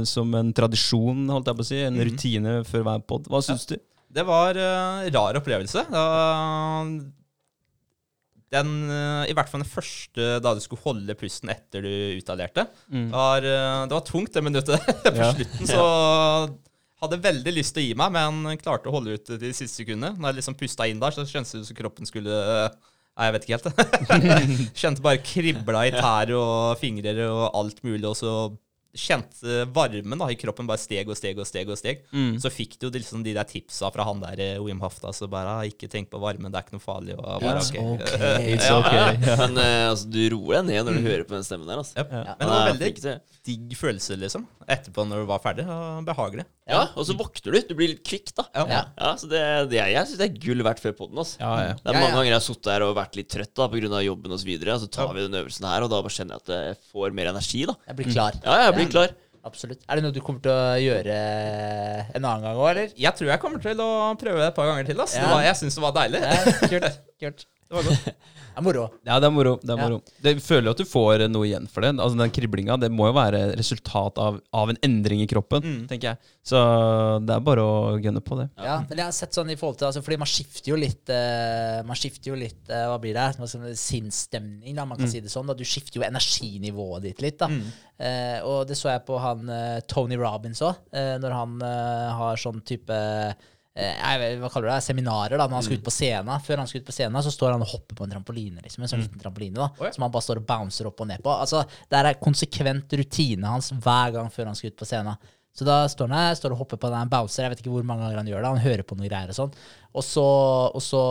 som 0.05 0.33
en 0.35 0.53
tradisjon, 0.57 1.27
holdt 1.31 1.47
jeg 1.51 1.59
på 1.59 1.65
å 1.65 1.69
si. 1.69 1.81
En 1.85 1.93
Mhm. 1.97 2.07
rutine 2.09 2.57
før 2.65 2.83
hver 2.87 3.05
pod. 3.07 3.27
Hva 3.29 3.41
syns 3.45 3.65
du? 3.69 3.77
Det 4.09 4.23
var 4.25 4.55
uh, 4.57 5.05
rar 5.13 5.35
opplevelse. 5.37 5.83
Da, 5.91 6.03
den, 8.53 8.69
eh, 8.89 9.25
I 9.31 9.33
hvert 9.35 9.49
fall 9.51 9.61
den 9.63 9.69
første 9.69 10.27
da 10.43 10.53
du 10.55 10.61
skulle 10.63 10.83
holde 10.85 11.15
pusten 11.19 11.49
etter 11.51 11.81
du 11.83 11.91
utagerte, 12.21 12.67
Mm. 12.91 13.09
var, 13.11 13.37
eh, 13.43 13.81
det 13.87 13.91
var 13.97 14.05
tungt 14.07 14.31
det 14.33 14.43
minuttet 14.45 14.79
på 15.03 15.15
Ja. 15.19 15.33
slutten. 15.33 15.67
Så 15.67 15.87
hadde 17.01 17.19
veldig 17.21 17.53
lyst 17.53 17.75
til 17.75 17.83
å 17.83 17.87
gi 17.89 17.97
meg, 17.99 18.11
men 18.15 18.57
klarte 18.57 18.89
å 18.89 18.95
holde 18.95 19.13
ut 19.17 19.25
til 19.27 19.37
de 19.41 19.51
siste 19.53 19.83
sekundene. 19.83 20.15
Når 20.17 20.31
jeg 20.31 20.39
liksom 20.39 20.55
pusta 20.57 20.87
inn 20.89 20.99
der, 21.03 21.11
så 21.13 21.25
kjentes 21.27 21.51
det 21.59 21.65
som 21.67 21.75
kroppen 21.77 22.07
skulle 22.09 22.71
Nei, 23.17 23.31
jeg 23.31 23.33
vet 23.33 23.45
ikke 23.47 23.57
helt. 23.57 24.73
Kjente 24.77 25.01
bare 25.01 25.17
kribla 25.25 25.79
i 25.87 25.93
tær 25.95 26.29
og 26.37 26.77
fingre 26.77 27.15
og 27.25 27.47
alt 27.57 27.79
mulig, 27.81 28.05
og 28.05 28.13
så 28.19 28.33
kjente 28.97 29.63
varmen 29.75 30.19
da, 30.19 30.29
i 30.33 30.37
kroppen 30.39 30.67
bare 30.69 30.81
steg 30.81 31.09
og 31.09 31.17
steg 31.19 31.39
og 31.39 31.47
steg. 31.47 31.69
og 31.69 31.79
steg. 31.79 32.03
Mm. 32.11 32.35
Så 32.41 32.51
fikk 32.53 32.77
du 32.81 32.89
liksom 32.93 33.23
de 33.25 33.35
der 33.37 33.47
tipsa 33.47 33.91
fra 33.93 34.05
han 34.07 34.23
der 34.23 34.41
eh, 34.43 34.59
Wim 34.63 34.81
Hof, 34.83 34.99
da, 35.03 35.13
så 35.15 35.29
bare 35.31 35.57
ah, 35.59 35.63
ikke 35.69 35.89
tenk 35.91 36.09
på 36.11 36.21
varmen, 36.21 36.51
det 36.51 36.59
er 36.59 36.67
ikke 36.67 36.77
noe 36.77 36.83
farlig. 36.83 37.17
Og 37.17 37.25
bare, 37.43 37.61
Ja, 37.61 37.63
ok. 37.63 38.01
okay. 38.01 38.51
It's 38.55 38.69
okay. 38.73 39.15
Ja. 39.27 39.35
Men 39.41 39.57
uh, 39.59 39.89
altså, 39.91 40.07
du 40.11 40.21
roer 40.33 40.61
deg 40.61 40.69
ned 40.71 40.87
når 40.87 40.97
du 40.97 41.07
hører 41.07 41.25
på 41.27 41.35
den 41.35 41.45
stemmen 41.45 41.69
der. 41.69 41.81
Altså. 41.81 41.97
Yep. 41.99 42.13
Ja. 42.13 42.35
Men 42.37 42.43
det 42.43 42.53
var 42.53 42.69
veldig 42.71 43.17
digg 43.47 43.75
følelse, 43.79 44.17
liksom. 44.19 44.47
Etterpå 44.67 45.05
når 45.07 45.23
du 45.23 45.29
var 45.29 45.43
ferdig. 45.43 45.67
Og 45.67 46.05
behagelig. 46.07 46.47
Ja, 46.67 46.81
og 46.99 47.05
så 47.07 47.15
våkner 47.17 47.53
du. 47.55 47.59
Du 47.69 47.75
blir 47.79 47.93
litt 47.93 48.01
kvikk, 48.07 48.33
da. 48.35 48.43
Ja. 48.55 48.81
Ja, 48.97 49.11
så 49.19 49.29
det, 49.31 49.39
det 49.71 49.79
er, 49.79 49.91
Jeg 49.93 50.09
syns 50.09 50.19
det 50.19 50.25
er 50.27 50.39
gull 50.43 50.63
verdt 50.67 50.81
før 50.83 50.95
podden. 50.97 51.21
Altså. 51.23 51.37
Ja, 51.39 51.51
ja. 51.69 51.75
Det 51.79 51.87
er 51.87 51.95
mange 51.95 52.09
ja. 52.09 52.15
ganger 52.17 52.31
jeg 52.31 52.37
har 52.39 52.45
sittet 52.47 52.71
her 52.73 52.83
og 52.87 52.95
vært 52.97 53.15
litt 53.19 53.29
trøtt 53.31 53.53
da 53.55 53.67
pga. 53.71 54.01
jobben 54.07 54.31
osv. 54.35 54.43
Så, 54.43 54.49
videre, 54.49 54.75
så 54.81 54.89
tar 54.91 55.07
Ja. 55.07 55.13
vi 55.15 55.27
den 55.27 55.39
øvelsen 55.39 55.67
her, 55.69 55.85
og 55.85 55.89
da 55.93 56.01
bare 56.03 56.15
kjenner 56.17 56.35
jeg 56.35 56.43
at 56.43 56.51
jeg 56.57 56.77
får 56.91 57.15
mer 57.15 57.31
energi. 57.31 57.65
da 57.65 57.75
Jeg 57.87 57.95
blir 58.01 58.11
klar. 58.13 58.37
Ja, 58.43 58.57
jeg 58.67 58.75
blir 58.75 58.87
Ja. 58.87 58.91
klar. 58.97 59.15
Absolutt. 59.47 59.79
Er 59.87 59.95
det 59.95 60.03
noe 60.03 60.11
du 60.11 60.19
kommer 60.19 60.41
til 60.43 60.51
å 60.51 60.75
gjøre 60.75 61.17
en 62.17 62.25
annen 62.25 62.41
gang 62.43 62.57
òg, 62.59 62.69
eller? 62.73 62.89
Jeg 62.99 63.15
tror 63.15 63.29
jeg 63.31 63.39
kommer 63.39 63.61
til 63.63 63.79
å 63.79 63.91
prøve 64.19 64.41
det 64.43 64.47
et 64.51 64.55
par 64.57 64.67
ganger 64.67 64.89
til. 64.89 64.99
ass. 64.99 65.15
Ja. 65.15 65.21
Det 65.23 65.29
var, 65.31 65.43
jeg 65.47 65.55
syns 65.61 65.77
det 65.77 65.83
var 65.85 65.93
deilig. 65.95 66.19
Ja, 66.19 66.67
kult. 66.67 66.97
kult. 67.23 67.45
Det 67.67 67.75
var 67.75 67.83
godt. 67.91 68.05
Det 68.57 68.61
er 68.63 68.65
moro. 68.65 68.83
Ja, 69.05 69.15
det 69.21 69.27
er 69.27 69.33
moro. 69.35 69.51
Det 69.61 69.69
er 69.69 69.77
Ja. 69.77 69.85
moro. 69.85 69.97
Det 70.25 70.31
føler 70.41 70.65
jo 70.65 70.71
at 70.73 70.79
du 70.81 70.85
får 70.89 71.21
noe 71.29 71.45
igjen 71.45 71.67
for 71.69 71.85
det. 71.85 71.91
Altså 72.01 72.17
Den 72.17 72.31
kriblinga 72.33 72.73
det 72.81 72.87
må 72.89 73.05
jo 73.05 73.13
være 73.13 73.41
resultat 73.55 74.17
av, 74.17 74.39
av 74.51 74.71
en 74.73 74.79
endring 74.81 75.21
i 75.21 75.27
kroppen, 75.29 75.61
Mm. 75.61 75.83
tenker 75.91 76.07
jeg. 76.09 76.17
Så 76.41 76.57
det 77.21 77.35
er 77.35 77.43
bare 77.45 77.61
å 77.61 77.99
gunne 78.01 78.17
på 78.25 78.33
det. 78.39 78.47
Ja, 78.57 78.79
men 78.89 78.97
jeg 78.97 79.05
har 79.05 79.13
sett 79.13 79.37
sånn 79.37 79.51
i 79.53 79.55
forhold 79.59 79.77
til 79.77 79.85
altså, 79.91 80.01
Fordi 80.01 80.17
man 80.17 80.25
skifter 80.31 80.71
jo 80.71 80.75
litt 80.79 81.05
uh, 81.13 81.83
Man 81.85 81.95
skifter 81.99 82.31
jo 82.31 82.35
litt 82.39 82.65
uh, 82.71 82.87
Hva 82.89 82.97
blir 83.03 83.13
det? 83.13 83.27
Sånn, 83.45 83.67
Sinnsstemning, 83.77 84.73
da. 84.73 84.85
Man 84.89 84.97
kan 84.97 85.07
si 85.11 85.19
det 85.21 85.29
sånn. 85.29 85.45
Da. 85.45 85.53
Du 85.53 85.61
skifter 85.67 85.99
jo 86.01 86.07
energinivået 86.07 87.05
ditt 87.11 87.21
litt, 87.21 87.37
da. 87.37 87.51
Eh, 87.99 88.39
og 88.45 88.65
det 88.69 88.77
så 88.77 88.89
jeg 88.95 89.05
på 89.05 89.19
han 89.21 89.45
Tony 89.89 90.17
Robins 90.17 90.61
òg, 90.65 90.75
når 90.93 91.33
han 91.33 91.55
har 91.61 92.37
sånn 92.41 92.63
type 92.65 92.97
jeg 93.77 94.19
vet, 94.23 94.39
hva 94.41 94.49
kaller 94.49 94.67
du 94.67 94.73
det, 94.73 94.83
seminarer 94.87 95.37
da, 95.37 95.45
når 95.45 95.59
han 95.59 95.65
skal 95.67 95.77
ut 95.77 95.85
på 95.85 95.93
scenen. 95.93 96.43
Før 96.47 96.57
han 96.63 96.67
skal 96.71 96.81
ut 96.81 96.87
på 96.89 96.95
scenen, 96.95 97.21
så 97.21 97.33
står 97.33 97.51
han 97.53 97.61
og 97.61 97.71
hopper 97.75 97.95
på 97.99 98.07
en 98.07 98.15
trampoline. 98.15 98.61
liksom, 98.65 98.83
en 98.83 98.89
sånn 98.89 99.03
liten 99.05 99.21
trampoline 99.21 99.53
da. 99.59 99.67
Som 99.93 100.07
han 100.07 100.11
bare 100.15 100.25
står 100.25 100.41
og 100.41 100.47
bouncer 100.49 100.89
opp 100.89 101.01
og 101.05 101.07
ned 101.11 101.21
på. 101.21 101.29
Altså, 101.33 101.61
Det 101.89 101.99
er 101.99 102.13
konsekvent 102.21 102.97
rutine 102.97 103.45
hans 103.53 103.69
hver 103.71 104.15
gang 104.17 104.31
før 104.33 104.49
han 104.49 104.55
skal 104.57 104.73
ut 104.73 104.79
på 104.81 104.89
scenen. 104.89 105.15
Så 105.57 105.65
da 105.65 105.87
står 105.89 106.09
han 106.09 106.17
her, 106.19 106.35
står 106.37 106.53
og 106.53 106.59
hopper 106.61 106.77
på 106.77 106.89
den 106.93 107.09
bouncer. 107.09 107.43
Jeg 107.43 107.49
vet 107.49 107.61
ikke 107.63 107.71
hvor 107.73 107.85
mange 107.85 108.03
ganger 108.05 108.17
han 108.21 108.27
gjør 108.29 108.41
det. 108.43 108.49
Han 108.53 108.65
hører 108.65 108.83
på 108.85 108.97
noen 108.97 109.09
greier 109.09 109.29
og 109.33 109.37
sånn. 109.39 109.53
Og 109.97 110.03
så, 110.05 110.25
og 110.77 110.81
så 110.85 111.01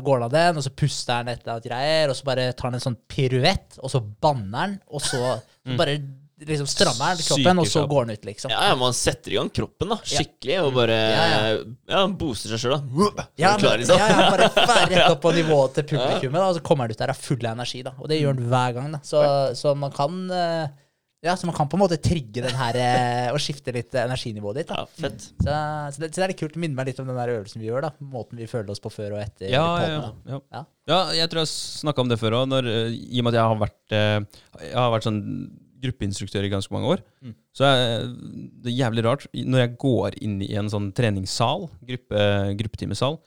går 0.00 0.16
han 0.16 0.28
av 0.28 0.32
den, 0.32 0.56
og 0.60 0.64
så 0.64 0.72
puster 0.72 1.18
han 1.20 1.28
et 1.28 1.42
eller 1.42 1.58
annet 1.58 1.68
greier, 1.68 2.08
og 2.12 2.16
så 2.16 2.24
bare 2.28 2.46
tar 2.56 2.70
han 2.70 2.78
en 2.78 2.84
sånn 2.86 2.96
piruett, 3.10 3.76
og 3.84 3.92
så 3.92 4.00
banner 4.00 4.56
han, 4.62 4.78
og 4.88 5.04
så, 5.04 5.20
så 5.68 5.76
bare 5.76 5.98
liksom 6.48 6.66
strammer 6.70 7.20
kroppen, 7.20 7.58
og 7.62 7.68
så 7.68 7.82
går 7.90 8.06
den 8.08 8.16
ut, 8.18 8.24
liksom. 8.30 8.52
Ja, 8.54 8.70
ja, 8.70 8.76
Man 8.80 8.94
setter 8.96 9.34
i 9.34 9.38
gang 9.38 9.50
kroppen 9.52 9.92
da 9.92 9.98
skikkelig 10.02 10.58
og 10.64 10.74
bare 10.78 10.98
Ja, 10.98 11.30
Ja, 11.90 12.02
booster 12.08 12.54
seg 12.54 12.62
sjøl, 12.62 12.76
da. 13.18 13.26
Ja, 13.40 13.54
klar, 13.60 13.80
liksom? 13.80 13.98
ja, 14.00 14.08
ja, 14.08 14.28
bare 14.32 14.50
rett 14.90 15.08
opp 15.14 15.20
på 15.24 15.34
nivået 15.36 15.74
til 15.78 15.88
publikummet, 15.94 16.38
da, 16.40 16.46
og 16.48 16.58
så 16.60 16.64
kommer 16.64 16.86
han 16.88 16.94
ut 16.94 17.02
der 17.02 17.12
av 17.14 17.18
full 17.20 17.42
av 17.44 17.52
energi. 17.58 17.82
da, 17.86 17.92
Og 18.00 18.08
det 18.10 18.20
gjør 18.20 18.34
han 18.36 18.46
hver 18.54 18.78
gang. 18.78 18.94
da, 18.96 19.02
Så, 19.06 19.24
så 19.58 19.74
man 19.76 19.92
kan 19.94 20.22
eh, 20.32 20.68
ja, 21.20 21.34
så 21.36 21.44
man 21.44 21.52
kan 21.52 21.68
på 21.68 21.76
en 21.76 21.82
måte 21.82 21.98
trigge 22.00 22.40
den 22.40 22.54
her 22.56 22.76
eh, 22.80 23.26
og 23.34 23.36
skifte 23.44 23.74
litt 23.76 23.92
eh, 23.92 24.06
energinivået 24.08 24.62
ditt. 24.62 24.70
da. 24.72 24.86
Ja, 24.86 25.02
fett. 25.04 25.20
Så, 25.20 25.44
så, 25.44 26.00
det, 26.00 26.08
så 26.14 26.16
det 26.16 26.24
er 26.24 26.32
litt 26.32 26.40
kult. 26.40 26.54
Det 26.56 26.62
minner 26.62 26.78
meg 26.78 26.88
litt 26.88 27.02
om 27.02 27.10
den 27.10 27.18
der 27.20 27.34
øvelsen 27.34 27.60
vi 27.60 27.68
gjør. 27.68 27.84
da, 27.84 27.90
Måten 28.00 28.40
vi 28.40 28.48
føler 28.48 28.72
oss 28.72 28.80
på 28.80 28.88
før 28.94 29.18
og 29.18 29.20
etter. 29.26 29.50
Ja, 29.52 29.66
podden, 29.76 30.14
ja, 30.24 30.38
ja. 30.38 30.40
Ja. 30.56 30.62
ja, 30.88 31.00
jeg 31.20 31.28
tror 31.28 31.42
jeg 31.44 31.50
snakka 31.52 32.06
om 32.06 32.08
det 32.14 32.16
før 32.22 32.38
òg. 32.40 32.56
I 32.64 33.20
og 33.20 33.26
med 33.28 33.34
at 33.34 33.36
jeg 33.42 33.50
har 33.52 33.60
vært 33.66 33.98
Jeg 34.00 34.78
har 34.80 34.94
vært 34.96 35.10
sånn 35.10 35.20
gruppeinstruktør 35.82 36.46
i 36.46 36.52
ganske 36.52 36.74
mange 36.74 36.94
år. 36.94 37.02
Mm. 37.24 37.34
Så 37.56 37.66
jeg, 37.66 38.06
det 38.62 38.72
er 38.72 38.78
jævlig 38.84 39.04
rart. 39.06 39.26
Når 39.34 39.64
jeg 39.64 39.74
går 39.82 40.18
inn 40.26 40.38
i 40.46 40.52
en 40.60 40.70
sånn 40.72 40.90
treningssal, 40.96 41.68
gruppe, 41.88 42.24
gruppetimesal, 42.60 43.18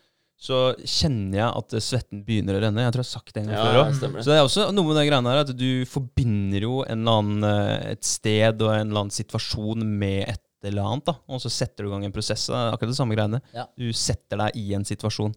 så 0.43 0.59
kjenner 0.79 1.37
jeg 1.37 1.59
at 1.61 1.75
svetten 1.85 2.23
begynner 2.27 2.57
å 2.57 2.63
renne. 2.65 2.83
Jeg 2.83 2.93
tror 2.95 3.03
jeg 3.03 3.07
har 3.07 3.15
sagt 3.15 3.35
det 3.35 3.43
en 3.43 3.51
gang 3.51 3.59
Ja, 3.59 3.67
før 3.69 3.77
òg. 3.85 4.23
Så 4.25 4.31
det 4.31 4.35
er 4.35 4.43
også 4.43 4.65
noe 4.75 4.89
med 4.89 4.97
den 4.99 5.07
greiene 5.07 5.31
her 5.31 5.43
at 5.45 5.53
du 5.55 5.69
forbinder 5.87 6.65
jo 6.65 6.81
en 6.83 7.05
eller 7.05 7.21
annen, 7.21 7.45
eh, 7.47 7.91
et 7.93 8.03
sted 8.07 8.59
og 8.65 8.73
en 8.73 8.89
eller 8.89 9.05
annen 9.05 9.15
situasjon 9.15 9.85
med 9.87 10.25
et 10.33 10.43
eller 10.67 10.83
annet. 10.83 11.05
da, 11.07 11.15
Og 11.31 11.39
så 11.43 11.51
setter 11.51 11.83
du 11.83 11.89
i 11.89 11.93
gang 11.93 12.05
en 12.07 12.15
prosess. 12.15 12.47
Det 12.51 12.55
er 12.59 12.73
akkurat 12.75 12.91
det 12.91 12.99
samme 12.99 13.15
greiene. 13.15 13.39
Ja. 13.55 13.67
Du 13.79 13.87
setter 13.95 14.41
deg 14.43 14.59
i 14.59 14.73
en 14.75 14.87
situasjon. 14.87 15.35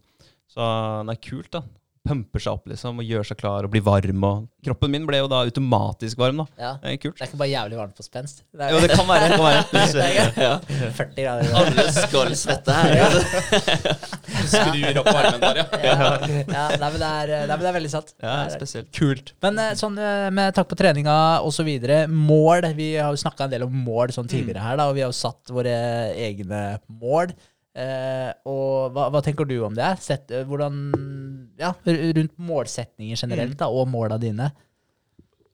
Så 0.50 0.66
det 1.06 1.14
er 1.16 1.22
kult, 1.30 1.50
da. 1.54 1.62
Pumper 2.06 2.42
seg 2.42 2.52
opp 2.56 2.68
liksom, 2.70 3.00
og 3.02 3.08
gjør 3.10 3.26
seg 3.26 3.38
klar 3.40 3.66
og 3.66 3.72
blir 3.72 3.82
varm. 3.86 4.24
og 4.28 4.46
Kroppen 4.66 4.90
min 4.94 5.04
ble 5.06 5.18
jo 5.20 5.28
da 5.30 5.40
automatisk 5.46 6.18
varm. 6.22 6.42
da. 6.42 6.46
Ja. 6.58 6.72
Det 6.82 6.92
er 6.92 7.00
kult. 7.02 7.16
Det 7.18 7.24
er 7.26 7.30
ikke 7.30 7.40
bare 7.42 7.50
jævlig 7.52 7.78
varmt 7.80 7.96
på 7.98 8.06
spenst. 8.06 8.42
Det 8.54 8.66
er 8.66 8.74
Jo, 8.74 8.80
det 8.82 8.90
kan 8.94 9.06
være. 9.10 9.28
Det 9.28 9.36
kan 9.36 9.46
være. 9.46 9.62
det 9.96 10.06
er 10.06 10.40
Ja. 10.46 10.54
40 10.98 11.22
grader. 11.22 11.54
Alle 11.60 11.86
skal 11.96 12.34
svette 12.38 12.76
her. 12.76 13.16
Du 14.26 14.46
skrur 14.54 15.00
opp 15.02 15.10
varmen 15.12 15.40
der, 15.42 15.60
ja. 15.62 15.66
Ja, 15.86 16.66
nei, 16.78 16.90
men 16.90 16.98
det 17.02 17.10
er, 17.10 17.32
nei, 17.46 17.56
men 17.56 17.64
det 17.64 17.70
er 17.72 17.76
veldig 17.80 17.92
sant. 17.92 18.14
Ja, 18.22 18.36
spesielt. 18.54 18.90
Kult. 18.96 19.34
Men 19.44 19.58
eh, 19.62 19.74
sånn 19.78 19.98
eh, 19.98 20.28
med 20.34 20.54
takk 20.56 20.70
på 20.70 20.78
treninga 20.78 21.16
osv. 21.46 21.68
Mål. 22.12 22.70
Vi 22.78 22.92
har 22.98 23.10
jo 23.14 23.20
snakka 23.22 23.46
en 23.46 23.54
del 23.54 23.66
om 23.66 23.74
mål 23.86 24.14
sånn 24.14 24.30
tidligere 24.30 24.62
her, 24.64 24.78
da, 24.80 24.88
og 24.90 24.96
vi 24.98 25.04
har 25.04 25.10
jo 25.12 25.18
satt 25.18 25.52
våre 25.54 25.74
egne 26.16 26.62
mål. 26.88 27.34
Eh, 27.76 28.30
og 28.48 28.94
hva, 28.94 29.10
hva 29.12 29.20
tenker 29.24 29.44
du 29.48 29.58
om 29.66 29.74
det? 29.76 29.90
Sett, 30.00 30.30
eh, 30.32 30.46
hvordan 30.48 30.76
Ja, 31.60 31.74
rundt 31.84 32.38
målsetninger 32.40 33.18
generelt, 33.20 33.56
da, 33.60 33.68
og 33.68 33.88
måla 33.92 34.16
dine. 34.20 34.50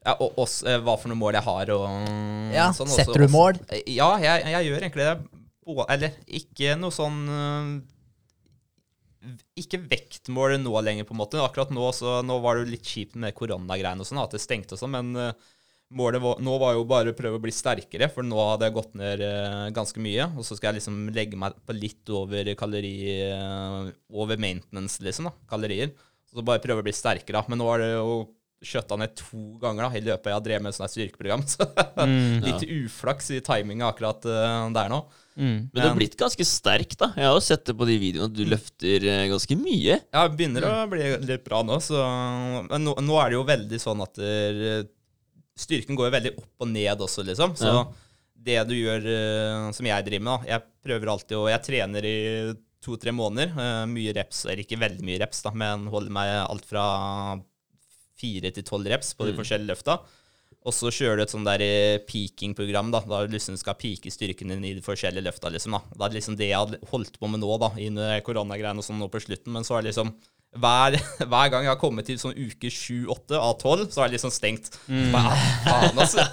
ja 0.07 0.15
og 0.21 0.37
også, 0.37 0.67
eh, 0.71 0.79
hva 0.83 0.97
for 0.99 1.11
noen 1.11 1.19
mål 1.19 1.35
jeg 1.35 1.43
har 1.47 1.71
og 1.75 2.55
Ja, 2.55 2.69
sånn 2.71 2.87
også- 2.87 3.05
setter 3.05 3.19
du 3.19 3.27
også- 3.27 3.33
mål? 3.35 3.59
Ja, 3.87 4.17
jeg, 4.19 4.45
jeg 4.55 4.67
gjør 4.71 4.81
egentlig 4.83 5.07
det. 5.09 5.29
Eller 5.89 6.11
ikke 6.27 6.77
noe 6.79 6.91
sånn 6.91 7.83
Ikke 9.57 9.79
vektmål 9.87 10.57
nå 10.61 10.83
lenger, 10.83 11.05
på 11.07 11.13
en 11.15 11.19
måte. 11.21 11.39
Akkurat 11.39 11.71
nå, 11.71 11.93
så, 11.95 12.25
nå 12.27 12.41
var 12.43 12.57
det 12.59 12.73
litt 12.73 12.83
kjipt 12.83 13.15
med 13.15 13.35
koronagreiene 13.35 14.01
og 14.03 14.07
sånn, 14.09 14.19
at 14.23 14.31
det 14.35 14.41
stengte 14.43 14.73
og 14.75 14.81
sånn, 14.81 14.91
men 14.91 15.35
målet 15.97 16.23
var, 16.25 16.41
nå 16.45 16.57
var 16.63 16.75
jo 16.77 16.85
bare 16.89 17.13
å 17.13 17.17
prøve 17.19 17.39
å 17.39 17.43
bli 17.43 17.53
sterkere, 17.55 18.09
for 18.13 18.27
nå 18.27 18.39
hadde 18.51 18.69
jeg 18.69 18.77
gått 18.79 18.95
ned 18.99 19.25
øh, 19.27 19.67
ganske 19.77 20.03
mye. 20.03 20.29
Og 20.37 20.47
så 20.49 20.57
skal 20.59 20.73
jeg 20.73 20.81
liksom 20.81 21.01
legge 21.15 21.39
meg 21.41 21.57
på 21.69 21.77
litt 21.77 22.13
over 22.17 22.53
kalori 22.59 22.95
øh, 23.29 23.91
Over 24.13 24.41
maintenance, 24.43 25.01
liksom, 25.05 25.31
da. 25.31 25.35
Kalorier. 25.53 25.93
Så 26.33 26.45
bare 26.45 26.63
prøve 26.65 26.81
å 26.81 26.87
bli 26.87 26.95
sterkere. 26.97 27.45
Men 27.53 27.61
nå 27.61 27.67
har 27.69 27.83
det 27.85 27.91
jo 27.95 28.23
skjøtta 28.63 28.95
ned 28.95 29.17
to 29.19 29.41
ganger 29.59 29.83
da, 29.89 29.89
i 29.99 30.03
løpet 30.07 30.29
jeg 30.31 30.37
har 30.37 30.43
drevet 30.45 30.63
med 30.63 30.71
et 30.77 30.93
styrkeprogram. 30.95 31.43
Så 31.51 31.67
Mm. 32.03 32.41
litt 32.47 32.63
uflaks 32.65 33.29
i 33.37 33.41
timinga 33.45 33.89
akkurat 33.91 34.25
øh, 34.27 34.69
der 34.75 34.89
nå. 34.91 35.03
Mm. 35.37 35.59
Men 35.73 35.77
du 35.77 35.83
har 35.83 35.97
blitt 35.99 36.15
ganske 36.19 36.45
sterk, 36.47 36.95
da. 37.01 37.11
Jeg 37.17 37.27
har 37.29 37.35
jo 37.37 37.43
sett 37.45 37.67
det 37.69 37.75
på 37.79 37.87
de 37.89 37.95
videoene 38.01 38.31
at 38.31 38.35
du 38.37 38.43
løfter 38.49 39.05
eh, 39.09 39.27
ganske 39.31 39.57
mye. 39.59 39.99
Ja, 40.13 40.25
det 40.29 40.39
begynner 40.39 40.67
å 40.69 40.73
bli 40.93 41.05
litt 41.27 41.45
bra 41.47 41.61
nå, 41.67 41.79
så 41.85 42.01
Men 42.71 42.85
nå, 42.87 42.95
nå 43.03 43.19
er 43.23 43.33
det 43.33 43.39
jo 43.39 43.45
veldig 43.51 43.81
sånn 43.83 44.03
at 44.05 44.19
der, 44.21 44.87
styrken 45.63 45.97
går 45.99 46.09
jo 46.11 46.15
veldig 46.19 46.33
opp 46.39 46.65
og 46.67 46.69
ned 46.73 46.99
også, 47.07 47.25
liksom. 47.27 47.55
Så 47.57 47.71
Ja. 47.71 47.85
det 48.43 48.69
du 48.69 48.75
gjør 48.75 49.07
eh, 49.07 49.73
som 49.73 49.87
jeg 49.87 50.05
driver 50.05 50.25
med, 50.27 50.41
da 50.43 50.51
Jeg 50.53 50.63
prøver 50.85 51.13
alltid 51.15 51.37
å 51.39 51.49
Jeg 51.51 51.63
trener 51.69 52.05
i 52.05 52.55
to-tre 52.83 53.13
måneder. 53.15 53.53
eh, 53.55 53.87
mye 53.87 54.13
reps, 54.17 54.45
eller 54.47 54.65
ikke 54.65 54.79
veldig 54.81 55.03
mye 55.07 55.21
reps, 55.23 55.43
da, 55.47 55.51
men 55.55 55.87
holder 55.87 56.11
meg 56.11 56.51
alt 56.51 56.65
fra 56.67 56.87
fire 58.19 58.51
til 58.55 58.63
tolv 58.67 58.87
reps 58.91 59.15
på 59.15 59.27
de 59.27 59.33
Mm. 59.33 59.39
forskjellige 59.41 59.71
løfta. 59.73 60.01
Og 60.65 60.73
så 60.73 60.91
kjører 60.95 61.17
du 61.17 61.23
et 61.23 61.31
sånt 61.31 61.45
der 61.49 61.61
eh, 61.63 61.99
peaking-program, 62.07 62.93
da. 62.93 63.01
Da 63.01 63.27
du 63.27 63.33
liksom 63.35 63.57
skal 63.59 63.75
peake 63.75 64.11
styrken 64.13 64.49
din 64.49 64.65
i 64.65 64.75
de 64.75 64.81
forskjellige 64.81 65.25
løfta, 65.27 65.51
liksom. 65.51 65.73
Da 65.97 66.07
Det 66.09 66.15
er 66.15 66.21
liksom 66.21 66.37
det 66.37 66.49
jeg 66.51 66.59
hadde 66.59 66.79
holdt 66.91 67.19
på 67.19 67.29
med 67.31 67.41
nå, 67.41 67.59
da, 67.59 67.71
i 67.79 67.89
koronagreiene 68.23 68.79
og 68.79 68.85
sånn 68.87 68.99
nå 69.01 69.09
på 69.11 69.19
slutten. 69.23 69.51
Men 69.53 69.63
så 69.65 69.79
er 69.79 69.83
det 69.83 69.95
liksom 69.95 70.15
hver, 70.53 70.97
hver 71.31 71.53
gang 71.53 71.65
jeg 71.65 71.73
har 71.73 71.81
kommet 71.81 72.09
til 72.09 72.19
sånn 72.21 72.37
uke 72.37 72.69
7-8 72.69 73.39
av 73.39 73.55
12, 73.57 73.87
så 73.95 74.03
er 74.03 74.11
det 74.11 74.19
liksom 74.19 74.33
stengt. 74.35 74.75
Bare, 75.15 75.33
ah, 75.33 75.47
faen, 75.67 76.03
altså. 76.05 76.27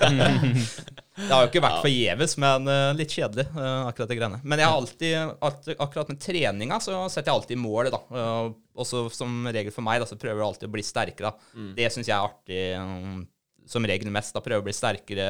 Det 1.20 1.28
har 1.34 1.44
jo 1.44 1.50
ikke 1.50 1.64
vært 1.64 1.82
forgjeves, 1.84 2.34
men 2.40 2.68
uh, 2.72 2.94
litt 2.96 3.12
kjedelig, 3.12 3.44
uh, 3.52 3.90
akkurat 3.90 4.08
de 4.08 4.16
greiene. 4.16 4.38
Men 4.48 4.62
jeg 4.62 4.70
har 4.72 4.78
alltid, 4.78 5.16
alltid, 5.44 5.74
akkurat 5.84 6.12
med 6.14 6.22
treninga, 6.24 6.78
så 6.84 7.02
setter 7.12 7.28
jeg 7.28 7.42
alltid 7.42 7.60
mål, 7.60 7.90
da. 7.92 8.00
Uh, 8.08 8.54
også 8.80 9.08
som 9.12 9.50
regel 9.52 9.76
for 9.76 9.84
meg, 9.84 10.00
da, 10.00 10.08
så 10.08 10.16
prøver 10.20 10.40
jeg 10.40 10.48
alltid 10.48 10.70
å 10.70 10.76
bli 10.78 10.86
sterkere, 10.88 11.34
da. 11.34 11.66
Det 11.76 11.90
syns 11.92 12.08
jeg 12.08 12.16
er 12.16 12.30
artig, 12.30 12.62
um, 12.80 13.26
som 13.68 13.88
regel 13.92 14.12
mest. 14.16 14.32
Da 14.36 14.44
prøver 14.44 14.62
jeg 14.62 14.64
å 14.64 14.70
bli 14.70 14.78
sterkere 14.78 15.28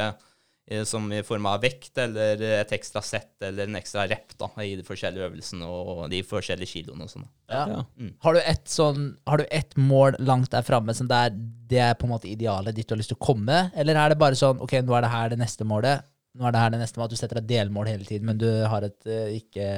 som 0.85 1.07
i 1.15 1.21
form 1.25 1.47
av 1.49 1.63
vekt 1.63 1.97
eller 1.97 2.41
et 2.59 2.71
ekstra 2.75 3.01
sett 3.01 3.41
eller 3.41 3.65
en 3.65 3.79
ekstra 3.79 4.03
rep 4.09 4.35
da, 4.37 4.49
i 4.61 4.75
de 4.77 4.83
forskjellige 4.85 5.25
øvelsene 5.29 5.65
og 5.65 6.03
de 6.11 6.19
forskjellige 6.27 6.69
kiloene 6.75 7.07
og 7.07 7.13
sånn. 7.13 7.25
Ja. 7.49 7.63
Mm. 7.97 8.11
Har 8.21 8.37
du 8.37 8.41
et 8.43 8.69
sånn 8.69 9.07
Har 9.25 9.41
du 9.41 9.45
ett 9.49 9.73
mål 9.81 10.19
langt 10.21 10.51
der 10.53 10.61
framme 10.67 10.93
som 10.93 11.09
det 11.09 11.17
er, 11.25 11.33
det 11.71 11.81
er 11.87 11.97
på 11.97 12.05
en 12.05 12.13
måte 12.13 12.29
idealet 12.29 12.77
ditt 12.77 12.87
du 12.89 12.93
har 12.93 13.01
lyst 13.01 13.09
til 13.15 13.17
å 13.17 13.25
komme? 13.31 13.63
Eller 13.73 13.97
er 13.97 14.13
det 14.13 14.19
bare 14.21 14.37
sånn 14.37 14.61
Ok, 14.61 14.77
nå 14.85 14.93
er 14.97 15.07
det 15.07 15.13
her 15.15 15.33
det 15.33 15.41
neste 15.41 15.65
målet. 15.65 16.05
Nå 16.37 16.45
er 16.45 16.53
det 16.53 16.61
her 16.61 16.75
det 16.75 16.83
neste 16.83 17.01
målet. 17.01 17.17
Du 17.17 17.21
setter 17.23 17.41
deg 17.41 17.49
delmål 17.49 17.89
hele 17.89 18.05
tiden, 18.05 18.29
men 18.29 18.37
du 18.37 18.49
har 18.69 18.85
et 18.85 19.09
eh, 19.09 19.39
ikke 19.41 19.69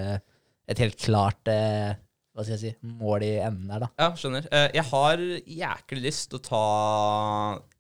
et 0.72 0.80
helt 0.84 1.00
klart 1.00 1.48
eh, 1.52 1.94
hva 2.32 2.44
skal 2.46 2.56
jeg 2.56 2.62
si, 2.62 2.74
mål 2.88 3.24
i 3.28 3.32
enden 3.44 3.68
der, 3.72 3.84
da. 3.84 3.90
Ja, 4.00 4.12
skjønner. 4.16 4.46
Eh, 4.56 4.70
Jeg 4.78 4.86
har 4.88 5.24
jæklig 5.56 6.04
lyst 6.06 6.30
til 6.32 6.40
å 6.40 6.46
ta 6.46 6.62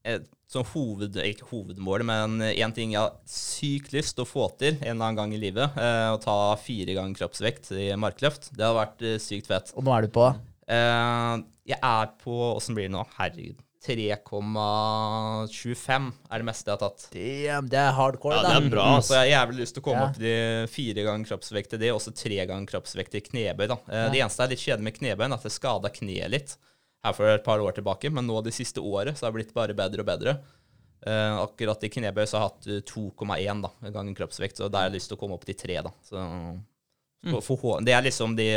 et 0.03 0.26
sånn 0.52 0.66
hoved... 0.74 1.16
Ikke 1.24 1.47
hovedmål, 1.49 2.04
men 2.04 2.39
én 2.52 2.74
ting 2.76 2.91
jeg 2.93 2.99
har 3.02 3.14
sykt 3.26 3.93
lyst 3.95 4.16
til 4.18 4.26
å 4.26 4.30
få 4.30 4.49
til 4.60 4.76
en 4.82 4.97
eller 4.97 5.06
annen 5.08 5.16
gang 5.22 5.34
i 5.34 5.39
livet. 5.41 5.78
eh, 5.80 6.10
Å 6.12 6.20
ta 6.22 6.38
fire 6.60 6.93
ganger 6.97 7.16
kroppsvekt 7.22 7.72
i 7.78 7.91
markløft. 7.95 8.49
Det 8.56 8.66
hadde 8.68 8.80
vært 8.82 9.02
eh, 9.08 9.18
sykt 9.24 9.47
fett. 9.52 9.72
Og 9.76 9.84
nå 9.88 9.95
er 9.97 10.02
du 10.08 10.12
på 10.20 10.28
Eh, 10.72 11.36
Jeg 11.68 11.80
er 11.84 12.08
på 12.24 12.32
Åssen 12.56 12.76
blir 12.78 12.88
det 12.88 12.93
nå? 12.95 13.02
Herregud. 13.18 13.58
3,25 13.82 16.12
er 16.32 16.41
det 16.41 16.45
meste 16.47 16.70
jeg 16.70 16.76
har 16.78 16.82
tatt. 16.84 17.06
Damn, 17.14 17.68
det 17.72 17.80
er 17.82 17.91
hardcore, 17.97 18.36
Ja, 18.38 18.41
da. 18.45 18.49
det 18.54 18.60
er 18.66 18.70
bra, 18.74 18.86
Så 18.86 18.95
altså. 19.02 19.14
jeg 19.18 19.24
har 19.36 19.41
jævlig 19.45 19.60
lyst 19.64 19.74
til 19.76 19.82
å 19.82 19.86
komme 19.88 20.02
Ja. 20.02 20.06
opp 20.08 20.16
til 20.18 20.68
fire 20.68 21.02
ganger 21.08 21.26
kroppsvekt 21.32 21.74
i 21.74 21.78
det, 21.82 21.91
og 21.91 22.02
så 22.02 22.12
tre 22.16 22.45
ganger 22.45 22.66
kroppsvekt 22.72 23.14
i 23.16 23.22
knebøy. 23.22 23.68
da. 23.68 23.78
Ja. 23.89 24.10
Det 24.10 24.20
eneste 24.22 24.43
er 24.43 24.47
litt 24.49 24.60
kjedelig 24.60 24.84
med 24.84 24.93
knebøyen, 24.99 25.34
at 25.34 25.43
det 25.43 25.52
skada 25.52 25.89
kneet 25.89 26.30
litt 26.30 26.56
her 27.06 27.16
for 27.18 27.30
et 27.32 27.45
par 27.45 27.62
år 27.64 27.78
tilbake, 27.78 28.12
men 28.14 28.28
nå 28.28 28.41
det 28.45 28.54
siste 28.56 28.82
året 28.82 29.18
så 29.18 29.26
har 29.26 29.34
det 29.34 29.39
blitt 29.39 29.56
bare 29.56 29.78
bedre 29.78 30.04
og 30.04 30.10
bedre. 30.10 30.36
Eh, 31.02 31.38
akkurat 31.41 31.82
i 31.84 31.89
knebøy 31.89 32.28
så 32.30 32.38
har 32.38 32.45
jeg 32.45 32.52
hatt 32.52 32.68
eh, 32.70 32.84
2,1 32.91 33.64
da, 33.66 33.72
ganger 33.89 34.18
kroppsvekt, 34.20 34.60
så 34.60 34.70
der 34.70 34.84
har 34.84 34.91
jeg 34.91 34.99
lyst 34.99 35.10
til 35.10 35.18
å 35.18 35.22
komme 35.24 35.38
opp 35.38 35.47
til 35.47 35.58
3. 35.58 35.80
da. 35.88 35.93
Så, 36.06 36.26
for, 37.32 37.58
for, 37.58 37.82
det 37.86 37.95
er 37.97 38.06
liksom 38.06 38.36
de 38.38 38.49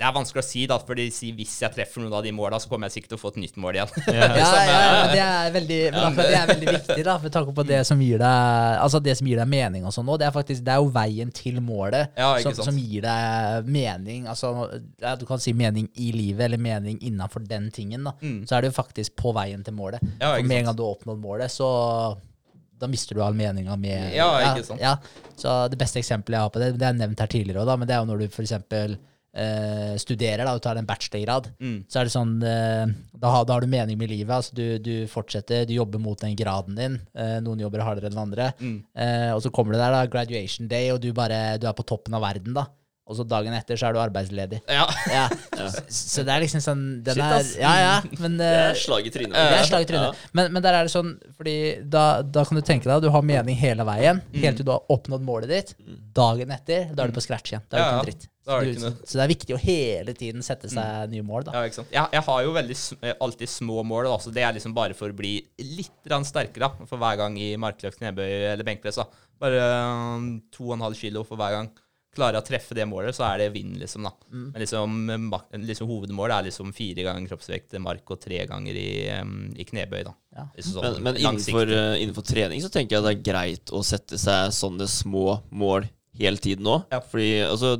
det 0.00 0.06
er 0.08 0.14
vanskelig 0.16 0.40
å 0.40 0.46
si, 0.46 0.62
da, 0.64 0.78
fordi 0.80 1.04
sier 1.12 1.34
hvis 1.36 1.58
jeg 1.60 1.74
treffer 1.74 2.00
noen 2.00 2.14
av 2.16 2.22
de 2.24 2.30
måla, 2.32 2.56
så 2.56 2.70
kommer 2.70 2.88
jeg 2.88 2.94
sikkert 2.94 3.10
til 3.12 3.18
å 3.18 3.20
få 3.20 3.32
et 3.34 3.40
nytt 3.42 3.58
mål 3.60 3.76
igjen. 3.76 3.90
Ja, 4.08 4.28
ja, 4.32 4.46
ja, 4.64 5.02
det 5.12 5.24
er 5.24 5.50
veldig, 5.52 5.80
det 6.16 6.24
er 6.38 6.46
veldig 6.48 6.72
viktig, 6.78 7.04
da, 7.04 7.16
med 7.20 7.34
tanke 7.34 7.52
på 7.58 7.64
det 7.68 7.82
som 7.84 8.00
gir 8.00 8.22
deg 8.22 8.78
Altså 8.80 9.00
det 9.04 9.12
som 9.18 9.28
gir 9.28 9.36
deg 9.42 9.50
mening 9.52 9.84
og 9.84 9.92
sånn 9.92 10.08
nå. 10.08 10.16
Det 10.16 10.24
er 10.30 10.32
faktisk, 10.32 10.64
det 10.64 10.72
er 10.72 10.80
jo 10.80 10.88
veien 10.94 11.34
til 11.36 11.58
målet 11.60 12.16
Ja, 12.16 12.30
som, 12.40 12.56
som 12.56 12.78
gir 12.80 13.04
deg 13.04 13.68
mening. 13.68 14.24
Altså, 14.30 14.54
du 15.20 15.26
kan 15.28 15.42
si 15.44 15.52
mening 15.52 15.90
i 16.00 16.08
livet, 16.16 16.46
eller 16.48 16.64
mening 16.64 16.96
innafor 17.04 17.44
den 17.44 17.68
tingen. 17.74 18.08
da. 18.08 18.16
Mm. 18.24 18.40
Så 18.48 18.56
er 18.56 18.64
det 18.64 18.72
jo 18.72 18.78
faktisk 18.80 19.18
på 19.20 19.34
veien 19.36 19.60
til 19.66 19.76
målet. 19.76 20.00
Ja, 20.16 20.32
For 20.32 20.48
med 20.48 20.62
en 20.62 20.70
gang 20.70 20.80
du 20.80 20.84
har 20.86 20.96
oppnådd 20.96 21.20
målet, 21.20 21.52
så 21.52 21.68
da 22.80 22.88
mister 22.88 23.20
du 23.20 23.20
all 23.20 23.36
meninga 23.36 23.76
med 23.76 24.16
Ja, 24.16 24.32
ikke 24.48 24.64
sant. 24.64 24.80
Ja. 24.80 24.96
Så 25.36 25.52
det 25.68 25.76
beste 25.80 26.00
eksempelet 26.00 26.38
jeg 26.38 26.48
har 26.48 26.56
på 26.56 26.64
det, 26.64 26.72
det 26.80 26.88
er 26.88 26.96
nevnt 26.96 27.20
her 27.20 27.28
tidligere 27.36 27.68
òg, 27.68 27.76
men 27.82 27.88
det 27.88 27.98
er 27.98 28.00
jo 28.00 28.08
når 28.14 28.24
du 28.24 28.28
f.eks. 28.32 28.56
Eh, 29.30 29.92
studerer 30.02 30.42
da, 30.42 30.56
og 30.58 30.62
tar 30.64 30.74
en 30.80 30.86
bachelorgrad. 30.88 31.52
Mm. 31.62 31.76
Så 31.86 32.00
er 32.00 32.08
det 32.08 32.12
sånn 32.16 32.32
uh, 32.42 32.90
da, 33.14 33.30
har, 33.30 33.44
da 33.46 33.54
har 33.54 33.62
du 33.62 33.70
mening 33.70 33.98
med 34.00 34.10
livet. 34.10 34.32
altså 34.34 34.56
Du, 34.58 34.64
du 34.82 35.06
fortsetter, 35.06 35.62
du 35.70 35.74
jobber 35.76 36.02
mot 36.02 36.18
den 36.18 36.34
graden 36.34 36.74
din. 36.74 36.98
Uh, 37.14 37.38
noen 37.44 37.62
jobber 37.62 37.84
hardere 37.86 38.10
enn 38.10 38.18
andre. 38.18 38.50
Mm. 38.58 38.80
Og 39.36 39.44
så 39.44 39.52
kommer 39.54 39.76
det 39.76 39.84
der, 39.84 39.94
da, 39.94 40.04
graduation 40.10 40.66
day, 40.70 40.90
og 40.90 40.98
du 41.04 41.12
bare 41.14 41.58
du 41.62 41.68
er 41.70 41.76
på 41.78 41.86
toppen 41.86 42.18
av 42.18 42.26
verden, 42.26 42.56
da. 42.58 42.66
Og 43.10 43.16
så 43.18 43.24
dagen 43.26 43.50
etter 43.56 43.74
så 43.78 43.88
er 43.88 43.94
du 43.96 43.98
arbeidsledig. 43.98 44.60
Ja. 44.70 44.84
Ja. 45.10 45.24
Så, 45.58 45.80
så 45.90 46.22
det 46.26 46.30
er 46.30 46.44
liksom 46.44 46.60
sånn 46.62 46.82
den 47.02 47.16
Shit, 47.18 47.24
er. 47.26 47.48
Ja, 47.58 47.72
ja, 47.80 47.94
men 48.22 48.36
Det 48.38 48.50
er 48.54 48.76
slag 48.78 49.08
i 49.08 49.10
trynet. 49.10 49.34
det 49.34 49.56
er 49.58 49.66
slag 49.66 49.82
i 49.82 49.88
trynet. 49.90 50.20
Men, 50.38 50.52
men 50.54 50.62
der 50.62 50.78
er 50.78 50.86
det 50.86 50.92
sånn, 50.94 51.16
fordi 51.34 51.56
da, 51.90 52.04
da 52.22 52.44
kan 52.46 52.60
du 52.60 52.62
tenke 52.66 52.86
deg 52.86 53.00
at 53.00 53.02
du 53.06 53.10
har 53.10 53.26
mening 53.26 53.58
hele 53.58 53.86
veien, 53.88 54.22
Mm. 54.30 54.42
helt 54.44 54.60
til 54.62 54.68
du 54.68 54.70
har 54.76 54.86
oppnådd 54.94 55.26
målet 55.26 55.50
ditt. 55.50 55.72
Dagen 56.14 56.54
etter, 56.54 56.92
da 56.94 57.02
er 57.02 57.10
du 57.10 57.18
på 57.18 57.24
scratch 57.26 57.50
igjen. 57.54 57.66
Da 57.66 57.78
er 57.78 57.80
du 57.80 57.82
Ja, 57.82 57.88
ikke 57.88 57.96
ja. 57.96 57.98
en 58.04 58.10
dritt. 58.12 58.28
Da 58.50 58.58
er 58.58 58.66
det 58.66 58.76
Så 58.76 58.90
ikke. 58.90 59.06
Så 59.06 59.18
det 59.18 59.24
er 59.24 59.30
viktig 59.30 59.54
å 59.56 59.60
hele 59.62 60.14
tiden 60.18 60.44
sette 60.46 60.70
seg 60.72 61.12
nye 61.12 61.26
mål, 61.26 61.46
da. 61.46 61.56
Ja, 61.56 61.68
ikke 61.68 61.80
sant? 61.80 61.92
Jeg, 61.94 62.10
jeg 62.16 62.26
har 62.26 62.46
jo 62.46 62.54
veldig 62.56 62.78
eh, 63.00 63.18
alltid 63.26 63.52
små 63.52 63.84
mål. 63.86 64.08
Da, 64.10 64.16
så 64.24 64.32
det 64.34 64.46
er 64.46 64.56
liksom 64.56 64.74
bare 64.76 64.96
for 64.98 65.12
å 65.12 65.18
bli 65.20 65.36
litt 65.62 66.16
sterkere 66.26 66.66
da, 66.66 66.88
for 66.88 67.00
hver 67.00 67.20
gang 67.20 67.38
i 67.38 67.52
markløft, 67.60 68.00
knebøy 68.00 68.26
eller 68.50 68.66
benkpress. 68.66 68.98
da. 69.00 69.06
Bare 69.40 69.62
um, 70.16 70.34
2,5 70.52 70.98
kilo 70.98 71.24
for 71.28 71.40
hver 71.40 71.56
gang. 71.56 71.70
Klarer 72.10 72.40
jeg 72.40 72.42
å 72.42 72.48
treffe 72.48 72.74
det 72.74 72.88
målet, 72.90 73.14
så 73.14 73.22
er 73.28 73.44
det 73.44 73.52
vinn, 73.54 73.76
liksom. 73.78 74.08
da. 74.08 74.10
Mm. 74.32 74.48
Men 74.50 74.64
liksom, 74.64 74.96
eh, 75.14 75.60
liksom 75.68 75.90
hovedmålet 75.92 76.36
er 76.36 76.48
liksom 76.48 76.74
fire 76.74 77.06
ganger 77.06 77.30
kroppsvekt 77.30 77.78
mark 77.82 78.10
og 78.10 78.18
tre 78.24 78.42
ganger 78.50 78.74
i, 78.74 78.90
um, 79.20 79.46
i 79.54 79.66
knebøy. 79.68 80.02
da. 80.08 80.16
Ja. 80.34 80.48
Liksom 80.56 80.76
sånn 80.80 80.98
Men, 80.98 81.06
men 81.06 81.22
innenfor, 81.22 81.70
eh, 81.70 81.94
innenfor 82.02 82.26
trening 82.26 82.64
så 82.64 82.72
tenker 82.72 82.98
jeg 82.98 83.06
det 83.06 83.14
er 83.14 83.24
greit 83.30 83.70
å 83.70 83.84
sette 83.86 84.18
seg 84.18 84.50
sånne 84.58 84.90
små 84.90 85.38
mål 85.54 85.86
hele 86.18 86.42
tiden 86.42 86.66
òg. 86.66 86.90
Ja. 86.90 87.00
Fordi 87.12 87.30
altså 87.46 87.76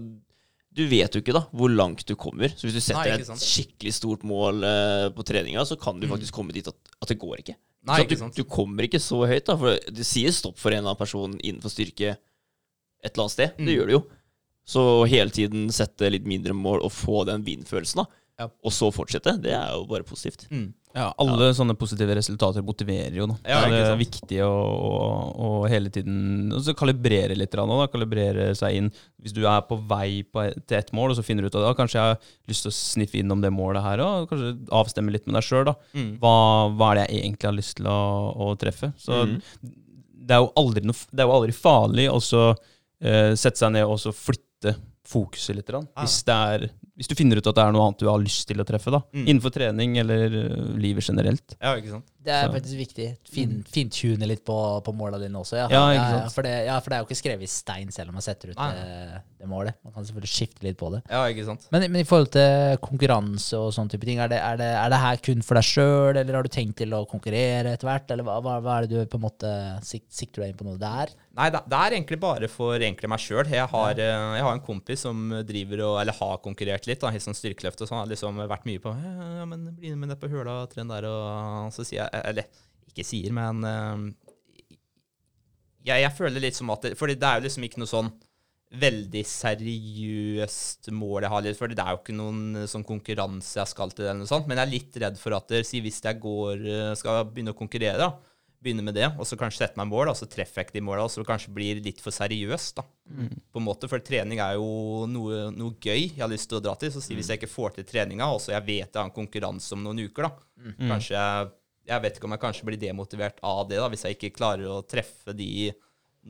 Du 0.76 0.84
vet 0.86 1.14
jo 1.16 1.20
ikke 1.22 1.34
da 1.34 1.42
hvor 1.56 1.72
langt 1.72 2.04
du 2.06 2.14
kommer. 2.14 2.52
Så 2.54 2.68
hvis 2.68 2.76
du 2.78 2.82
setter 2.84 3.10
Nei, 3.10 3.24
et 3.24 3.42
skikkelig 3.42 3.92
stort 3.96 4.22
mål 4.28 4.62
uh, 4.62 5.08
på 5.16 5.24
treninga, 5.26 5.64
så 5.66 5.74
kan 5.80 5.98
du 5.98 6.06
faktisk 6.10 6.36
komme 6.36 6.54
dit 6.54 6.66
at, 6.70 6.76
at 7.02 7.10
det 7.10 7.18
går 7.18 7.40
ikke. 7.42 7.56
Nei, 7.88 7.96
ikke 8.04 8.18
du, 8.20 8.26
du 8.36 8.44
kommer 8.44 8.86
ikke 8.86 9.00
så 9.02 9.22
høyt, 9.26 9.46
da. 9.48 9.56
For 9.58 9.78
det 9.90 10.06
sier 10.06 10.30
stopp 10.36 10.58
for 10.60 10.70
en 10.70 10.82
eller 10.82 10.92
annen 10.92 11.00
person 11.00 11.34
innenfor 11.40 11.72
styrke 11.74 12.12
et 12.14 13.10
eller 13.14 13.24
annet 13.26 13.34
sted. 13.34 13.54
Det 13.58 13.66
Mm. 13.66 13.74
gjør 13.78 13.86
det 13.90 13.96
jo. 13.98 14.02
Så 14.70 14.82
hele 15.10 15.32
tiden 15.34 15.70
sette 15.74 16.10
litt 16.12 16.26
mindre 16.28 16.54
mål 16.54 16.84
og 16.86 16.92
få 16.94 17.24
den 17.26 17.42
vinn-følelsen, 17.42 18.04
da. 18.04 18.20
Ja. 18.38 18.46
Og 18.64 18.72
så 18.72 18.92
fortsette, 18.94 19.34
det 19.42 19.52
er 19.56 19.72
jo 19.74 19.86
bare 19.90 20.06
positivt. 20.06 20.46
Mm. 20.52 20.68
Ja, 20.96 21.06
alle 21.22 21.52
sånne 21.54 21.76
positive 21.78 22.16
resultater 22.18 22.64
motiverer 22.66 23.14
jo. 23.14 23.28
Da. 23.30 23.36
Ja, 23.46 23.60
det 23.70 23.78
er 23.84 23.98
viktig 24.00 24.40
å, 24.42 24.50
å, 24.50 24.96
å 25.30 25.50
hele 25.70 25.92
tiden 25.94 26.50
og 26.56 26.64
så 26.66 26.74
kalibrere 26.78 27.36
litt. 27.38 27.52
Da, 27.54 27.66
Da, 27.68 27.86
kalibrere 27.92 28.48
seg 28.58 28.78
inn. 28.78 28.88
Hvis 29.22 29.36
du 29.36 29.44
er 29.44 29.62
på 29.68 29.78
vei 29.90 30.24
på, 30.26 30.48
til 30.64 30.78
ett 30.80 30.90
mål, 30.96 31.12
og 31.12 31.20
så 31.20 31.24
finner 31.26 31.46
du 31.46 31.50
ut 31.50 31.60
at 31.60 31.68
ja, 31.68 31.76
kanskje 31.78 32.00
jeg 32.00 32.14
har 32.14 32.34
lyst 32.50 32.66
til 32.66 32.72
å 32.72 32.78
sniffe 32.78 33.20
innom 33.20 33.44
det 33.44 33.52
målet 33.54 33.86
her, 33.86 34.02
og 34.02 34.30
kanskje 34.32 34.54
avstemme 34.80 35.14
litt 35.14 35.28
med 35.28 35.38
deg 35.38 35.46
sjøl. 35.46 35.70
Mm. 35.94 36.10
Hva, 36.22 36.34
hva 36.74 36.90
er 36.90 37.00
det 37.00 37.06
jeg 37.06 37.22
egentlig 37.22 37.50
har 37.52 37.58
lyst 37.60 37.78
til 37.78 37.90
å, 37.92 38.00
å 38.34 38.52
treffe? 38.58 38.90
Så 38.98 39.22
mm. 39.30 39.38
det, 39.62 40.34
er 40.34 40.42
jo 40.42 40.52
aldri 40.58 40.86
noe, 40.90 41.06
det 41.10 41.22
er 41.22 41.30
jo 41.30 41.38
aldri 41.38 41.56
farlig 41.56 42.10
å 42.10 42.18
så, 42.24 42.46
eh, 43.04 43.32
sette 43.38 43.62
seg 43.62 43.76
ned 43.76 43.86
og 43.86 44.00
så 44.02 44.14
flytte 44.16 44.74
fokuset 45.10 45.56
litt. 45.56 45.70
Da, 45.70 45.80
Ja. 45.80 46.02
Hvis, 46.02 46.20
det 46.26 46.34
er, 46.34 46.70
hvis 47.00 47.08
du 47.08 47.16
finner 47.16 47.40
ut 47.40 47.46
at 47.48 47.56
det 47.56 47.64
er 47.64 47.72
noe 47.72 47.86
annet 47.88 48.02
du 48.02 48.10
har 48.10 48.20
lyst 48.20 48.44
til 48.50 48.60
å 48.60 48.66
treffe. 48.68 48.92
da. 48.92 49.00
Mm. 49.16 49.22
Innenfor 49.24 49.54
trening 49.54 49.94
eller 50.02 50.34
eh, 50.36 50.64
livet 50.76 51.06
generelt. 51.08 51.56
Ja, 51.56 51.72
ikke 51.80 51.94
sant. 51.94 52.04
Det 52.20 52.32
er 52.36 52.50
faktisk 52.52 52.76
viktig. 52.76 53.06
Fin, 53.32 53.52
Fintune 53.64 54.26
litt 54.28 54.42
på, 54.44 54.56
på 54.84 54.92
måla 54.96 55.18
dine 55.20 55.40
også. 55.40 55.56
Ja. 55.56 55.68
Ja, 55.72 55.84
sant. 56.12 56.34
for 56.34 56.44
det, 56.44 56.52
ja, 56.66 56.76
for 56.82 56.92
det 56.92 56.98
er 56.98 57.04
jo 57.04 57.08
ikke 57.08 57.20
skrevet 57.20 57.46
i 57.46 57.50
stein 57.50 57.92
selv 57.94 58.12
om 58.12 58.18
man 58.18 58.24
setter 58.24 58.52
ut 58.52 58.60
det, 58.60 59.20
det 59.40 59.48
målet. 59.48 59.78
Man 59.86 59.94
kan 59.94 60.04
selvfølgelig 60.04 60.32
skifte 60.32 60.66
litt 60.66 60.78
på 60.80 60.90
det. 60.92 61.00
Ja, 61.08 61.22
ikke 61.32 61.46
sant. 61.48 61.64
Men, 61.72 61.86
men 61.88 62.02
i 62.02 62.08
forhold 62.08 62.32
til 62.34 62.76
konkurranse 62.84 63.60
og 63.60 63.72
sånne 63.76 63.94
type 63.94 64.08
ting, 64.08 64.20
er 64.20 64.32
det, 64.32 64.40
er 64.44 64.60
det, 64.60 64.68
er 64.82 64.92
det 64.92 65.00
her 65.00 65.22
kun 65.30 65.46
for 65.46 65.60
deg 65.60 65.68
sjøl, 65.70 66.20
eller 66.20 66.36
har 66.36 66.44
du 66.44 66.52
tenkt 66.52 66.76
til 66.82 66.92
å 66.96 67.06
konkurrere 67.08 67.72
etter 67.72 67.88
hvert? 67.88 68.12
Eller 68.12 68.28
hva, 68.28 68.36
hva, 68.44 68.76
er 68.76 68.88
det 68.88 69.00
du 69.00 69.10
på 69.10 69.20
en 69.20 69.24
måte 69.24 69.54
sik 69.86 70.04
sikter 70.12 70.44
deg 70.44 70.52
inn 70.52 70.60
på 70.60 70.68
noe 70.68 70.80
der? 70.80 71.14
Nei, 71.40 71.48
det, 71.54 71.62
er 71.72 71.96
egentlig 71.96 72.18
bare 72.20 72.50
for 72.52 72.76
egentlig 72.76 73.08
meg 73.08 73.22
sjøl. 73.22 73.46
Jeg, 73.48 73.64
har, 73.72 73.96
eh, 73.96 74.28
jeg 74.36 74.44
har 74.44 74.56
en 74.56 74.64
kompis 74.64 75.06
som 75.06 75.30
driver 75.46 75.84
og 75.86 75.94
Eller 76.02 76.16
har 76.18 76.40
konkurrert 76.44 76.88
litt 76.90 77.00
da, 77.00 77.12
i 77.14 77.22
sånn 77.22 77.38
styrkeløft 77.38 77.80
og 77.80 77.88
sånn. 77.88 78.02
Har 78.02 78.10
liksom 78.10 78.40
vært 78.50 78.66
mye 78.68 78.82
på 78.82 78.92
ja, 78.92 79.28
ja, 79.40 79.48
men 79.48 79.70
bli 79.78 79.94
med 79.96 80.12
ned 80.12 80.20
på 80.20 80.28
høla, 80.32 80.60
tren 80.70 80.90
der, 80.90 81.06
og 81.08 81.72
så 81.72 81.86
sier 81.86 82.02
jeg 82.02 82.09
Eller 82.12 82.48
ikke 82.90 83.06
sier, 83.06 83.32
men 83.36 83.62
eh, 83.64 84.08
jeg, 85.86 86.02
jeg 86.04 86.16
føler 86.16 86.42
litt 86.42 86.58
som 86.58 86.72
at 86.74 86.82
det, 86.84 86.96
Fordi 86.98 87.16
det 87.18 87.28
er 87.28 87.38
jo 87.38 87.46
liksom 87.46 87.66
ikke 87.68 87.82
noe 87.82 87.90
sånn 87.90 88.10
veldig 88.80 89.24
seriøst 89.26 90.92
mål 90.94 91.24
jeg 91.24 91.32
har. 91.32 91.42
litt, 91.42 91.58
For 91.58 91.72
det 91.72 91.82
er 91.82 91.94
jo 91.96 92.00
ikke 92.04 92.14
noen 92.14 92.62
eh, 92.62 92.68
sånn 92.70 92.86
konkurranse 92.86 93.58
jeg 93.58 93.70
skal 93.72 93.94
til, 93.94 94.06
eller 94.06 94.20
noe 94.22 94.30
sånt. 94.30 94.46
Men 94.50 94.60
jeg 94.60 94.68
er 94.68 94.74
litt 94.76 94.98
redd 95.04 95.18
for 95.20 95.34
at 95.38 95.54
si 95.66 95.82
hvis 95.82 96.02
jeg 96.04 96.20
går, 96.22 96.66
eh, 96.66 96.90
skal 96.98 97.24
begynne 97.30 97.54
å 97.54 97.58
konkurrere, 97.58 97.98
da, 97.98 98.12
begynne 98.60 98.84
med 98.84 98.94
det, 98.94 99.06
og 99.16 99.24
så 99.24 99.38
kanskje 99.40 99.62
sette 99.64 99.80
meg 99.80 99.88
mål, 99.88 100.10
og 100.12 100.18
så 100.18 100.28
treffer 100.28 100.60
jeg 100.60 100.68
ikke 100.68 100.74
de 100.76 100.82
måla, 100.84 101.06
og 101.06 101.10
så 101.10 101.22
kanskje 101.24 101.54
blir 101.56 101.78
litt 101.80 102.02
for 102.04 102.12
seriøst, 102.12 102.76
da. 102.76 102.84
På 103.50 103.58
en 103.58 103.64
måte, 103.64 103.88
For 103.88 104.04
trening 104.04 104.38
er 104.44 104.58
jo 104.58 105.06
noe, 105.08 105.46
noe 105.50 105.74
gøy 105.80 106.12
jeg 106.12 106.20
har 106.20 106.30
lyst 106.30 106.50
til 106.50 106.60
å 106.60 106.62
dra 106.62 106.74
til. 106.78 106.92
Så 106.92 107.00
si 107.02 107.16
hvis 107.16 107.32
jeg 107.32 107.40
ikke 107.40 107.50
får 107.50 107.78
til 107.78 107.88
treninga, 107.88 108.28
og 108.30 108.38
så 108.44 108.52
jeg 108.52 108.66
vet 108.68 108.84
jeg 108.92 109.00
har 109.00 109.08
en 109.08 109.16
konkurranse 109.16 109.72
om 109.74 109.82
noen 109.82 110.04
uker, 110.04 110.28
da. 110.28 110.30
Kanskje 110.92 111.16
jeg 111.16 111.50
Jeg 111.90 112.02
vet 112.04 112.16
ikke 112.18 112.28
om 112.28 112.34
jeg 112.36 112.42
kanskje 112.46 112.66
blir 112.68 112.78
demotivert 112.80 113.40
av 113.44 113.64
det, 113.68 113.80
da, 113.82 113.88
hvis 113.92 114.04
jeg 114.06 114.16
ikke 114.18 114.34
klarer 114.38 114.68
å 114.70 114.80
treffe 114.86 115.34
de 115.36 115.70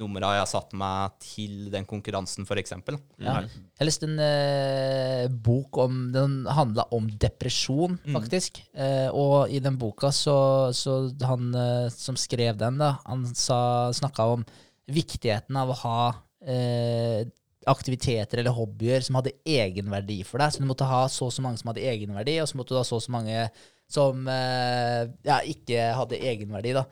numra 0.00 0.28
jeg 0.36 0.42
har 0.44 0.46
satt 0.46 0.74
meg 0.78 1.16
til 1.18 1.54
den 1.72 1.82
konkurransen, 1.90 2.44
f.eks. 2.46 2.72
Ja. 3.18 3.40
Jeg 3.42 3.86
leste 3.88 4.06
en 4.06 4.20
eh, 4.22 5.24
bok 5.34 5.80
om 5.82 5.96
Den 6.14 6.36
handla 6.46 6.84
om 6.94 7.08
depresjon, 7.20 7.96
faktisk. 8.14 8.60
Eh, 8.70 9.08
og 9.10 9.50
i 9.50 9.58
den 9.64 9.76
boka 9.82 10.12
så, 10.14 10.36
så 10.78 11.00
han 11.26 11.50
eh, 11.58 11.88
som 11.90 12.14
skrev 12.16 12.56
den, 12.62 12.78
da, 12.78 12.92
han 13.08 13.26
sa- 13.34 13.90
snakka 13.98 14.28
om 14.36 14.46
viktigheten 14.90 15.58
av 15.58 15.74
å 15.74 15.78
ha 15.82 15.98
eh, 16.46 17.26
aktiviteter 17.70 18.40
eller 18.40 18.54
hobbyer 18.56 19.02
som 19.04 19.18
hadde 19.18 19.34
egenverdi 19.44 20.22
for 20.24 20.40
deg. 20.40 20.54
Så 20.54 20.62
du 20.62 20.70
måtte 20.70 20.86
ha 20.88 21.02
så 21.12 21.26
og 21.28 21.34
så 21.34 21.42
mange 21.44 21.60
som 21.60 21.74
hadde 21.74 21.84
egenverdi, 21.90 22.38
og 22.40 22.48
så 22.50 22.56
måtte 22.62 22.74
du 22.74 22.80
ha 22.80 22.86
så 22.86 22.96
og 23.02 23.04
så 23.04 23.12
mange 23.18 23.42
som 23.90 24.26
eh, 24.30 25.08
ja, 25.26 25.40
ikke 25.50 25.88
hadde 25.98 26.18
egenverdi. 26.22 26.72
da. 26.76 26.84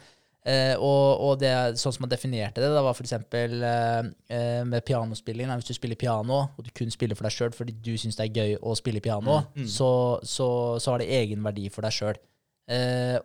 Eh, 0.48 0.74
og, 0.80 1.20
og 1.28 1.32
det, 1.42 1.50
sånn 1.76 1.92
som 1.92 2.04
man 2.06 2.10
definerte 2.12 2.62
det, 2.62 2.68
da 2.72 2.80
var 2.82 2.94
f.eks. 2.96 3.12
Eh, 3.12 4.06
eh, 4.32 4.62
med 4.64 4.84
pianospilling. 4.88 5.50
Hvis 5.60 5.68
du 5.70 5.76
spiller 5.76 5.98
piano, 6.00 6.38
og 6.56 6.64
du 6.64 6.70
kun 6.74 6.90
spiller 6.94 7.18
for 7.18 7.28
deg 7.28 7.34
sjøl 7.36 7.52
fordi 7.56 7.74
du 7.84 7.92
syns 8.00 8.16
det 8.16 8.28
er 8.30 8.38
gøy 8.40 8.54
å 8.62 8.74
spille 8.78 9.02
piano, 9.04 9.42
Så, 9.68 9.90
så, 10.24 10.48
så 10.80 10.94
har 10.94 11.02
det 11.04 11.10
egenverdi 11.18 11.68
for 11.74 11.84
deg 11.84 11.92
sjøl. 11.98 12.20
Eh, 12.68 13.18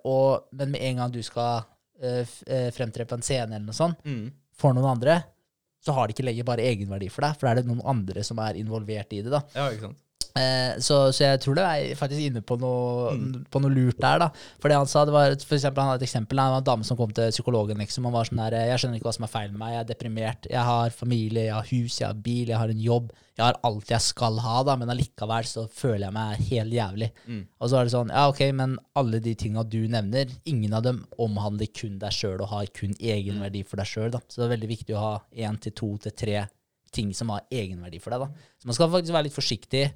men 0.51 0.73
med 0.75 0.81
en 0.89 0.99
gang 1.03 1.13
du 1.15 1.21
skal 1.23 1.63
fremtre 2.75 3.05
på 3.07 3.15
en 3.15 3.21
scene 3.23 3.55
eller 3.55 3.67
noe 3.69 3.77
sånt, 3.77 3.99
Mm. 4.03 4.25
for 4.57 4.73
noen 4.75 4.89
andre, 4.97 5.21
så 5.83 5.93
har 5.95 6.07
det 6.07 6.15
ikke 6.17 6.25
lenger 6.27 6.43
bare 6.47 6.65
egenverdi 6.65 7.07
for 7.11 7.21
deg, 7.23 7.37
for 7.37 7.47
da 7.47 7.51
er 7.53 7.61
det 7.61 7.67
noen 7.69 7.83
andre 7.85 8.23
som 8.23 8.39
er 8.43 8.57
involvert 8.59 9.13
i 9.13 9.21
det. 9.23 9.31
da. 9.31 9.39
Ja, 9.55 9.69
ikke 9.71 9.87
sant. 9.89 9.97
Eh, 10.33 10.79
så, 10.81 11.11
så 11.13 11.27
jeg 11.27 11.41
tror 11.43 11.57
det 11.59 11.63
er 11.63 11.97
faktisk 11.97 12.23
inne 12.25 12.41
på 12.41 12.55
noe, 12.57 13.11
på 13.53 13.59
noe 13.61 13.69
lurt 13.69 13.99
der, 14.01 14.23
da. 14.23 14.29
For 14.61 14.71
det 14.71 14.79
han 14.79 14.89
sa, 14.89 15.03
det 15.05 15.13
var 15.13 15.35
for 15.37 15.57
eksempel, 15.59 15.83
han 15.83 15.91
hadde 15.93 16.01
et 16.01 16.07
eksempel. 16.07 16.39
Det 16.41 16.45
var 16.55 16.63
en 16.63 16.69
dame 16.71 16.87
som 16.87 16.97
kom 16.97 17.11
til 17.13 17.29
psykologen, 17.35 17.77
liksom. 17.83 18.07
Han 18.09 18.15
var 18.15 18.29
sånn 18.29 18.41
der 18.41 18.55
Jeg 18.71 18.81
skjønner 18.81 18.97
ikke 18.97 19.11
hva 19.11 19.13
som 19.19 19.27
er 19.27 19.33
feil 19.33 19.51
med 19.51 19.61
meg. 19.61 19.75
Jeg 19.75 19.83
er 19.83 19.91
deprimert. 19.91 20.47
Jeg 20.49 20.65
har 20.69 20.95
familie, 20.95 21.43
jeg 21.51 21.53
har 21.53 21.69
hus, 21.69 21.99
jeg 22.01 22.07
har 22.09 22.23
bil, 22.25 22.47
jeg 22.49 22.57
har 22.63 22.73
en 22.73 22.81
jobb. 22.81 23.11
Jeg 23.33 23.45
har 23.45 23.59
alt 23.65 23.89
jeg 23.89 24.05
skal 24.05 24.35
ha, 24.45 24.55
da, 24.65 24.75
men 24.77 24.89
allikevel 24.93 25.45
så 25.49 25.67
føler 25.73 26.07
jeg 26.07 26.13
meg 26.13 26.41
helt 26.51 26.75
jævlig. 26.77 27.07
Og 27.57 27.69
så 27.69 27.79
er 27.79 27.87
det 27.87 27.93
sånn, 27.95 28.11
ja 28.13 28.27
ok, 28.29 28.41
men 28.53 28.75
alle 29.01 29.21
de 29.25 29.33
tinga 29.41 29.63
du 29.65 29.79
nevner, 29.89 30.29
ingen 30.49 30.73
av 30.77 30.83
dem 30.85 30.99
omhandler 31.17 31.69
kun 31.73 31.95
deg 32.01 32.13
sjøl 32.13 32.43
og 32.45 32.51
har 32.51 32.69
kun 32.77 32.93
egenverdi 32.99 33.63
for 33.65 33.81
deg 33.81 33.89
sjøl. 33.89 34.13
Så 34.29 34.41
det 34.41 34.45
er 34.45 34.53
veldig 34.53 34.69
viktig 34.69 34.97
å 34.97 35.01
ha 35.01 35.13
én 35.45 35.57
til 35.61 35.73
to 35.77 35.89
til 36.05 36.13
tre 36.13 36.43
ting 36.93 37.09
som 37.17 37.33
har 37.33 37.41
egenverdi 37.49 37.97
for 38.01 38.13
deg, 38.13 38.27
da. 38.27 38.49
Så 38.61 38.69
man 38.69 38.77
skal 38.77 38.91
faktisk 38.93 39.17
være 39.17 39.27
litt 39.31 39.37
forsiktig 39.37 39.87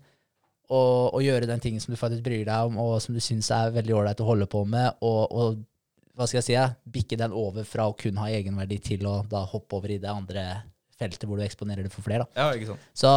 og, 0.67 1.15
og 1.15 1.23
gjøre 1.23 1.49
den 1.49 1.63
tingen 1.63 1.83
som 1.83 1.93
du 1.93 1.99
faktisk 1.99 2.23
bryr 2.25 2.45
deg 2.47 2.69
om, 2.69 2.79
og 2.83 2.97
som 3.03 3.15
du 3.15 3.21
syns 3.23 3.49
er 3.55 3.73
veldig 3.75 3.95
ålreit 3.95 4.23
å 4.23 4.27
holde 4.27 4.47
på 4.51 4.63
med, 4.67 4.99
og, 5.05 5.21
og 5.31 5.61
hva 6.17 6.25
skal 6.27 6.41
jeg 6.41 6.47
si, 6.47 6.57
bikke 6.93 7.19
den 7.19 7.35
over 7.35 7.67
fra 7.67 7.85
å 7.87 7.95
kun 7.97 8.17
ha 8.19 8.31
egenverdi 8.33 8.79
til 8.83 9.05
å 9.07 9.19
da 9.29 9.43
hoppe 9.47 9.77
over 9.77 9.93
i 9.93 9.99
det 10.01 10.09
andre 10.09 10.47
feltet 10.97 11.27
hvor 11.29 11.37
du 11.37 11.43
eksponerer 11.45 11.85
det 11.85 11.93
for 11.93 12.05
flere. 12.05 12.25
Da. 12.25 12.41
Ja, 12.41 12.57
ikke 12.57 12.71
sant. 12.71 12.85
Så, 12.97 13.09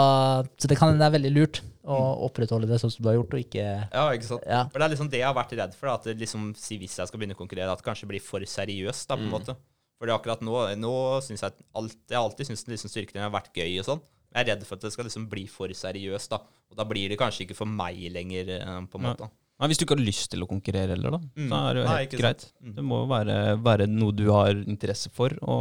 så 0.60 0.68
det, 0.68 0.76
kan, 0.76 0.92
det 1.00 1.06
er 1.06 1.14
veldig 1.14 1.32
lurt 1.32 1.62
å 1.88 1.96
opprettholde 2.26 2.68
det 2.68 2.76
sånn 2.82 2.92
som 2.92 3.02
du 3.02 3.08
har 3.08 3.16
gjort, 3.16 3.34
og 3.38 3.40
ikke 3.40 3.64
Ja, 3.64 4.04
ikke 4.12 4.28
sant. 4.28 4.44
Ja. 4.44 4.66
For 4.68 4.76
det 4.76 4.86
er 4.86 4.94
liksom 4.94 5.10
det 5.12 5.22
jeg 5.22 5.28
har 5.30 5.38
vært 5.38 5.56
redd 5.56 5.74
for, 5.78 5.88
da, 5.88 5.96
at 5.96 6.20
liksom, 6.20 6.50
si 6.60 6.76
hvis 6.82 6.98
jeg 7.00 7.08
skal 7.08 7.22
begynne 7.22 7.38
å 7.38 7.40
konkurrere, 7.40 7.72
at 7.72 7.80
det 7.80 7.88
kanskje 7.88 8.10
blir 8.10 8.22
for 8.24 8.44
seriøst, 8.44 9.08
da, 9.08 9.16
på 9.16 9.26
en 9.26 9.32
måte. 9.32 9.56
Fordi 10.00 10.14
akkurat 10.14 10.44
nå, 10.44 10.56
nå 10.80 10.94
synes 11.24 11.44
jeg 11.44 11.56
alt, 11.76 11.96
jeg 12.08 12.16
har 12.16 12.24
alltid 12.24 12.48
syntes 12.48 12.68
liksom 12.68 12.92
styrken 12.92 13.24
har 13.24 13.32
vært 13.32 13.52
gøy 13.56 13.80
og 13.80 13.88
sånn. 13.88 14.04
Jeg 14.30 14.44
er 14.44 14.52
redd 14.52 14.68
for 14.68 14.78
at 14.78 14.84
det 14.86 14.92
skal 14.94 15.08
liksom 15.08 15.26
bli 15.32 15.48
for 15.50 15.72
seriøst, 15.76 16.36
da. 16.36 16.59
Og 16.70 16.76
da 16.78 16.84
blir 16.86 17.08
det 17.10 17.18
kanskje 17.18 17.46
ikke 17.46 17.56
for 17.58 17.66
meg 17.66 17.98
lenger, 18.14 18.48
eh, 18.60 18.80
på 18.90 18.98
en 19.00 19.06
måte. 19.08 19.30
Nei, 19.60 19.68
hvis 19.68 19.76
du 19.76 19.84
ikke 19.84 19.96
har 19.98 20.04
lyst 20.06 20.30
til 20.32 20.40
å 20.44 20.48
konkurrere 20.48 20.94
heller, 20.94 21.10
da, 21.10 21.18
Mm. 21.36 21.48
så 21.50 21.56
er 21.70 21.74
det 21.74 21.82
jo 21.82 21.88
helt 21.90 22.12
Nei, 22.12 22.18
greit. 22.20 22.44
Mm. 22.64 22.74
Det 22.76 22.84
må 22.84 23.00
jo 23.02 23.08
være, 23.10 23.36
være 23.62 23.86
noe 23.88 24.12
du 24.12 24.30
har 24.32 24.52
interesse 24.54 25.10
for 25.12 25.28
å 25.42 25.56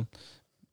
Mm. 0.00 0.06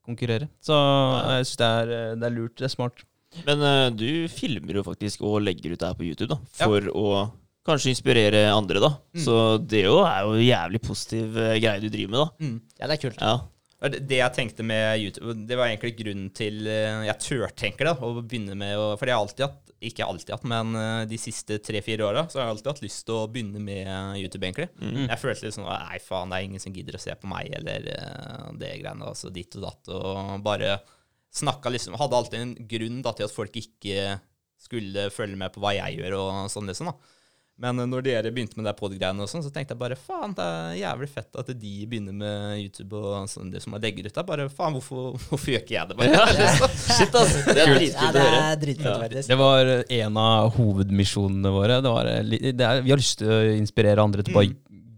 konkurrere. 0.08 0.50
Så 0.64 0.74
jeg 0.74 1.46
syns 1.46 1.58
det, 1.58 1.68
er- 1.68 2.16
det 2.16 2.24
er 2.26 2.36
lurt. 2.36 2.56
Det 2.58 2.66
er 2.66 2.74
smart. 2.76 3.04
Men 3.46 3.62
uh, 3.62 3.90
du 3.92 4.28
filmer 4.28 4.74
jo 4.74 4.84
faktisk 4.84 5.22
og 5.24 5.42
legger 5.44 5.72
ut 5.74 5.80
det 5.80 5.88
her 5.88 5.94
på 5.94 6.04
YouTube, 6.08 6.30
da. 6.34 6.40
Ja. 6.60 6.66
For 6.68 6.82
å 6.82 7.32
kanskje 7.64 7.94
inspirere 7.94 8.50
andre, 8.52 8.80
da. 8.82 8.90
Mm. 9.16 9.24
Så 9.24 9.38
det 9.68 9.84
jo 9.86 10.00
er 10.04 10.26
jo 10.26 10.42
jævlig 10.42 10.82
positiv 10.82 11.38
eh, 11.38 11.60
greie 11.62 11.80
du 11.80 11.90
driver 11.90 12.12
med, 12.12 12.20
da. 12.20 12.60
Ja, 12.82 12.88
det 12.88 12.98
er 12.98 13.10
kult. 13.10 13.22
Ja. 13.22 13.38
Det 13.90 14.08
det 14.08 14.18
jeg 14.20 14.34
tenkte 14.36 14.64
med 14.66 15.00
YouTube, 15.02 15.48
det 15.48 15.56
var 15.58 15.68
egentlig 15.70 15.96
grunnen 15.98 16.28
til 16.34 16.68
eh, 16.68 17.06
jeg 17.08 17.18
tørtenker 17.24 17.86
da, 17.86 17.94
å 17.96 18.22
begynne 18.22 18.56
med 18.58 18.76
å 18.78 18.92
For 19.00 19.06
jeg 19.08 19.16
har 19.16 19.24
alltid 19.24 19.46
hatt, 19.48 19.71
ikke 19.82 20.06
alltid 20.06 20.34
hatt, 20.36 20.44
men 20.46 20.76
eh, 20.78 21.04
de 21.10 21.18
siste 21.18 21.58
tre-fire 21.66 22.06
åra, 22.06 22.24
så 22.30 22.38
har 22.40 22.48
jeg 22.48 22.56
alltid 22.56 22.70
hatt 22.72 22.82
lyst 22.86 23.04
til 23.08 23.18
å 23.18 23.28
begynne 23.32 23.62
med 23.64 24.20
YouTube, 24.20 24.46
egentlig. 24.46 24.68
Jeg 25.10 25.22
følte 25.22 25.48
litt 25.48 25.56
sånn 25.58 25.70
Nei, 25.70 25.98
faen, 26.06 26.30
det 26.30 26.38
er 26.38 26.50
ingen 26.50 26.62
som 26.62 26.76
gidder 26.76 26.98
å 26.98 27.02
se 27.02 27.16
på 27.18 27.30
meg, 27.32 27.50
eller 27.58 27.88
eh, 27.96 28.44
det 28.62 28.76
greiene, 28.84 29.10
altså 29.10 29.32
ditt 29.34 29.58
og 29.58 29.66
datt, 29.66 29.94
og 29.98 30.36
bare 30.46 30.76
snakka 31.32 31.72
liksom 31.72 31.96
Hadde 31.96 32.18
alltid 32.18 32.40
en 32.42 32.54
grunn 32.68 33.02
da 33.06 33.14
til 33.16 33.26
at 33.26 33.34
folk 33.34 33.56
ikke 33.56 34.20
skulle 34.62 35.08
følge 35.16 35.40
med 35.40 35.54
på 35.56 35.64
hva 35.64 35.74
jeg 35.78 35.98
gjør, 35.98 36.18
og 36.20 36.52
sånn, 36.54 36.70
liksom, 36.70 36.92
da. 36.92 37.18
Men 37.62 37.78
når 37.92 38.02
dere 38.06 38.32
begynte 38.34 38.58
med 38.58 38.66
det 38.66 38.74
pod-greiene, 38.80 39.28
sånn, 39.30 39.44
så 39.46 39.52
tenkte 39.54 39.76
jeg 39.76 39.82
bare 39.82 39.98
faen, 40.00 40.32
det 40.38 40.46
er 40.46 40.78
jævlig 40.80 41.10
fett 41.12 41.38
at 41.38 41.52
de 41.52 41.74
begynner 41.92 42.16
med 42.16 42.62
YouTube 42.64 42.98
og 42.98 43.30
sånn, 43.30 43.52
det 43.54 43.62
som 43.62 43.76
jeg 43.78 43.84
legger 43.86 44.08
ut 44.10 44.18
der. 44.18 44.26
Bare 44.32 44.48
faen, 44.50 44.78
hvorfor, 44.80 45.20
hvorfor 45.30 45.54
gjør 45.54 45.62
ikke 45.62 45.76
jeg 45.76 45.92
det? 45.92 45.98
bare? 46.00 46.48
Shit, 46.80 47.14
altså. 47.22 47.44
Det 47.52 47.62
er 47.62 47.76
dritkult 47.76 48.18
å 48.18 48.26
høre. 48.26 48.42
er. 49.12 49.30
Det 49.30 49.38
var 49.44 49.72
en 50.00 50.20
av 50.24 50.50
hovedmisjonene 50.58 51.54
våre. 51.54 51.78
Det 51.86 51.94
var, 51.94 52.10
eh, 52.16 52.50
det 52.50 52.66
er, 52.66 52.82
vi 52.82 52.96
har 52.96 53.04
lyst 53.04 53.20
til 53.22 53.30
å 53.30 53.42
inspirere 53.60 54.10
andre 54.10 54.26
til 54.26 54.34
å 54.34 54.40
bare 54.42 54.56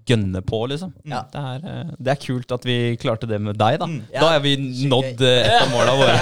gønne 0.07 0.41
på, 0.45 0.59
liksom. 0.71 0.93
Ja. 1.07 1.23
Det, 1.31 1.41
er, 1.41 1.65
eh, 1.69 1.91
det 1.99 2.13
er 2.13 2.21
kult 2.21 2.53
at 2.55 2.65
vi 2.67 2.77
klarte 3.01 3.29
det 3.29 3.39
med 3.41 3.57
deg, 3.59 3.79
da. 3.81 3.87
Ja. 4.13 4.19
Da 4.19 4.31
har 4.33 4.43
vi 4.43 4.55
nådd 4.89 5.23
eh, 5.23 5.47
et 5.47 5.57
av 5.61 5.71
måla 5.73 5.97
våre. 5.99 6.15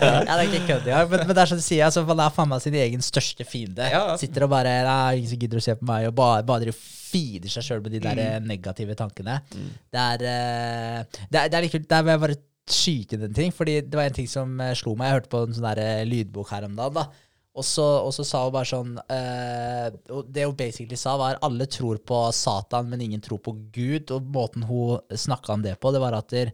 Ja, 0.00 0.36
det 0.36 0.42
er 0.42 0.46
ikke 0.48 0.66
kødd, 0.68 0.86
ja. 0.88 1.00
men, 1.08 1.22
men 1.26 1.36
det 1.36 1.42
er 1.42 1.50
som 1.50 1.58
du 1.58 1.64
sier, 1.64 1.84
altså, 1.86 2.02
man 2.08 2.22
er 2.24 2.32
faen 2.34 2.48
meg 2.50 2.62
sin 2.64 2.76
egen 2.78 3.02
største 3.04 3.44
fiende. 3.46 3.86
Sitter 4.20 4.46
og 4.46 4.52
bare 4.52 4.72
Nei, 4.86 5.20
ingen 5.20 5.32
som 5.32 5.40
gidder 5.40 5.60
å 5.60 5.64
se 5.64 5.74
på 5.78 5.86
meg, 5.88 6.08
og 6.10 6.16
bare, 6.18 6.44
bare 6.46 6.74
feeder 7.10 7.50
seg 7.52 7.66
sjøl 7.66 7.82
med 7.84 7.96
de 7.96 8.02
der 8.04 8.20
mm. 8.20 8.46
negative 8.48 8.96
tankene. 8.98 9.40
Det 9.50 10.04
er 10.04 10.24
eh, 10.30 11.18
det 11.28 11.42
er, 11.42 11.50
det 11.50 11.58
er 11.58 11.66
litt 11.66 11.74
kult. 11.74 11.90
Vil 11.90 12.14
jeg 12.14 12.24
bare 12.26 12.38
skyte 12.70 13.16
inn 13.16 13.26
en 13.26 13.36
ting, 13.36 13.54
fordi 13.54 13.80
det 13.82 13.98
var 13.98 14.10
en 14.10 14.16
ting 14.16 14.28
som 14.30 14.52
eh, 14.62 14.76
slo 14.78 14.94
meg. 14.98 15.10
Jeg 15.10 15.20
hørte 15.20 15.32
på 15.32 15.42
en 15.46 15.56
sånn 15.56 15.68
der 15.72 15.82
eh, 15.84 16.06
lydbok 16.08 16.52
her 16.54 16.68
om 16.68 16.78
dagen, 16.78 17.00
da. 17.00 17.28
Og 17.58 17.64
så, 17.66 17.82
og 18.06 18.12
så 18.14 18.22
sa 18.22 18.44
hun 18.44 18.52
bare 18.54 18.68
sånn 18.70 18.92
eh, 19.10 19.88
Det 20.30 20.44
hun 20.46 20.54
basically 20.54 20.94
sa, 20.98 21.16
var 21.18 21.40
alle 21.42 21.66
tror 21.66 21.98
på 22.06 22.20
Satan, 22.36 22.86
men 22.92 23.00
ingen 23.02 23.22
tror 23.24 23.40
på 23.42 23.56
Gud. 23.74 24.12
Og 24.14 24.28
måten 24.34 24.62
hun 24.68 25.00
snakka 25.10 25.56
om 25.56 25.64
det 25.64 25.74
på, 25.82 25.90
det 25.94 26.02
var 26.02 26.14
at 26.18 26.30
der, 26.30 26.52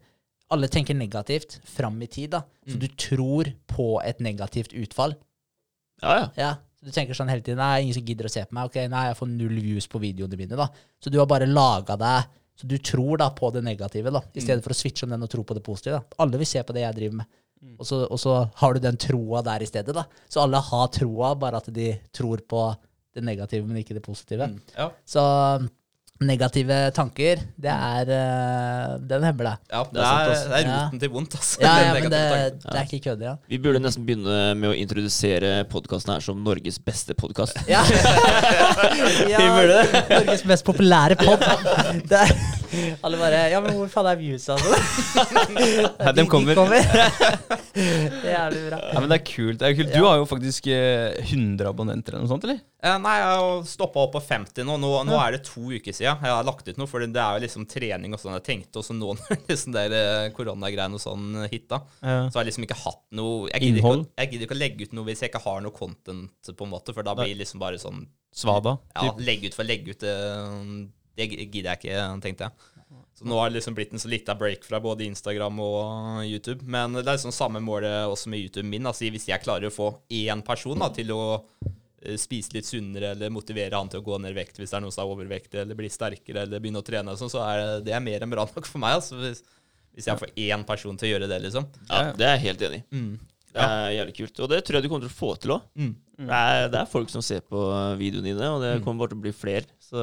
alle 0.54 0.70
tenker 0.72 0.96
negativt 0.96 1.58
fram 1.68 1.98
i 2.02 2.08
tid. 2.08 2.30
da 2.38 2.44
Så 2.66 2.78
du 2.80 2.88
tror 2.88 3.52
på 3.68 3.90
et 4.04 4.20
negativt 4.24 4.72
utfall. 4.72 5.16
Ja, 6.02 6.16
ja. 6.16 6.26
Ja, 6.36 6.50
Du 6.86 6.90
tenker 6.92 7.16
sånn 7.16 7.30
hele 7.32 7.40
tiden 7.42 7.58
Nei, 7.58 7.82
ingen 7.86 7.94
som 7.96 8.04
gidder 8.04 8.28
å 8.28 8.32
se 8.32 8.44
på 8.44 8.54
meg. 8.54 8.68
Ok, 8.68 8.76
nei, 8.92 9.06
jeg 9.08 9.16
får 9.20 9.30
null 9.32 9.60
views 9.64 9.86
på 9.88 10.00
videoene 10.00 10.36
mine. 10.38 10.56
da 10.56 10.68
Så 11.02 11.10
du 11.12 11.18
har 11.18 11.26
bare 11.26 11.48
laga 11.48 11.96
deg 11.96 12.28
Så 12.56 12.68
du 12.68 12.76
tror 12.78 13.18
da 13.20 13.30
på 13.36 13.50
det 13.52 13.62
negative, 13.64 14.12
da 14.12 14.20
i 14.32 14.40
stedet 14.44 14.62
for 14.64 14.72
å 14.72 14.76
switche 14.76 15.04
om 15.04 15.10
den 15.12 15.24
og 15.24 15.28
tro 15.32 15.42
på 15.44 15.54
det 15.56 15.64
positive. 15.64 15.98
da 16.00 16.22
Alle 16.24 16.38
vil 16.40 16.46
se 16.48 16.62
på 16.62 16.72
det 16.72 16.84
jeg 16.84 16.94
driver 17.00 17.16
med. 17.20 17.26
Og, 17.78 17.86
så, 17.88 18.02
og 18.06 18.18
så 18.20 18.34
har 18.60 18.76
du 18.76 18.82
den 18.84 18.96
troa 19.00 19.40
der 19.46 19.62
i 19.64 19.66
stedet. 19.68 19.94
da 19.96 20.04
Så 20.28 20.42
alle 20.44 20.60
har 20.60 20.86
troa, 20.94 21.34
bare 21.34 21.56
at 21.62 21.72
de 21.74 21.94
tror 22.14 22.42
på 22.48 22.68
det 23.16 23.24
negative, 23.24 23.64
men 23.66 23.80
ikke 23.80 23.96
det 23.96 24.02
positive. 24.04 24.50
Ja, 24.76 24.90
Så 25.08 25.22
negative 26.20 26.90
tanker, 26.96 27.40
det 27.60 27.68
er 27.72 28.08
uh, 28.08 28.92
Den 29.04 29.24
hemmer 29.26 29.50
deg. 29.50 29.56
ja 29.68 29.82
det, 29.92 30.00
er 30.00 30.06
sant, 30.06 30.22
er, 30.22 30.48
det 30.48 30.56
er 30.56 30.68
Ja. 30.70 30.76
roten 30.86 31.00
til 31.02 31.10
vondt, 31.12 31.34
altså. 31.36 31.58
Ja, 31.60 31.72
ja, 31.84 31.90
men 31.96 32.06
det, 32.12 32.20
det 32.62 32.78
er 32.80 32.86
ikke 32.88 33.00
kødd, 33.10 33.24
ja. 33.26 33.34
Vi 33.52 33.58
burde 33.60 33.82
nesten 33.84 34.06
begynne 34.08 34.38
med 34.56 34.70
å 34.70 34.76
introdusere 34.76 35.50
podkasten 35.68 36.14
her 36.14 36.24
som 36.24 36.40
Norges 36.44 36.78
beste 36.80 37.12
podkast. 37.18 37.60
Ja. 37.68 37.82
ja 39.32 39.42
Norges 39.44 40.44
mest 40.48 40.64
populære 40.64 41.18
pod. 41.20 41.44
Det 42.08 42.22
er, 42.22 42.32
alle 43.04 43.18
bare 43.20 43.40
Ja, 43.52 43.60
men 43.64 43.74
hvor 43.78 43.88
faen 43.92 44.08
er 44.10 44.18
views, 44.20 44.46
altså? 44.52 44.72
Nei, 45.56 46.12
de 46.16 46.24
kommer. 46.30 46.56
Det 47.76 48.30
er 48.30 48.32
jævlig 48.32 48.60
bra. 48.70 48.78
Ja, 48.94 49.00
men 49.02 49.10
det 49.12 49.16
er 49.18 49.24
kult. 49.28 49.58
Det 49.60 49.66
er 49.68 49.74
kult. 49.76 49.90
Du 49.92 50.04
har 50.06 50.16
jo 50.20 50.24
faktisk 50.28 50.68
eh, 50.72 51.18
100 51.26 51.68
abonnenter 51.68 52.14
eller 52.14 52.24
noe 52.24 52.30
sånt, 52.32 52.46
eller? 52.48 52.60
Eh, 52.86 52.94
nei, 53.02 53.14
jeg 53.20 53.26
har 53.36 53.66
stoppa 53.68 54.04
opp 54.06 54.14
på 54.16 54.22
50 54.24 54.64
nå. 54.64 54.76
Nå, 54.80 54.90
nå 55.08 55.18
er 55.20 55.36
det 55.36 55.42
to 55.48 55.66
uker 55.74 55.92
siden 55.92 56.08
jeg 56.24 56.32
har 56.32 56.46
lagt 56.46 56.68
ut 56.70 56.80
noe, 56.80 56.88
for 56.88 57.04
det 57.04 57.20
er 57.20 57.36
jo 57.36 57.44
liksom 57.44 57.66
trening 57.68 58.16
og 58.16 58.22
sånn. 58.22 58.36
Jeg 58.38 58.46
tenkte 58.48 58.80
også 58.80 58.96
nå 58.96 59.12
når 59.18 59.40
liksom 59.50 59.76
der 59.76 59.96
eh, 59.98 60.28
koronagreiene 60.36 60.96
og 60.96 61.02
sånn 61.04 61.28
hitta, 61.52 61.82
Ja. 62.00 62.16
så 62.30 62.38
har 62.38 62.46
jeg 62.46 62.52
liksom 62.54 62.66
ikke 62.68 62.80
hatt 62.86 63.02
noe 63.20 63.50
jeg 63.52 63.66
gidder, 63.66 63.82
Innhold? 63.82 64.06
ikke, 64.06 64.12
å- 64.16 64.22
jeg 64.24 64.32
gidder 64.32 64.48
ikke 64.48 64.56
å 64.58 64.62
legge 64.62 64.88
ut 64.88 64.96
noe 64.96 65.08
hvis 65.10 65.24
jeg 65.26 65.32
ikke 65.34 65.44
har 65.44 65.60
noe 65.66 65.76
content, 65.76 66.52
på 66.56 66.64
en 66.68 66.72
måte, 66.72 66.96
for 66.96 67.04
da 67.06 67.12
blir 67.18 67.34
det 67.34 67.42
liksom 67.44 67.60
bare 67.62 67.80
sånn 67.82 68.06
Svada. 68.36 68.74
Ja, 68.92 69.06
typ. 69.10 69.20
legge 69.24 69.48
ut 69.48 69.54
for 69.56 69.64
å 69.64 69.68
legge 69.70 69.94
ut. 69.96 70.02
eh, 70.04 70.88
Det 71.16 71.28
gidder 71.32 71.72
jeg 71.72 71.80
ikke, 71.80 72.08
tenkte 72.24 72.48
jeg. 72.48 72.72
Så 73.16 73.24
nå 73.24 73.38
har 73.40 73.48
det 73.48 73.56
liksom 73.56 73.74
blitt 73.74 73.94
en 73.96 74.00
så 74.00 74.10
lita 74.12 74.34
break 74.36 74.66
fra 74.68 74.76
både 74.80 75.06
Instagram 75.06 75.60
og 75.64 76.26
YouTube. 76.28 76.66
Men 76.68 76.92
det 76.98 77.06
er 77.06 77.16
liksom 77.16 77.32
samme 77.32 77.62
målet 77.64 78.04
også 78.10 78.28
med 78.28 78.42
YouTube 78.44 78.68
min. 78.68 78.84
Altså 78.86 79.08
hvis 79.08 79.30
jeg 79.30 79.40
klarer 79.40 79.70
å 79.70 79.72
få 79.72 79.88
én 80.12 80.42
person 80.44 80.84
da, 80.84 80.90
til 80.92 81.14
å 81.14 81.22
eh, 81.64 82.18
spise 82.20 82.52
litt 82.52 82.68
sunnere, 82.68 83.14
eller 83.16 83.32
motivere 83.32 83.72
han 83.72 83.88
til 83.88 84.02
å 84.02 84.06
gå 84.06 84.20
ned 84.20 84.34
i 84.34 84.38
vekt 84.42 84.60
hvis 84.60 84.74
det 84.74 84.76
er 84.76 84.84
noen 84.84 84.92
som 84.92 85.06
er 85.06 85.14
overvektig, 85.14 85.62
eller 85.62 85.80
bli 85.80 85.88
sterkere, 85.92 86.44
eller 86.44 86.60
begynne 86.60 86.84
å 86.84 86.86
trene, 86.86 87.16
sånn, 87.16 87.32
så 87.32 87.40
er 87.46 87.62
det, 87.62 87.70
det 87.88 87.96
er 87.96 88.04
mer 88.04 88.26
enn 88.26 88.36
bra 88.36 88.44
nok 88.50 88.68
for 88.68 88.84
meg. 88.84 89.00
Altså, 89.00 89.16
hvis, 89.22 89.40
hvis 89.96 90.12
jeg 90.12 90.20
får 90.20 90.36
én 90.36 90.68
person 90.68 91.00
til 91.00 91.08
å 91.08 91.14
gjøre 91.14 91.32
det, 91.32 91.42
liksom. 91.48 91.72
Ja, 91.88 92.10
det 92.12 92.28
er 92.28 92.36
jeg 92.36 92.48
helt 92.50 92.68
enig 92.68 92.84
i. 92.84 93.02
Det 93.56 93.64
er 93.64 93.92
jævlig 93.96 94.20
kult. 94.20 94.40
Og 94.44 94.52
det 94.52 94.64
tror 94.66 94.76
jeg 94.76 94.84
du 94.84 94.92
kommer 94.92 95.08
til 95.08 95.14
å 95.14 95.20
få 95.24 95.36
til 95.40 95.56
òg. 95.56 95.70
Mm. 95.80 95.92
Det, 96.20 96.40
det 96.74 96.82
er 96.82 96.90
folk 96.90 97.08
som 97.08 97.24
ser 97.24 97.40
på 97.48 97.62
videoene 97.96 98.28
dine, 98.28 98.50
og 98.52 98.60
det 98.60 98.80
kommer 98.84 99.06
bare 99.06 99.14
til 99.14 99.22
å 99.22 99.24
bli 99.24 99.32
flere. 99.32 99.64
Så 99.80 100.02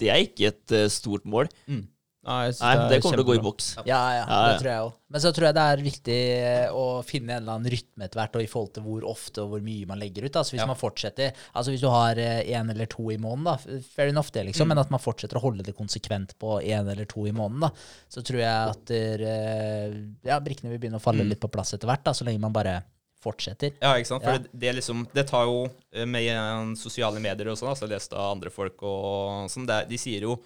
det 0.00 0.10
er 0.12 0.26
ikke 0.26 0.50
et 0.54 0.76
eh, 0.80 0.88
stort 0.92 1.24
mål. 1.28 1.48
Mm. 1.70 1.86
Nei, 2.20 2.34
jeg 2.50 2.56
Nei, 2.60 2.70
det 2.76 2.88
det 2.92 2.96
kommer 3.00 3.16
til 3.16 3.24
å 3.24 3.28
gå 3.30 3.34
i 3.38 3.40
boks. 3.40 3.66
Ja, 3.88 3.98
ja, 4.12 4.24
Ja, 4.28 4.40
det 4.44 4.50
ja. 4.52 4.56
tror 4.60 4.68
jeg 4.70 4.80
òg. 4.84 4.96
Men 5.10 5.22
så 5.24 5.30
tror 5.32 5.46
jeg 5.48 5.54
det 5.56 5.62
er 5.72 5.80
viktig 5.86 6.16
eh, 6.36 6.66
å 6.76 6.82
finne 7.08 7.32
en 7.32 7.40
eller 7.40 7.54
annen 7.56 7.72
rytme 7.72 8.04
etter 8.04 8.20
hvert, 8.20 8.36
og 8.36 8.44
i 8.44 8.50
forhold 8.52 8.74
til 8.76 8.84
hvor 8.84 9.06
ofte 9.08 9.40
og 9.40 9.54
hvor 9.54 9.62
mye 9.64 9.88
man 9.88 9.98
legger 10.02 10.26
ut. 10.28 10.36
Altså 10.36 10.52
Hvis 10.52 10.60
Ja. 10.60 10.66
man 10.68 10.76
fortsetter 10.76 11.32
Altså 11.56 11.72
hvis 11.72 11.80
du 11.80 11.88
har 11.88 12.20
én 12.20 12.70
eller 12.74 12.90
to 12.92 13.08
i 13.08 13.16
måneden, 13.16 13.48
da, 13.48 13.80
fair 13.96 14.12
enough 14.12 14.28
det, 14.36 14.44
liksom, 14.50 14.68
men 14.68 14.78
at 14.84 14.92
man 14.92 15.00
fortsetter 15.00 15.40
å 15.40 15.44
holde 15.48 15.64
det 15.64 15.72
konsekvent 15.80 16.36
på 16.38 16.60
én 16.60 16.84
eller 16.92 17.08
to 17.08 17.24
i 17.24 17.32
måneden, 17.32 17.64
da, 17.64 17.72
så 18.12 18.20
tror 18.20 18.44
jeg 18.44 18.76
at 18.76 18.84
der, 18.92 19.24
eh, 19.32 19.98
ja, 20.28 20.36
brikkene 20.44 20.74
vil 20.76 20.78
begynne 20.84 21.00
å 21.00 21.06
falle 21.08 21.24
litt 21.24 21.40
på 21.40 21.48
plass 21.48 21.72
etter 21.72 21.88
hvert, 21.88 22.04
da, 22.04 22.12
så 22.12 22.28
lenge 22.28 22.44
man 22.44 22.52
bare 22.52 22.82
fortsetter. 23.20 23.74
Ja, 23.82 23.94
ikke 24.00 24.08
sant? 24.14 24.24
For 24.24 24.32
Ja. 24.36 24.38
det, 24.42 24.50
det, 24.52 24.68
er 24.70 24.76
liksom, 24.78 25.06
det 25.14 25.26
tar 25.28 25.44
jo 25.48 25.66
eh, 25.92 26.06
med 26.08 26.76
sosiale 26.80 27.20
medier 27.20 27.50
og 27.52 27.58
sånn, 27.60 27.68
altså 27.72 27.84
jeg 27.84 27.90
har 27.90 27.96
lest 27.98 28.14
av 28.16 28.30
andre 28.36 28.50
folk 28.54 28.82
og 28.82 29.50
sånn, 29.52 29.66
det, 29.68 29.82
de 29.90 29.98
sier 30.00 30.24
jo 30.28 30.38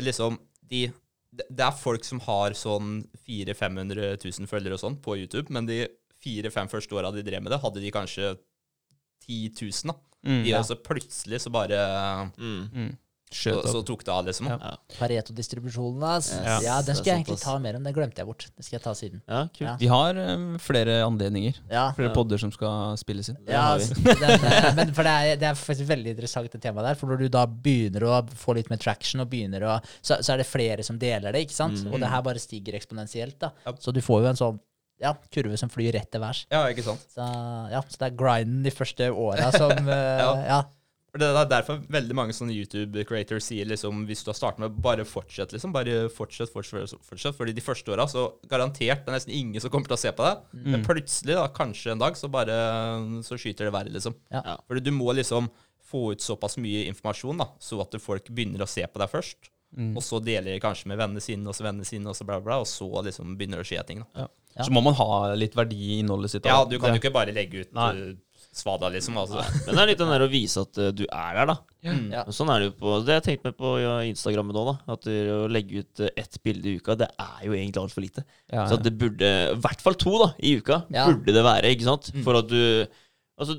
liksom 0.00 0.38
de, 0.66 0.86
det 1.36 1.62
er 1.66 1.76
folk 1.76 2.04
som 2.04 2.20
har 2.24 2.56
sånn 2.56 3.02
400 3.26 3.54
000-500 3.54 4.40
000 4.40 4.50
følgere 4.50 4.76
og 4.78 4.82
sånn 4.82 4.96
på 5.04 5.16
YouTube, 5.20 5.52
men 5.52 5.68
de 5.68 5.82
fire-fem 6.24 6.68
første 6.72 6.96
åra 6.96 7.12
de 7.14 7.22
drev 7.22 7.42
med 7.44 7.52
det, 7.52 7.60
hadde 7.62 7.80
de 7.84 7.92
kanskje 7.94 8.32
10 9.26 9.52
000, 9.60 9.92
da. 9.92 9.96
Mm. 10.26 10.40
De, 10.44 10.52
altså, 10.58 10.74
plutselig 10.82 11.40
så 11.44 11.50
bare 11.54 11.76
Mm. 12.38 12.62
Mm. 12.72 12.96
Så, 13.32 13.56
så 13.66 13.80
tok 13.82 14.04
det 14.06 14.12
av, 14.14 14.24
liksom. 14.28 14.46
Ja. 14.46 14.76
Pareto-distribusjonen, 14.98 16.02
altså. 16.06 16.36
Yes, 16.38 16.62
Ja, 16.64 16.76
den 16.86 16.94
skulle 16.96 17.12
jeg 17.12 17.24
egentlig 17.24 17.38
ta 17.42 17.56
mer 17.58 17.76
om. 17.78 17.82
Den 17.86 17.94
glemte 17.96 18.22
jeg 18.22 18.28
bort. 18.28 18.46
Den 18.54 18.62
skal 18.66 18.76
jeg 18.78 18.84
ta 18.84 18.92
siden. 18.94 19.22
Ja, 19.26 19.40
kult. 19.50 19.64
Ja. 19.66 19.74
Vi 19.80 19.88
har 19.90 20.20
um, 20.36 20.44
flere 20.62 21.00
anledninger. 21.06 21.58
Ja, 21.70 21.88
Flere 21.96 22.10
Ja. 22.10 22.14
podder 22.14 22.38
som 22.38 22.52
skal 22.54 22.94
spilles 23.00 23.28
inn. 23.32 23.38
Ja, 23.48 23.64
altså, 23.74 23.94
den, 23.98 24.46
eh, 24.46 24.68
men 24.78 24.94
for 24.94 25.02
det 25.08 25.14
er, 25.16 25.40
det 25.42 25.48
er 25.50 25.58
faktisk 25.58 25.90
veldig 25.90 26.14
interessant 26.14 26.52
det 26.54 26.62
temaet 26.62 26.86
der. 26.92 27.00
For 27.00 27.10
når 27.10 27.24
du 27.24 27.28
da 27.34 27.42
begynner 27.50 28.06
å 28.06 28.20
få 28.30 28.54
litt 28.56 28.70
mer 28.70 28.78
traction, 28.82 29.20
og 29.24 29.28
begynner 29.32 29.66
å, 29.66 29.80
så, 30.00 30.20
så 30.22 30.36
er 30.36 30.44
det 30.44 30.46
flere 30.50 30.86
som 30.86 30.98
deler 31.02 31.34
det, 31.34 31.46
ikke 31.48 31.58
sant? 31.58 31.82
Mm. 31.82 31.92
Og 31.92 32.00
det 32.02 32.12
her 32.14 32.22
bare 32.22 32.38
stiger 32.42 32.78
eksponentielt. 32.78 33.38
da. 33.42 33.50
Ja. 33.66 33.74
Så 33.82 33.92
du 33.92 34.00
får 34.06 34.22
jo 34.22 34.30
en 34.32 34.38
sånn 34.44 34.62
ja, 35.02 35.10
kurve 35.34 35.58
som 35.60 35.68
flyr 35.68 35.92
rett 35.92 36.08
til 36.08 36.22
værs. 36.22 36.46
ja, 36.48 36.62
ikke 36.72 36.86
sant. 36.86 37.02
Så, 37.12 37.20
ja, 37.74 37.82
så 37.84 37.98
det 38.00 38.06
er 38.06 38.14
grinden 38.16 38.62
de 38.64 38.70
første 38.72 39.10
åra 39.12 39.50
som 39.52 39.74
eh, 39.92 40.22
Ja. 40.22 40.30
ja. 40.46 40.62
For 41.16 41.22
Det 41.22 41.28
er 41.32 41.48
derfor 41.48 41.78
veldig 41.88 42.14
mange 42.18 42.34
sånne 42.36 42.52
YouTube-creators 42.52 43.46
sier 43.48 43.68
liksom 43.70 44.02
hvis 44.08 44.20
du 44.20 44.28
har 44.28 44.36
startet 44.36 44.60
med 44.60 44.74
bare 44.84 45.06
fortsett, 45.08 45.54
liksom. 45.54 45.72
Bare 45.72 46.10
fortsett, 46.12 46.52
fortsett, 46.52 46.92
fortsett. 47.08 47.36
Fordi 47.38 47.54
de 47.56 47.64
første 47.64 47.94
åra 47.94 48.04
så 48.10 48.26
garantert 48.50 49.06
det 49.06 49.08
er 49.08 49.16
nesten 49.16 49.32
ingen 49.32 49.62
som 49.64 49.72
kommer 49.72 49.88
til 49.88 49.96
å 49.96 50.02
se 50.02 50.12
på 50.12 50.26
deg. 50.26 50.44
Mm. 50.52 50.68
Men 50.74 50.84
plutselig, 50.84 51.38
da, 51.38 51.46
kanskje 51.56 51.94
en 51.94 52.04
dag, 52.04 52.20
så 52.20 52.28
bare 52.28 52.58
så 53.24 53.40
skyter 53.40 53.70
det 53.70 53.72
været, 53.78 53.94
liksom. 53.96 54.18
Ja. 54.28 54.44
Ja. 54.44 54.58
Fordi 54.68 54.84
du 54.84 54.92
må 54.92 55.16
liksom 55.16 55.48
få 55.86 56.10
ut 56.12 56.20
såpass 56.20 56.58
mye 56.60 56.84
informasjon, 56.90 57.40
da, 57.40 57.48
så 57.62 57.80
at 57.80 57.96
folk 58.02 58.28
begynner 58.28 58.66
å 58.66 58.68
se 58.68 58.84
på 58.84 59.00
deg 59.00 59.12
først. 59.14 59.48
Mm. 59.76 59.94
Og 59.96 60.04
så 60.04 60.20
deler 60.20 60.52
de 60.52 60.60
kanskje 60.62 60.90
med 60.92 61.00
vennene 61.00 61.24
sine, 61.24 61.48
og 61.48 61.56
så 61.56 61.64
vennene 61.64 61.88
sine, 61.88 62.10
og 62.12 62.18
så 62.18 62.28
bla, 62.28 62.42
bla, 62.44 62.60
og 62.60 62.68
så 62.68 62.88
liksom 63.08 63.38
begynner 63.40 63.62
det 63.62 63.66
å 63.66 63.70
skje 63.72 63.86
ting. 63.88 64.04
da. 64.04 64.26
Ja. 64.56 64.66
Så 64.68 64.72
må 64.72 64.80
man 64.84 64.96
ha 64.96 65.34
litt 65.36 65.56
verdi 65.56 65.76
i 65.76 65.98
innholdet 66.00 66.32
sitt. 66.32 66.44
da. 66.44 66.52
Ja, 66.52 66.68
du 66.68 66.78
kan 66.80 66.94
jo 66.94 67.00
ikke 67.00 67.12
bare 67.12 67.34
legge 67.36 67.64
ut 67.64 67.74
Nei. 67.76 68.16
Svada, 68.58 68.88
liksom. 68.92 69.16
Altså. 69.20 69.42
Men 69.66 69.76
det 69.76 69.82
er 69.82 69.90
litt 69.92 70.00
den 70.02 70.12
der 70.12 70.24
å 70.26 70.30
vise 70.32 70.64
at 70.66 70.80
uh, 70.80 70.90
du 70.96 71.04
er 71.06 71.38
der, 71.38 71.52
da. 71.52 71.56
Mm. 71.86 72.02
Ja. 72.14 72.24
Sånn 72.34 72.50
er 72.50 72.62
det 72.62 72.68
jo 72.70 72.74
på 72.80 72.96
Det 73.06 73.12
har 73.14 73.20
jeg 73.20 73.26
tenkt 73.28 73.46
meg 73.46 73.54
på 73.60 73.76
ja, 73.78 73.94
Instagram 74.08 74.50
nå, 74.50 74.64
da. 74.72 74.76
At 74.96 75.06
å 75.06 75.38
legge 75.52 75.84
ut 75.84 76.02
uh, 76.04 76.10
ett 76.18 76.40
bilde 76.46 76.72
i 76.72 76.76
uka, 76.80 76.96
det 76.98 77.10
er 77.12 77.46
jo 77.46 77.54
egentlig 77.54 77.82
altfor 77.84 78.04
lite. 78.04 78.26
Ja, 78.50 78.66
Så 78.66 78.80
at 78.80 78.84
det 78.86 78.96
burde 78.98 79.32
I 79.52 79.56
hvert 79.62 79.84
fall 79.84 79.98
to 80.00 80.18
da, 80.24 80.30
i 80.40 80.56
uka 80.60 80.82
Ja. 80.94 81.06
burde 81.10 81.36
det 81.36 81.46
være, 81.46 81.72
ikke 81.76 81.88
sant? 81.88 82.12
Mm. 82.14 82.22
For 82.26 82.42
at 82.42 82.50
du 82.52 82.62
Altså, 83.36 83.58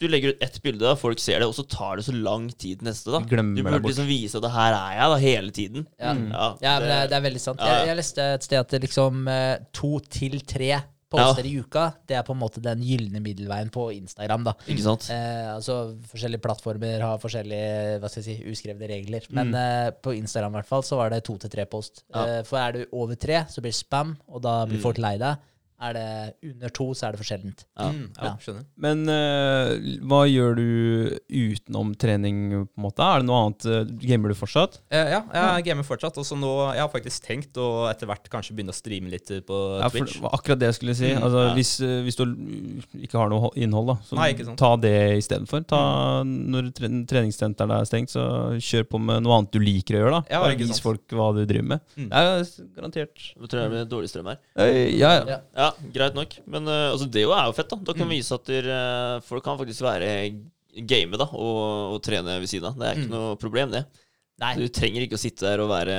du 0.00 0.06
legger 0.08 0.32
ut 0.32 0.42
ett 0.44 0.54
bilde, 0.64 0.80
da, 0.80 0.94
folk 0.96 1.20
ser 1.20 1.42
det, 1.42 1.48
og 1.50 1.52
så 1.52 1.64
tar 1.68 1.98
det 2.00 2.06
så 2.06 2.14
lang 2.16 2.46
tid 2.56 2.80
neste, 2.86 3.12
da. 3.12 3.20
Glemmer 3.28 3.58
Du 3.58 3.66
burde 3.66 3.82
liksom 3.84 4.08
vise 4.08 4.38
at 4.38 4.46
det 4.46 4.52
her 4.54 4.76
er 4.78 4.94
jeg, 4.96 5.10
da, 5.12 5.18
hele 5.20 5.52
tiden. 5.58 5.84
Ja. 6.00 6.14
Mm. 6.16 6.30
Ja, 6.32 6.46
Ja, 6.64 6.72
men 6.80 6.88
det, 6.88 7.00
det 7.10 7.18
er 7.18 7.26
veldig 7.26 7.42
sant. 7.44 7.60
Ja, 7.60 7.68
ja. 7.68 7.82
Jeg, 7.82 7.90
jeg 7.90 7.98
leste 8.00 8.28
et 8.38 8.46
sted 8.48 8.62
at 8.62 8.72
det 8.72 8.80
liksom 8.86 9.28
eh, 9.28 9.52
to 9.76 9.92
til 10.08 10.40
tre 10.48 10.70
poster 11.10 11.46
i 11.48 11.56
uka, 11.58 11.84
det 12.06 12.16
er 12.16 12.22
på 12.26 12.32
en 12.36 12.40
måte 12.40 12.62
den 12.62 12.80
gylne 12.86 13.20
middelveien 13.24 13.70
på 13.74 13.88
Instagram, 13.96 14.44
da. 14.46 14.54
Ikke 14.70 14.84
sant? 14.84 15.08
Eh, 15.10 15.48
altså 15.56 15.96
Forskjellige 16.12 16.40
plattformer 16.44 17.02
har 17.02 17.18
forskjellige 17.22 17.98
hva 18.00 18.08
skal 18.12 18.22
jeg 18.22 18.38
si, 18.38 18.50
uskrevne 18.52 18.88
regler. 18.90 19.26
Men 19.34 19.52
eh, 19.58 19.90
på 19.90 20.14
Instagram 20.16 20.54
i 20.54 20.60
hvert 20.60 20.70
fall 20.70 20.86
så 20.86 20.96
var 21.00 21.10
det 21.10 21.22
to 21.26 21.36
til 21.42 21.50
tre 21.50 21.66
post. 21.70 22.04
Ja. 22.14 22.24
Eh, 22.38 22.42
for 22.46 22.62
er 22.62 22.72
du 22.78 22.84
over 22.92 23.18
tre, 23.20 23.42
så 23.50 23.60
blir 23.64 23.74
det 23.74 23.80
spam, 23.82 24.16
og 24.28 24.42
da 24.46 24.60
blir 24.66 24.78
Mm. 24.80 24.82
folk 24.86 24.98
lei 25.02 25.16
deg. 25.18 25.36
Er 25.80 25.94
det 25.96 26.06
under 26.44 26.68
to, 26.76 26.90
så 26.92 27.06
er 27.08 27.14
det 27.14 27.20
for 27.22 27.24
sjeldent. 27.30 27.62
Ja. 27.78 27.86
Mm, 27.88 28.02
ja, 28.20 28.30
skjønner. 28.44 28.64
Men 28.84 28.98
uh, 29.08 29.70
hva 30.10 30.18
gjør 30.28 30.58
du 30.58 30.64
utenom 31.32 31.94
trening, 31.96 32.40
på 32.68 32.80
en 32.80 32.84
måte? 32.84 33.00
Er 33.06 33.22
det 33.22 33.28
noe 33.30 33.38
annet? 33.46 33.64
eh, 33.64 33.92
Gamer 34.10 34.28
du 34.28 34.36
fortsatt? 34.36 34.76
Uh, 34.92 34.98
ja, 35.14 35.20
jeg 35.56 35.64
gamer 35.70 35.86
fortsatt. 35.88 36.18
Og 36.20 36.26
så 36.28 36.36
nå 36.36 36.50
Jeg 36.74 36.82
har 36.84 36.90
faktisk 36.92 37.24
tenkt 37.24 37.56
å 37.60 37.86
etter 37.88 38.10
hvert 38.10 38.28
kanskje 38.32 38.52
begynne 38.58 38.74
å 38.74 38.76
streame 38.76 39.08
litt 39.12 39.32
på 39.48 39.60
Ja, 39.80 39.88
for 39.88 40.02
Twitch. 40.04 40.18
det 40.18 40.24
var 40.26 40.36
akkurat 40.36 40.60
det 40.60 40.68
jeg 40.68 40.78
skulle 40.80 40.96
si. 41.00 41.14
Mm, 41.14 41.22
altså, 41.24 41.46
ja. 41.48 41.54
hvis, 41.56 41.72
hvis 42.06 42.20
du 42.20 42.24
ikke 43.06 43.18
har 43.22 43.32
noe 43.32 43.50
innhold, 43.56 43.94
da, 43.94 43.96
så 44.04 44.20
Nei, 44.20 44.30
ta 44.60 44.74
det 44.84 44.94
istedenfor. 45.22 45.64
Ta, 45.70 45.80
når 46.28 46.70
tre 46.76 46.92
treningssenteret 47.10 47.72
er 47.80 47.88
stengt, 47.88 48.12
så 48.12 48.26
kjør 48.60 48.86
på 48.92 49.00
med 49.00 49.24
noe 49.24 49.38
annet 49.40 49.54
du 49.56 49.60
liker 49.64 49.96
å 49.96 50.04
gjøre. 50.04 50.20
da 50.20 50.34
Ja, 50.36 50.42
Bare 50.44 50.56
ikke 50.58 50.66
vis 50.68 50.76
sant. 50.76 50.84
folk 50.90 51.16
hva 51.16 51.30
du 51.36 51.42
driver 51.46 51.68
med. 51.74 51.88
Mm. 51.96 52.08
Det 52.12 52.22
er 52.26 52.44
garantert. 52.76 53.26
Nå 53.40 53.48
tror 53.48 53.62
jeg 53.62 53.70
det 53.70 53.74
blir 53.78 53.90
dårlig 53.96 54.12
strøm 54.12 54.30
her. 54.34 54.40
Eh, 54.60 54.82
ja, 55.00 55.12
ja. 55.24 55.40
Ja. 55.56 55.69
Ja, 55.70 55.90
greit 55.94 56.14
nok. 56.18 56.34
Men 56.50 56.66
uh, 56.68 56.90
altså, 56.92 57.06
det 57.10 57.22
jo 57.24 57.32
er 57.36 57.46
jo 57.48 57.54
fett, 57.56 57.70
da. 57.70 57.76
Da 57.86 57.94
kan 57.94 58.06
Mm. 58.06 58.10
vi 58.10 58.18
vise 58.20 58.34
at 58.34 58.44
dere, 58.50 58.78
folk 59.26 59.44
kan 59.46 59.58
faktisk 59.60 59.82
være 59.86 60.10
game 60.86 61.16
da, 61.18 61.26
og, 61.32 61.94
og 61.96 62.02
trene 62.02 62.36
ved 62.42 62.50
siden 62.50 62.68
av. 62.70 62.76
Det 62.78 62.86
er 62.90 62.98
ikke 63.00 63.08
Mm. 63.10 63.16
noe 63.16 63.36
problem, 63.40 63.70
det. 63.74 63.84
Nei. 64.40 64.54
Du 64.56 64.68
trenger 64.72 65.02
ikke 65.06 65.18
å 65.18 65.20
sitte 65.20 65.44
der 65.46 65.60
og 65.60 65.68
være 65.70 65.96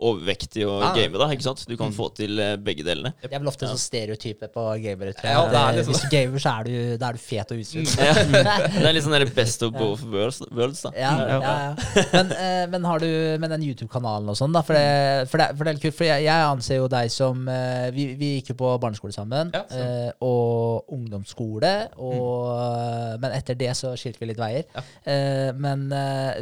overvektig 0.00 0.64
og 0.66 0.80
nei. 0.82 0.92
game, 0.98 1.18
da. 1.18 1.28
ikke 1.30 1.42
sant? 1.46 1.64
Du 1.68 1.76
kan 1.78 1.88
Mm. 1.90 1.94
få 1.94 2.08
til 2.16 2.38
eh, 2.40 2.56
begge 2.56 2.82
delene. 2.84 3.12
Det 3.22 3.30
er 3.32 3.38
vel 3.38 3.48
ofte 3.48 3.68
så 3.70 3.78
stereotype 3.78 4.48
på 4.52 4.62
gamere, 4.82 5.12
tror 5.14 5.28
jeg. 5.28 5.34
Ja, 5.34 5.70
det 5.70 5.76
liksom- 5.78 5.94
Hvis 5.94 6.02
du 6.02 6.08
gamer, 6.10 6.38
så 6.42 6.50
er 6.60 6.64
du, 6.64 6.96
da 6.98 7.08
er 7.08 7.12
du 7.12 7.18
fet 7.18 7.52
og 7.52 7.58
usunn. 7.58 7.84
Mm. 7.86 8.32
Det 8.82 8.88
er 8.88 8.92
litt 8.92 9.04
sånn 9.04 9.34
best 9.34 9.62
of 9.62 9.72
both 9.72 10.02
worlds, 10.04 10.40
worlds 10.50 10.82
da. 10.82 10.90
Ja, 10.98 11.12
ja, 11.18 11.38
ja. 11.40 12.02
Men, 12.12 12.32
eh, 12.32 12.66
men 12.66 12.84
har 12.84 12.98
du 12.98 13.38
med 13.38 13.50
den 13.50 13.62
YouTube-kanalen 13.62 14.28
og 14.28 14.36
sånn, 14.36 14.52
da? 14.52 14.62
For 14.62 14.74
det, 14.74 15.28
for, 15.30 15.38
det, 15.38 15.48
for 15.56 15.64
det 15.64 15.70
er 15.70 15.74
litt 15.78 15.82
kult. 15.86 15.94
For 15.94 16.04
jeg, 16.04 16.24
jeg 16.26 16.48
anser 16.50 16.76
jo 16.82 16.88
deg 16.88 17.10
som 17.14 17.48
eh, 17.48 17.90
vi, 17.94 18.14
vi 18.18 18.32
gikk 18.40 18.50
jo 18.50 18.54
på 18.64 18.72
barneskole 18.82 19.12
sammen. 19.14 19.52
Ja, 19.54 20.12
og 20.20 20.84
ungdomsskole. 20.92 21.72
Og, 21.98 23.20
Men 23.20 23.32
etter 23.36 23.54
det 23.58 23.70
så 23.78 23.94
skilte 23.98 24.20
vi 24.20 24.30
litt 24.32 24.40
veier. 24.42 24.64
Ja. 24.74 24.82
Eh, 25.06 25.52
men 25.54 25.86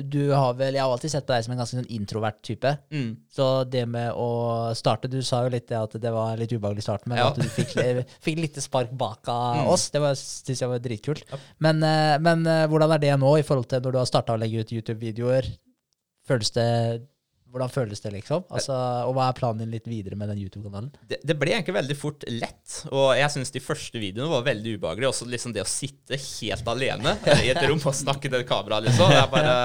du 0.08 0.30
har 0.32 0.54
vel 0.58 0.74
Jeg 0.74 0.82
har 0.82 0.90
alltid 0.92 1.10
sett 1.12 1.26
på 1.26 1.34
deg 1.34 1.44
som 1.44 1.52
en 1.54 1.58
ganske 1.62 1.76
sånn 1.78 1.90
introvert 1.92 2.40
type. 2.42 2.72
Mm. 2.92 3.16
Så 3.42 3.48
det 3.68 3.82
med 3.90 4.12
å 4.14 4.28
starte 4.78 5.10
Du 5.10 5.18
sa 5.26 5.42
jo 5.44 5.50
litt 5.52 5.66
det 5.72 5.78
at 5.80 5.96
det 6.00 6.12
var 6.14 6.36
litt 6.38 6.52
ubehagelig 6.54 6.84
i 6.84 6.86
starten, 6.86 7.10
men 7.10 7.18
Ja. 7.18 7.28
at 7.32 7.40
du 7.42 7.48
fikk, 7.50 7.74
fikk 8.22 8.38
litt 8.38 8.60
spark 8.62 8.92
bak 8.94 9.26
av 9.28 9.56
Mm. 9.62 9.66
oss, 9.74 9.88
det 9.90 10.00
syns 10.16 10.60
jeg 10.62 10.68
var 10.70 10.78
dritkult. 10.78 11.24
Ja. 11.32 11.38
Men, 11.58 11.82
eh, 11.82 12.18
men 12.22 12.46
eh, 12.46 12.66
hvordan 12.70 12.94
er 12.94 12.98
det 13.02 13.18
nå, 13.18 13.34
i 13.38 13.42
forhold 13.46 13.68
til 13.68 13.80
når 13.82 13.92
du 13.92 13.98
har 13.98 14.06
starta 14.06 14.36
å 14.36 14.38
legge 14.40 14.62
ut 14.62 14.70
YouTube-videoer? 14.78 15.50
Føles 16.28 16.52
det 16.54 16.68
Hvordan 17.52 17.68
føles 17.68 18.00
det, 18.00 18.12
liksom? 18.14 18.46
Altså, 18.48 18.72
og 19.04 19.10
hva 19.12 19.26
er 19.28 19.34
planen 19.36 19.58
din 19.60 19.72
litt 19.74 19.84
videre 19.84 20.16
med 20.16 20.30
den 20.32 20.38
YouTube-kanalen? 20.40 20.86
Det, 21.06 21.18
det 21.22 21.34
ble 21.36 21.50
egentlig 21.52 21.74
veldig 21.76 21.96
fort 22.00 22.24
lett, 22.32 22.78
og 22.88 23.10
jeg 23.18 23.28
syns 23.34 23.52
de 23.52 23.60
første 23.60 24.00
videoene 24.00 24.30
var 24.32 24.46
veldig 24.46 24.78
ubehagelige. 24.78 25.10
Også 25.12 25.26
liksom 25.28 25.52
det 25.52 25.60
å 25.60 25.68
sitte 25.68 26.16
helt 26.16 26.70
alene 26.72 27.12
i 27.44 27.50
et 27.52 27.60
rom 27.68 27.76
og 27.84 27.92
snakke 27.98 28.30
til 28.32 28.38
et 28.40 28.48
kamera, 28.48 28.78
liksom. 28.80 29.04
Det 29.12 29.18
er 29.20 29.28
bare 29.34 29.58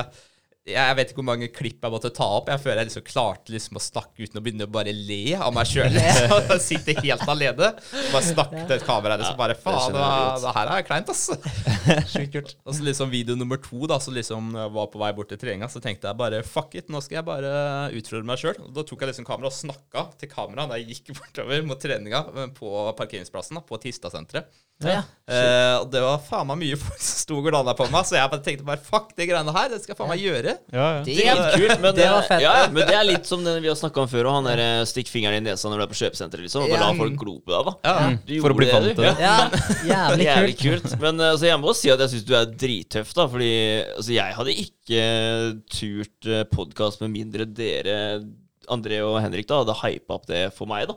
jeg 0.67 0.95
vet 0.99 1.11
ikke 1.11 1.21
hvor 1.21 1.27
mange 1.29 1.47
klipp 1.53 1.85
jeg 1.85 1.93
måtte 1.93 2.11
ta 2.15 2.25
opp. 2.37 2.49
Jeg 2.51 2.59
føler 2.63 2.81
jeg 2.81 2.89
liksom 2.89 3.05
klarte 3.07 3.53
liksom 3.53 3.79
å 3.79 3.83
snakke 3.83 4.25
uten 4.25 4.39
å 4.39 4.43
begynne 4.43 4.67
å 4.67 4.71
bare 4.71 4.91
le 4.91 5.37
av 5.39 5.53
meg 5.55 5.69
sjøl. 5.69 5.95
Sitte 6.63 6.97
helt 6.99 7.23
alene. 7.23 7.71
Bare 8.11 8.23
snakke 8.25 8.65
til 8.65 8.75
et 8.75 8.85
kamera. 8.87 9.17
Liksom. 9.21 9.37
Bare 9.39 9.55
faen, 9.59 9.95
det, 9.95 10.09
det 10.43 10.53
her 10.57 10.73
er 10.75 10.85
kleint, 10.87 11.11
ass. 11.13 11.23
Sjukt 12.13 12.35
kult. 12.35 12.53
Og 12.67 12.75
så 12.75 12.87
liksom 12.87 13.11
video 13.13 13.37
nummer 13.39 13.61
to, 13.63 13.79
da, 13.89 13.99
så 14.03 14.13
liksom 14.15 14.51
var 14.75 14.91
på 14.91 15.01
vei 15.01 15.13
bort 15.15 15.31
til 15.31 15.39
treninga, 15.41 15.71
så 15.71 15.81
tenkte 15.83 16.11
jeg 16.11 16.19
bare 16.19 16.43
fuck 16.47 16.75
it, 16.77 16.91
nå 16.91 17.01
skal 17.05 17.21
jeg 17.21 17.27
bare 17.31 17.53
utfordre 17.95 18.27
meg 18.27 18.43
sjøl. 18.43 18.59
Da 18.75 18.83
tok 18.87 19.03
jeg 19.03 19.13
liksom 19.13 19.27
kamera 19.27 19.51
og 19.51 19.55
snakka 19.55 20.07
til 20.19 20.31
kamera 20.31 20.67
da 20.67 20.79
jeg 20.81 20.97
gikk 20.97 21.13
bortover 21.21 21.63
mot 21.67 21.79
treninga 21.81 22.25
eh, 22.33 22.51
på 22.57 22.73
parkeringsplassen 22.99 23.59
da, 23.59 23.63
på 23.67 23.79
Tistasenteret. 23.81 24.51
Ja. 24.85 24.99
Uh, 25.27 25.81
og 25.81 25.87
det 25.91 25.99
var 25.99 26.19
faen 26.23 26.45
meg 26.47 26.59
mye 26.61 26.75
folk 26.79 26.99
som 27.01 27.17
sto 27.19 27.37
og 27.39 27.47
glana 27.49 27.73
på 27.75 27.87
meg, 27.91 28.05
så 28.07 28.15
jeg 28.15 28.29
bare 28.31 28.43
tenkte 28.45 28.63
bare 28.67 28.79
fuck 28.79 29.09
de 29.17 29.25
greiene 29.27 29.51
her, 29.55 29.71
det 29.73 29.79
skal 29.81 29.91
jeg 29.95 29.97
faen 29.99 30.11
meg 30.11 30.21
gjøre. 30.21 30.53
Ja, 30.71 30.85
ja. 30.99 31.01
Det, 31.03 31.15
Kult, 31.57 31.81
men, 31.81 31.95
det 31.97 32.05
var 32.13 32.27
fett. 32.29 32.43
Ja, 32.45 32.51
ja, 32.61 32.67
men 32.71 32.85
det 32.87 32.95
er 32.95 33.07
litt 33.09 33.25
som 33.27 33.41
den 33.43 33.57
vi 33.63 33.71
har 33.71 33.79
snakka 33.79 34.03
om 34.05 34.11
før, 34.11 34.29
og 34.29 34.37
han 34.37 34.47
der 34.51 34.61
eh, 34.63 34.83
stikk 34.87 35.09
fingeren 35.11 35.41
i 35.41 35.49
nesa 35.49 35.71
når 35.71 35.81
du 35.81 35.85
er 35.87 35.91
på 35.91 35.99
kjøpesenteret, 36.03 36.45
liksom. 36.45 36.67
Og 36.67 36.71
bare 36.71 36.79
Ja. 36.79 36.91
la 36.93 36.99
folk 37.01 37.17
glo 37.23 37.33
på 37.41 37.55
deg, 37.55 37.71
da. 37.71 37.73
Ja. 37.89 38.39
For 38.45 38.53
å 38.53 38.59
bli 38.61 38.69
vant 38.69 38.87
til 38.91 39.01
det. 39.01 39.15
Ja. 39.25 39.35
Ja, 39.89 39.99
jævlig 40.13 40.27
Jævlig 40.29 40.55
kult. 40.61 40.85
kult. 40.85 40.97
Men 41.01 41.25
altså, 41.31 41.49
jeg 41.49 41.63
må 41.65 41.73
si 41.81 41.91
at 41.91 42.05
jeg 42.05 42.13
syns 42.13 42.27
du 42.29 42.33
er 42.37 42.53
drittøff, 42.63 43.11
da. 43.17 43.27
Fordi 43.33 43.51
altså, 43.97 44.13
jeg 44.15 44.37
hadde 44.39 44.57
ikke 44.67 45.03
turt 45.73 46.29
uh, 46.31 46.43
podkast 46.53 47.01
med 47.03 47.15
mindre 47.17 47.49
dere, 47.49 47.97
André 48.71 49.01
og 49.01 49.17
Henrik, 49.23 49.49
da 49.49 49.61
hadde 49.63 49.75
hypa 49.81 50.17
opp 50.21 50.29
det 50.29 50.45
for 50.55 50.69
meg, 50.69 50.87
da. 50.93 50.95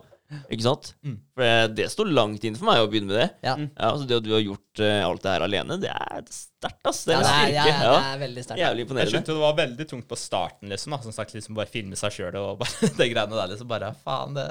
Ikke 0.51 0.63
sant? 0.63 0.91
Mm. 1.03 1.15
For 1.35 1.71
det, 1.75 1.87
står 1.91 2.09
langt 2.11 2.45
inn 2.47 2.55
for 2.57 2.69
meg 2.69 2.81
å 2.83 2.87
begynne 2.91 3.09
med 3.11 3.17
det. 3.19 3.27
Ja. 3.43 3.55
Ja, 3.59 3.89
altså 3.89 4.07
Det 4.07 4.19
at 4.21 4.25
du 4.25 4.31
har 4.35 4.43
gjort 4.43 4.81
uh, 4.83 5.01
alt 5.07 5.25
det 5.25 5.33
her 5.33 5.45
alene, 5.45 5.77
det 5.81 5.91
er 5.91 6.23
sterkt, 6.31 6.79
ass. 6.87 7.01
Det 7.07 7.15
Ja, 7.15 7.19
er 7.19 7.25
det 7.25 7.33
er, 7.33 7.51
ja, 7.55 7.65
ja, 7.65 7.75
Ja, 7.81 7.91
det 7.91 8.11
er 8.11 8.21
veldig 8.21 8.45
sterkt. 8.45 8.61
Jævlig 8.61 8.85
Jeg 9.01 9.11
skjønte 9.13 9.35
det 9.35 9.43
var 9.43 9.57
veldig 9.59 9.87
tungt 9.91 10.07
på 10.11 10.19
starten, 10.19 10.71
liksom. 10.71 10.95
da 10.95 11.01
Som 11.03 11.15
sagt, 11.15 11.35
liksom 11.35 11.57
bare 11.57 11.71
filme 11.73 11.99
seg 11.99 12.15
sjøl 12.15 12.39
og 12.39 12.61
bare 12.61 12.91
de 13.01 13.09
greiene 13.13 13.37
der. 13.41 13.51
liksom 13.53 13.71
Bare 13.71 13.91
faen, 14.05 14.39
det 14.39 14.47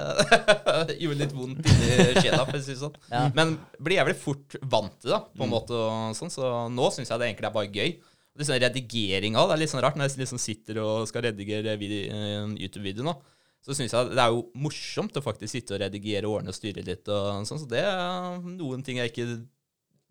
gjorde 1.02 1.20
litt 1.24 1.34
vondt 1.36 1.72
inni 1.72 2.20
sjela, 2.20 2.44
for 2.44 2.60
å 2.60 2.62
si 2.62 2.74
det 2.74 2.80
sånn. 2.84 3.00
Ja. 3.10 3.24
Men 3.36 3.56
blir 3.80 4.00
jævlig 4.00 4.18
fort 4.20 4.60
vant 4.62 4.96
til 5.00 5.14
det, 5.16 5.24
på 5.36 5.46
en 5.48 5.54
måte. 5.56 5.76
og 5.76 6.16
sånn 6.18 6.32
Så 6.32 6.54
nå 6.72 6.92
syns 6.94 7.12
jeg 7.12 7.22
det 7.22 7.30
egentlig 7.32 7.50
er 7.50 7.58
bare 7.58 7.74
gøy. 7.80 7.98
Redigering 8.40 9.34
av 9.36 9.50
det 9.50 9.56
er 9.56 9.60
litt 9.64 9.72
sånn 9.72 9.82
rart, 9.84 9.98
når 9.98 10.08
jeg 10.08 10.22
liksom 10.22 10.40
sitter 10.40 10.78
og 10.80 11.08
skal 11.10 11.26
redigere 11.26 11.74
eh, 11.76 12.46
YouTube-video 12.62 13.04
nå. 13.04 13.16
Så 13.60 13.76
syns 13.76 13.92
jeg 13.92 14.12
det 14.14 14.22
er 14.22 14.32
jo 14.32 14.46
morsomt 14.56 15.16
å 15.18 15.24
faktisk 15.24 15.52
sitte 15.52 15.76
og 15.76 15.82
redigere 15.82 16.28
årene 16.28 16.52
og 16.52 16.56
styre 16.56 16.84
litt. 16.84 17.08
og 17.12 17.44
sånn 17.48 17.60
Så 17.60 17.68
det 17.68 17.82
er 17.84 18.38
noen 18.46 18.84
ting 18.86 19.00
jeg 19.02 19.12
ikke 19.12 19.28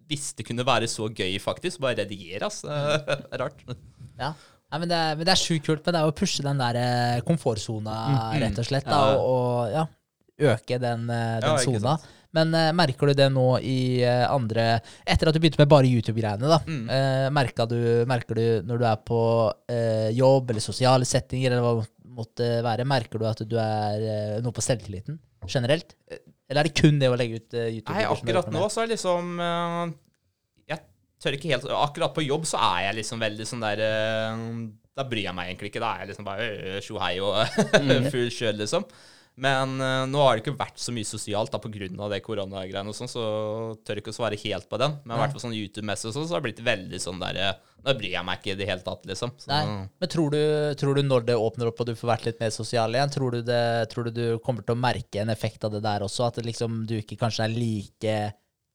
visste 0.09 0.45
kunne 0.45 0.65
være 0.65 0.89
så 0.89 1.09
gøy, 1.09 1.37
faktisk. 1.41 1.81
Bare 1.81 2.01
redigere, 2.03 2.45
ass. 2.49 2.61
Det 2.65 3.17
er 3.17 3.25
Rart. 3.41 3.65
Ja. 4.19 4.33
Ja, 4.69 4.77
men 4.77 4.85
det 4.91 4.99
men 5.17 5.25
det 5.25 5.33
er 5.33 5.41
sjukt 5.41 5.65
kult. 5.65 5.81
Men 5.85 5.95
det 5.95 6.01
er 6.01 6.05
jo 6.05 6.13
å 6.13 6.19
pushe 6.19 6.45
den 6.45 6.61
der 6.61 6.77
eh, 6.77 7.21
komfortsona, 7.25 7.97
rett 8.37 8.61
og 8.61 8.67
slett. 8.67 8.85
Da, 8.85 9.01
og, 9.17 9.25
og 9.33 9.73
ja, 9.73 9.85
øke 10.53 10.77
den, 10.81 11.09
den 11.09 11.49
Ja, 11.49 11.57
sona. 11.65 11.97
Men 12.35 12.53
uh, 12.53 12.69
merker 12.77 13.09
du 13.09 13.17
det 13.17 13.29
nå 13.33 13.45
i 13.65 14.05
uh, 14.05 14.27
andre 14.29 14.65
Etter 15.01 15.31
at 15.31 15.35
du 15.35 15.41
begynte 15.41 15.61
med 15.61 15.71
bare 15.71 15.89
YouTube-greiene, 15.89 16.49
da. 16.51 16.59
Mm. 16.67 16.83
Uh, 16.85 17.27
merker, 17.33 17.69
du, 17.69 17.79
merker 18.09 18.37
du 18.37 18.67
når 18.69 18.81
du 18.81 18.85
er 18.85 18.99
på 19.05 19.21
eh, 19.71 20.09
jobb 20.17 20.51
eller 20.53 20.63
sosiale 20.63 21.07
settinger, 21.09 21.55
eller 21.55 21.65
hva 21.65 21.87
måtte 22.15 22.47
være, 22.65 22.87
merker 22.87 23.21
du 23.21 23.25
at 23.29 23.43
du 23.47 23.55
er 23.61 24.05
eh, 24.05 24.37
noe 24.43 24.55
på 24.55 24.63
selvtilliten 24.65 25.19
generelt? 25.49 25.95
Eller 26.49 26.63
er 26.63 26.69
det 26.69 26.77
kun 26.81 26.99
det 27.01 27.09
å 27.11 27.17
legge 27.19 27.39
ut 27.39 27.57
eh, 27.57 27.69
YouTube? 27.77 27.95
Nei, 27.95 28.05
akkurat 28.09 28.49
nå 28.53 28.65
så 28.73 28.83
er 28.83 28.91
liksom 28.93 29.35
eh, 29.45 29.93
Jeg 30.73 30.81
tør 31.21 31.37
ikke 31.37 31.53
helt 31.53 31.69
Akkurat 31.77 32.15
på 32.15 32.25
jobb 32.25 32.47
så 32.49 32.61
er 32.71 32.87
jeg 32.87 32.99
liksom 33.01 33.21
veldig 33.21 33.47
sånn 33.47 33.65
der 33.65 33.83
Da 34.97 35.05
bryr 35.07 35.27
jeg 35.27 35.37
meg 35.37 35.51
egentlig 35.51 35.71
ikke. 35.71 35.83
Da 35.83 35.93
er 35.93 36.03
jeg 36.03 36.11
liksom 36.13 36.27
bare 36.27 36.49
øh, 36.57 36.81
tjo 36.85 36.99
hei 37.03 37.13
og 37.23 37.37
full 38.13 38.33
kjør, 38.33 38.59
liksom. 38.63 38.87
Men 39.39 39.79
uh, 39.79 40.03
nå 40.09 40.19
har 40.23 40.35
det 40.35 40.43
ikke 40.43 40.59
vært 40.59 40.81
så 40.81 40.93
mye 40.95 41.07
sosialt 41.07 41.53
da 41.53 41.61
pga. 41.63 41.87
det 42.11 42.21
koronagreiene 42.25 42.91
og 42.91 42.97
sånn, 42.97 43.11
så 43.11 43.23
tør 43.85 43.99
jeg 43.99 44.03
ikke 44.03 44.13
å 44.13 44.19
svare 44.19 44.39
helt 44.41 44.69
på 44.69 44.79
den. 44.81 44.97
Men 45.05 45.15
i 45.15 45.21
hvert 45.23 45.35
fall 45.35 45.45
sånn 45.47 45.57
YouTube-messig 45.57 46.13
sånn, 46.13 46.27
så 46.27 46.35
har 46.35 46.43
det 46.43 46.49
blitt 46.49 46.63
veldig 46.65 47.01
sånn 47.01 47.21
der 47.23 47.39
eh, 47.39 47.57
Nå 47.79 47.93
bryr 47.95 48.11
jeg 48.11 48.27
meg 48.27 48.41
ikke 48.41 48.51
i 48.51 48.57
det 48.59 48.65
hele 48.67 48.83
tatt, 48.83 49.05
liksom. 49.07 49.31
Så, 49.39 49.47
Nei. 49.47 49.85
Men 50.03 50.09
tror 50.11 50.33
du, 50.33 50.41
tror 50.75 50.97
du 50.97 51.05
når 51.07 51.29
det 51.29 51.37
åpner 51.39 51.69
opp 51.69 51.79
og 51.79 51.87
du 51.87 51.93
får 51.95 52.09
vært 52.09 52.25
litt 52.27 52.41
mer 52.43 52.51
sosial 52.51 52.97
igjen, 52.97 53.13
tror 53.13 53.37
du, 53.37 53.39
det, 53.47 53.61
tror 53.93 54.09
du 54.09 54.17
du 54.17 54.25
kommer 54.43 54.65
til 54.67 54.75
å 54.75 54.81
merke 54.83 55.21
en 55.21 55.31
effekt 55.31 55.63
av 55.63 55.71
det 55.71 55.79
der 55.85 56.03
også? 56.03 56.25
At 56.27 56.41
det 56.41 56.43
liksom, 56.49 56.81
du 56.89 56.97
ikke 56.97 57.15
kanskje 57.21 57.47
er 57.47 57.55
like 57.55 58.17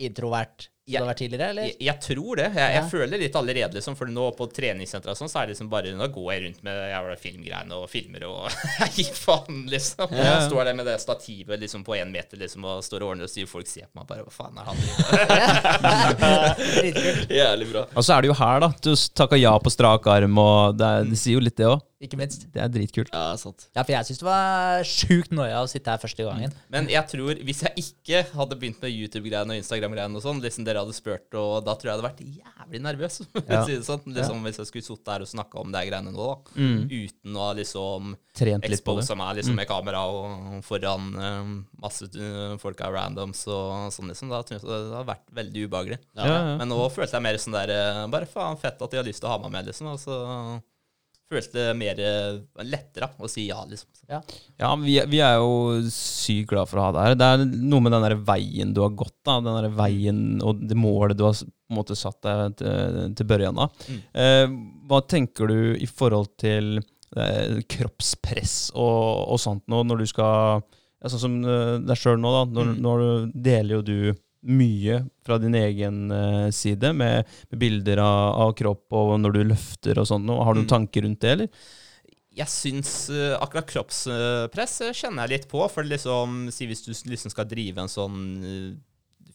introvert 0.00 0.70
Ja. 0.86 1.00
du 1.00 1.04
har 1.06 1.14
vært 1.14 1.20
tidligere, 1.22 1.46
eller? 1.54 1.62
Jeg, 1.70 1.76
jeg 1.80 2.00
tror 2.04 2.36
det. 2.36 2.46
Jeg, 2.52 2.72
jeg 2.74 2.74
Ja. 2.76 2.88
føler 2.90 3.20
litt 3.22 3.36
allerede, 3.40 3.72
liksom. 3.78 3.94
For 3.96 4.10
nå 4.12 4.26
på 4.36 4.46
treningssenteret 4.52 5.16
sånn, 5.16 5.30
så 5.32 5.38
er 5.40 5.46
det 5.46 5.54
liksom 5.54 5.70
bare 5.72 5.94
Nå 5.96 6.08
går 6.12 6.26
jeg 6.34 6.42
rundt 6.44 6.60
med 6.66 6.80
jævla 6.92 7.14
filmgreiene 7.22 7.78
og 7.78 7.86
filmer 7.88 8.26
og 8.28 8.50
Jeg 8.98 9.06
faen, 9.16 9.62
liksom. 9.72 10.12
Ja. 10.12 10.26
Jeg 10.34 10.50
står 10.50 10.68
der 10.68 10.76
med 10.76 10.86
det 10.90 10.98
stativet 11.00 11.60
liksom 11.64 11.84
på 11.88 11.96
én 11.96 12.12
meter 12.12 12.36
liksom 12.42 12.64
og 12.68 12.84
står 12.84 13.00
og 13.06 13.14
ordner 13.14 13.24
og 13.24 13.32
styrer. 13.32 13.48
Folk 13.48 13.66
ser 13.70 13.88
på 13.88 14.02
meg 14.02 14.06
bare 14.12 14.26
Hva 14.26 14.34
faen 14.34 14.60
er 14.60 14.68
han 14.68 14.76
driver 14.84 16.20
med? 16.20 17.32
Jævlig 17.32 17.70
bra. 17.72 17.86
Og 17.96 18.04
så 18.04 18.16
er 18.18 18.22
det 18.26 18.30
jo 18.32 18.36
her, 18.38 18.60
da. 18.64 18.70
Du 18.84 18.92
takka 19.16 19.38
ja 19.40 19.54
på 19.64 19.72
strak 19.72 20.06
arm, 20.12 20.38
og 20.40 20.76
det, 20.78 20.92
det 21.10 21.18
sier 21.20 21.38
jo 21.38 21.44
litt, 21.44 21.56
det 21.58 21.68
òg. 21.70 21.80
Ikke 22.04 22.18
minst. 22.20 22.46
Det 22.52 22.60
er 22.60 22.68
dritkult. 22.72 23.10
Ja, 23.14 23.34
sant. 23.40 23.66
Ja, 23.74 23.82
for 23.82 23.94
jeg 23.94 24.08
syns 24.10 24.20
det 24.20 24.26
var 24.28 24.84
sjukt 24.88 25.32
noia 25.34 25.62
å 25.64 25.68
sitte 25.70 25.90
her 25.94 26.00
første 26.02 26.26
gangen. 26.26 26.52
Men 26.72 26.88
jeg 26.92 27.08
tror, 27.10 27.38
hvis 27.48 27.62
jeg 27.64 27.84
ikke 27.84 28.20
hadde 28.36 28.58
begynt 28.60 28.82
med 28.84 28.92
YouTube-greiene 28.92 29.56
og 29.56 29.60
Instagram-greiene 29.62 30.20
og 30.20 30.24
sånn, 30.26 30.42
liksom 30.44 30.66
dere 30.68 30.82
hadde 30.84 30.96
spurt, 30.96 31.28
og 31.40 31.62
da 31.64 31.74
tror 31.78 31.88
jeg 31.88 31.94
jeg 31.94 31.96
hadde 31.96 32.08
vært 32.10 32.22
jævlig 32.42 32.82
nervøs. 32.84 33.16
for 33.32 33.40
å 33.40 33.56
Ja. 33.56 33.64
si 33.64 33.78
det 33.78 33.86
sånn. 33.88 34.04
Liksom, 34.14 34.42
Hvis 34.44 34.60
jeg 34.60 34.70
skulle 34.70 34.88
sittet 34.90 35.12
her 35.14 35.24
og 35.24 35.30
snakka 35.32 35.62
om 35.64 35.72
de 35.72 35.82
greiene 35.88 36.12
nå, 36.12 36.28
da. 36.28 36.60
Mm. 36.60 36.78
Uten 36.92 37.40
å 37.40 37.48
liksom 37.56 38.14
Trent 38.34 38.66
litt 38.68 38.82
på 38.84 38.96
det. 38.96 39.02
expose 39.04 39.16
meg 39.16 39.36
liksom, 39.38 39.54
med 39.56 39.68
kamera 39.70 40.00
og 40.10 40.60
foran 40.66 41.04
eh, 41.22 41.50
masse 41.84 42.08
uh, 42.18 42.56
folk 42.58 42.80
av 42.82 42.92
randoms 42.96 43.44
og 43.48 43.92
sånn, 43.94 44.10
liksom. 44.10 44.28
Da 44.34 44.42
tror 44.42 44.58
jeg 44.58 44.64
det 44.66 44.78
hadde 44.98 45.06
vært 45.12 45.28
veldig 45.40 45.66
ubehagelig. 45.68 45.98
Ja, 46.18 46.26
ja. 46.26 46.40
Men 46.58 46.68
nå 46.72 46.80
følte 46.92 47.14
jeg 47.16 47.24
mer 47.28 47.38
sånn 47.40 47.54
der 47.56 47.70
eh, 47.74 48.00
Bare 48.10 48.26
faen 48.28 48.58
fett 48.60 48.82
at 48.82 48.90
de 48.90 48.98
har 49.00 49.06
lyst 49.06 49.22
til 49.22 49.30
å 49.30 49.34
ha 49.36 49.38
meg 49.46 49.54
med, 49.54 49.70
liksom. 49.70 49.92
Og 49.94 50.00
så 50.02 50.18
følte 51.32 51.56
det 51.56 51.76
mer 51.78 52.00
eh, 52.04 52.36
lettere 52.68 53.08
å 53.18 53.28
si 53.30 53.46
ja, 53.48 53.62
liksom. 53.68 53.88
Ja, 54.10 54.18
Ja, 54.60 54.70
vi, 54.76 54.98
vi 55.08 55.20
er 55.24 55.38
jo 55.40 55.80
sykt 55.90 56.50
glad 56.50 56.68
for 56.70 56.78
å 56.82 56.86
ha 56.88 56.92
deg 56.94 57.06
her. 57.08 57.14
Det 57.18 57.28
er 57.32 57.44
noe 57.64 57.80
med 57.84 57.94
den 57.96 58.04
der 58.04 58.16
veien 58.28 58.74
du 58.76 58.82
har 58.84 58.92
gått, 58.94 59.16
da. 59.24 59.38
Den 59.40 59.56
der 59.62 59.70
veien 59.78 60.20
og 60.44 60.60
det 60.68 60.76
målet 60.76 61.16
du 61.18 61.24
har 61.24 61.34
på 61.40 61.72
en 61.72 61.78
måte 61.80 61.96
satt 61.96 62.20
deg 62.26 62.58
til, 62.60 62.98
til 63.16 63.28
børjan 63.30 63.58
av. 63.64 63.72
Mm. 63.88 64.00
Eh, 64.24 64.56
hva 64.90 65.00
tenker 65.08 65.48
du 65.48 65.58
i 65.80 65.88
forhold 65.88 66.34
til 66.42 66.76
eh, 67.16 67.60
kroppspress 67.72 68.70
og, 68.74 69.30
og 69.34 69.40
sånt 69.40 69.64
nå, 69.72 69.80
når 69.88 70.04
du 70.04 70.10
skal 70.12 70.60
ja, 70.60 71.10
Sånn 71.12 71.20
som 71.20 71.34
eh, 71.44 71.74
deg 71.84 71.98
sjøl 72.00 72.20
nå, 72.20 72.30
da. 72.32 72.44
Når, 72.60 72.70
Mm. 72.74 72.78
når 72.84 73.02
du 73.04 73.32
deler 73.44 73.74
jo 73.78 73.82
du 73.84 73.96
mye 74.44 74.98
fra 75.24 75.38
din 75.40 75.54
egen 75.56 76.02
eh, 76.12 76.50
side 76.52 76.90
med, 76.96 77.24
med 77.50 77.60
bilder 77.60 78.02
av, 78.04 78.34
av 78.44 78.52
kropp 78.58 78.92
og 78.92 79.14
når 79.22 79.32
du 79.38 79.40
løfter 79.54 79.98
og 80.02 80.06
sånn. 80.10 80.28
Har 80.28 80.52
du 80.54 80.60
noen 80.60 80.66
Mm. 80.68 80.72
tanker 80.74 81.02
rundt 81.06 81.20
det, 81.24 81.30
eller? 81.36 81.48
Jeg 82.34 82.50
syns 82.50 82.90
eh, 83.14 83.36
akkurat 83.38 83.68
kroppspress 83.70 84.80
eh, 84.84 84.92
kjenner 84.92 85.24
jeg 85.28 85.32
litt 85.38 85.48
på. 85.48 85.62
For 85.70 85.86
liksom, 85.86 86.48
si 86.52 86.66
hvis 86.66 86.82
du 86.84 86.90
liksom 87.12 87.30
skal 87.32 87.46
drive 87.48 87.78
en 87.84 87.88
sånn 87.92 88.18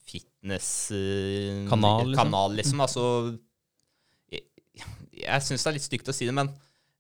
fitness-kanal, 0.10 1.68
Kanal, 1.70 2.08
liksom. 2.08 2.16
kanal, 2.24 2.56
liksom 2.58 2.82
altså, 2.82 3.04
Jeg, 4.32 4.44
jeg 5.26 5.44
syns 5.46 5.64
det 5.66 5.70
er 5.72 5.76
litt 5.78 5.86
stygt 5.88 6.10
å 6.12 6.16
si 6.16 6.28
det, 6.30 6.36
men 6.36 6.50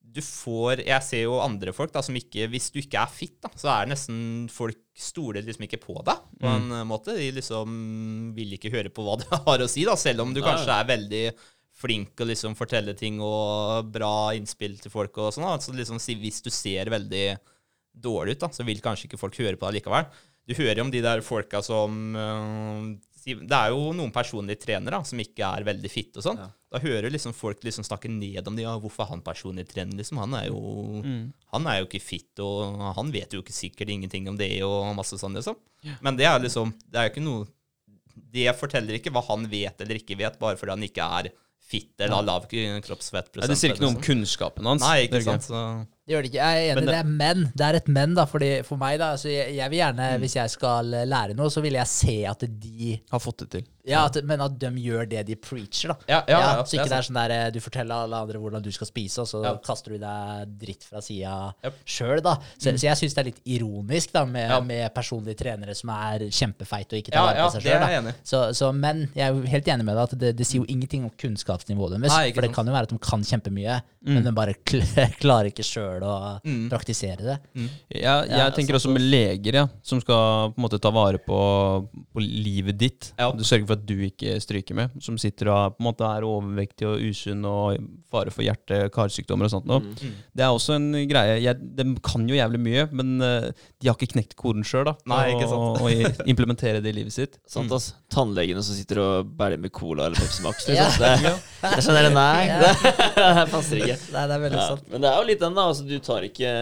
du 0.09 0.21
får 0.25 0.83
Jeg 0.87 1.05
ser 1.05 1.23
jo 1.27 1.39
andre 1.43 1.73
folk 1.75 1.93
da, 1.93 2.01
som 2.05 2.15
ikke 2.17 2.47
Hvis 2.51 2.69
du 2.73 2.79
ikke 2.81 3.01
er 3.01 3.11
fit, 3.13 3.35
da, 3.43 3.51
så 3.59 3.71
er 3.73 3.85
det 3.85 3.93
nesten 3.93 4.21
Folk 4.53 4.79
stoler 4.99 5.45
liksom 5.45 5.63
ikke 5.67 5.79
på 5.79 5.95
deg, 6.03 6.25
på 6.41 6.49
en 6.49 6.65
mm. 6.73 6.89
måte. 6.89 7.13
De 7.15 7.29
liksom 7.37 7.75
vil 8.35 8.57
ikke 8.57 8.71
høre 8.73 8.91
på 8.91 9.05
hva 9.05 9.15
du 9.21 9.23
har 9.47 9.63
å 9.63 9.69
si, 9.71 9.85
da, 9.87 9.95
selv 9.95 10.25
om 10.25 10.33
du 10.35 10.41
Nei. 10.41 10.49
kanskje 10.49 10.75
er 10.75 10.89
veldig 10.89 11.21
flink 11.79 12.19
og 12.19 12.27
liksom 12.27 12.57
forteller 12.59 12.97
ting 12.99 13.21
og 13.23 13.87
bra 13.93 14.33
innspill 14.35 14.75
til 14.81 14.91
folk 14.91 15.15
og 15.23 15.31
sånn. 15.31 15.47
Altså 15.47 15.71
liksom, 15.71 16.01
hvis 16.19 16.41
du 16.43 16.49
ser 16.51 16.91
veldig 16.91 17.37
dårlig 17.95 18.35
ut, 18.35 18.41
da, 18.43 18.51
så 18.51 18.65
vil 18.67 18.83
kanskje 18.83 19.07
ikke 19.07 19.21
folk 19.21 19.39
høre 19.39 19.55
på 19.55 19.69
deg 19.69 19.79
likevel. 19.79 20.09
Du 20.49 20.55
hører 20.57 20.81
jo 20.81 20.85
om 20.87 20.91
de 20.91 21.01
der 21.05 21.23
folka 21.23 21.61
som 21.63 21.95
si- 22.09 22.97
Det 23.25 23.51
er 23.57 23.69
jo 23.73 23.91
noen 23.93 24.11
personlige 24.15 24.61
trenere 24.65 24.97
da, 24.97 25.03
som 25.03 25.19
ikke 25.19 25.43
er 25.57 25.63
veldig 25.67 25.91
fitte 25.91 26.17
og 26.21 26.23
sånn. 26.25 26.37
Ja. 26.39 26.47
Da 26.71 26.79
hører 26.83 27.09
liksom 27.11 27.33
folk 27.33 27.63
liksom 27.65 27.83
snakke 27.83 28.09
ned 28.09 28.47
om 28.47 28.55
det. 28.55 28.63
ja, 28.63 28.75
hvorfor 28.79 29.05
er 29.05 29.09
han 29.09 29.21
personlig 29.25 29.67
trener, 29.71 29.97
liksom. 29.97 30.17
Han 30.21 30.33
er 30.39 30.47
jo 30.47 31.01
Mm. 31.03 31.33
han 31.53 31.67
er 31.67 31.79
jo 31.79 31.85
ikke 31.87 32.01
fit, 32.01 32.39
og 32.39 32.95
han 32.95 33.11
vet 33.11 33.31
jo 33.33 33.41
ikke 33.41 33.53
sikkert 33.55 33.89
ingenting 33.89 34.27
om 34.29 34.37
det, 34.37 34.61
og 34.63 34.95
masse 34.95 35.17
sånn, 35.17 35.33
liksom. 35.35 35.55
Men 36.01 36.15
det 36.17 36.25
er 36.25 36.39
liksom 36.39 36.73
Det 36.91 36.95
er 36.99 37.09
jo 37.09 37.13
ikke 37.15 37.23
noe 37.23 37.47
Det 38.31 38.55
forteller 38.59 38.97
ikke 38.99 39.11
hva 39.15 39.23
han 39.29 39.45
vet 39.47 39.79
eller 39.81 39.95
ikke 39.95 40.17
vet, 40.17 40.37
bare 40.39 40.57
fordi 40.57 40.69
han 40.75 40.83
ikke 40.83 41.05
er 41.19 41.29
fit 41.69 41.93
eller 41.99 42.15
har 42.15 42.23
lav 42.23 42.47
kroppsfettprosent. 42.49 43.43
Ja, 43.45 43.47
det 43.47 43.57
sier 43.57 43.71
ikke 43.73 43.81
noe 43.85 43.93
om 43.93 44.01
sånn. 44.01 44.07
kunnskapen 44.09 44.65
hans. 44.65 44.81
Nei, 44.81 45.07
ikke 45.07 45.21
sant. 45.23 45.41
Så 45.45 45.87
Det 46.09 46.15
gjør 46.15 46.23
det 46.25 46.29
ikke. 46.31 46.41
Jeg 46.41 46.57
er 46.57 46.71
enig, 46.71 46.75
Men 46.79 46.85
det, 46.87 46.93
det- 46.95 46.99
er 46.99 47.09
men. 47.21 47.41
Det 47.53 47.65
er 47.67 47.75
et 47.77 47.87
men, 47.99 48.13
da. 48.17 48.23
Fordi 48.25 48.47
for 48.65 48.81
meg, 48.81 48.95
da. 48.97 49.11
Altså 49.13 49.29
jeg, 49.29 49.51
jeg 49.59 49.69
vil 49.69 49.77
gjerne, 49.77 50.07
hvis 50.23 50.35
jeg 50.39 50.49
skal 50.49 50.85
lære 51.05 51.35
noe, 51.37 51.51
så 51.53 51.61
vil 51.61 51.77
jeg 51.77 51.85
se 51.91 52.15
at 52.25 52.45
de 52.49 52.95
Har 53.13 53.21
fått 53.21 53.43
det 53.45 53.49
til. 53.53 53.67
Ja, 53.89 54.05
at, 54.05 54.19
men 54.23 54.41
at 54.45 54.57
de 54.61 54.69
gjør 54.83 55.07
det 55.09 55.25
de 55.27 55.35
preacher, 55.35 55.89
da. 55.93 55.95
Ja, 56.07 56.19
ja, 56.29 56.39
ja, 56.39 56.63
så 56.63 56.77
ikke 56.77 56.85
det 56.85 56.89
det 56.93 56.97
er 56.99 57.07
sånn 57.09 57.17
der 57.19 57.31
eh, 57.35 57.49
du 57.55 57.59
forteller 57.59 58.03
alle 58.05 58.15
andre 58.23 58.39
hvordan 58.39 58.63
du 58.63 58.71
skal 58.71 58.87
spise, 58.87 59.21
og 59.23 59.27
så 59.27 59.43
Ja. 59.43 59.55
kaster 59.65 59.91
du 59.95 59.97
deg 60.01 60.53
dritt 60.61 60.83
fra 60.83 61.01
sida 61.01 61.53
Yep. 61.65 61.73
sjøl, 61.85 62.21
da. 62.23 62.35
Så, 62.57 62.73
så 62.77 62.85
jeg 62.89 62.97
syns 63.01 63.15
det 63.17 63.21
er 63.23 63.29
litt 63.31 63.41
ironisk 63.45 64.11
da 64.13 64.25
med, 64.25 64.49
Ja. 64.49 64.59
med 64.61 64.93
personlige 64.93 65.37
trenere 65.41 65.75
som 65.75 65.89
er 65.95 66.27
kjempefeite 66.29 66.93
og 66.95 66.99
ikke 67.03 67.11
tar 67.15 67.25
vare 67.27 67.37
ja, 67.37 67.47
på 67.49 67.55
seg 67.57 67.61
sjøl. 67.67 67.87
jeg. 67.89 68.15
Så, 68.23 68.43
så, 68.55 68.71
men 68.73 69.09
jeg 69.15 69.25
er 69.27 69.33
jo 69.33 69.41
helt 69.49 69.67
enig 69.67 69.85
med 69.85 69.95
deg 69.95 70.03
at 70.03 70.17
det, 70.19 70.33
det 70.37 70.47
sier 70.47 70.61
jo 70.61 70.67
ingenting 70.69 71.03
om 71.05 71.11
kunnskapsnivået 71.17 71.97
deres. 71.97 72.13
For 72.13 72.41
det 72.41 72.49
sant. 72.51 72.55
kan 72.55 72.67
jo 72.67 72.73
være 72.77 72.89
at 72.89 72.93
de 72.93 72.99
kan 72.99 73.21
kjempemye, 73.23 73.81
men 74.05 74.23
de 74.23 74.31
bare 74.35 74.53
kl 74.65 74.81
klarer 75.23 75.49
ikke 75.51 75.63
sjøl 75.65 76.03
å 76.05 76.15
Mm. 76.45 76.69
praktisere 76.69 77.17
det. 77.25 77.37
Ja, 77.89 78.21
jeg 78.23 78.29
Ja, 78.37 78.49
tenker 78.51 78.75
også 78.77 78.91
med 78.93 79.01
leger, 79.01 79.53
ja, 79.53 79.65
som 79.83 79.99
skal 80.01 80.51
på 80.53 80.57
en 80.57 80.63
måte 80.63 80.79
ta 80.79 80.89
vare 80.93 81.17
på, 81.17 81.39
på 82.13 82.19
livet 82.21 82.77
ditt. 82.77 83.11
Ja. 83.19 83.31
Du 83.31 83.43
sørger 83.43 83.65
for 83.67 83.73
at 83.78 83.78
du 83.87 83.93
ikke 84.07 84.35
stryker 84.43 84.75
med. 84.77 84.95
Som 85.03 85.17
sitter 85.21 85.49
og 85.53 85.75
på 85.77 85.83
en 85.83 85.87
måte 85.89 86.07
er 86.07 86.25
overvektig 86.27 86.87
og 86.89 87.01
usunn 87.05 87.45
og 87.47 87.77
fare 88.11 88.33
for 88.33 88.43
hjerte-karsykdommer 88.45 89.47
og 89.47 89.53
sånt. 89.53 89.67
noe. 89.69 89.79
Mm. 89.85 90.15
Det 90.35 90.43
er 90.45 90.49
også 90.55 90.75
en 90.77 90.87
greie. 91.09 91.37
Jeg, 91.43 91.55
de 91.77 91.85
kan 92.05 92.25
jo 92.29 92.35
jævlig 92.37 92.59
mye, 92.65 92.85
men 92.95 93.15
eh, 93.25 93.49
de 93.79 93.89
har 93.91 93.95
ikke 93.97 94.13
knekt 94.15 94.35
koden 94.39 94.65
sjøl, 94.67 94.85
da. 94.89 94.95
Nei, 95.11 95.21
ikke 95.35 95.47
sant. 95.51 95.79
Og, 95.79 95.87
og 95.87 96.29
implementere 96.35 96.81
det 96.83 96.93
i 96.93 96.97
livet 96.99 97.15
sitt. 97.15 97.39
Sant, 97.49 97.71
ass. 97.75 97.91
Tannlegene 98.13 98.63
som 98.65 98.75
sitter 98.77 99.01
og 99.03 99.33
bærer 99.39 99.59
med 99.61 99.71
cola 99.75 100.07
eller 100.09 100.19
Pepsi 100.19 100.43
Max. 100.45 100.67
Ja. 100.69 100.87
Liksom. 100.89 101.03
Det, 101.03 101.73
jeg 101.77 101.85
skjønner 101.87 102.07
det. 102.09 102.13
Nei, 102.15 102.45
det, 102.59 102.71
det 103.39 103.49
passer 103.51 103.83
ikke. 103.83 103.99
Nei, 104.15 104.23
det 104.29 104.37
er 104.39 104.45
veldig 104.47 104.59
Ja, 104.63 104.69
sant. 104.73 104.87
men 104.93 105.03
det 105.05 105.11
er 105.13 105.19
jo 105.21 105.27
litt 105.29 105.43
den, 105.43 105.55
da. 105.59 105.67
Altså, 105.71 105.85
du 105.89 105.97
tar 106.03 106.25
ikke 106.27 106.53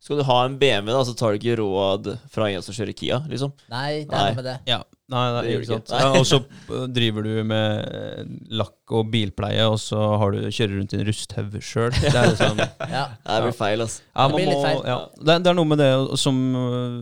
Skal 0.00 0.16
du 0.16 0.24
ha 0.24 0.36
en 0.46 0.54
BMW, 0.56 0.94
da, 0.96 1.02
så 1.04 1.12
tar 1.12 1.34
du 1.34 1.40
ikke 1.42 1.58
råd 1.60 2.06
fra 2.32 2.46
en 2.48 2.62
som 2.64 2.72
kjører 2.72 2.94
Kia, 2.96 3.18
liksom. 3.28 3.50
Nei, 3.68 4.06
det 4.08 4.08
er 4.08 4.16
Nei. 4.16 4.30
noe 4.30 4.38
med 4.38 4.46
det. 4.48 4.54
Ja. 4.70 4.78
Nei, 5.10 5.22
nei, 5.34 5.40
Det 5.42 5.54
ikke 5.56 5.68
sant. 5.72 5.90
Ja, 5.90 6.10
og 6.14 6.26
så 6.28 6.38
uh, 6.70 6.84
driver 6.90 7.26
du 7.26 7.32
med 7.46 7.86
eh, 7.98 8.28
lakk 8.60 8.94
og 8.94 9.08
bilpleie, 9.10 9.64
og 9.66 9.78
så 9.82 9.98
har 10.20 10.36
du, 10.36 10.44
kjører 10.46 10.76
rundt 10.76 10.94
i 10.94 11.00
en 11.00 11.06
rusthaug 11.08 11.56
sjøl. 11.64 11.90
Det 11.96 12.12
er 12.12 12.30
liksom 12.30 12.62
Ja. 12.96 13.04
Det 13.26 13.40
blir 13.46 13.56
feil, 13.58 13.82
altså. 13.86 14.04
Ja, 14.06 14.28
Det 14.28 14.36
blir 14.36 14.50
litt 14.52 14.62
feil. 14.62 14.80
ja. 14.92 14.98
det, 15.18 15.34
er, 15.34 15.42
det 15.42 15.52
er 15.52 15.58
noe 15.58 15.70
med 15.72 15.82
det 15.82 15.90
som 16.22 16.38
øh, 16.62 16.94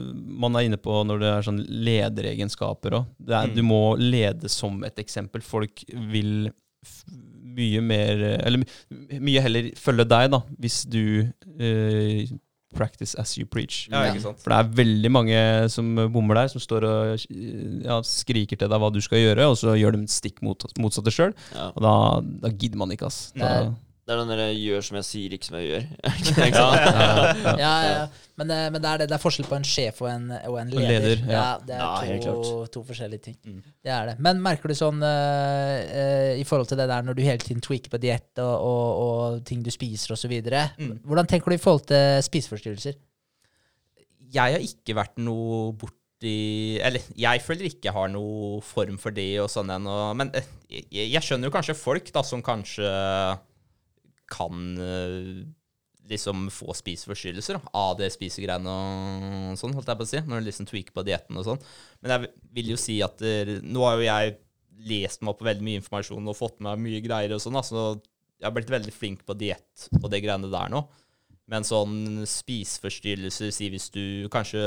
man 0.47 0.57
er 0.57 0.69
inne 0.71 0.81
på 0.81 1.03
når 1.09 1.23
det 1.23 1.31
er 1.35 1.47
sånn 1.51 1.61
lederegenskaper 1.91 2.99
òg. 3.03 3.13
Mm. 3.29 3.55
Du 3.57 3.63
må 3.67 3.83
lede 4.01 4.53
som 4.53 4.81
et 4.89 5.05
eksempel. 5.05 5.45
Folk 5.45 5.85
vil 6.13 6.51
mye 7.59 7.81
mer 7.83 8.21
Eller 8.39 8.63
mye 9.19 9.41
heller 9.43 9.73
følge 9.77 10.07
deg, 10.09 10.29
da, 10.33 10.39
hvis 10.63 10.85
du 10.89 11.03
øh, 11.27 12.37
practice 12.77 13.15
as 13.19 13.35
you 13.39 13.47
preach. 13.49 13.87
Ja, 13.91 14.05
ikke 14.11 14.23
sant. 14.27 14.41
For 14.43 14.53
det 14.53 14.59
er 14.61 14.77
veldig 14.83 15.11
mange 15.13 15.41
som 15.73 15.89
bommer 16.13 16.43
der, 16.43 16.53
som 16.53 16.63
står 16.63 16.87
og 16.89 17.27
ja, 17.29 17.99
skriker 18.07 18.61
til 18.61 18.71
deg 18.71 18.83
hva 18.83 18.91
du 18.93 19.01
skal 19.05 19.23
gjøre, 19.23 19.49
og 19.49 19.59
så 19.61 19.77
gjør 19.79 19.97
de 19.97 20.05
stikk 20.13 20.43
mot, 20.45 20.69
motsatte 20.81 21.15
sjøl. 21.15 21.35
Ja. 21.55 21.71
Og 21.73 21.85
da, 21.85 21.95
da 22.45 22.53
gidder 22.53 22.83
man 22.83 22.95
ikke, 22.95 23.09
ass. 23.09 23.31
Da. 23.39 23.71
Det 24.09 24.15
er 24.15 24.23
den 24.23 24.31
derre 24.33 24.45
'gjør 24.57 24.85
som 24.87 24.97
jeg 24.97 25.05
sier, 25.05 25.33
ikke 25.37 25.47
som 25.51 25.57
jeg 25.59 25.67
gjør'. 25.69 25.89
ja, 26.41 26.47
ja, 26.49 26.93
ja. 26.97 27.33
Ja, 27.61 27.73
ja, 27.85 27.89
ja. 27.93 28.05
Men, 28.41 28.53
eh, 28.55 28.69
men 28.73 28.81
det, 28.81 28.89
er 28.89 29.01
det, 29.03 29.07
det 29.11 29.17
er 29.19 29.21
forskjell 29.21 29.49
på 29.51 29.57
en 29.59 29.67
sjef 29.69 29.99
og 30.01 30.09
en, 30.09 30.31
og 30.49 30.55
en 30.63 30.71
leder. 30.73 30.95
leder, 30.95 31.25
ja. 31.29 31.43
det 31.61 31.75
er 31.77 31.83
Ja, 31.83 32.21
to, 32.25 32.63
to 32.73 32.83
forskjellige 32.89 33.27
ting. 33.27 33.37
Mm. 33.45 33.59
Det 33.85 33.93
er 33.93 34.09
det. 34.09 34.15
Men 34.25 34.41
merker 34.41 34.73
du 34.73 34.77
sånn 34.79 35.05
uh, 35.05 36.39
i 36.41 36.47
forhold 36.49 36.71
til 36.71 36.81
det 36.81 36.87
der 36.89 37.05
når 37.05 37.19
du 37.19 37.21
hele 37.27 37.43
tiden 37.43 37.61
tweaker 37.61 37.93
på 37.93 38.01
diett 38.01 38.41
og, 38.41 38.55
og, 38.71 39.03
og 39.03 39.45
ting 39.45 39.61
du 39.67 39.69
spiser 39.75 40.17
osv. 40.17 40.33
Mm. 40.41 40.95
Hvordan 41.05 41.29
tenker 41.29 41.53
du 41.53 41.59
i 41.59 41.61
forhold 41.61 41.85
til 41.91 42.25
spiseforstyrrelser? 42.31 42.97
Jeg 44.33 44.57
har 44.57 44.65
ikke 44.65 44.97
vært 44.97 45.21
noe 45.21 45.75
borti 45.77 46.79
Eller 46.85 47.05
jeg 47.17 47.41
føler 47.45 47.69
ikke 47.69 47.89
jeg 47.89 47.97
har 47.97 48.11
noe 48.13 48.59
form 48.65 48.97
for 49.01 49.13
det 49.13 49.35
og 49.43 49.53
sånn 49.53 49.69
ennå. 49.77 49.99
Men 50.17 50.33
jeg, 50.71 50.89
jeg 50.97 51.25
skjønner 51.27 51.53
jo 51.53 51.57
kanskje 51.59 51.77
folk 51.77 52.09
da 52.15 52.25
som 52.25 52.41
kanskje 52.45 52.89
kan 54.31 54.69
eh, 54.83 55.47
liksom 56.09 56.49
få 56.53 56.75
spiseforstyrrelser 56.77 57.59
av 57.77 57.97
det 57.99 58.11
spisegreiene 58.15 58.75
og 58.75 59.59
sånn, 59.61 59.75
holdt 59.77 59.91
jeg 59.91 60.01
på 60.01 60.07
å 60.07 60.11
si. 60.11 60.23
Når 60.25 60.41
du 60.41 60.49
liksom 60.49 60.69
tweaker 60.69 60.97
på 60.97 61.05
dietten 61.07 61.41
og 61.41 61.47
sånn. 61.47 61.65
Men 62.03 62.15
jeg 62.15 62.31
vil 62.59 62.71
jo 62.75 62.79
si 62.81 63.01
at 63.05 63.25
eh, 63.25 63.59
nå 63.65 63.85
har 63.85 63.99
jo 63.99 64.07
jeg 64.09 64.39
lest 64.89 65.23
meg 65.23 65.33
opp 65.33 65.43
på 65.43 65.49
veldig 65.49 65.67
mye 65.67 65.81
informasjon 65.81 66.31
og 66.31 66.39
fått 66.39 66.61
med 66.61 66.71
meg 66.71 66.85
mye 66.87 67.03
greier 67.05 67.35
og 67.35 67.43
sånn, 67.43 67.59
da, 67.59 67.65
så 67.67 67.83
jeg 68.39 68.47
har 68.47 68.55
blitt 68.55 68.71
veldig 68.71 68.95
flink 68.95 69.25
på 69.27 69.35
diett 69.35 69.89
og 69.99 70.07
det 70.13 70.23
greiene 70.23 70.51
der 70.53 70.71
nå. 70.71 70.85
Men 71.51 71.65
sånn 71.67 72.23
spiseforstyrrelser, 72.29 73.51
si 73.55 73.71
hvis 73.73 73.89
du 73.91 74.29
kanskje 74.33 74.63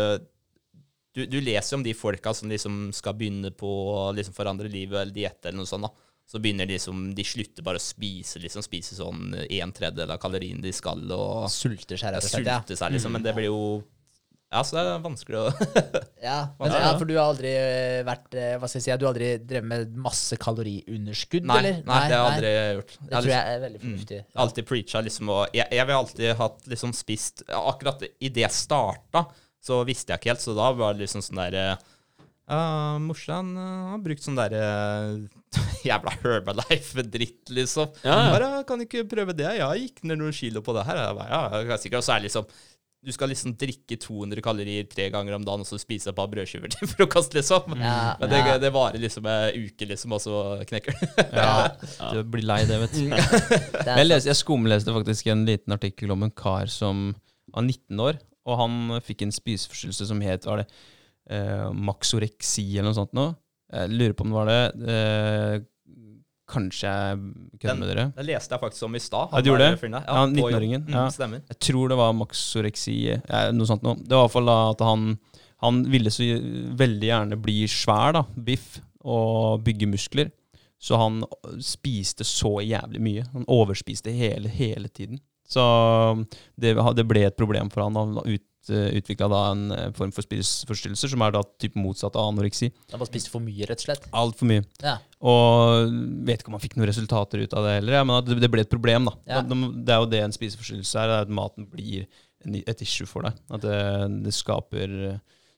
du, 1.15 1.25
du 1.27 1.37
leser 1.43 1.77
om 1.77 1.83
de 1.83 1.93
folka 1.95 2.33
som 2.35 2.51
liksom 2.51 2.89
skal 2.95 3.15
begynne 3.19 3.51
på 3.55 3.69
å 3.69 4.11
liksom 4.15 4.35
forandre 4.35 4.71
livet 4.71 4.99
eller 4.99 5.15
diett 5.15 5.45
eller 5.45 5.61
noe 5.61 5.69
sånt. 5.69 5.87
da. 5.87 6.10
Så 6.27 6.39
begynner 6.39 6.65
de 6.69 6.77
liksom, 6.77 7.13
de 7.15 7.23
slutter 7.27 7.63
bare 7.63 7.75
å 7.75 7.83
spise, 7.83 8.39
liksom. 8.39 8.63
Spise 8.63 8.95
sånn 8.95 9.33
en 9.35 9.71
tredjedel 9.75 10.11
av 10.13 10.19
kaloriene 10.23 10.61
de 10.63 10.71
skal, 10.71 11.01
og 11.11 11.49
Sulter 11.51 11.97
seg, 11.99 12.13
rett 12.15 12.23
og 12.23 12.29
slett. 12.31 12.45
Ja. 12.47 12.59
sulte 12.61 12.77
seg, 12.79 12.93
liksom. 12.95 13.11
Men 13.17 13.23
det 13.25 13.33
blir 13.35 13.49
jo 13.51 13.57
Ja, 14.51 14.61
så 14.67 14.75
det 14.75 14.81
er 14.83 15.03
vanskelig 15.03 15.37
å 15.39 15.51
Ja, 16.29 16.37
men, 16.59 16.71
Ja, 16.75 16.89
for 16.99 17.07
du 17.07 17.13
har 17.15 17.29
aldri 17.31 17.51
eh, 17.55 18.01
vært 18.07 18.33
eh, 18.35 18.55
Hva 18.59 18.67
skal 18.67 18.79
jeg 18.81 18.83
si, 18.87 18.95
du 18.99 19.05
har 19.07 19.13
aldri 19.13 19.29
drevet 19.47 19.67
med 19.69 19.93
masse 20.07 20.35
kaloriunderskudd, 20.39 21.45
Nei, 21.47 21.57
eller? 21.61 21.77
nei, 21.87 21.99
det 22.11 22.17
har 22.19 22.25
jeg 22.25 22.33
aldri 22.33 22.51
gjort. 22.79 22.91
Det 22.91 22.99
Jeg 22.99 23.11
tror 23.11 23.21
liksom- 23.21 23.35
jeg 23.37 23.55
er 23.55 23.61
veldig 23.65 23.81
fornuftig. 23.85 24.19
Mm. 24.25 24.41
Alltid 24.45 24.67
preacha 24.71 25.03
liksom 25.07 25.29
og 25.35 25.55
jeg, 25.55 25.67
jeg 25.71 25.87
vil 25.87 25.95
alltid 25.99 26.35
hatt 26.41 26.67
liksom 26.75 26.93
spist 26.95 27.43
Akkurat 27.47 28.03
idet 28.19 28.43
jeg 28.45 28.51
starta, 28.55 29.25
så 29.61 29.83
visste 29.85 30.11
jeg 30.15 30.19
ikke 30.23 30.31
helt, 30.33 30.43
så 30.47 30.55
da 30.57 30.71
var 30.73 30.93
det 30.95 31.03
liksom 31.05 31.21
sånn 31.23 31.43
derre 31.43 31.65
uh, 32.51 32.97
Morsan 33.01 33.53
uh, 33.57 33.93
har 33.93 34.01
brukt 34.03 34.23
sånn 34.25 34.37
derre 34.39 34.65
jævla 35.87 36.13
Herbalife-dritt, 36.21 37.51
liksom. 37.53 37.93
Ja, 38.03 38.17
ja. 38.17 38.33
Bare, 38.33 38.49
kan 38.67 38.81
du 38.81 38.87
ikke 38.87 39.07
prøve 39.09 39.35
det? 39.37 39.47
Jeg 39.57 39.87
gikk 39.87 40.03
ned 40.05 40.21
noen 40.21 40.35
kilo 40.35 40.63
på 40.65 40.75
det 40.77 40.85
her. 40.87 40.99
Jeg 41.05 41.17
bare, 41.17 41.31
ja, 41.31 41.63
jeg 41.63 41.73
er 41.73 41.81
sikkert. 41.81 42.03
Og 42.03 42.07
så 42.07 42.15
er 42.15 42.27
liksom 42.27 42.51
Du 43.01 43.09
skal 43.09 43.31
liksom 43.33 43.55
drikke 43.57 43.95
200 43.97 44.43
kalorier 44.45 44.85
tre 44.85 45.07
ganger 45.09 45.33
om 45.33 45.45
dagen 45.45 45.63
og 45.63 45.65
så 45.65 45.79
spise 45.81 46.11
et 46.11 46.17
par 46.17 46.27
brødskiver 46.29 46.69
til 46.69 46.89
frokost, 46.93 47.33
liksom. 47.33 47.73
Ja, 47.81 48.13
Men 48.19 48.29
det, 48.29 48.43
ja. 48.45 48.57
det 48.61 48.69
varer 48.75 49.01
liksom 49.01 49.25
en 49.25 49.57
uke, 49.57 49.87
liksom, 49.89 50.13
og 50.13 50.21
så 50.21 50.43
knekker 50.69 50.93
du. 50.93 51.07
Ja, 51.41 51.71
du 52.13 52.21
blir 52.29 52.45
lei 52.45 52.61
det, 52.69 52.77
vet 52.83 52.93
du. 52.99 53.09
Er 53.09 53.97
Jeg, 53.97 54.05
leste, 54.05 54.29
jeg 54.29 54.37
skumleste 54.43 54.93
faktisk 54.93 55.31
en 55.33 55.47
liten 55.49 55.73
artikkel 55.73 56.13
om 56.13 56.27
en 56.27 56.35
kar 56.43 56.69
som 56.69 57.15
var 57.51 57.65
19 57.65 58.05
år, 58.05 58.21
og 58.45 58.61
han 58.61 59.01
fikk 59.05 59.25
en 59.25 59.33
spiseforstyrrelse 59.33 60.07
som 60.13 60.21
het 60.21 60.45
var 60.45 60.61
det, 60.61 60.69
eh, 61.31 61.67
maxoreksi 61.73 62.65
eller 62.77 62.89
noe 62.91 62.97
sånt 62.99 63.13
nå. 63.17 63.29
Jeg 63.71 63.91
lurer 63.95 64.13
på 64.17 64.25
om 64.27 64.33
det 64.33 64.39
var 64.39 64.49
det. 64.51 64.95
Eh, 64.95 65.59
kanskje 66.51 66.89
jeg 66.91 67.19
kødder 67.61 67.77
med 67.79 67.87
dere. 67.93 68.05
Det 68.17 68.25
leste 68.27 68.51
jeg 68.57 68.59
faktisk 68.65 68.83
om 68.89 68.95
i 68.97 68.99
stad. 68.99 69.29
Ja, 69.31 69.39
du 69.39 69.49
gjorde 69.53 69.69
det? 69.69 69.79
fyren. 69.79 69.93
Ja, 70.03 70.25
19-åringen, 70.27 70.81
Mm, 70.89 70.93
ja. 70.97 71.05
Stemmer. 71.15 71.41
Jeg 71.47 71.59
tror 71.63 71.87
det 71.93 71.97
var 72.01 72.11
maxoreksi, 72.17 72.95
eh, 73.15 73.51
noe 73.55 73.69
sånt 73.69 73.83
noe. 73.87 73.95
Det 73.95 74.11
var 74.11 74.25
i 74.25 74.27
hvert 74.27 74.35
fall 74.35 74.51
da 74.51 74.57
at 74.73 74.83
han, 74.83 75.05
han 75.63 75.83
ville 75.93 76.11
så 76.11 76.27
veldig 76.75 77.07
gjerne 77.07 77.39
bli 77.41 77.61
svær, 77.71 78.13
da, 78.19 78.23
biff, 78.35 78.81
og 79.03 79.63
bygge 79.63 79.87
muskler. 79.87 80.31
Så 80.81 80.97
han 80.97 81.21
spiste 81.61 82.25
så 82.27 82.57
jævlig 82.65 82.99
mye. 83.01 83.23
Han 83.33 83.45
overspiste 83.47 84.11
hele, 84.11 84.49
hele 84.49 84.89
tiden. 84.89 85.19
Så 85.47 85.61
det, 86.59 86.75
det 86.95 87.05
ble 87.07 87.23
et 87.27 87.37
problem 87.37 87.69
for 87.69 87.83
han. 87.85 87.95
Han 87.95 88.17
ut, 88.25 88.43
utvikla 88.69 89.27
da 89.31 89.41
en 89.51 89.63
eh, 89.73 89.87
form 89.97 90.11
for 90.13 90.25
spiseforstyrrelser, 90.25 91.11
som 91.13 91.23
er 91.25 91.33
da 91.33 91.41
typ 91.61 91.77
motsatt 91.79 92.17
av 92.19 92.29
anoreksi. 92.29 92.69
Han 92.91 93.01
bare 93.01 93.09
spiste 93.09 93.33
for 93.33 93.43
mye, 93.43 93.65
rett 93.69 93.81
og 93.81 93.87
slett. 93.87 94.07
Altfor 94.13 94.49
mye. 94.51 94.65
Ja. 94.83 94.99
Og 95.25 95.89
vet 96.27 96.41
ikke 96.41 96.51
om 96.53 96.57
han 96.59 96.63
fikk 96.63 96.77
noen 96.77 96.89
resultater 96.91 97.41
ut 97.41 97.55
av 97.57 97.67
det 97.67 97.75
heller, 97.79 97.99
ja, 97.99 98.05
men 98.05 98.19
at 98.19 98.29
det, 98.29 98.51
ble 98.53 98.65
et 98.65 98.71
problem. 98.71 99.09
da. 99.09 99.17
Ja. 99.25 99.41
Det, 99.41 99.89
er 99.89 100.03
jo 100.03 100.09
det 100.13 100.23
en 100.25 100.35
spiseforstyrrelse 100.35 101.03
er, 101.03 101.13
at 101.25 101.33
maten 101.33 101.69
blir 101.71 102.05
et 102.45 102.81
issue 102.85 103.09
for 103.09 103.25
deg. 103.25 103.37
At 103.53 103.65
det, 103.65 103.79
det 104.25 104.33
skaper, 104.33 104.95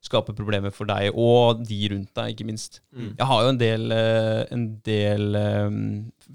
skaper 0.03 0.35
problemer 0.35 0.71
for 0.75 0.87
deg 0.87 1.11
og 1.11 1.63
de 1.67 1.79
rundt 1.91 2.11
deg, 2.15 2.33
ikke 2.33 2.47
minst. 2.47 2.79
Mm. 2.95 3.13
Jeg 3.19 3.29
har 3.29 3.43
jo 3.43 3.51
en 3.53 3.59
del, 3.61 3.89
eh, 3.95 4.43
en 4.55 4.67
del 4.87 5.41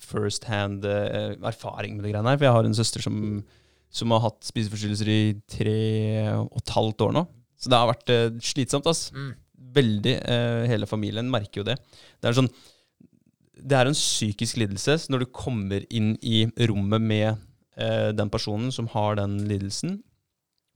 first 0.05 0.45
hand 0.49 0.85
eh, 0.85 1.33
erfaring 1.41 1.97
med 1.97 2.05
det 2.05 2.13
greiene 2.13 2.35
her, 2.35 2.41
for 2.41 2.49
jeg 2.49 2.57
har 2.59 2.69
en 2.69 2.77
søster 2.77 3.05
som, 3.05 3.41
som 3.91 4.13
har 4.15 4.25
hatt 4.27 4.41
spiseforstyrrelser 4.47 5.11
i 5.13 5.21
tre 5.49 5.77
og 6.37 6.59
et 6.61 6.75
halvt 6.75 7.07
år 7.09 7.15
nå. 7.17 7.27
Så 7.59 7.71
det 7.73 7.79
har 7.81 7.91
vært 7.91 8.13
eh, 8.15 8.27
slitsomt, 8.45 8.87
ass. 8.91 9.09
Mm. 9.15 9.31
Veldig. 9.79 10.17
eh, 10.19 10.65
hele 10.71 10.89
familien 10.91 11.31
merker 11.33 11.63
jo 11.63 11.69
det. 11.71 11.79
Det 12.21 12.31
er 12.31 12.37
sånn 12.39 12.53
det 13.59 13.75
er 13.75 13.89
en 13.91 13.97
psykisk 13.97 14.59
lidelse. 14.61 14.97
Så 15.03 15.13
når 15.13 15.25
du 15.25 15.33
kommer 15.35 15.85
inn 15.95 16.13
i 16.23 16.45
rommet 16.71 17.03
med 17.03 17.29
eh, 17.79 18.11
den 18.15 18.31
personen 18.31 18.73
som 18.75 18.89
har 18.95 19.19
den 19.19 19.41
lidelsen, 19.51 19.99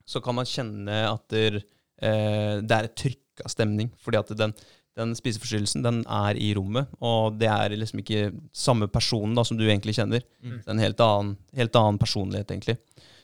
så 0.09 0.23
kan 0.25 0.37
man 0.39 0.49
kjenne 0.49 1.05
at 1.09 1.23
der, 1.31 1.61
eh, 2.03 2.59
det 2.59 2.77
er 2.79 2.89
et 2.89 2.97
trykk 2.99 3.45
av 3.47 3.53
stemning. 3.55 3.93
Fordi 4.03 4.19
at 4.19 4.33
den, 4.39 4.55
den 4.99 5.15
spiseforstyrrelsen 5.17 5.85
den 5.85 6.03
er 6.05 6.37
i 6.37 6.51
rommet, 6.57 6.91
og 7.01 7.39
det 7.41 7.49
er 7.49 7.73
liksom 7.79 8.03
ikke 8.03 8.27
samme 8.53 8.89
personen 8.93 9.37
da, 9.39 9.45
som 9.47 9.57
du 9.57 9.65
egentlig 9.65 9.95
kjenner. 9.97 10.25
Mm. 10.45 10.59
Det 10.59 10.69
er 10.69 10.75
en 10.77 10.85
helt 10.85 11.01
annen, 11.05 11.33
helt 11.57 11.79
annen 11.81 12.01
personlighet, 12.03 12.53
egentlig. 12.53 12.77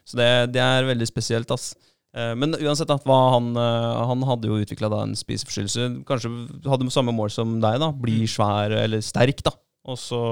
Så 0.08 0.16
det, 0.16 0.28
det 0.54 0.62
er 0.64 0.88
veldig 0.88 1.08
spesielt. 1.10 1.50
ass. 1.52 1.74
Eh, 2.16 2.32
Men 2.40 2.56
uansett, 2.56 2.88
da, 2.88 3.18
han, 3.34 3.50
eh, 3.56 4.04
han 4.08 4.24
hadde 4.30 4.48
jo 4.48 4.60
utvikla 4.62 4.88
en 5.02 5.12
spiseforstyrrelse. 5.18 5.90
Kanskje 6.08 6.32
hadde 6.64 6.88
samme 6.94 7.12
mål 7.12 7.32
som 7.34 7.58
deg, 7.60 7.76
da. 7.82 7.90
Bli 7.92 8.22
svær 8.30 8.72
eller 8.84 9.04
sterk, 9.04 9.44
da. 9.44 9.52
Og 9.88 10.00
så 10.00 10.22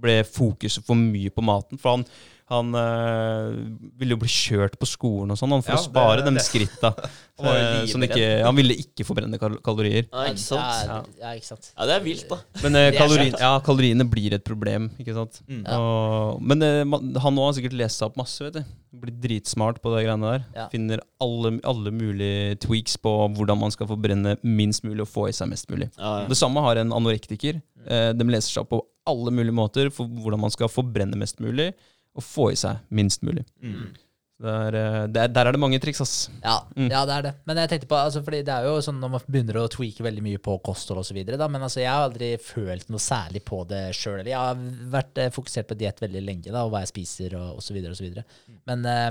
ble 0.00 0.22
fokuset 0.28 0.84
for 0.84 0.96
mye 0.96 1.32
på 1.32 1.44
maten. 1.44 1.80
For 1.80 1.98
han, 1.98 2.08
han 2.46 2.68
øh, 2.78 3.54
ville 3.98 4.14
jo 4.14 4.20
bli 4.22 4.30
kjørt 4.30 4.76
på 4.78 4.86
skolen 4.86 5.32
og 5.34 5.38
sånn, 5.40 5.54
for 5.66 5.74
Ja, 5.74 5.78
å 5.80 5.86
spare 5.88 6.22
det- 6.22 6.34
de 6.36 6.44
skritta. 6.44 6.92
Eh, 7.36 7.82
sånn 7.84 8.00
ikke, 8.06 8.40
han 8.46 8.56
ville 8.56 8.72
ikke 8.80 9.04
forbrenne 9.04 9.36
kal 9.36 9.58
kalorier. 9.60 10.06
Ja, 10.08 10.22
ikke 10.30 10.40
sant? 10.40 10.86
Ja, 10.88 10.94
ja, 11.20 11.32
ikke 11.36 11.44
sant. 11.50 11.66
Ja, 11.76 11.84
det 11.84 11.92
er 11.98 12.04
vilt, 12.06 12.22
da. 12.30 12.38
Men 12.62 12.78
øh, 12.80 12.86
Det 12.86 12.94
er 12.94 12.96
kalori, 12.96 13.26
ja, 13.36 13.50
kaloriene 13.60 14.06
blir 14.08 14.32
et 14.38 14.44
problem, 14.46 14.86
ikke 14.96 15.12
sant. 15.12 15.42
Mm. 15.44 15.58
Ja. 15.66 15.76
Og, 15.76 16.38
men 16.40 16.64
eh, 16.64 16.80
han 17.20 17.36
òg 17.36 17.50
har 17.50 17.58
sikkert 17.58 17.76
lest 17.76 18.00
seg 18.00 18.08
opp 18.08 18.16
masse, 18.22 18.40
vet 18.40 18.56
du. 18.56 18.62
Blitt 19.02 19.18
dritsmart 19.20 19.82
på 19.84 19.92
de 19.92 20.06
greiene 20.06 20.30
der. 20.32 20.46
Ja. 20.56 20.64
Finner 20.72 21.02
alle, 21.20 21.58
alle 21.68 21.92
mulige 21.92 22.56
tweaks 22.64 22.96
på 23.04 23.12
hvordan 23.36 23.60
man 23.66 23.74
skal 23.74 23.90
forbrenne 23.92 24.38
minst 24.40 24.86
mulig 24.88 25.04
og 25.04 25.10
få 25.12 25.26
i 25.28 25.36
seg 25.36 25.50
mest 25.52 25.68
mulig. 25.68 25.90
Ja, 26.00 26.22
ja. 26.22 26.30
Det 26.32 26.38
samme 26.40 26.64
har 26.64 26.80
en 26.80 26.96
anorektiker. 26.96 27.60
Eh, 27.84 28.14
de 28.16 28.30
leser 28.32 28.48
seg 28.56 28.64
opp 28.64 28.72
på 28.72 28.80
alle 29.12 29.30
mulige 29.30 29.54
måter 29.60 29.92
for 29.92 30.08
hvordan 30.08 30.40
man 30.48 30.56
skal 30.56 30.72
forbrenne 30.72 31.20
mest 31.20 31.36
mulig 31.44 31.74
og 32.16 32.24
få 32.24 32.50
i 32.54 32.58
seg 32.58 32.82
minst 32.96 33.22
mulig. 33.26 33.44
Mm. 33.62 33.94
Der, 34.42 34.66
er, 34.68 34.74
eh, 34.76 35.06
det 35.08 35.20
er, 35.22 35.30
der 35.32 35.48
er 35.48 35.56
det 35.56 35.60
mange 35.62 35.78
triks, 35.80 36.00
ass. 36.04 36.14
Ja, 36.42 36.58
Mm. 36.76 36.90
ja, 36.92 37.04
det 37.08 37.14
er 37.14 37.22
det. 37.24 37.32
Men 37.48 37.56
jeg 37.62 37.70
tenkte 37.70 37.88
på, 37.88 37.96
altså, 37.96 38.20
fordi 38.24 38.42
det 38.44 38.52
er 38.52 38.66
jo 38.68 38.74
sånn 38.84 38.98
når 39.00 39.12
man 39.14 39.22
begynner 39.32 39.56
å 39.62 39.68
tweake 39.72 40.04
veldig 40.04 40.24
mye 40.26 40.40
på 40.44 40.58
kosthold 40.66 41.00
osv. 41.00 41.16
Men 41.24 41.62
altså, 41.64 41.80
jeg 41.80 41.88
har 41.88 42.04
aldri 42.04 42.34
følt 42.44 42.90
noe 42.92 43.00
særlig 43.00 43.40
på 43.48 43.62
det 43.70 43.94
sjøl. 43.96 44.26
Jeg 44.28 44.36
har 44.36 44.60
vært 44.92 45.22
eh, 45.24 45.30
fokusert 45.32 45.70
på 45.70 45.78
diett 45.80 46.02
veldig 46.04 46.20
lenge, 46.26 46.52
da, 46.52 46.66
og 46.66 46.74
hva 46.74 46.84
jeg 46.84 46.92
spiser 46.92 47.38
og 47.40 47.62
osv. 47.62 47.80
Mm. 47.80 48.60
Men 48.68 48.84
eh, 48.92 49.10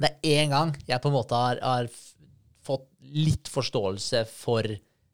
Det 0.00 0.08
er 0.12 0.40
én 0.44 0.50
gang 0.56 0.72
jeg 0.88 1.00
på 1.04 1.08
en 1.12 1.18
måte 1.20 1.36
har, 1.36 1.60
har 1.60 1.92
fått 2.64 2.88
litt 3.12 3.48
forståelse 3.52 4.24
for 4.28 4.64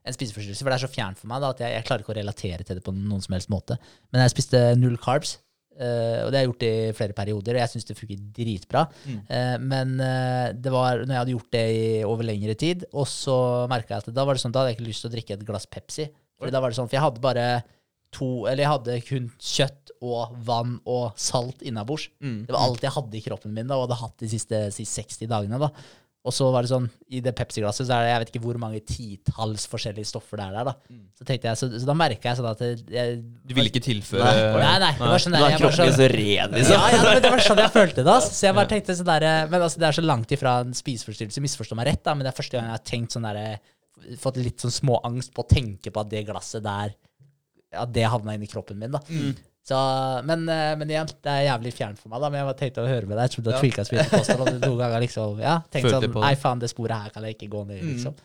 en 0.03 0.15
spiseforstyrrelse, 0.17 0.63
for 0.65 0.71
det 0.73 0.79
er 0.79 0.87
så 0.87 0.91
fjernt 0.91 1.19
for 1.21 1.31
meg 1.31 1.43
da, 1.45 1.51
at 1.55 1.61
jeg, 1.63 1.75
jeg 1.77 1.85
klarer 1.87 2.03
ikke 2.03 2.15
å 2.15 2.17
relatere 2.19 2.65
til 2.67 2.79
det 2.79 2.83
på 2.87 2.95
noen 2.95 3.21
som 3.23 3.35
helst 3.37 3.51
måte. 3.53 3.77
Men 4.11 4.23
jeg 4.25 4.33
spiste 4.35 4.63
null 4.79 4.97
carbs, 4.99 5.37
eh, 5.77 6.21
og 6.23 6.31
det 6.31 6.39
har 6.39 6.43
jeg 6.43 6.51
gjort 6.51 6.67
i 6.69 6.73
flere 6.99 7.17
perioder, 7.17 7.57
og 7.57 7.63
jeg 7.63 7.73
syns 7.73 7.89
det 7.89 7.99
funker 7.99 8.25
dritbra. 8.39 8.87
Eh, 9.09 9.55
men 9.63 9.95
uh, 10.01 10.49
det 10.55 10.73
var 10.75 11.05
når 11.05 11.15
jeg 11.15 11.23
hadde 11.23 11.37
gjort 11.37 11.53
det 11.59 11.67
i, 11.77 11.85
over 12.09 12.29
lengre 12.29 12.57
tid, 12.59 12.87
og 12.93 13.07
så 13.11 13.37
merka 13.73 13.97
jeg 13.97 14.07
at 14.07 14.17
da 14.17 14.27
var 14.29 14.39
det 14.39 14.45
sånn, 14.45 14.55
da 14.55 14.63
hadde 14.63 14.75
jeg 14.75 14.81
ikke 14.81 14.91
lyst 14.91 15.07
til 15.07 15.13
å 15.13 15.15
drikke 15.17 15.39
et 15.39 15.47
glass 15.49 15.69
Pepsi. 15.71 16.09
For 16.39 16.51
da 16.51 16.63
var 16.63 16.73
det 16.73 16.79
sånn, 16.81 16.91
for 16.91 16.99
jeg 16.99 17.07
hadde 17.07 17.23
bare 17.23 17.47
to, 18.13 18.29
eller 18.45 18.65
jeg 18.65 18.73
hadde 18.73 18.99
kun 19.07 19.29
kjøtt 19.41 19.93
og 20.03 20.35
vann 20.45 20.77
og 20.91 21.17
salt 21.21 21.63
innabords. 21.65 22.09
Mm. 22.21 22.43
Det 22.49 22.55
var 22.55 22.67
alt 22.67 22.85
jeg 22.85 22.95
hadde 22.97 23.19
i 23.19 23.25
kroppen 23.25 23.55
min 23.55 23.71
da, 23.71 23.79
og 23.79 23.87
hadde 23.87 24.01
hatt 24.03 24.17
de 24.25 24.31
siste, 24.33 24.65
siste 24.75 25.07
60 25.07 25.31
dagene. 25.31 25.61
da. 25.63 25.71
Og 26.23 26.31
så 26.31 26.47
var 26.55 26.63
det 26.63 26.71
sånn, 26.71 26.85
i 27.11 27.19
det 27.19 27.33
Pepsi-glasset 27.35 27.89
så 27.89 27.97
er 27.97 28.05
det 28.05 28.11
jeg 28.13 28.21
vet 28.23 28.29
ikke 28.31 28.43
hvor 28.45 28.59
mange 28.63 28.79
titalls 28.87 29.65
forskjellige 29.67 30.07
stoffer 30.07 30.39
det 30.39 30.45
er 30.45 30.53
der. 30.55 30.69
da. 30.69 31.01
Så 31.19 31.27
tenkte 31.27 31.49
jeg, 31.51 31.59
så, 31.59 31.69
så 31.83 31.89
da 31.89 31.97
merka 31.99 32.31
jeg 32.31 32.39
sånn 32.39 32.47
at 32.53 32.63
jeg, 32.95 33.17
Du 33.43 33.55
ville 33.57 33.73
ikke 33.73 33.83
tilføre 33.83 34.23
Nei, 34.63 34.77
nei. 34.85 34.93
det 35.01 35.09
var 35.11 35.25
sånn 35.25 35.35
der, 35.35 35.43
er 35.43 35.55
jeg 35.57 35.59
var 35.59 35.65
kroppen 35.65 35.91
sånn, 35.91 35.99
så 35.99 36.09
ren, 36.15 36.55
liksom. 36.55 36.77
ja, 36.79 36.93
ja, 36.95 37.03
men 37.09 37.23
det 37.25 37.33
var 37.35 37.43
sånn 37.49 37.63
jeg 37.65 37.75
følte 37.75 38.07
det. 38.07 38.17
Så 38.29 38.47
jeg 38.47 38.59
bare 38.61 38.71
tenkte 38.71 38.97
sånn 39.01 39.11
der, 39.11 39.29
Men 39.51 39.67
altså, 39.67 39.83
det 39.83 39.89
er 39.91 39.99
så 39.99 40.05
langt 40.07 40.37
ifra 40.39 40.55
en 40.63 40.79
spiseforstyrrelse, 40.79 41.43
misforstå 41.43 41.79
meg 41.83 41.91
rett, 41.91 42.05
da, 42.07 42.15
men 42.15 42.23
det 42.29 42.31
er 42.31 42.39
første 42.39 42.57
gang 42.59 42.71
jeg 42.71 42.79
har 42.79 42.87
tenkt 42.95 43.17
sånn 43.19 43.27
der, 43.27 43.43
fått 44.23 44.39
litt 44.39 44.63
sånn 44.63 44.75
små 44.79 45.03
angst 45.11 45.35
på 45.35 45.43
å 45.43 45.51
tenke 45.51 45.91
på 45.91 46.07
at 46.07 46.11
det 46.15 46.23
glasset 46.31 46.63
der 46.65 46.95
At 47.83 47.91
det 47.95 48.07
havna 48.15 48.35
inn 48.39 48.47
i 48.47 48.51
kroppen 48.51 48.79
min. 48.79 48.95
da. 48.95 49.03
Så, 49.63 49.79
men, 50.27 50.43
eh, 50.51 50.73
men 50.79 50.91
igjen, 50.91 51.11
det 51.23 51.31
er 51.31 51.45
jævlig 51.47 51.71
fjernt 51.77 52.01
for 52.01 52.11
meg, 52.11 52.23
da. 52.25 52.31
Men 52.33 52.43
jeg 52.43 52.59
tenkte 52.59 52.83
å 52.83 52.91
høre 52.91 53.07
med 53.07 53.15
deg. 53.15 53.29
Jeg 53.29 53.35
tror 53.37 53.45
du 53.47 53.51
tweaka 53.55 53.85
spillet 53.87 54.11
kosthold, 54.11 54.43
og 54.49 54.59
noen 54.65 54.81
ganger 54.81 55.05
liksom 55.05 55.43
Ja, 55.43 55.57
tenkte 55.71 55.95
sånn. 55.95 56.17
Nei, 56.19 56.35
faen, 56.41 56.63
det 56.63 56.71
sporet 56.73 57.05
her 57.05 57.15
kan 57.15 57.27
jeg 57.29 57.37
ikke 57.39 57.51
gå 57.53 57.63
ned 57.69 57.79
i, 57.79 57.93
liksom. 57.93 58.17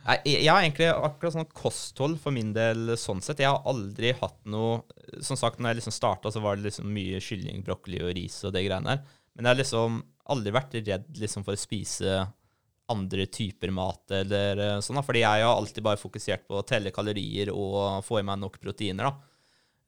Nei, 0.00 0.16
jeg 0.24 0.40
jeg 0.46 0.48
har 0.50 0.64
egentlig 0.64 0.88
akkurat 0.90 1.36
sånn 1.36 1.48
kosthold 1.52 2.18
for 2.22 2.34
min 2.34 2.50
del 2.56 2.96
sånn 2.98 3.20
sett. 3.22 3.42
Jeg 3.44 3.52
har 3.52 3.66
aldri 3.68 4.14
hatt 4.16 4.38
noe 4.48 4.80
Som 5.20 5.36
sagt, 5.36 5.58
når 5.60 5.74
jeg 5.74 5.80
liksom 5.82 5.94
starta, 5.94 6.30
så 6.32 6.40
var 6.42 6.56
det 6.56 6.68
liksom 6.68 6.86
mye 6.94 7.18
kylling, 7.22 7.62
brokkoli 7.66 7.98
og 8.06 8.12
ris 8.16 8.38
og 8.46 8.54
det 8.54 8.62
greiene 8.64 8.94
der. 8.94 9.16
Men 9.34 9.46
jeg 9.46 9.50
har 9.50 9.58
liksom 9.60 10.02
aldri 10.30 10.52
vært 10.54 10.76
redd 10.78 11.08
liksom 11.18 11.44
for 11.46 11.58
å 11.58 11.60
spise 11.60 12.20
andre 12.90 13.26
typer 13.30 13.70
mat 13.74 14.10
eller 14.14 14.58
eh, 14.58 14.76
sånn, 14.82 14.98
da. 14.98 15.02
Fordi 15.06 15.22
jeg 15.22 15.44
har 15.44 15.54
alltid 15.54 15.84
bare 15.86 16.00
fokusert 16.00 16.46
på 16.48 16.58
å 16.58 16.66
telle 16.66 16.92
kalorier 16.94 17.52
og 17.54 18.00
få 18.06 18.20
i 18.20 18.26
meg 18.26 18.40
nok 18.42 18.58
proteiner, 18.62 19.10
da. 19.10 19.29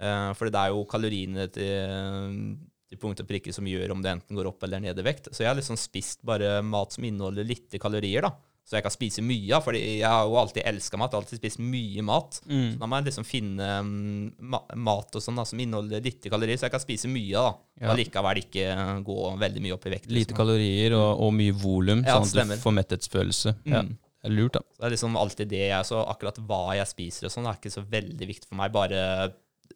Eh, 0.02 0.30
fordi 0.34 0.50
det 0.54 0.62
er 0.66 0.74
jo 0.74 0.84
kaloriene 0.90 1.48
til, 1.54 2.46
til 2.90 2.98
punkt 3.02 3.22
og 3.22 3.28
prikke 3.30 3.54
som 3.54 3.68
gjør 3.70 3.94
om 3.94 4.02
det 4.04 4.10
enten 4.16 4.36
går 4.38 4.50
opp 4.50 4.64
eller 4.66 4.82
ned 4.82 4.98
i 4.98 5.04
vekt. 5.06 5.30
Så 5.32 5.44
jeg 5.44 5.52
har 5.52 5.58
liksom 5.60 5.78
spist 5.80 6.24
bare 6.26 6.58
mat 6.66 6.92
som 6.96 7.06
inneholder 7.08 7.46
lite 7.46 7.78
kalorier, 7.82 8.26
da. 8.26 8.34
Så 8.62 8.76
jeg 8.76 8.84
kan 8.86 8.92
spise 8.94 9.22
mye 9.26 9.56
av, 9.56 9.64
fordi 9.66 9.80
jeg 9.98 10.06
har 10.06 10.22
jo 10.22 10.36
alltid 10.38 10.62
elska 10.70 10.98
mat. 11.00 11.14
Alltid 11.18 11.40
spist 11.40 11.58
mye 11.58 12.02
mat. 12.06 12.36
Mm. 12.46 12.68
Så 12.76 12.78
da 12.78 12.86
må 12.86 13.00
jeg 13.00 13.08
liksom 13.08 13.24
finne 13.26 13.70
mm, 13.82 14.28
ma 14.52 14.60
mat 14.86 15.18
og 15.18 15.24
sånn 15.24 15.40
da, 15.40 15.44
som 15.50 15.58
inneholder 15.64 16.04
lite 16.04 16.30
kalorier, 16.30 16.60
så 16.60 16.68
jeg 16.68 16.74
kan 16.76 16.84
spise 16.84 17.10
mye 17.10 17.34
av. 17.40 17.48
da. 17.58 17.82
Ja. 17.82 17.90
Og 17.90 17.98
likevel 17.98 18.40
ikke 18.44 18.68
gå 19.08 19.16
veldig 19.42 19.64
mye 19.66 19.74
opp 19.74 19.88
i 19.90 19.94
vekt. 19.96 20.06
Lite 20.06 20.20
liksom. 20.30 20.38
kalorier 20.38 20.94
og, 20.94 21.10
og 21.26 21.34
mye 21.40 21.56
volum, 21.58 22.04
Ja, 22.06 22.20
sånn 22.22 22.44
at 22.46 22.54
du 22.54 22.62
får 22.62 22.76
metthetsfølelse. 22.78 23.56
Ja, 23.66 23.82
Mm. 23.82 23.96
det 23.98 24.30
er 24.30 24.36
lurt, 24.38 24.54
da. 24.54 24.62
Så 24.62 24.78
det 24.78 24.86
er 24.86 24.94
liksom 24.94 25.16
alltid 25.18 25.48
det 25.50 25.64
jeg 25.66 25.86
Så 25.90 25.98
akkurat 26.06 26.38
hva 26.46 26.62
jeg 26.78 26.86
spiser 26.94 27.26
og 27.26 27.34
sånn, 27.34 27.50
er 27.50 27.58
ikke 27.58 27.74
så 27.74 27.82
veldig 27.82 28.28
viktig 28.30 28.46
for 28.46 28.60
meg. 28.62 28.70
Bare 28.70 29.02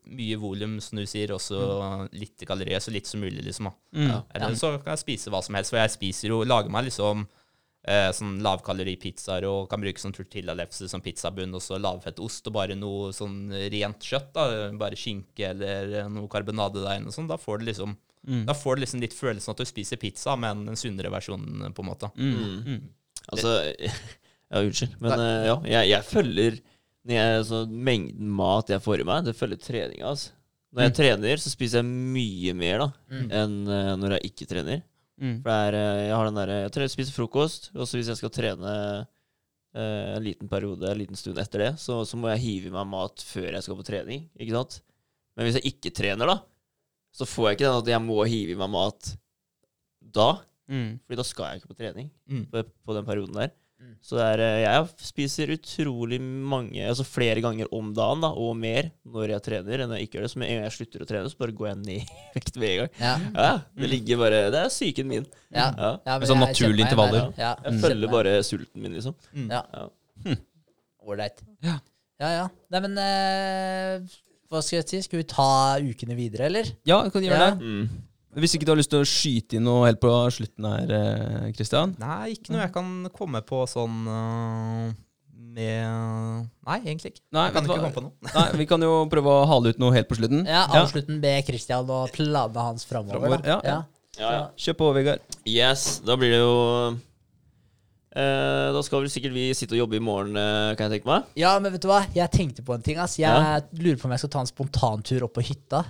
mye 0.04 0.36
volum, 0.40 0.76
som 0.84 1.00
du 1.00 1.06
sier, 1.08 1.32
og 1.34 1.40
så 1.42 1.60
litt 2.12 2.44
kalorier. 2.48 2.82
Så 2.82 2.94
litt 2.94 3.08
som 3.08 3.22
mulig, 3.22 3.44
liksom. 3.46 3.70
Mm. 3.94 4.08
Ja. 4.10 4.20
Eller 4.34 4.54
så 4.58 4.76
kan 4.78 4.94
jeg 4.94 5.04
spise 5.04 5.32
hva 5.32 5.42
som 5.44 5.58
helst, 5.58 5.74
for 5.74 5.80
jeg 5.80 5.94
spiser 5.94 6.34
jo 6.34 6.42
Lager 6.46 6.72
meg 6.72 6.88
liksom 6.88 7.26
eh, 7.88 8.10
sånn 8.16 8.38
lavkaloripizzaer 8.44 9.46
og 9.48 9.70
kan 9.70 9.82
bruke 9.82 10.02
sånn 10.02 10.16
tortillalefse 10.16 10.90
som 10.90 11.04
pizzabunn, 11.04 11.54
og 11.56 11.64
så 11.64 11.78
lavfett 11.80 12.20
ost 12.22 12.50
og 12.50 12.56
bare 12.58 12.78
noe 12.78 13.12
sånn 13.16 13.54
rent 13.72 14.10
kjøtt. 14.10 14.32
da, 14.36 14.48
Bare 14.78 14.98
skinke 14.98 15.52
eller 15.52 16.10
noe 16.12 16.30
karbonadedeig 16.32 17.06
og 17.06 17.16
sånn. 17.16 17.30
Da 17.30 17.40
får 17.40 17.62
du 17.62 17.72
liksom 17.72 17.96
Mm. 18.26 18.42
Da 18.46 18.54
får 18.58 18.76
du 18.76 18.82
liksom 18.82 19.02
litt 19.02 19.14
følelsen 19.14 19.52
at 19.52 19.60
du 19.62 19.68
spiser 19.68 20.00
pizza, 20.02 20.32
men 20.40 20.66
en 20.66 20.78
sunnere 20.78 21.12
versjon, 21.14 21.44
på 21.70 21.84
en 21.84 21.86
måte. 21.86 22.10
Mm. 22.18 22.56
Mm. 22.66 22.80
Altså 23.30 23.52
Ja, 24.50 24.62
unnskyld. 24.62 24.96
Men 25.02 25.18
uh, 25.18 25.44
ja, 25.46 25.54
jeg, 25.66 25.90
jeg 25.90 26.06
følger 26.06 26.58
jeg, 27.14 27.44
så 27.46 27.60
Mengden 27.70 28.30
mat 28.34 28.68
jeg 28.68 28.82
får 28.82 29.00
i 29.00 29.04
meg, 29.06 29.24
det 29.24 29.36
følger 29.38 29.60
treninga. 29.62 30.08
Altså. 30.10 30.32
Når 30.74 30.82
jeg 30.88 30.94
trener, 30.98 31.36
så 31.40 31.50
spiser 31.52 31.78
jeg 31.78 31.86
mye 31.86 32.52
mer 32.58 32.78
da 32.82 32.88
Mm. 33.10 33.28
enn 33.30 33.54
uh, 33.68 33.92
når 33.96 34.16
jeg 34.16 34.30
ikke 34.32 34.48
trener. 34.50 34.82
Mm. 35.20 35.36
For 35.42 35.48
er, 35.50 35.72
eh, 35.78 36.00
jeg 36.08 36.16
har 36.16 36.24
den 36.28 36.34
der, 36.36 36.50
jeg 36.68 36.90
spiser 36.92 37.14
frokost, 37.16 37.70
og 37.74 37.86
så 37.88 37.96
hvis 37.96 38.08
jeg 38.10 38.18
skal 38.18 38.30
trene 38.34 38.72
uh, 39.76 40.16
en 40.16 40.24
liten 40.24 40.48
periode, 40.50 40.90
en 40.90 40.98
liten 40.98 41.16
stund 41.16 41.38
etter 41.40 41.58
det, 41.64 41.70
så, 41.80 42.02
så 42.04 42.16
må 42.20 42.28
jeg 42.34 42.42
hive 42.42 42.68
i 42.68 42.74
meg 42.74 42.86
mat 42.90 43.22
før 43.24 43.52
jeg 43.54 43.62
skal 43.64 43.78
på 43.78 43.86
trening. 43.86 44.26
Ikke 44.36 44.52
sant? 44.58 44.80
Men 45.36 45.46
hvis 45.48 45.56
jeg 45.60 45.72
ikke 45.72 45.94
trener, 45.96 46.26
da, 46.28 46.36
så 47.16 47.24
får 47.28 47.48
jeg 47.50 47.56
ikke 47.58 47.70
den 47.70 47.80
at 47.80 47.88
jeg 47.94 48.02
må 48.04 48.18
hive 48.28 48.52
i 48.52 48.60
meg 48.60 48.68
mat 48.74 49.14
da. 50.00 50.28
Mm. 50.68 50.98
Fordi 51.06 51.16
da 51.20 51.24
skal 51.24 51.48
jeg 51.54 51.62
ikke 51.62 51.72
på 51.72 51.78
trening 51.80 52.10
Mm. 52.28 52.44
på, 52.50 52.62
på 52.84 52.94
den 52.96 53.06
perioden 53.06 53.36
der. 53.38 53.52
Så 54.06 54.16
det 54.18 54.24
er, 54.26 54.40
eh, 54.44 54.60
jeg 54.62 54.88
spiser 55.02 55.50
utrolig 55.56 56.18
mange, 56.22 56.78
altså 56.86 57.04
flere 57.04 57.40
ganger 57.42 57.66
om 57.74 57.92
dagen 57.96 58.20
da, 58.22 58.28
og 58.30 58.56
mer 58.56 58.90
når 59.06 59.32
jeg 59.34 59.42
trener 59.48 59.82
enn 59.84 59.94
jeg 59.96 60.06
ikke 60.06 60.18
gjør 60.18 60.26
det. 60.26 60.30
Så 60.32 60.38
med 60.42 60.48
en 60.50 60.56
gang 60.60 60.66
jeg 60.68 60.76
slutter 60.76 61.02
å 61.02 61.08
trene, 61.10 61.30
så 61.32 61.40
bare 61.40 61.56
går 61.58 61.68
jeg 61.72 61.78
ned 61.82 61.94
i 61.96 62.06
vekt 62.36 62.56
med 62.62 62.68
en 62.70 62.78
gang. 62.82 62.92
Ja. 63.00 63.14
Ja, 63.34 63.52
Det 63.76 63.90
ligger 63.90 64.16
bare, 64.22 64.42
det 64.54 64.60
er 64.64 64.68
psyken 64.72 65.06
min. 65.10 65.26
Ja. 65.50 65.66
Ja. 65.76 65.90
Ja, 66.06 66.18
men 66.18 66.28
sånn 66.30 66.42
naturlige 66.44 66.86
intervaller. 66.88 67.32
Ja. 67.38 67.54
Jeg 67.64 67.72
Mm. 67.76 67.80
følger 67.82 68.12
bare 68.14 68.36
sulten 68.46 68.82
min, 68.82 68.94
liksom. 68.94 69.14
Mm. 69.34 69.50
Ja. 69.50 69.62
Ålreit. 71.06 71.42
Ja. 71.62 71.78
ja, 72.20 72.30
ja. 72.40 72.46
Nei, 72.74 72.80
men 72.86 72.96
eh, 72.98 74.00
hva 74.50 74.62
skal 74.62 74.80
jeg 74.80 74.88
si? 74.90 75.00
Skal 75.06 75.20
vi 75.22 75.26
ta 75.30 75.76
ukene 75.82 76.16
videre, 76.18 76.48
eller? 76.50 76.70
Ja, 76.86 77.02
du 77.04 77.10
kan 77.14 77.22
gjøre 77.26 77.38
Ja. 77.38 77.50
det. 77.54 77.62
Mm. 77.62 78.05
Hvis 78.36 78.54
ikke 78.56 78.66
du 78.68 78.72
har 78.74 78.78
lyst 78.80 78.90
til 78.92 79.00
å 79.00 79.08
skyte 79.08 79.56
inn 79.56 79.64
noe 79.64 79.86
helt 79.88 80.00
på 80.02 80.10
slutten 80.34 80.66
her, 80.68 81.50
Kristian? 81.56 81.94
Nei, 81.98 82.34
ikke 82.36 82.52
noe 82.52 82.66
jeg 82.66 82.72
kan 82.74 82.90
komme 83.16 83.40
på 83.48 83.62
sånn 83.70 84.02
uh, 84.04 84.90
med 85.56 86.44
Nei, 86.66 86.76
egentlig 86.84 87.14
ikke. 87.14 87.22
Nei, 87.32 87.46
Jeg 87.48 87.54
kan 87.54 87.64
ikke 87.64 87.72
hva? 87.72 87.80
komme 87.80 87.94
på 87.96 88.04
noe. 88.04 88.32
Nei, 88.34 88.46
vi 88.60 88.66
kan 88.68 88.84
jo 88.84 88.92
prøve 89.12 89.32
å 89.32 89.46
hale 89.48 89.72
ut 89.72 89.80
noe 89.80 89.94
helt 89.96 90.08
på 90.10 90.18
slutten. 90.18 90.44
Ja, 90.44 90.66
Avslutten 90.82 91.20
med 91.22 91.46
Kristian 91.48 91.88
og 91.88 92.12
planene 92.12 92.66
hans 92.68 92.84
framover. 92.88 93.38
Ja, 93.46 93.60
ja. 93.64 93.78
Ja, 94.20 94.30
ja. 94.32 94.44
Kjør 94.56 94.76
på, 94.80 94.92
Vegard. 94.96 95.24
Yes, 95.48 95.86
da 96.04 96.14
blir 96.16 96.30
det 96.32 96.38
jo 96.40 96.54
eh, 98.16 98.68
Da 98.72 98.80
skal 98.84 99.02
vel 99.04 99.10
sikkert 99.12 99.34
vi 99.36 99.50
sitte 99.56 99.76
og 99.76 99.82
jobbe 99.82 99.98
i 99.98 100.04
morgen, 100.04 100.36
eh, 100.40 100.70
kan 100.78 100.88
jeg 100.90 100.98
tenke 101.00 101.10
meg. 101.10 101.26
Ja, 101.40 101.52
men 101.60 101.74
vet 101.74 101.84
du 101.84 101.88
hva? 101.90 102.02
Jeg 102.16 102.32
tenkte 102.32 102.64
på 102.64 102.74
en 102.76 102.84
ting. 102.84 102.96
ass. 103.02 103.18
Jeg 103.18 103.28
Ja. 103.28 103.60
lurer 103.76 103.96
på 104.00 104.06
om 104.08 104.12
jeg 104.16 104.20
skal 104.24 104.30
ta 104.32 104.40
en 104.40 104.46
spontantur 104.52 105.24
opp 105.28 105.34
på 105.36 105.44
hytta. 105.44 105.84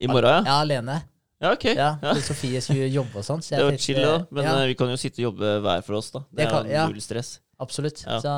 I 0.00 0.06
morgen, 0.06 0.24
ja? 0.24 0.42
Ja, 0.46 0.60
alene. 0.62 1.02
Ja, 1.40 1.52
ok. 1.54 1.64
Ja, 1.70 1.98
Ja. 2.02 2.14
for 2.14 2.20
Sofie 2.20 2.60
skulle 2.60 2.88
jobbe 2.90 3.16
og 3.20 3.24
sånn. 3.24 3.40
Så 3.42 3.50
Det 3.54 3.58
jeg 3.58 3.64
var 3.64 3.70
tenkte- 3.70 3.84
chill, 3.84 4.02
da. 4.02 4.26
Men 4.30 4.44
ja, 4.44 4.56
eh, 4.62 4.66
vi 4.66 4.74
kan 4.74 4.88
jo 4.90 4.96
sitte 4.96 5.20
og 5.22 5.32
jobbe 5.32 5.60
hver 5.62 5.84
for 5.84 5.94
oss, 5.94 6.10
da. 6.10 6.18
Det, 6.20 6.36
Det 6.44 6.48
kan- 6.50 6.66
er 6.66 6.70
ja. 6.72 6.86
null 6.88 7.00
stress. 7.00 7.40
Absolutt. 7.60 8.04
Ja. 8.06 8.18
Så, 8.20 8.30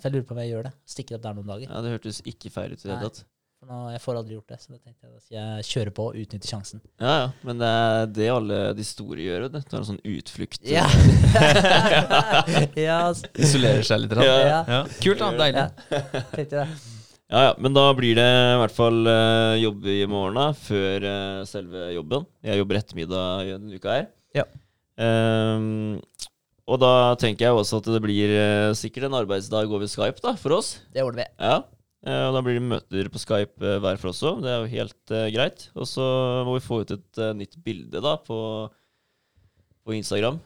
for 0.00 0.08
jeg 0.08 0.12
lurer 0.12 0.26
på 0.26 0.32
om 0.32 0.38
jeg 0.38 0.50
gjør 0.52 0.62
det. 0.64 0.72
Stikker 0.86 1.14
opp 1.16 1.22
der 1.22 1.34
noen 1.34 1.46
dager. 1.46 1.68
Ja, 1.70 1.80
Det 1.82 1.90
hørtes 2.00 2.22
ikke 2.22 2.50
feil 2.50 2.72
ut 2.72 2.78
i 2.84 2.88
det 2.88 2.96
hele 2.98 3.08
tatt. 3.10 3.24
Jeg 3.68 4.00
får 4.00 4.14
aldri 4.16 4.34
gjort 4.38 4.46
det, 4.48 4.58
så 4.62 4.68
da 4.70 4.76
tenkte 4.78 5.02
jeg 5.02 5.12
da 5.12 5.18
skal 5.18 5.36
jeg 5.38 5.64
kjøre 5.66 5.90
på 5.94 6.04
og 6.06 6.14
utnytte 6.14 6.46
sjansen. 6.46 6.80
Ja, 7.00 7.06
ja. 7.26 7.30
Men 7.42 7.58
det 7.58 7.66
er 7.66 8.06
det 8.06 8.28
alle 8.30 8.74
de 8.74 8.84
store 8.84 9.18
gjør. 9.18 9.50
Det 9.52 9.64
tar 9.68 9.78
en 9.78 9.84
sånn 9.84 10.00
utflukt. 10.06 10.60
Ja. 10.62 10.86
ja. 12.76 13.12
Isolerer 13.34 13.82
seg 13.82 14.00
litt. 14.04 14.12
Ja. 14.12 14.22
Ja. 14.22 14.64
Ja. 14.68 14.84
Kult, 15.02 15.18
da. 15.18 15.30
Deilig. 15.32 15.64
Ja. 15.90 16.22
Tenkte 16.34 16.50
det. 16.50 16.68
Ja, 17.28 17.40
ja, 17.50 17.56
Men 17.60 17.74
da 17.76 17.90
blir 17.92 18.16
det 18.16 18.24
i 18.24 18.60
hvert 18.62 18.72
fall 18.72 19.02
uh, 19.04 19.52
jobb 19.60 19.84
i 19.92 19.98
morgen, 20.08 20.38
da, 20.38 20.46
før 20.56 21.04
uh, 21.04 21.42
selve 21.48 21.90
jobben. 21.92 22.24
Jeg 22.40 22.62
jobber 22.62 22.78
ettermiddag 22.78 23.42
i 23.44 23.50
denne 23.52 23.76
uka 23.76 23.96
her. 23.98 24.06
Ja. 24.38 24.46
Um, 24.96 25.98
og 26.68 26.80
da 26.80 26.92
tenker 27.20 27.46
jeg 27.46 27.58
også 27.58 27.82
at 27.82 27.90
det 27.92 28.00
blir 28.04 28.32
uh, 28.32 28.76
sikkert 28.76 29.10
en 29.10 29.18
arbeidsdag 29.20 29.68
over 29.68 29.84
Skype 29.92 30.24
da, 30.24 30.32
for 30.40 30.56
oss. 30.56 30.78
Det 30.94 31.04
ordner 31.04 31.26
vi. 31.26 31.28
Ja. 31.50 31.58
Og 32.08 32.32
da 32.32 32.40
blir 32.46 32.56
det 32.56 32.64
møter 32.64 33.08
på 33.12 33.20
Skype 33.20 33.76
hver 33.82 33.98
for 34.00 34.14
oss 34.14 34.24
òg. 34.24 34.40
Det 34.40 34.48
er 34.48 34.60
jo 34.62 34.72
helt 34.72 35.12
greit. 35.34 35.64
Og 35.76 35.88
så 35.90 36.04
må 36.46 36.54
vi 36.54 36.62
få 36.64 36.78
ut 36.86 36.92
et 36.94 37.20
nytt 37.36 37.58
bilde 37.60 38.00
da 38.00 38.12
på, 38.22 38.38
på 39.82 39.96
Instagram. 39.96 40.38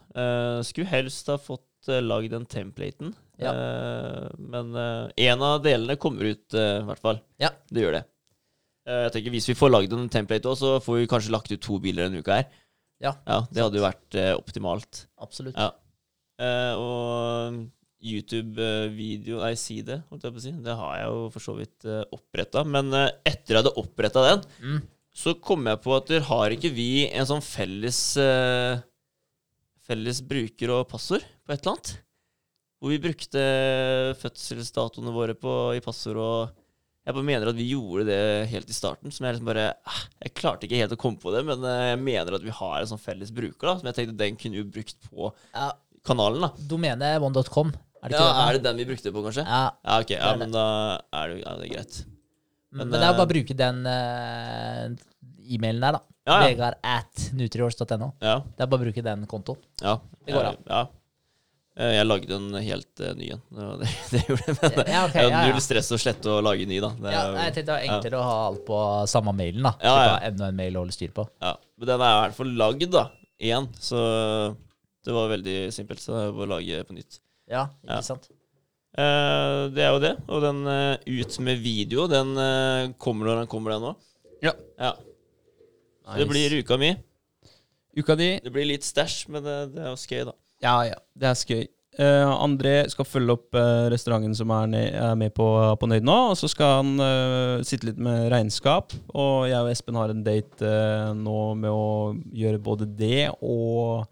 Skulle 0.65 0.91
helst 0.91 1.29
ha 1.31 1.37
fått 1.39 1.93
lagd 2.03 2.33
den 2.33 2.49
templaten. 2.49 3.13
Ja. 3.45 3.53
Eh, 3.53 4.29
men 4.53 4.73
én 5.17 5.43
av 5.43 5.61
delene 5.65 5.97
kommer 6.01 6.31
ut, 6.33 6.47
eh, 6.55 6.79
i 6.81 6.87
hvert 6.89 7.03
fall. 7.03 7.21
Ja. 7.43 7.51
Det 7.73 7.85
gjør 7.85 7.99
det. 7.99 8.05
Eh, 8.87 9.03
jeg 9.07 9.13
tenker 9.15 9.31
Hvis 9.37 9.47
vi 9.53 9.55
får 9.59 9.71
lagd 9.71 9.93
en 9.95 10.09
template 10.11 10.49
òg, 10.51 10.57
så 10.59 10.73
får 10.83 10.99
vi 11.03 11.11
kanskje 11.11 11.35
lagt 11.35 11.53
ut 11.53 11.61
to 11.63 11.79
biler 11.83 12.09
denne 12.09 12.23
uka 12.25 12.41
her. 12.41 12.49
Ja. 13.03 13.13
Det 13.51 13.63
hadde 13.63 13.79
jo 13.81 13.85
vært 13.87 14.15
eh, 14.19 14.33
optimalt. 14.39 15.07
Absolutt. 15.23 15.57
Ja. 15.59 15.71
Eh, 16.43 16.75
og 16.79 17.63
YouTube-video 18.03 19.39
Nei, 19.43 19.53
si 19.59 19.81
det, 19.87 20.01
holdt 20.11 20.25
jeg 20.27 20.35
på 20.35 20.41
å 20.41 20.45
si. 20.45 20.53
Det 20.65 20.75
har 20.79 20.97
jeg 20.99 21.11
jo 21.13 21.21
for 21.35 21.45
så 21.45 21.55
vidt 21.59 21.87
uh, 21.87 22.01
oppretta. 22.15 22.65
Men 22.67 22.91
eh, 22.99 23.11
etter 23.31 23.55
jeg 23.55 23.61
hadde 23.63 23.75
oppretta 23.83 24.25
den, 24.27 24.43
Mm. 24.63 24.81
så 25.15 25.35
kom 25.39 25.67
jeg 25.71 25.83
på 25.85 25.95
at 25.97 26.09
der 26.11 26.25
har 26.27 26.55
ikke 26.55 26.73
vi 26.75 26.89
en 27.11 27.29
sånn 27.29 27.43
felles 27.45 28.01
eh, 28.19 28.81
felles 29.87 30.23
bruker 30.25 30.73
og 30.75 30.89
passord 30.91 31.23
på 31.47 31.53
et 31.55 31.61
eller 31.63 31.75
annet. 31.77 31.93
Hvor 32.83 32.91
vi 32.91 32.99
brukte 32.99 33.43
fødselsdatoene 34.19 35.13
våre 35.15 35.37
på, 35.39 35.53
i 35.77 35.83
passord, 35.85 36.19
og 36.19 36.51
jeg 37.07 37.15
bare 37.15 37.27
mener 37.27 37.51
at 37.51 37.59
vi 37.59 37.69
gjorde 37.73 38.07
det 38.09 38.19
helt 38.51 38.71
i 38.71 38.75
starten. 38.75 39.11
Som 39.15 39.27
jeg 39.27 39.37
liksom 39.37 39.49
bare 39.49 39.69
ah, 39.91 40.01
Jeg 40.23 40.35
klarte 40.39 40.67
ikke 40.69 40.79
helt 40.81 40.95
å 40.95 40.99
komme 40.99 41.19
på 41.23 41.33
det, 41.35 41.45
men 41.47 41.63
eh, 41.67 41.85
jeg 41.93 42.01
mener 42.03 42.37
at 42.39 42.45
vi 42.47 42.55
har 42.55 42.77
en 42.81 42.91
sånn 42.93 43.03
felles 43.03 43.31
bruker, 43.35 43.69
da. 43.69 43.75
Som 43.81 43.89
jeg 43.91 43.99
tenkte 43.99 44.19
den 44.21 44.39
kunne 44.39 44.61
vi 44.61 44.67
brukt 44.79 44.99
på 45.09 45.31
Ja, 45.55 45.73
kanalen, 46.07 46.47
da. 46.47 46.53
Domenet 46.71 47.23
one.com. 47.23 47.73
Er 48.03 48.11
det 48.11 48.19
Ja, 48.19 48.23
ikke 48.27 48.47
er 48.47 48.53
det? 48.57 48.63
det 48.63 48.69
den 48.69 48.81
vi 48.83 48.89
brukte 48.91 49.15
på, 49.15 49.25
kanskje? 49.27 49.45
Ja, 49.47 49.63
Ja, 49.87 49.99
ok. 50.03 50.15
Ja, 50.19 50.33
men 50.39 50.55
da 50.55 50.65
er 51.23 51.29
det, 51.35 51.37
ja, 51.43 51.57
det 51.59 51.69
er 51.69 51.75
greit. 51.77 52.01
men, 52.71 52.89
Men, 52.89 52.97
det 52.97 53.03
er 53.03 53.13
jo 53.13 53.19
bare 53.19 53.23
eh, 53.23 53.29
å 53.29 53.35
bruke 53.35 53.59
den 53.59 53.85
uh, 53.87 55.53
e-mailen 55.55 55.87
der, 55.87 55.99
da. 55.99 56.03
Ja, 56.23 56.35
ja. 56.39 56.49
Vegard 56.49 56.79
at 56.87 57.29
nutriors.no. 57.35 58.13
Ja, 58.23 58.41
Det 58.47 58.63
er 58.63 58.71
bare 58.71 58.79
å 58.79 58.85
bruke 58.87 59.03
den 59.07 59.27
kontoen. 59.31 59.63
ja. 59.83 59.99
Det 60.23 60.35
går 60.35 60.53
an. 60.53 60.59
Ja. 60.71 60.85
Eh, 61.77 61.95
Jeg 61.97 62.05
lagde 62.05 62.37
en 62.37 62.49
helt 62.61 63.01
eh, 63.01 63.15
ny 63.17 63.31
en. 63.33 63.43
Det, 63.81 63.87
det, 64.13 64.21
gjorde 64.29 64.45
jeg. 64.49 64.59
Men 64.77 64.91
Ja, 64.93 65.05
okay, 65.09 65.23
jo 65.25 65.31
ja, 65.31 65.39
ja. 65.39 65.45
null 65.49 65.63
stress 65.65 65.89
å 65.95 65.99
slette 66.01 66.29
og 66.29 66.43
lage 66.45 66.67
ny, 66.69 66.81
da. 66.85 66.91
Det 67.01 67.15
Ja, 67.15 67.23
jeg 67.47 67.55
tenkte 67.57 67.65
det 67.71 67.77
var 67.79 67.87
enklere 67.97 68.19
å 68.21 68.27
ha 68.27 68.35
alt 68.51 68.61
på 68.67 68.81
samme 69.13 69.33
mailen, 69.39 69.65
da. 69.65 69.73
Ja, 69.81 69.95
å 69.95 70.03
ja. 70.11 70.19
enda 70.29 70.51
en 70.53 70.59
mail 70.59 70.77
å 70.77 70.83
holde 70.85 70.97
styr 70.97 71.15
på. 71.17 71.25
Ja, 71.41 71.55
men 71.81 71.89
den 71.95 72.05
er 72.05 72.13
i 72.19 72.21
hvert 72.27 72.37
fall 72.43 72.53
lagd, 72.61 72.87
da. 72.93 73.07
Igjen. 73.43 73.71
Så 73.81 73.99
det 75.03 75.15
var 75.17 75.33
veldig 75.33 75.57
simpelt. 75.75 76.03
Så 76.05 76.13
det 76.15 76.27
er 76.29 76.45
å 76.45 76.51
lage 76.53 76.83
på 76.89 76.95
nytt. 76.99 77.19
Ja, 77.51 77.65
ikke 77.83 77.97
Ja. 77.97 78.03
sant? 78.07 78.29
Eh, 78.93 79.61
det 79.73 79.81
er 79.87 79.95
jo 79.97 80.03
det. 80.05 80.13
Og 80.29 80.43
den 80.45 80.61
eh, 80.69 80.99
ut 81.23 81.39
med 81.41 81.63
video, 81.65 82.05
den 82.13 82.37
eh, 82.37 82.93
kommer 83.01 83.31
når 83.33 83.41
den 83.43 83.51
kommer, 83.51 83.73
den 83.79 83.89
òg. 83.95 83.97
Ja. 84.45 84.53
ja. 84.77 84.93
Nice. 86.05 86.19
Det 86.21 86.29
blir 86.29 86.59
uka 86.61 86.77
mi. 86.77 86.93
Uka 87.97 88.15
di 88.17 88.29
Det 88.45 88.53
blir 88.53 88.69
litt 88.69 88.85
stæsj, 88.85 89.29
men 89.33 89.45
det, 89.45 89.57
det 89.75 89.83
er 89.87 89.91
jo 89.95 89.99
skøy, 90.01 90.23
da. 90.29 90.37
Ja, 90.63 90.77
ja. 90.87 90.99
Det 91.19 91.29
er 91.29 91.39
skøy. 91.39 91.63
Uh, 91.93 92.25
André 92.41 92.87
skal 92.89 93.05
følge 93.05 93.35
opp 93.35 93.57
uh, 93.59 93.91
restauranten 93.93 94.33
som 94.33 94.49
er, 94.57 94.69
ned, 94.73 94.95
er 94.97 95.17
med 95.21 95.35
på, 95.37 95.45
på 95.77 95.89
Nøyd 95.91 96.07
nå. 96.09 96.15
Og 96.33 96.39
så 96.41 96.49
skal 96.49 96.79
han 96.79 96.95
uh, 97.03 97.65
sitte 97.69 97.91
litt 97.91 98.01
med 98.01 98.31
regnskap. 98.33 98.95
Og 99.13 99.51
jeg 99.51 99.61
og 99.61 99.69
Espen 99.73 99.99
har 100.01 100.13
en 100.13 100.23
date 100.25 100.71
nå 101.19 101.43
med 101.61 101.69
å 101.69 102.15
gjøre 102.33 102.63
både 102.65 102.89
det 102.97 103.27
og, 103.45 104.09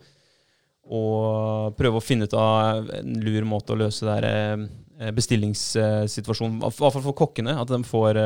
og 0.92 1.72
prøve 1.78 2.02
å 2.02 2.04
finne 2.04 2.28
ut 2.28 2.36
av 2.36 2.92
en 3.00 3.16
lur 3.24 3.48
måte 3.48 3.72
å 3.72 3.80
løse 3.80 4.04
det 4.04 4.20
der 4.20 4.68
bestillingssituasjonen 5.16 6.58
I 6.58 6.66
hvert 6.66 6.76
fall 6.76 7.00
for 7.00 7.16
kokkene. 7.16 7.54
At 7.56 7.70
de 7.72 7.80
får, 7.88 8.20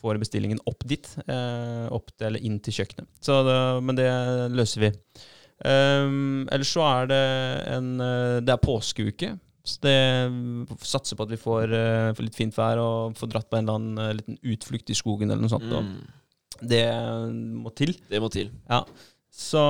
får 0.00 0.22
bestillingen 0.22 0.62
opp 0.64 0.86
dit. 0.88 1.04
opp 1.28 2.08
til, 2.14 2.30
eller 2.30 2.40
inn 2.40 2.56
til 2.64 2.78
kjøkkenet. 2.78 3.10
Det, 3.20 3.58
men 3.84 4.00
det 4.00 4.08
løser 4.56 4.86
vi. 4.86 4.94
Um, 5.62 6.48
ellers 6.52 6.72
så 6.74 6.82
er 6.82 7.06
det 7.12 7.20
en 7.76 7.92
eh, 8.02 8.40
Det 8.42 8.52
er 8.52 8.62
påskeuke. 8.62 9.28
Så 9.64 9.78
det 9.80 9.94
satser 10.84 11.16
på 11.16 11.24
at 11.24 11.30
vi 11.32 11.38
får, 11.40 11.70
uh, 11.72 12.10
får 12.12 12.26
litt 12.26 12.36
fint 12.36 12.56
vær 12.56 12.82
og 12.82 13.14
får 13.16 13.30
dratt 13.32 13.46
på 13.48 13.56
en 13.56 13.64
eller 13.64 13.78
annen 13.78 14.02
uh, 14.02 14.10
liten 14.18 14.36
utflukt 14.52 14.90
i 14.92 14.96
skogen 14.98 15.30
eller 15.30 15.40
noe 15.40 15.52
sånt. 15.54 15.70
Mm, 15.72 15.94
Det 16.74 16.84
må 17.64 17.72
til. 17.72 17.94
det 18.10 18.20
må 18.20 18.28
til. 18.34 18.50
Ja. 18.68 18.82
Så 19.34 19.62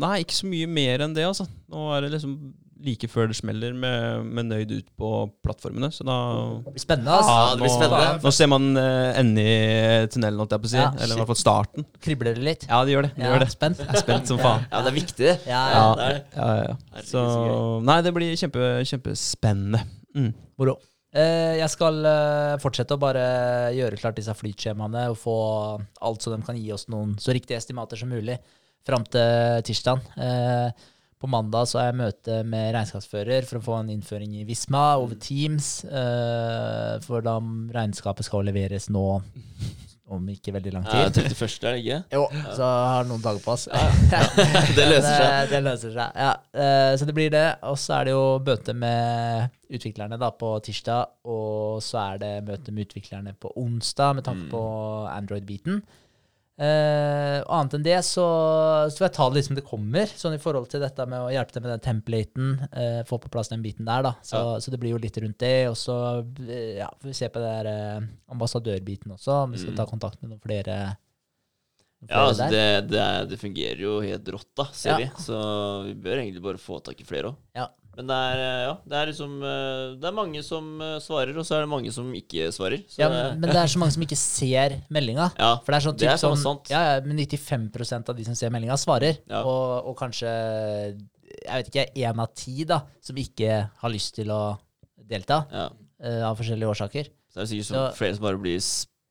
nei, 0.00 0.18
ikke 0.24 0.40
så 0.40 0.48
mye 0.50 0.66
mer 0.68 1.04
enn 1.06 1.14
det, 1.14 1.28
altså. 1.28 1.46
Nå 1.70 1.86
er 1.94 2.02
det 2.04 2.16
liksom 2.16 2.34
like 2.84 3.08
før 3.10 3.30
det 3.30 3.36
smeller 3.38 3.74
med, 3.76 4.26
med 4.26 4.48
nøyd 4.50 4.74
ut 4.74 4.88
på 4.98 5.10
plattformene. 5.44 5.88
Så 5.94 6.06
da 6.06 6.16
Det 6.66 6.74
blir 6.74 6.84
spennende, 6.84 7.16
altså. 7.18 7.32
Ja, 7.36 7.48
det 7.54 7.62
blir 7.64 7.74
spennende. 7.74 8.12
Nå 8.26 8.32
ser 8.36 8.50
man 8.52 8.68
uh, 8.78 9.18
enden 9.20 9.40
i 9.42 9.56
tunnelen, 10.12 10.42
holdt 10.42 10.54
jeg 10.56 10.64
på 10.64 10.70
å 10.70 10.72
si. 10.74 10.80
Ja, 10.80 10.90
eller 10.98 11.16
i 11.16 11.22
hvert 11.22 11.32
fall 11.32 11.40
starten. 11.42 11.88
Kribler 12.02 12.38
det 12.38 12.46
litt? 12.46 12.68
Ja, 12.70 12.82
det 12.86 12.96
gjør 12.96 13.08
det. 13.08 13.12
det, 13.16 13.24
Ja, 13.24 13.32
gjør 13.34 13.44
det. 13.46 13.50
Spent? 13.56 13.82
Jeg 13.82 13.90
er 13.96 14.04
spent 14.04 14.32
som 14.32 14.40
faen. 14.42 14.64
Ja, 14.70 14.84
det 14.84 14.92
er 14.92 14.98
viktig, 15.00 15.26
det. 15.26 15.36
Ja, 15.48 15.64
Ja, 15.72 15.84
det 15.98 16.06
er 16.06 16.16
det. 16.16 16.22
ja, 16.36 16.48
ja, 16.60 16.70
ja. 16.70 17.04
Så. 17.08 17.26
Nei, 17.88 17.98
det 18.06 18.14
blir 18.16 18.34
kjempe, 18.38 18.72
kjempespennende. 18.92 19.84
Mm. 20.16 20.32
Moro. 20.60 20.78
Eh, 21.12 21.58
jeg 21.58 21.68
skal 21.68 21.98
eh, 22.08 22.54
fortsette 22.62 22.96
å 22.96 23.00
bare 23.00 23.22
gjøre 23.76 23.98
klart 24.00 24.16
disse 24.16 24.32
flytskjemaene 24.32 25.10
og 25.12 25.18
få 25.20 25.34
alt 26.00 26.24
så 26.24 26.32
de 26.32 26.38
kan 26.46 26.56
gi 26.56 26.70
oss 26.72 26.86
noen 26.88 27.18
så 27.20 27.34
riktige 27.36 27.58
estimater 27.60 28.00
som 28.00 28.08
mulig 28.08 28.38
fram 28.88 29.04
til 29.12 29.60
tirsdag. 29.68 30.00
Eh, 30.16 30.88
på 31.22 31.30
mandag 31.30 31.68
så 31.70 31.78
har 31.80 31.88
jeg 31.92 32.00
møte 32.02 32.40
med 32.44 32.72
regnskapsfører 32.74 33.46
for 33.48 33.60
å 33.60 33.64
få 33.64 33.78
en 33.80 33.92
innføring 33.94 34.34
i 34.40 34.44
Visma 34.48 34.96
over 35.00 35.14
Teams. 35.22 35.70
Uh, 35.86 36.98
for 37.06 37.22
da 37.24 37.38
regnskapet 37.78 38.26
skal 38.26 38.44
leveres 38.50 38.90
nå 38.92 39.06
om 40.12 40.26
ikke 40.28 40.52
veldig 40.52 40.72
lang 40.74 40.82
tid. 40.84 40.98
Ja, 40.98 41.08
tid. 41.14 41.30
31. 41.30 41.62
er 41.64 41.72
det 41.72 41.80
ikke? 41.80 41.98
Jo, 42.18 42.24
så 42.58 42.66
har 42.68 43.06
noen 43.08 43.22
dager 43.24 43.40
på 43.40 43.54
oss. 43.54 43.62
Det 44.76 44.84
løser 44.90 45.14
seg. 45.14 45.30
Det, 45.30 45.46
det 45.54 45.60
løser 45.64 45.94
seg, 45.94 46.18
ja. 46.26 46.32
Uh, 46.52 46.90
Så 47.00 47.08
det 47.08 47.14
blir 47.16 47.30
det. 47.32 47.46
Og 47.70 47.78
så 47.80 47.94
er 48.00 48.10
det 48.10 48.12
jo 48.12 48.26
møte 48.44 48.74
med 48.76 49.54
utviklerne 49.72 50.18
da 50.20 50.28
på 50.36 50.50
tirsdag, 50.66 51.14
og 51.24 51.78
så 51.80 52.02
er 52.10 52.20
det 52.20 52.32
møte 52.44 52.74
med 52.76 52.90
utviklerne 52.90 53.32
på 53.40 53.54
onsdag 53.62 54.18
med 54.18 54.26
tanke 54.28 54.44
Mm. 54.44 54.50
på 54.52 54.62
Android-biten. 55.14 55.80
Og 56.62 57.52
annet 57.56 57.74
enn 57.78 57.84
det 57.86 57.96
så, 58.06 58.24
så 58.92 59.00
får 59.00 59.06
jeg 59.08 59.14
ta 59.16 59.26
det 59.28 59.36
litt 59.40 59.48
som 59.48 59.56
det 59.58 59.64
kommer, 59.66 60.06
sånn 60.06 60.36
i 60.36 60.40
forhold 60.42 60.68
til 60.70 60.82
dette 60.84 61.06
med 61.10 61.24
å 61.24 61.30
hjelpe 61.34 61.52
til 61.56 61.64
med 61.64 61.72
den 61.74 61.84
templaten, 61.88 62.52
Uh, 62.72 63.02
få 63.08 63.18
på 63.20 63.30
plass 63.32 63.50
den 63.50 63.62
biten 63.64 63.84
der, 63.88 64.02
da. 64.06 64.12
Så, 64.22 64.36
Ja. 64.38 64.60
så 64.62 64.70
det 64.72 64.78
blir 64.80 64.94
jo 64.94 65.00
litt 65.02 65.16
rundt 65.18 65.38
det. 65.42 65.68
Og 65.68 65.76
så 65.76 65.96
uh, 66.22 66.74
ja, 66.78 66.88
får 67.00 67.08
vi 67.10 67.16
se 67.18 67.28
på 67.28 67.42
det 67.42 67.50
der 67.66 68.06
ambassadørbiten 68.32 69.12
også, 69.16 69.42
om 69.44 69.52
vi 69.52 69.58
skal 69.58 69.72
Mm. 69.74 69.76
ta 69.82 69.86
kontakt 69.86 70.22
med 70.22 70.30
noen 70.30 70.40
flere. 70.42 70.96
Ja, 72.08 72.24
altså 72.26 72.48
det, 72.50 72.62
det, 72.90 73.04
det 73.30 73.38
fungerer 73.38 73.78
jo 73.84 74.00
helt 74.02 74.26
rått, 74.34 74.48
da, 74.58 74.64
ser 74.74 74.98
vi. 74.98 75.06
Så 75.22 75.36
vi 75.86 75.94
bør 76.02 76.18
egentlig 76.24 76.42
bare 76.42 76.58
få 76.58 76.80
tak 76.82 76.98
i 77.00 77.06
flere 77.06 77.30
òg. 77.30 77.38
Ja. 77.56 77.68
Men 77.92 78.08
det 78.08 78.16
er, 78.16 78.38
eh, 78.40 78.60
ja, 78.64 78.72
det 78.88 78.96
er 78.96 79.08
liksom 79.10 79.32
eh, 79.44 79.80
Det 80.00 80.06
er 80.08 80.14
mange 80.16 80.40
som 80.46 80.68
eh, 80.80 80.94
svarer, 81.04 81.36
og 81.36 81.44
så 81.44 81.58
er 81.58 81.66
det 81.66 81.68
mange 81.68 81.90
som 81.92 82.06
ikke 82.16 82.46
svarer. 82.56 82.80
Så 82.88 83.02
Ja, 83.02 83.10
men, 83.12 83.42
det 83.44 83.52
er 83.52 83.68
så 83.68 83.82
mange 83.82 83.92
som 83.92 84.04
ikke 84.06 84.16
ser 84.16 84.78
meldinga. 84.88 85.26
ja, 85.36 85.50
For 85.60 85.74
det 85.74 85.76
er 85.76 85.84
sånn 85.84 85.98
Det 86.00 86.08
er 86.08 86.16
sånn, 86.22 86.38
faen 86.38 86.42
sant. 86.46 86.70
ja, 86.72 86.80
ja, 86.88 87.02
men 87.04 87.20
95% 87.20 88.08
av 88.08 88.16
de 88.16 88.24
som 88.24 88.38
ser 88.38 88.54
meldinga, 88.54 88.78
svarer. 88.80 89.20
Ja. 89.28 89.42
Og, 89.44 89.90
og 89.92 89.98
kanskje, 90.00 90.32
jeg 91.44 91.52
vet 91.52 91.68
ikke, 91.68 91.86
én 92.08 92.24
av 92.24 92.32
ti 92.34 92.64
da, 92.68 92.80
som 93.04 93.20
ikke 93.20 93.60
har 93.84 93.92
lyst 93.92 94.16
til 94.16 94.32
å 94.32 94.40
delta, 95.12 95.42
ja. 95.52 95.68
uh, 96.06 96.22
av 96.30 96.40
forskjellige 96.40 96.72
årsaker. 96.72 97.12
Så 97.28 97.40
det 97.40 97.44
er 97.44 97.50
sikkert 97.52 97.68
Så- 97.68 97.76
sånn, 97.76 97.96
flere 98.00 98.16
som 98.16 98.24
bare 98.24 98.40
blir 98.40 98.56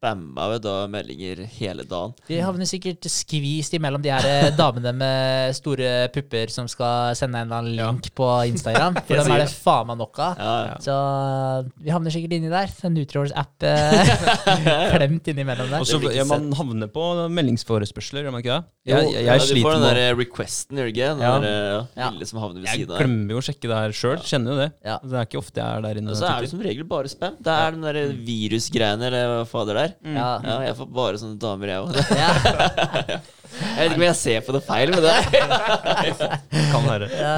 spamma 0.01 0.47
ved 0.49 0.63
da 0.65 0.73
meldinger 0.89 1.43
hele 1.59 1.83
dagen. 1.85 2.15
De 2.25 2.39
havner 2.41 2.65
sikkert 2.65 3.05
skvist 3.11 3.75
imellom 3.77 4.01
de 4.01 4.09
her 4.09 4.25
eh, 4.25 4.47
damene 4.57 4.93
med 4.97 5.53
store 5.53 6.07
pupper 6.13 6.49
som 6.49 6.65
skal 6.71 7.13
sende 7.17 7.37
en 7.43 7.51
eller 7.51 7.59
annen 7.59 7.75
link 7.77 8.09
på 8.17 8.25
Instagram. 8.49 8.97
For 9.05 9.21
dem 9.21 9.29
er 9.35 9.43
det 9.43 9.51
faen 9.53 9.91
meg 9.91 9.99
nok 10.01 10.17
av. 10.25 10.41
Ja, 10.41 10.55
ja. 10.71 10.79
Så 10.81 10.95
vi 11.85 11.93
havner 11.93 12.13
sikkert 12.15 12.33
inni 12.39 12.49
der. 12.51 12.73
En 12.87 12.95
Nutriors-app 12.97 13.67
eh, 13.69 14.13
klemt 14.95 15.29
innimellom 15.35 15.69
der. 15.69 15.83
Og 15.83 15.85
så 15.89 15.99
Det 15.99 16.07
blir 16.07 16.15
ikke 16.17 16.23
ja, 16.23 16.29
man 16.31 16.49
havner 16.57 16.89
på 16.97 17.05
meldingsforespørsler, 17.37 18.25
gjør 18.25 18.33
man 18.39 18.41
ikke 18.45 18.57
det? 18.57 18.73
Jeg, 18.89 18.97
Jeg, 18.97 19.13
jeg, 19.13 19.25
ja, 19.29 19.37
med 19.37 19.53
du 19.53 19.61
får 19.61 19.77
den 19.77 19.85
der 19.85 20.15
requesten, 20.17 20.81
gjør 20.81 20.89
du 20.89 20.93
ikke? 20.95 21.11
Den 21.11 21.21
Ja. 21.21 21.33
der 21.37 21.47
ja, 21.51 21.81
Ja. 22.01 22.09
lille 22.15 22.25
som 22.31 22.41
havner 22.41 22.57
ved 22.63 22.71
Jeg 22.71 22.81
siden 22.81 22.95
av. 22.95 22.97
Jeg 22.97 23.05
glemmer 23.05 23.35
jo 23.37 23.43
å 23.43 23.45
sjekke 23.45 23.69
det 23.69 23.77
her 23.83 23.93
sjøl. 24.01 24.17
Kjenner 24.25 24.55
jo 24.55 24.59
det. 24.63 24.69
Ja. 24.81 24.97
Det 25.05 25.13
er 25.21 25.29
ikke 25.29 25.41
ofte 25.43 25.61
jeg 25.61 25.77
er 25.77 25.85
der 25.85 26.01
inne. 26.01 26.09
Og 26.09 26.17
og 26.17 26.23
så 26.23 26.31
er 26.33 26.41
det 26.41 26.49
som 26.55 26.65
regel 26.65 26.89
bare 26.89 27.13
spam. 27.13 27.37
Det 27.37 27.53
er 27.53 27.77
den 27.77 27.85
der 27.85 28.01
virusgreiene 28.25 29.11
eller 29.11 29.29
hva 29.35 29.45
fader 29.53 29.77
det 29.77 29.83
er. 29.85 29.90
Ja. 30.05 30.31
Ja, 30.45 30.57
jeg 30.67 30.79
får 30.79 30.89
bare 30.95 31.21
sånne 31.21 31.39
damer, 31.41 31.71
jeg 31.71 31.85
òg. 31.85 32.17
Ja. 32.17 33.21
Jeg 33.51 33.75
vet 33.75 33.91
ikke 33.91 33.99
om 33.99 34.05
jeg 34.05 34.17
ser 34.17 34.43
på 34.45 34.53
det 34.55 34.61
feil 34.63 34.91
med 34.93 35.03
det. 35.03 35.15
Kan 36.71 36.85
være. 36.85 37.09
Ja, 37.11 37.31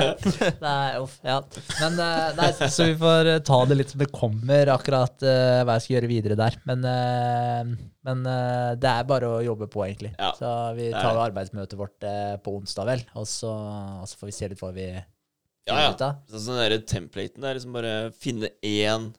nei, 0.62 1.00
uff, 1.02 1.16
ja. 1.26 1.40
Men 1.82 1.98
eh, 2.06 2.28
nei, 2.38 2.50
så 2.62 2.88
vi 2.92 2.94
får 3.00 3.30
eh, 3.32 3.40
ta 3.48 3.60
det 3.70 3.78
litt 3.80 3.94
som 3.94 4.04
det 4.04 4.10
kommer, 4.14 4.72
akkurat 4.74 5.26
uh, 5.26 5.64
hva 5.66 5.78
jeg 5.78 5.86
skal 5.86 5.96
gjøre 5.98 6.12
videre 6.12 6.38
der. 6.40 6.60
Men, 6.70 6.86
uh, 6.86 7.74
men 8.06 8.22
uh, 8.30 8.76
det 8.80 8.92
er 8.92 9.10
bare 9.10 9.32
å 9.32 9.42
jobbe 9.46 9.70
på, 9.74 9.84
egentlig. 9.88 10.14
Ja, 10.20 10.32
så 10.38 10.54
vi 10.78 10.92
tar 10.94 11.18
jo 11.18 11.26
arbeidsmøtet 11.26 11.80
vårt 11.80 12.08
på 12.46 12.56
onsdag, 12.60 12.92
vel. 12.92 13.04
Og 13.20 13.28
så, 13.30 13.52
og 14.04 14.06
så 14.10 14.22
får 14.22 14.30
vi 14.30 14.38
se 14.38 14.54
litt 14.54 14.64
hva 14.64 14.72
vi 14.76 14.88
Ja, 14.94 15.80
ja. 15.80 16.14
sånn 16.30 16.62
der 16.62 16.78
templaten 16.88 17.46
er 17.48 17.58
liksom 17.58 17.76
bare 17.76 17.98
finne 18.20 18.54
én 18.62 19.12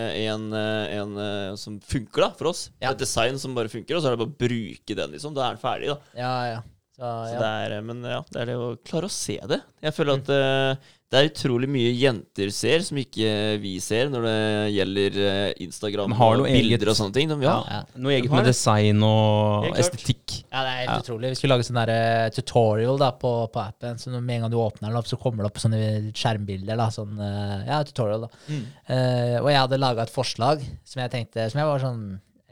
en, 0.00 0.46
eh, 0.56 0.94
en 0.98 1.16
eh, 1.20 1.54
som 1.60 1.78
funker 1.80 2.24
da, 2.24 2.30
for 2.38 2.52
oss. 2.52 2.70
Ja. 2.80 2.90
Et 2.92 3.02
design 3.02 3.38
som 3.38 3.54
bare 3.54 3.68
funker, 3.72 3.96
og 3.96 4.02
så 4.02 4.08
er 4.10 4.16
det 4.16 4.22
bare 4.22 4.32
å 4.32 4.40
bruke 4.44 4.96
den, 4.96 5.12
liksom. 5.12 5.34
Da 5.36 5.46
er 5.48 5.56
den 5.56 5.62
ferdig, 5.62 5.92
da. 5.92 5.98
Ja, 6.16 6.34
ja. 6.48 6.62
Så, 6.92 7.08
Så 7.32 7.38
det 7.40 7.52
er, 7.66 7.76
eh, 7.78 7.84
men 7.88 8.02
ja, 8.04 8.20
det 8.30 8.40
er 8.42 8.50
det 8.52 8.56
å 8.60 8.72
klare 8.84 9.08
å 9.08 9.12
se 9.12 9.38
det. 9.48 9.60
Jeg 9.82 9.96
føler 9.96 10.20
at 10.20 10.32
eh, 10.32 10.90
det 11.12 11.20
er 11.20 11.26
utrolig 11.28 11.68
mye 11.68 11.90
jenter 11.92 12.48
ser 12.56 12.80
som 12.86 12.96
ikke 12.96 13.32
vi 13.60 13.74
ser 13.84 14.08
når 14.08 14.22
det 14.24 14.36
gjelder 14.72 15.18
eh, 15.20 15.50
Instagram 15.66 16.14
De 16.14 16.16
har 16.16 16.38
og 16.40 16.46
bilder 16.48 16.78
eget. 16.78 16.86
og 16.88 16.96
sånne 16.96 17.12
ting. 17.18 17.28
De, 17.28 17.36
ja. 17.44 17.56
Ja. 17.68 17.80
Noe 18.00 18.14
eget 18.16 18.30
De 18.30 18.32
med 18.32 18.46
det. 18.46 18.54
design 18.54 19.02
og 19.04 19.68
estetikk. 19.76 20.38
Ja, 20.48 20.62
det 20.64 20.70
er 20.72 20.78
helt 20.80 20.90
Ja. 20.94 20.98
utrolig. 21.04 21.34
Vi 21.34 21.40
skulle 21.42 21.52
lage 21.58 21.68
sånn 21.68 21.82
eh, 21.84 22.30
tutorial 22.32 22.96
da, 23.04 23.10
på, 23.12 23.34
på 23.52 23.60
appen. 23.60 24.00
Så 24.00 24.08
med 24.16 24.36
en 24.38 24.46
gang 24.46 24.50
du 24.54 24.56
åpner 24.56 24.88
den 24.88 24.96
opp, 24.96 25.06
så 25.12 25.20
kommer 25.20 25.44
det 25.44 25.52
opp 25.52 25.60
sånne 25.60 25.84
skjermbilder. 26.16 26.76
da, 26.80 26.88
sånn, 26.96 27.12
eh, 27.20 27.66
Ja, 27.68 27.82
tutorial, 27.84 28.24
da. 28.24 28.28
Mm. 28.48 28.64
Uh, 28.88 29.36
og 29.44 29.48
jeg 29.52 29.60
hadde 29.60 29.78
laga 29.84 30.02
et 30.08 30.16
forslag 30.16 30.64
som 30.88 31.00
jeg 31.04 31.10
tenkte 31.12 31.44
Som 31.52 31.60
jeg 31.60 31.68
var 31.68 31.78
sånn 31.84 32.02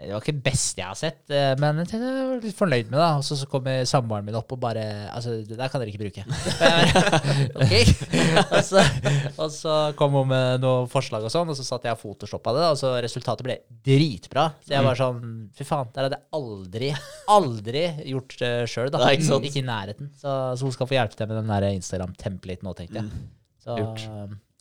Det 0.00 0.14
var 0.14 0.22
ikke 0.22 0.32
det 0.32 0.46
beste 0.46 0.80
jeg 0.80 0.88
har 0.88 0.96
sett, 0.96 1.28
eh, 1.28 1.50
men 1.60 1.82
jeg 1.84 2.00
var 2.00 2.38
litt 2.40 2.56
fornøyd 2.56 2.88
med 2.88 2.96
det. 2.96 3.08
Og 3.20 3.24
så, 3.26 3.36
så 3.36 3.44
kommer 3.50 3.82
samboeren 3.88 4.24
min 4.24 4.38
opp 4.38 4.48
og 4.56 4.60
bare 4.62 4.84
Altså, 5.10 5.34
det 5.44 5.58
der 5.58 5.68
kan 5.68 5.82
dere 5.82 5.92
ikke 5.92 6.00
bruke. 6.00 6.24
Og 8.50 8.64
så, 8.64 8.82
og 9.40 9.50
så 9.52 9.74
kom 9.98 10.14
hun 10.16 10.28
med 10.30 10.62
noen 10.62 10.88
forslag 10.90 11.24
og 11.26 11.32
sånn, 11.32 11.50
og 11.52 11.56
så 11.58 11.64
satt 11.66 11.86
jeg 11.86 11.96
og 11.96 12.00
photoshoppa 12.00 12.52
det, 12.56 12.64
og 12.72 12.78
så 12.80 12.92
resultatet 13.02 13.46
ble 13.46 13.56
dritbra. 13.86 14.46
Så 14.64 14.74
jeg 14.74 14.86
var 14.86 14.98
sånn 14.98 15.20
Fy 15.56 15.66
faen, 15.66 15.90
der 15.94 16.08
hadde 16.08 16.18
jeg 16.18 16.26
aldri, 16.40 16.90
aldri 17.30 17.84
gjort 18.12 18.36
det 18.40 18.52
sjøl, 18.70 18.90
da. 18.92 19.02
Nei, 19.04 19.14
ikke? 19.18 19.40
Ikke 19.50 19.62
i 19.62 19.66
nærheten. 19.66 20.12
Så, 20.20 20.36
så 20.56 20.68
hun 20.68 20.76
skal 20.76 20.90
få 20.90 20.96
hjelpe 20.98 21.18
til 21.18 21.30
med 21.30 21.40
den 21.42 21.52
der 21.52 21.68
Instagram-templaten 21.72 22.68
nå, 22.68 22.76
tenkte 22.78 23.02
jeg. 23.02 23.24
Så 23.64 23.80
Lurt. 23.80 24.06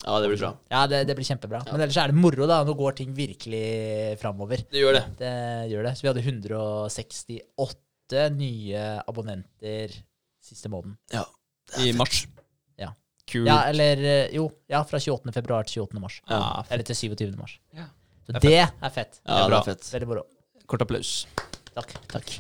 Ja, 0.06 0.20
det 0.24 0.30
blir 0.32 0.40
bra. 0.40 0.54
ja, 0.72 0.86
det, 0.88 1.02
det 1.10 1.16
blir 1.18 1.28
kjempebra. 1.28 1.60
Men 1.72 1.82
ellers 1.84 1.98
er 2.00 2.14
det 2.14 2.16
moro, 2.16 2.46
da. 2.48 2.62
Nå 2.64 2.72
går 2.80 2.96
ting 3.02 3.12
virkelig 3.18 4.16
framover. 4.22 4.62
Det 4.72 4.80
gjør 4.80 4.96
det. 4.96 5.02
Det 5.20 5.34
gjør 5.74 5.84
det. 5.90 5.96
Så 6.00 6.06
vi 6.06 6.12
hadde 6.14 6.24
168 6.24 8.30
nye 8.38 8.86
abonnenter 9.08 9.98
siste 10.42 10.72
måneden. 10.72 10.96
Ja. 11.14 11.26
I 11.84 11.92
mars. 12.00 12.24
Ja. 12.80 12.94
Kult. 13.30 13.46
Ja, 13.52 13.60
eller 13.70 14.00
eh, 14.02 14.32
Jo, 14.34 14.48
ja, 14.72 14.80
fra 14.90 14.98
28. 15.04 15.34
februar 15.36 15.68
til 15.70 15.84
28. 15.84 16.00
mars. 16.02 16.22
Ja. 16.32 16.64
Eller 16.70 16.84
til 16.88 16.96
27. 16.96 17.36
mars. 17.38 17.60
Ja. 17.76 17.90
Så 18.26 18.40
Det 18.40 18.56
er 18.56 18.72
det 18.72 18.88
er 18.88 18.96
fett. 18.96 19.20
Ja, 19.26 19.44
det 19.44 19.52
bra. 19.52 19.60
er 19.60 19.68
fett. 19.74 19.92
Veldig 19.94 20.08
moro. 20.10 20.24
Kort 20.70 20.82
applaus. 20.86 21.12
Takk. 21.76 21.94
takk. 22.12 22.32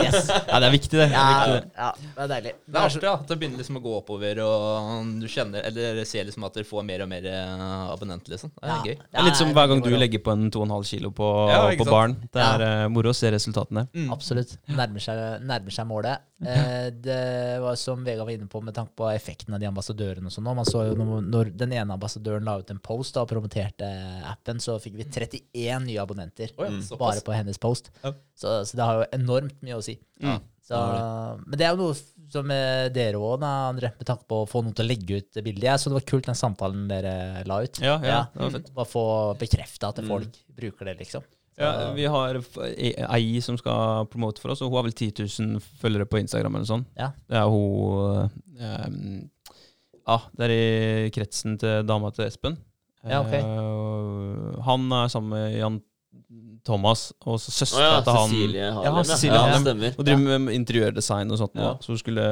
Yes. 0.00 0.28
Ja, 0.28 0.58
det 0.60 0.66
er 0.66 0.72
viktig, 0.74 0.98
det. 0.98 1.06
Ja, 1.12 1.24
det, 1.24 1.34
er 1.34 1.52
viktig, 1.54 1.54
det. 1.54 1.70
ja, 1.76 1.90
det 2.00 2.24
er 2.24 2.30
deilig. 2.32 2.52
Det 2.66 2.78
er 2.80 2.88
artig 2.88 3.06
ja, 3.06 3.12
at 3.14 3.30
det 3.30 3.38
begynner 3.40 3.62
liksom 3.62 3.78
å 3.80 3.82
gå 3.84 3.92
oppover, 4.00 4.40
og 4.44 5.12
du 5.20 5.26
kjenner 5.30 5.66
Eller 5.70 6.00
ser 6.08 6.26
liksom 6.28 6.44
at 6.48 6.56
dere 6.58 6.68
får 6.68 6.86
mer 6.86 7.04
og 7.04 7.10
mer 7.10 7.28
eh, 7.30 7.66
abonnenter, 7.94 8.34
liksom. 8.34 8.52
Det 8.56 8.66
er 8.66 8.70
Ja. 8.70 8.80
gøy. 8.84 8.96
Det 8.96 9.20
er 9.22 9.28
litt 9.28 9.40
som 9.40 9.52
hver 9.56 9.70
gang 9.72 9.84
du 9.84 9.90
legger 9.96 10.24
på 10.24 10.34
en 10.34 10.50
2,5 10.50 10.88
kilo 10.90 11.12
på, 11.16 11.28
Ja, 11.50 11.62
på 11.78 11.86
barn. 11.88 12.16
Det 12.32 12.42
er 12.46 12.66
eh, 12.66 12.88
moro 12.92 13.14
å 13.14 13.16
se 13.16 13.30
resultatene. 13.32 13.86
Mm. 13.94 14.10
Absolutt. 14.14 14.56
Nærmer 14.68 15.06
seg, 15.06 15.22
nærmer 15.46 15.74
seg 15.74 15.88
målet. 15.90 16.26
Eh, 16.40 16.88
det 17.04 17.60
var 17.60 17.76
som 17.76 18.00
Vegard 18.04 18.24
var 18.26 18.32
inne 18.32 18.48
på 18.48 18.62
med 18.64 18.74
tanke 18.74 18.94
på 18.96 19.08
effekten 19.12 19.54
av 19.54 19.60
de 19.60 19.68
ambassadørene 19.68 20.30
og 20.30 20.32
sånn. 20.32 20.48
Man 20.56 20.68
så 20.68 20.86
jo 20.88 20.96
når, 20.96 21.26
når 21.28 21.50
den 21.60 21.74
ene 21.76 21.96
ambassadøren 21.96 22.46
la 22.48 22.56
ut 22.62 22.70
en 22.72 22.80
post 22.80 23.14
da, 23.16 23.24
og 23.26 23.30
promoterte 23.32 23.88
appen, 24.30 24.60
så 24.62 24.78
fikk 24.80 24.96
vi 25.00 25.04
31 25.08 25.84
nye 25.84 26.00
abonnenter 26.00 26.54
oh, 26.56 26.64
ja, 26.64 26.96
bare 27.00 27.20
på 27.26 27.34
hennes 27.36 27.60
post. 27.60 27.90
Ja. 28.02 28.14
Så, 28.36 28.54
så 28.68 28.78
det 28.78 28.86
har 28.86 29.00
jo 29.00 29.10
enormt 29.18 29.58
mye 29.64 29.78
å 29.78 29.84
si. 29.84 29.98
Ja. 30.22 30.38
Så, 30.70 30.78
men 31.46 31.58
det 31.58 31.66
er 31.66 31.74
jo 31.74 31.88
noe 31.88 31.96
som 32.30 32.50
eh, 32.54 32.86
dere 32.94 33.18
òg, 33.18 33.42
André, 33.42 33.90
med 33.98 34.06
tanke 34.06 34.26
på 34.30 34.44
å 34.44 34.46
få 34.48 34.62
noen 34.62 34.76
til 34.76 34.86
å 34.86 34.90
legge 34.90 35.18
ut 35.18 35.40
bildet. 35.42 35.66
Jeg 35.66 35.82
så 35.82 35.90
det 35.90 35.98
var 35.98 36.06
kult 36.12 36.28
den 36.30 36.38
samtalen 36.38 36.86
dere 36.90 37.14
la 37.48 37.58
ut. 37.64 37.80
Ja, 37.82 37.96
ja, 38.06 38.20
det 38.30 38.44
var 38.44 38.54
fint. 38.54 38.70
Bare 38.76 38.90
få 38.92 39.04
bekrefta 39.40 39.90
at 39.90 39.98
folk 40.06 40.38
bruker 40.60 40.90
det, 40.92 41.00
liksom. 41.02 41.26
Så, 41.50 41.66
Ja, 41.66 41.90
vi 41.96 42.06
har 42.06 42.38
ei 42.70 42.92
ei 42.94 43.42
som 43.44 43.58
skal 43.58 44.06
promote 44.12 44.40
for 44.40 44.54
oss, 44.54 44.62
og 44.62 44.70
hun 44.70 44.78
har 44.78 44.86
vel 44.86 44.94
10 44.94 45.26
000 45.26 45.66
følgere 45.82 46.06
på 46.08 46.22
Instagram 46.22 46.60
eller 46.60 46.70
sånn. 46.70 46.86
Ja. 46.96 47.10
Det 47.26 47.42
er 47.42 47.50
hun 47.50 48.30
um, 48.62 49.28
Ja, 50.06 50.20
det 50.38 50.46
er 50.46 50.54
i 50.54 51.10
kretsen 51.14 51.58
til 51.60 51.82
dama 51.88 52.14
til 52.14 52.28
Espen. 52.30 52.56
Ja, 53.02 53.24
ok. 53.24 53.34
Uh, 53.34 54.60
han 54.68 54.86
er 54.92 55.10
sammen 55.12 55.34
med 55.34 55.58
Jan 55.58 55.82
Thomas, 56.66 57.06
og 57.24 57.38
søstera 57.40 57.86
oh, 57.86 57.94
ja, 57.96 58.00
til 58.04 58.16
han 58.16 58.32
Cecilie 58.32 58.70
Harlem. 58.76 58.98
Ja, 59.00 59.04
Cecilie 59.10 59.34
ja, 59.34 59.40
Harlem. 59.44 59.64
det 59.64 59.70
stemmer. 59.70 59.94
Og 59.96 60.08
driver 60.08 60.42
med 60.46 60.56
interiørdesign 60.58 61.32
og 61.34 61.40
sånt. 61.40 61.56
Ja. 61.56 61.72
Så 61.80 61.92
hun 61.94 62.00
skulle, 62.02 62.26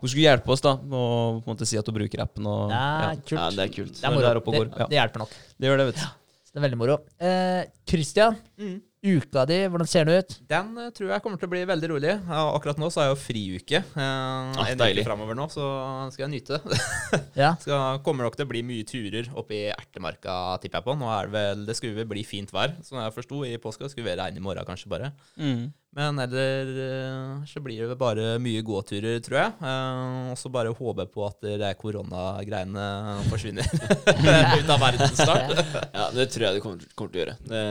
hun 0.00 0.12
skulle 0.12 0.26
hjelpe 0.26 0.54
oss 0.54 0.64
da 0.64 0.74
Å 0.76 1.02
på 1.38 1.44
en 1.44 1.52
måte 1.52 1.68
si 1.68 1.78
at 1.80 1.86
hun 1.90 1.96
bruker 1.96 2.24
appen. 2.24 2.48
Og, 2.50 2.72
ja, 2.74 2.84
ja. 3.06 3.12
kult. 3.22 3.38
Ja, 3.38 3.48
det 3.54 3.66
er 3.66 3.74
kult. 3.74 3.96
Det 4.00 4.08
er 4.08 4.16
moro. 4.16 4.44
Det 4.50 4.64
Det, 4.90 4.98
hjelper 4.98 5.24
nok. 5.24 5.36
Det 5.56 5.70
gjør 5.70 5.82
det, 5.82 5.88
vet 5.92 6.00
du. 6.02 6.06
Det 6.50 6.58
er 6.58 6.64
veldig 6.66 6.80
moro. 6.80 6.98
Eh, 7.22 7.64
Christian, 7.86 8.38
Mm. 8.58 8.78
Uka 9.00 9.46
di, 9.48 9.56
hvordan 9.72 9.88
ser 9.88 10.04
den 10.04 10.18
ut? 10.20 10.34
Den 10.50 10.74
eh, 10.76 10.90
tror 10.92 11.08
jeg 11.14 11.22
kommer 11.24 11.40
til 11.40 11.48
å 11.48 11.52
bli 11.54 11.62
veldig 11.68 11.88
rolig. 11.94 12.10
Ja, 12.28 12.42
akkurat 12.52 12.80
nå 12.82 12.90
så 12.92 13.00
er 13.00 13.08
jeg 13.08 13.14
jo 13.14 13.20
friuke. 13.22 13.80
Eh, 13.80 14.58
Ah, 14.60 14.66
en 14.68 14.78
deilig. 14.80 15.04
uke 15.04 15.08
framover 15.08 15.38
nå, 15.38 15.46
så 15.52 15.64
skal 16.12 16.26
jeg 16.26 16.32
nyte 16.36 16.58
det. 16.60 16.80
Ja. 17.42 17.54
skal, 17.62 18.00
kommer 18.04 18.26
nok 18.28 18.36
til 18.36 18.44
å 18.44 18.50
bli 18.50 18.60
mye 18.66 18.84
turer 18.84 19.30
oppe 19.40 19.56
i 19.56 19.62
Ertemarka, 19.72 20.36
tipper 20.60 20.82
jeg 20.82 20.88
på. 20.90 20.98
Nå 21.00 21.08
er 21.14 21.30
det 21.30 21.34
vel 21.38 21.64
Det 21.70 21.76
skulle 21.78 21.96
vel 22.02 22.10
bli 22.12 22.24
fint 22.28 22.52
vær, 22.52 22.76
som 22.84 23.00
jeg 23.00 23.14
forsto 23.16 23.40
i 23.48 23.54
påska. 23.62 23.88
Skulle 23.88 24.10
være 24.12 24.26
regn 24.26 24.36
i 24.36 24.44
morgen, 24.44 24.66
kanskje, 24.68 24.90
bare. 24.92 25.12
Mm. 25.40 25.70
Men 25.96 26.20
eller 26.22 26.68
eh, 26.84 27.44
så 27.50 27.58
blir 27.64 27.88
det 27.90 27.96
bare 27.98 28.36
mye 28.38 28.60
gåturer, 28.62 29.16
tror 29.26 29.38
jeg. 29.40 29.54
Eh, 29.58 30.28
og 30.30 30.36
så 30.38 30.52
bare 30.54 30.70
håpe 30.78 31.06
på 31.10 31.24
at 31.26 31.40
det 31.42 31.56
der 31.58 31.74
koronagreiene 31.80 32.84
forsvinner 33.26 33.66
ut 34.60 34.70
av 34.70 34.78
verden 34.84 35.10
snart. 35.18 35.50
Ja, 35.90 36.06
det 36.14 36.28
tror 36.30 36.46
jeg 36.46 36.58
det 36.60 36.62
kommer, 36.62 36.86
kommer 36.94 37.10
til 37.10 37.18
å 37.18 37.24
gjøre. 37.24 37.34
Det 37.50 37.64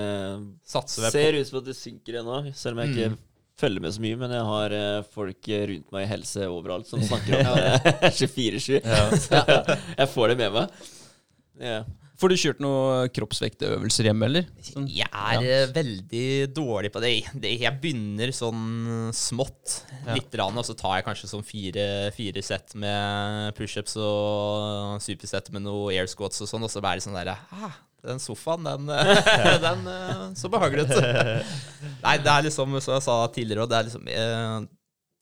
Satser 0.67 1.07
på 1.07 1.13
ser 1.15 1.39
ut 1.39 1.47
som 1.47 1.61
at 1.61 1.69
det 1.71 1.77
synker 1.79 2.19
ennå, 2.19 2.41
selv 2.59 2.75
om 2.75 2.83
jeg 2.83 2.95
ikke 2.97 3.09
Mm. 3.13 3.17
følger 3.59 3.83
med 3.83 3.91
så 3.95 4.03
mye. 4.03 4.17
Men 4.25 4.31
jeg 4.35 4.43
har 4.51 4.75
eh, 4.81 4.99
folk 5.15 5.47
eh, 5.55 5.63
rundt 5.71 5.95
meg 5.95 6.03
i 6.05 6.11
helse 6.11 6.45
overalt 6.51 6.87
som 6.91 7.01
snakker 7.03 7.39
om 7.39 7.55
det 8.03 8.11
24-7. 8.19 8.77
Ja. 8.83 9.63
jeg 10.03 10.11
får 10.17 10.33
det 10.33 10.37
med 10.43 10.53
meg. 10.59 10.85
Ja. 11.59 11.79
Får 12.19 12.33
du 12.33 12.35
kjørt 12.35 12.57
noen 12.59 13.11
kroppsvektøvelser 13.15 14.09
hjemme, 14.09 14.27
eller? 14.27 14.47
Sånn. 14.65 14.87
Jeg 14.91 15.07
er 15.07 15.43
ja. 15.45 15.59
veldig 15.71 16.23
dårlig 16.51 16.89
på 16.91 16.99
det. 17.03 17.13
Jeg 17.47 17.71
begynner 17.79 18.33
sånn 18.35 19.11
smått, 19.15 19.85
Ja. 20.03 20.17
litt, 20.17 20.33
rann, 20.35 20.57
og 20.59 20.65
så 20.67 20.75
tar 20.75 20.97
jeg 20.97 21.05
kanskje 21.07 21.29
sånn 21.31 21.45
fire, 21.47 21.85
fire 22.15 22.43
sett 22.43 22.75
med 22.75 23.55
pushups 23.55 23.95
og 24.03 24.99
supersett 25.03 25.47
med 25.55 25.63
noe 25.63 25.93
air 25.95 26.11
squats 26.11 26.41
og 26.43 26.51
sånn, 26.51 26.65
og 26.67 26.73
så 26.73 26.83
blir 26.83 26.99
det 26.99 27.05
sånn 27.07 27.15
derre 27.15 27.37
ah, 27.55 27.77
Den 28.03 28.19
sofaen, 28.19 28.67
den, 28.67 28.91
eh, 28.91 29.55
den 29.67 29.87
eh, 29.87 30.25
så 30.35 30.51
behagelig 30.51 30.89
ut. 30.89 30.99
Nei, 32.05 32.17
det 32.19 32.35
er 32.35 32.45
liksom, 32.49 32.75
som 32.83 32.97
jeg 32.97 33.07
sa 33.07 33.17
tidligere, 33.31 33.69
det 33.71 33.79
er 33.79 33.87
liksom 33.87 34.11
eh, 34.11 34.67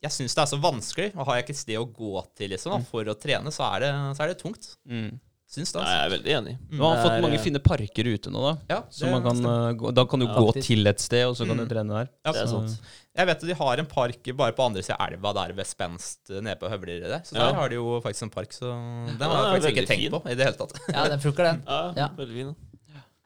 Jeg 0.06 0.14
syns 0.18 0.34
det 0.38 0.44
er 0.48 0.52
så 0.56 0.62
vanskelig. 0.66 1.12
Og 1.14 1.30
har 1.30 1.40
jeg 1.40 1.46
ikke 1.48 1.62
sted 1.62 1.78
å 1.78 1.86
gå 1.86 2.26
til 2.38 2.54
liksom, 2.54 2.90
for 2.90 3.06
å 3.06 3.18
trene, 3.18 3.54
så 3.54 3.70
er 3.76 3.86
det, 3.86 3.96
så 4.18 4.26
er 4.26 4.34
det 4.34 4.42
tungt. 4.42 4.74
Mm. 4.90 5.20
Syns 5.48 5.72
det, 5.72 5.80
altså. 5.80 5.92
jeg 5.96 6.06
er 6.06 6.12
veldig 6.12 6.32
enig. 6.38 6.54
Du 6.70 6.82
har 6.84 6.96
Det 6.98 7.04
fått 7.08 7.22
mange 7.24 7.38
fine 7.40 7.60
parker 7.64 8.04
ute 8.12 8.32
nå, 8.34 8.42
da. 8.44 8.54
Ja, 8.76 8.80
Så 8.92 9.08
man 9.10 9.24
kan, 9.24 9.38
eh, 9.46 9.74
gå, 9.80 9.94
da 9.96 10.04
kan 10.06 10.20
du 10.20 10.26
Ja, 10.28 10.34
gå 10.36 10.48
faktisk. 10.52 10.68
til 10.68 10.88
et 10.92 11.00
sted, 11.00 11.24
og 11.26 11.36
så 11.38 11.48
kan 11.48 11.56
Mm. 11.58 11.68
du 11.68 11.74
trene 11.74 11.88
der. 11.96 12.10
Ja, 12.26 12.32
Det 12.34 12.42
er 12.42 12.48
sant. 12.48 12.82
Jeg 13.16 13.26
vet 13.28 13.38
at 13.44 13.48
de 13.48 13.54
har 13.56 13.78
en 13.80 13.86
park 13.86 14.24
bare 14.36 14.52
på 14.52 14.66
andre 14.66 14.82
siden 14.84 14.98
av 15.00 15.08
elva 15.14 15.34
der 15.34 15.54
ved 15.54 15.66
Spenst 15.66 16.30
eh, 16.30 16.42
nede 16.42 16.60
på 16.60 16.68
Høvlerød. 16.70 17.24
Så 17.26 17.34
Ja. 17.36 17.48
der 17.48 17.54
har 17.54 17.70
de 17.70 17.76
jo 17.76 18.02
faktisk 18.04 18.24
en 18.24 18.30
park, 18.30 18.50
så 18.52 18.68
den 19.08 19.18
Ja, 19.20 19.28
har 19.28 19.56
jeg 19.56 19.62
faktisk 19.64 19.72
ikke 19.78 19.88
tenkt 19.88 20.04
fin. 20.04 20.12
på 20.12 20.26
i 20.30 20.36
det 20.36 20.46
hele 20.46 20.58
tatt. 20.58 20.74
Ja, 20.94 21.08
den 21.08 21.20
funker, 21.20 21.44
den. 21.44 21.64
Ja, 21.66 21.94
Ja. 21.96 22.08
veldig 22.10 22.34
fin. 22.36 22.56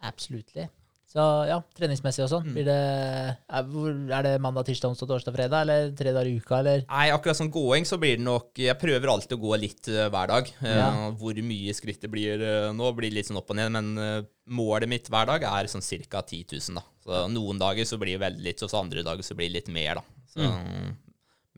Absolutely. 0.04 0.68
Så 1.12 1.24
ja, 1.50 1.58
treningsmessig 1.76 2.24
og 2.24 2.30
sånn. 2.32 2.54
Blir 2.56 2.64
det 2.70 2.76
er, 2.80 4.24
det 4.24 4.36
mandag, 4.40 4.64
tirsdag, 4.70 4.94
onsdag, 4.94 5.10
torsdag, 5.10 5.36
fredag? 5.36 5.66
Eller 5.66 5.90
tre 5.98 6.14
dager 6.16 6.30
i 6.30 6.38
uka, 6.40 6.62
eller? 6.62 6.86
Nei, 6.88 7.10
akkurat 7.12 7.36
som 7.36 7.50
gåing 7.52 7.88
så 7.88 8.00
blir 8.00 8.16
det 8.16 8.24
nok 8.24 8.62
Jeg 8.64 8.80
prøver 8.80 9.12
alltid 9.12 9.36
å 9.36 9.42
gå 9.42 9.58
litt 9.60 9.90
uh, 9.92 10.06
hver 10.08 10.32
dag. 10.32 10.54
Uh, 10.62 10.70
Ja. 10.72 10.88
Hvor 11.20 11.42
mye 11.44 11.76
skritt 11.76 12.00
det 12.06 12.12
blir 12.14 12.40
uh, 12.40 12.72
nå, 12.76 12.94
blir 12.96 13.12
litt 13.12 13.28
sånn 13.28 13.42
opp 13.42 13.52
og 13.52 13.60
ned, 13.60 13.76
men 13.76 14.24
målet 14.52 14.90
mitt 14.92 15.12
hver 15.12 15.28
dag 15.28 15.44
er 15.52 15.70
sånn 15.72 15.84
ca. 15.84 16.24
10 16.24 16.56
000, 16.56 16.80
da. 16.80 16.86
Så 17.04 17.22
noen 17.34 17.60
dager 17.60 17.88
så 17.88 18.00
blir 18.00 18.16
det 18.16 18.24
veldig 18.24 18.46
litt, 18.46 18.64
og 18.64 18.72
så 18.72 18.80
andre 18.80 19.04
dager 19.06 19.26
så 19.26 19.36
blir 19.36 19.52
det 19.52 19.60
litt 19.60 19.72
mer, 19.74 20.00
da. 20.00 20.20
Så, 20.32 20.48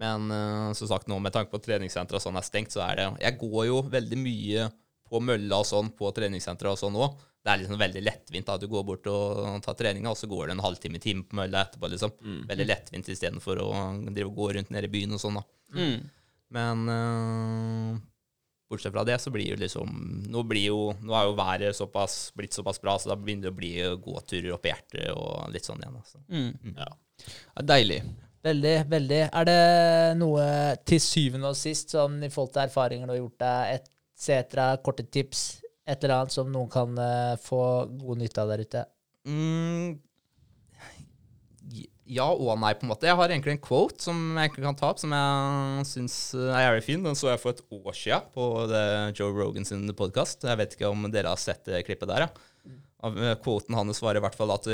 Men 0.01 0.31
eh, 0.33 0.69
som 0.77 0.89
sagt, 0.89 1.09
nå 1.11 1.19
med 1.21 1.33
tanke 1.35 1.51
på 1.51 1.59
at 1.61 1.67
treningssentra 1.67 2.21
sånn 2.21 2.39
er 2.39 2.45
stengt, 2.45 2.73
så 2.73 2.81
er 2.87 2.97
det 2.97 3.05
Jeg 3.21 3.37
går 3.43 3.67
jo 3.69 3.83
veldig 3.93 4.17
mye 4.17 4.65
på 5.09 5.21
mølla 5.21 5.61
og 5.61 5.67
sånn 5.69 5.91
på 5.93 6.09
treningssentra 6.15 6.73
og 6.73 6.79
sånn 6.81 6.97
òg. 6.97 7.19
Det 7.43 7.51
er 7.51 7.59
liksom 7.59 7.79
veldig 7.79 8.01
lettvint 8.05 8.47
da 8.47 8.55
du 8.55 8.69
går 8.71 8.85
bort 8.87 9.07
og 9.11 9.59
tar 9.65 9.75
treninga, 9.75 10.13
og 10.13 10.19
så 10.19 10.29
går 10.31 10.47
det 10.47 10.55
en 10.55 10.63
halvtime 10.63 11.01
time 11.03 11.25
på 11.27 11.35
mølla 11.41 11.65
etterpå, 11.65 11.89
liksom. 11.91 12.13
Veldig 12.47 12.67
lettvint 12.69 13.09
istedenfor 13.11 13.59
å 13.59 13.69
drive 14.07 14.29
og 14.29 14.37
gå 14.37 14.49
rundt 14.57 14.71
nede 14.71 14.87
i 14.87 14.93
byen 14.93 15.17
og 15.17 15.21
sånn, 15.23 15.41
da. 15.41 15.45
Mm. 15.75 15.97
Men 16.53 16.89
øh, 16.93 18.01
bortsett 18.71 18.93
fra 18.93 19.03
det, 19.07 19.17
så 19.19 19.31
blir 19.33 19.47
jo 19.49 19.55
liksom 19.57 19.89
Nå 20.29 20.43
blir 20.45 20.67
jo 20.67 20.81
Nå 21.01 21.15
er 21.17 21.25
jo 21.25 21.37
været 21.39 21.77
såpass, 21.77 22.17
blitt 22.37 22.53
såpass 22.53 22.79
bra, 22.81 22.93
så 22.99 23.11
da 23.11 23.17
begynner 23.19 23.49
det 23.49 23.53
å 23.53 23.57
bli 23.57 23.71
gåturer 24.05 24.53
opp 24.55 24.67
i 24.67 24.73
hjertet 24.73 25.09
og 25.15 25.49
litt 25.53 25.65
sånn 25.67 25.81
igjen. 25.81 25.97
Altså. 25.99 26.21
Mm. 26.29 26.77
Ja. 26.77 26.91
Ja, 27.55 27.65
deilig. 27.73 28.03
Veldig, 28.43 28.75
veldig. 28.91 29.19
Er 29.31 29.47
det 29.47 29.59
noe 30.19 30.45
til 30.87 30.99
syvende 30.99 31.53
og 31.53 31.59
sist, 31.59 31.93
sånn 31.95 32.19
i 32.25 32.31
forhold 32.31 32.55
til 32.55 32.65
erfaringer 32.65 33.07
du 33.07 33.13
har 33.15 33.21
gjort 33.21 33.43
deg, 33.43 33.77
etc., 33.79 34.65
korte 34.83 35.05
tips, 35.07 35.43
et 35.83 36.03
eller 36.03 36.21
annet 36.21 36.35
som 36.35 36.49
noen 36.51 36.71
kan 36.71 36.97
eh, 36.99 37.35
få 37.43 37.61
god 37.99 38.21
nytte 38.21 38.43
av 38.43 38.51
der 38.53 38.63
ute? 38.63 38.83
Mm, 39.27 39.99
ja 42.13 42.25
og 42.31 42.57
nei, 42.59 42.73
på 42.75 42.85
en 42.85 42.91
måte. 42.91 43.07
Jeg 43.07 43.17
har 43.19 43.31
egentlig 43.31 43.55
en 43.55 43.63
quote 43.63 44.03
som 44.03 44.17
jeg 44.39 44.51
kan 44.55 44.77
ta 44.79 44.91
opp, 44.91 44.99
som 45.01 45.13
jeg 45.15 45.85
syns 45.89 46.17
er 46.39 46.65
jævlig 46.65 46.85
fin. 46.87 47.05
Den 47.05 47.19
så 47.19 47.31
jeg 47.31 47.41
for 47.41 47.55
et 47.55 47.63
år 47.71 47.95
siden 47.97 48.27
på 48.35 48.47
Joe 49.15 49.35
Rogan 49.37 49.67
sin 49.67 49.87
podkast. 49.97 50.43
Jeg 50.47 50.59
vet 50.59 50.75
ikke 50.75 50.91
om 50.91 51.07
dere 51.11 51.31
har 51.31 51.41
sett 51.41 51.63
det 51.69 51.85
klippet 51.87 52.11
der, 52.11 52.27
ja. 52.27 52.49
Eh, 53.03 53.33
quoten 53.43 53.75
hans 53.75 53.99
var 54.03 54.15
i 54.15 54.23
hvert 54.23 54.35
fall 54.37 54.53
at 54.55 54.67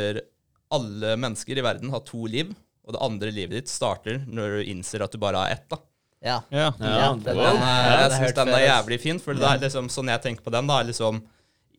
alle 0.69 1.15
mennesker 1.17 1.57
i 1.57 1.65
verden 1.65 1.93
har 1.93 2.05
to 2.05 2.27
liv, 2.29 2.51
og 2.85 2.93
det 2.93 3.05
andre 3.05 3.31
livet 3.33 3.63
ditt 3.63 3.71
starter 3.71 4.21
når 4.29 4.59
du 4.59 4.73
innser 4.73 5.05
at 5.05 5.13
du 5.13 5.21
bare 5.21 5.41
har 5.41 5.57
ett. 5.57 5.65
da. 5.69 5.81
Ja. 6.21 6.41
Ja. 6.51 6.69
Ja, 6.79 7.11
den, 7.13 7.21
den 7.23 7.37
Den, 7.37 7.37
Ja, 7.37 7.73
er- 7.95 8.01
jeg 8.09 8.11
syns 8.19 8.35
den 8.35 8.49
er 8.53 8.63
jævlig 8.67 8.99
fin, 8.99 9.19
for 9.23 9.33
det 9.33 9.43
er 9.47 9.61
liksom, 9.63 9.87
sånn 9.93 10.09
jeg 10.11 10.21
tenker 10.25 10.43
på 10.43 10.51
den, 10.51 10.67
da, 10.67 10.79
er 10.81 10.89
liksom 10.91 11.21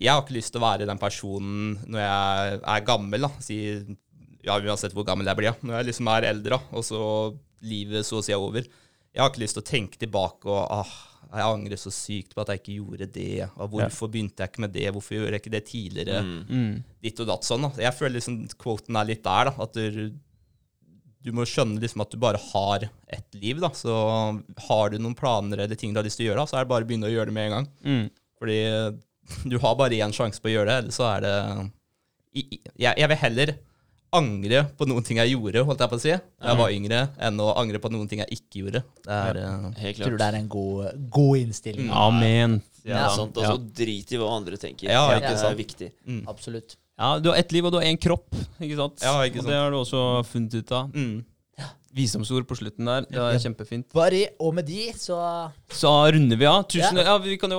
Jeg 0.01 0.15
har 0.15 0.23
ikke 0.23 0.33
lyst 0.39 0.53
til 0.55 0.63
å 0.63 0.65
være 0.65 0.87
den 0.89 0.99
personen 0.99 1.75
når 1.87 2.01
jeg 2.01 2.61
er 2.73 2.87
gammel, 2.89 3.21
da, 3.21 3.31
si 3.45 3.59
Ja, 4.43 4.57
uansett 4.57 4.95
hvor 4.97 5.05
gammel 5.05 5.27
jeg 5.29 5.37
blir. 5.37 5.51
Ja. 5.51 5.55
Når 5.61 5.77
jeg 5.83 5.87
liksom 5.91 6.09
er 6.09 6.25
eldre, 6.31 6.57
da, 6.57 6.61
og 6.73 6.85
så 6.89 7.01
livet 7.61 8.07
så 8.09 8.23
å 8.23 8.25
si 8.25 8.33
er 8.33 8.41
over. 8.41 8.65
Jeg 9.13 9.21
har 9.21 9.29
ikke 9.29 9.43
lyst 9.43 9.59
til 9.59 9.63
å 9.63 9.69
tenke 9.69 9.99
tilbake 10.01 10.49
og 10.49 10.63
ah, 10.73 10.95
jeg 11.31 11.45
angrer 11.45 11.77
så 11.79 11.91
sykt 11.93 12.33
på 12.35 12.41
at 12.41 12.49
jeg 12.55 12.63
ikke 12.63 12.77
gjorde 12.79 13.07
det. 13.13 13.51
Og 13.61 13.69
hvorfor 13.75 14.09
begynte 14.11 14.41
jeg 14.41 14.49
ikke 14.55 14.63
med 14.65 14.73
det? 14.73 14.87
Hvorfor 14.97 15.15
gjorde 15.19 15.37
jeg 15.37 15.43
ikke 15.45 15.53
det 15.53 15.65
tidligere? 15.69 16.23
Mm. 16.25 16.41
Mm. 16.49 16.73
Ditt 17.05 17.21
og 17.21 17.29
datt 17.29 17.45
sånn. 17.45 17.67
da. 17.69 17.71
Jeg 17.85 17.93
føler 17.99 18.17
liksom 18.17 18.39
quoten 18.59 18.97
er 18.97 19.05
litt 19.13 19.23
der. 19.23 19.51
da, 19.51 19.53
At 19.63 19.77
du, 19.77 20.09
du 21.23 21.33
må 21.37 21.45
skjønne 21.45 21.81
liksom 21.83 22.01
at 22.05 22.11
du 22.15 22.17
bare 22.23 22.39
har 22.53 22.87
ett 23.13 23.35
liv. 23.37 23.61
da, 23.61 23.69
Så 23.77 23.93
har 24.69 24.91
du 24.91 24.99
noen 24.99 25.15
planer 25.19 25.59
eller 25.67 25.77
ting 25.77 25.93
du 25.93 25.99
har 26.01 26.05
lyst 26.09 26.17
til 26.21 26.27
å 26.29 26.31
gjøre, 26.33 26.45
da, 26.45 26.47
så 26.51 26.57
er 26.61 26.65
det 26.65 26.73
bare 26.73 26.87
å 26.87 26.89
begynne 26.89 27.11
å 27.11 27.13
gjøre 27.13 27.29
det 27.29 27.37
med 27.37 27.47
en 27.51 27.57
gang. 27.59 27.69
Mm. 27.85 28.11
Fordi 28.41 28.61
du 29.53 29.59
har 29.63 29.75
bare 29.77 29.99
én 30.01 30.15
sjanse 30.17 30.41
på 30.41 30.49
å 30.49 30.55
gjøre 30.55 30.71
det, 30.73 30.79
eller 30.85 30.97
så 30.97 31.05
er 31.17 31.21
det 31.27 31.35
jeg, 32.33 32.95
jeg 32.97 33.09
vil 33.11 33.21
heller 33.21 33.53
angre 34.17 34.65
på 34.75 34.87
noen 34.91 35.05
ting 35.07 35.21
jeg 35.21 35.37
gjorde, 35.37 35.63
holdt 35.69 35.83
jeg 35.85 35.91
på 35.93 35.99
å 35.99 36.03
si, 36.03 36.11
da 36.17 36.51
jeg 36.51 36.59
var 36.59 36.73
yngre, 36.75 37.01
enn 37.29 37.37
å 37.45 37.51
angre 37.61 37.79
på 37.83 37.91
noen 37.95 38.09
ting 38.11 38.23
jeg 38.25 38.41
ikke 38.41 38.63
gjorde. 38.65 38.81
Det 39.05 39.15
er, 39.15 39.39
ja, 39.39 39.53
Helt 39.85 40.01
Tror 40.01 40.09
klart. 40.17 40.19
det 40.23 40.27
er 40.33 40.39
en 40.41 40.49
god, 40.51 41.05
god 41.15 41.37
innstilling. 41.45 41.91
Amen. 41.95 42.57
Ja, 42.83 43.05
Ja. 43.05 43.09
sant. 43.15 43.37
Altså, 43.39 43.61
Drit 43.77 44.11
i 44.11 44.19
hva 44.19 44.33
andre 44.35 44.57
tenker. 44.59 44.89
Ja, 44.91 45.05
det 45.13 45.21
ikke 45.23 45.51
er 45.53 45.59
viktig. 45.61 45.93
mm. 46.09 46.23
Absolutt. 46.33 46.75
Ja, 47.01 47.15
du 47.19 47.31
har 47.33 47.41
ett 47.41 47.53
liv, 47.57 47.65
og 47.65 47.73
du 47.73 47.81
har 47.81 47.89
én 47.89 47.97
kropp, 48.01 48.29
ikke 48.61 48.77
sant? 48.77 49.01
Ja, 49.01 49.17
ikke 49.25 49.41
Og 49.41 49.49
det 49.49 49.57
har 49.57 49.73
du 49.73 49.81
også 49.81 50.05
funnet 50.29 50.61
ut 50.61 50.73
av. 50.77 50.91
Mm. 50.93 51.25
Visdomsord 51.91 52.45
på 52.47 52.55
slutten 52.55 52.87
der. 52.87 53.07
Det 53.11 53.19
er 53.19 53.39
kjempefint. 53.43 53.89
Bare, 53.97 54.21
og 54.39 54.53
med 54.55 54.69
de, 54.69 54.93
så 54.95 55.17
Så 55.75 55.91
runder 56.15 56.39
vi 56.39 56.47
av. 56.47 56.63
Tusen, 56.71 57.01
Ja. 57.01 57.03
ja. 57.09 57.17
Vi 57.19 57.35
kan 57.37 57.51
jo 57.51 57.59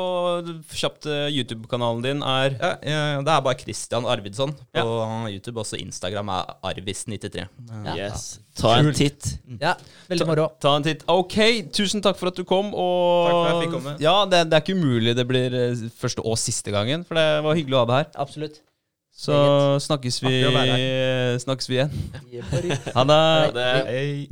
kjapt 0.71 1.05
eh, 1.11 1.27
YouTube-kanalen 1.35 2.01
din 2.05 2.23
er 2.23 2.55
Ja, 2.55 3.19
det 3.19 3.27
er 3.33 3.41
bare 3.43 3.59
Christian 3.59 4.07
Arvidsson 4.07 4.53
på 4.71 4.85
YouTube. 5.27 5.59
Også 5.59 5.75
Instagram 5.81 6.29
er 6.31 6.55
Arvis93. 6.63 7.43
Ja. 7.43 7.97
Yes. 7.97 8.39
Ta 8.55 8.77
en 8.79 8.93
titt. 8.95 9.33
Ja, 9.59 9.75
veldig 10.07 10.27
moro. 10.31 10.47
Ta 10.63 10.77
en 10.79 10.87
titt. 10.87 11.03
Ok, 11.11 11.35
tusen 11.75 12.01
takk 12.01 12.15
for 12.15 12.31
at 12.31 12.39
du 12.39 12.45
kom. 12.47 12.71
Og 12.71 13.27
Takk 13.27 13.35
for 13.35 13.43
at 13.43 13.51
jeg 13.51 13.63
fikk 13.67 13.77
komme. 13.81 13.97
Ja, 13.99 14.15
det, 14.31 14.45
det 14.47 14.55
er 14.61 14.63
ikke 14.63 14.79
umulig 14.79 15.15
det 15.19 15.27
blir 15.27 15.51
eh, 15.51 15.87
første 15.99 16.23
og 16.23 16.39
siste 16.39 16.71
gangen, 16.71 17.03
for 17.03 17.19
det 17.19 17.29
var 17.43 17.59
hyggelig 17.59 17.81
å 17.81 17.83
ha 17.83 17.89
deg 17.91 18.05
her. 18.05 18.13
Absolutt. 18.15 18.61
Så 19.21 19.33
snakkes 19.85 20.17
vi, 20.23 20.31
snakkes 21.43 21.69
vi 21.69 21.75
igjen. 21.77 21.91
Ha 22.95 23.03
det. 23.05 24.27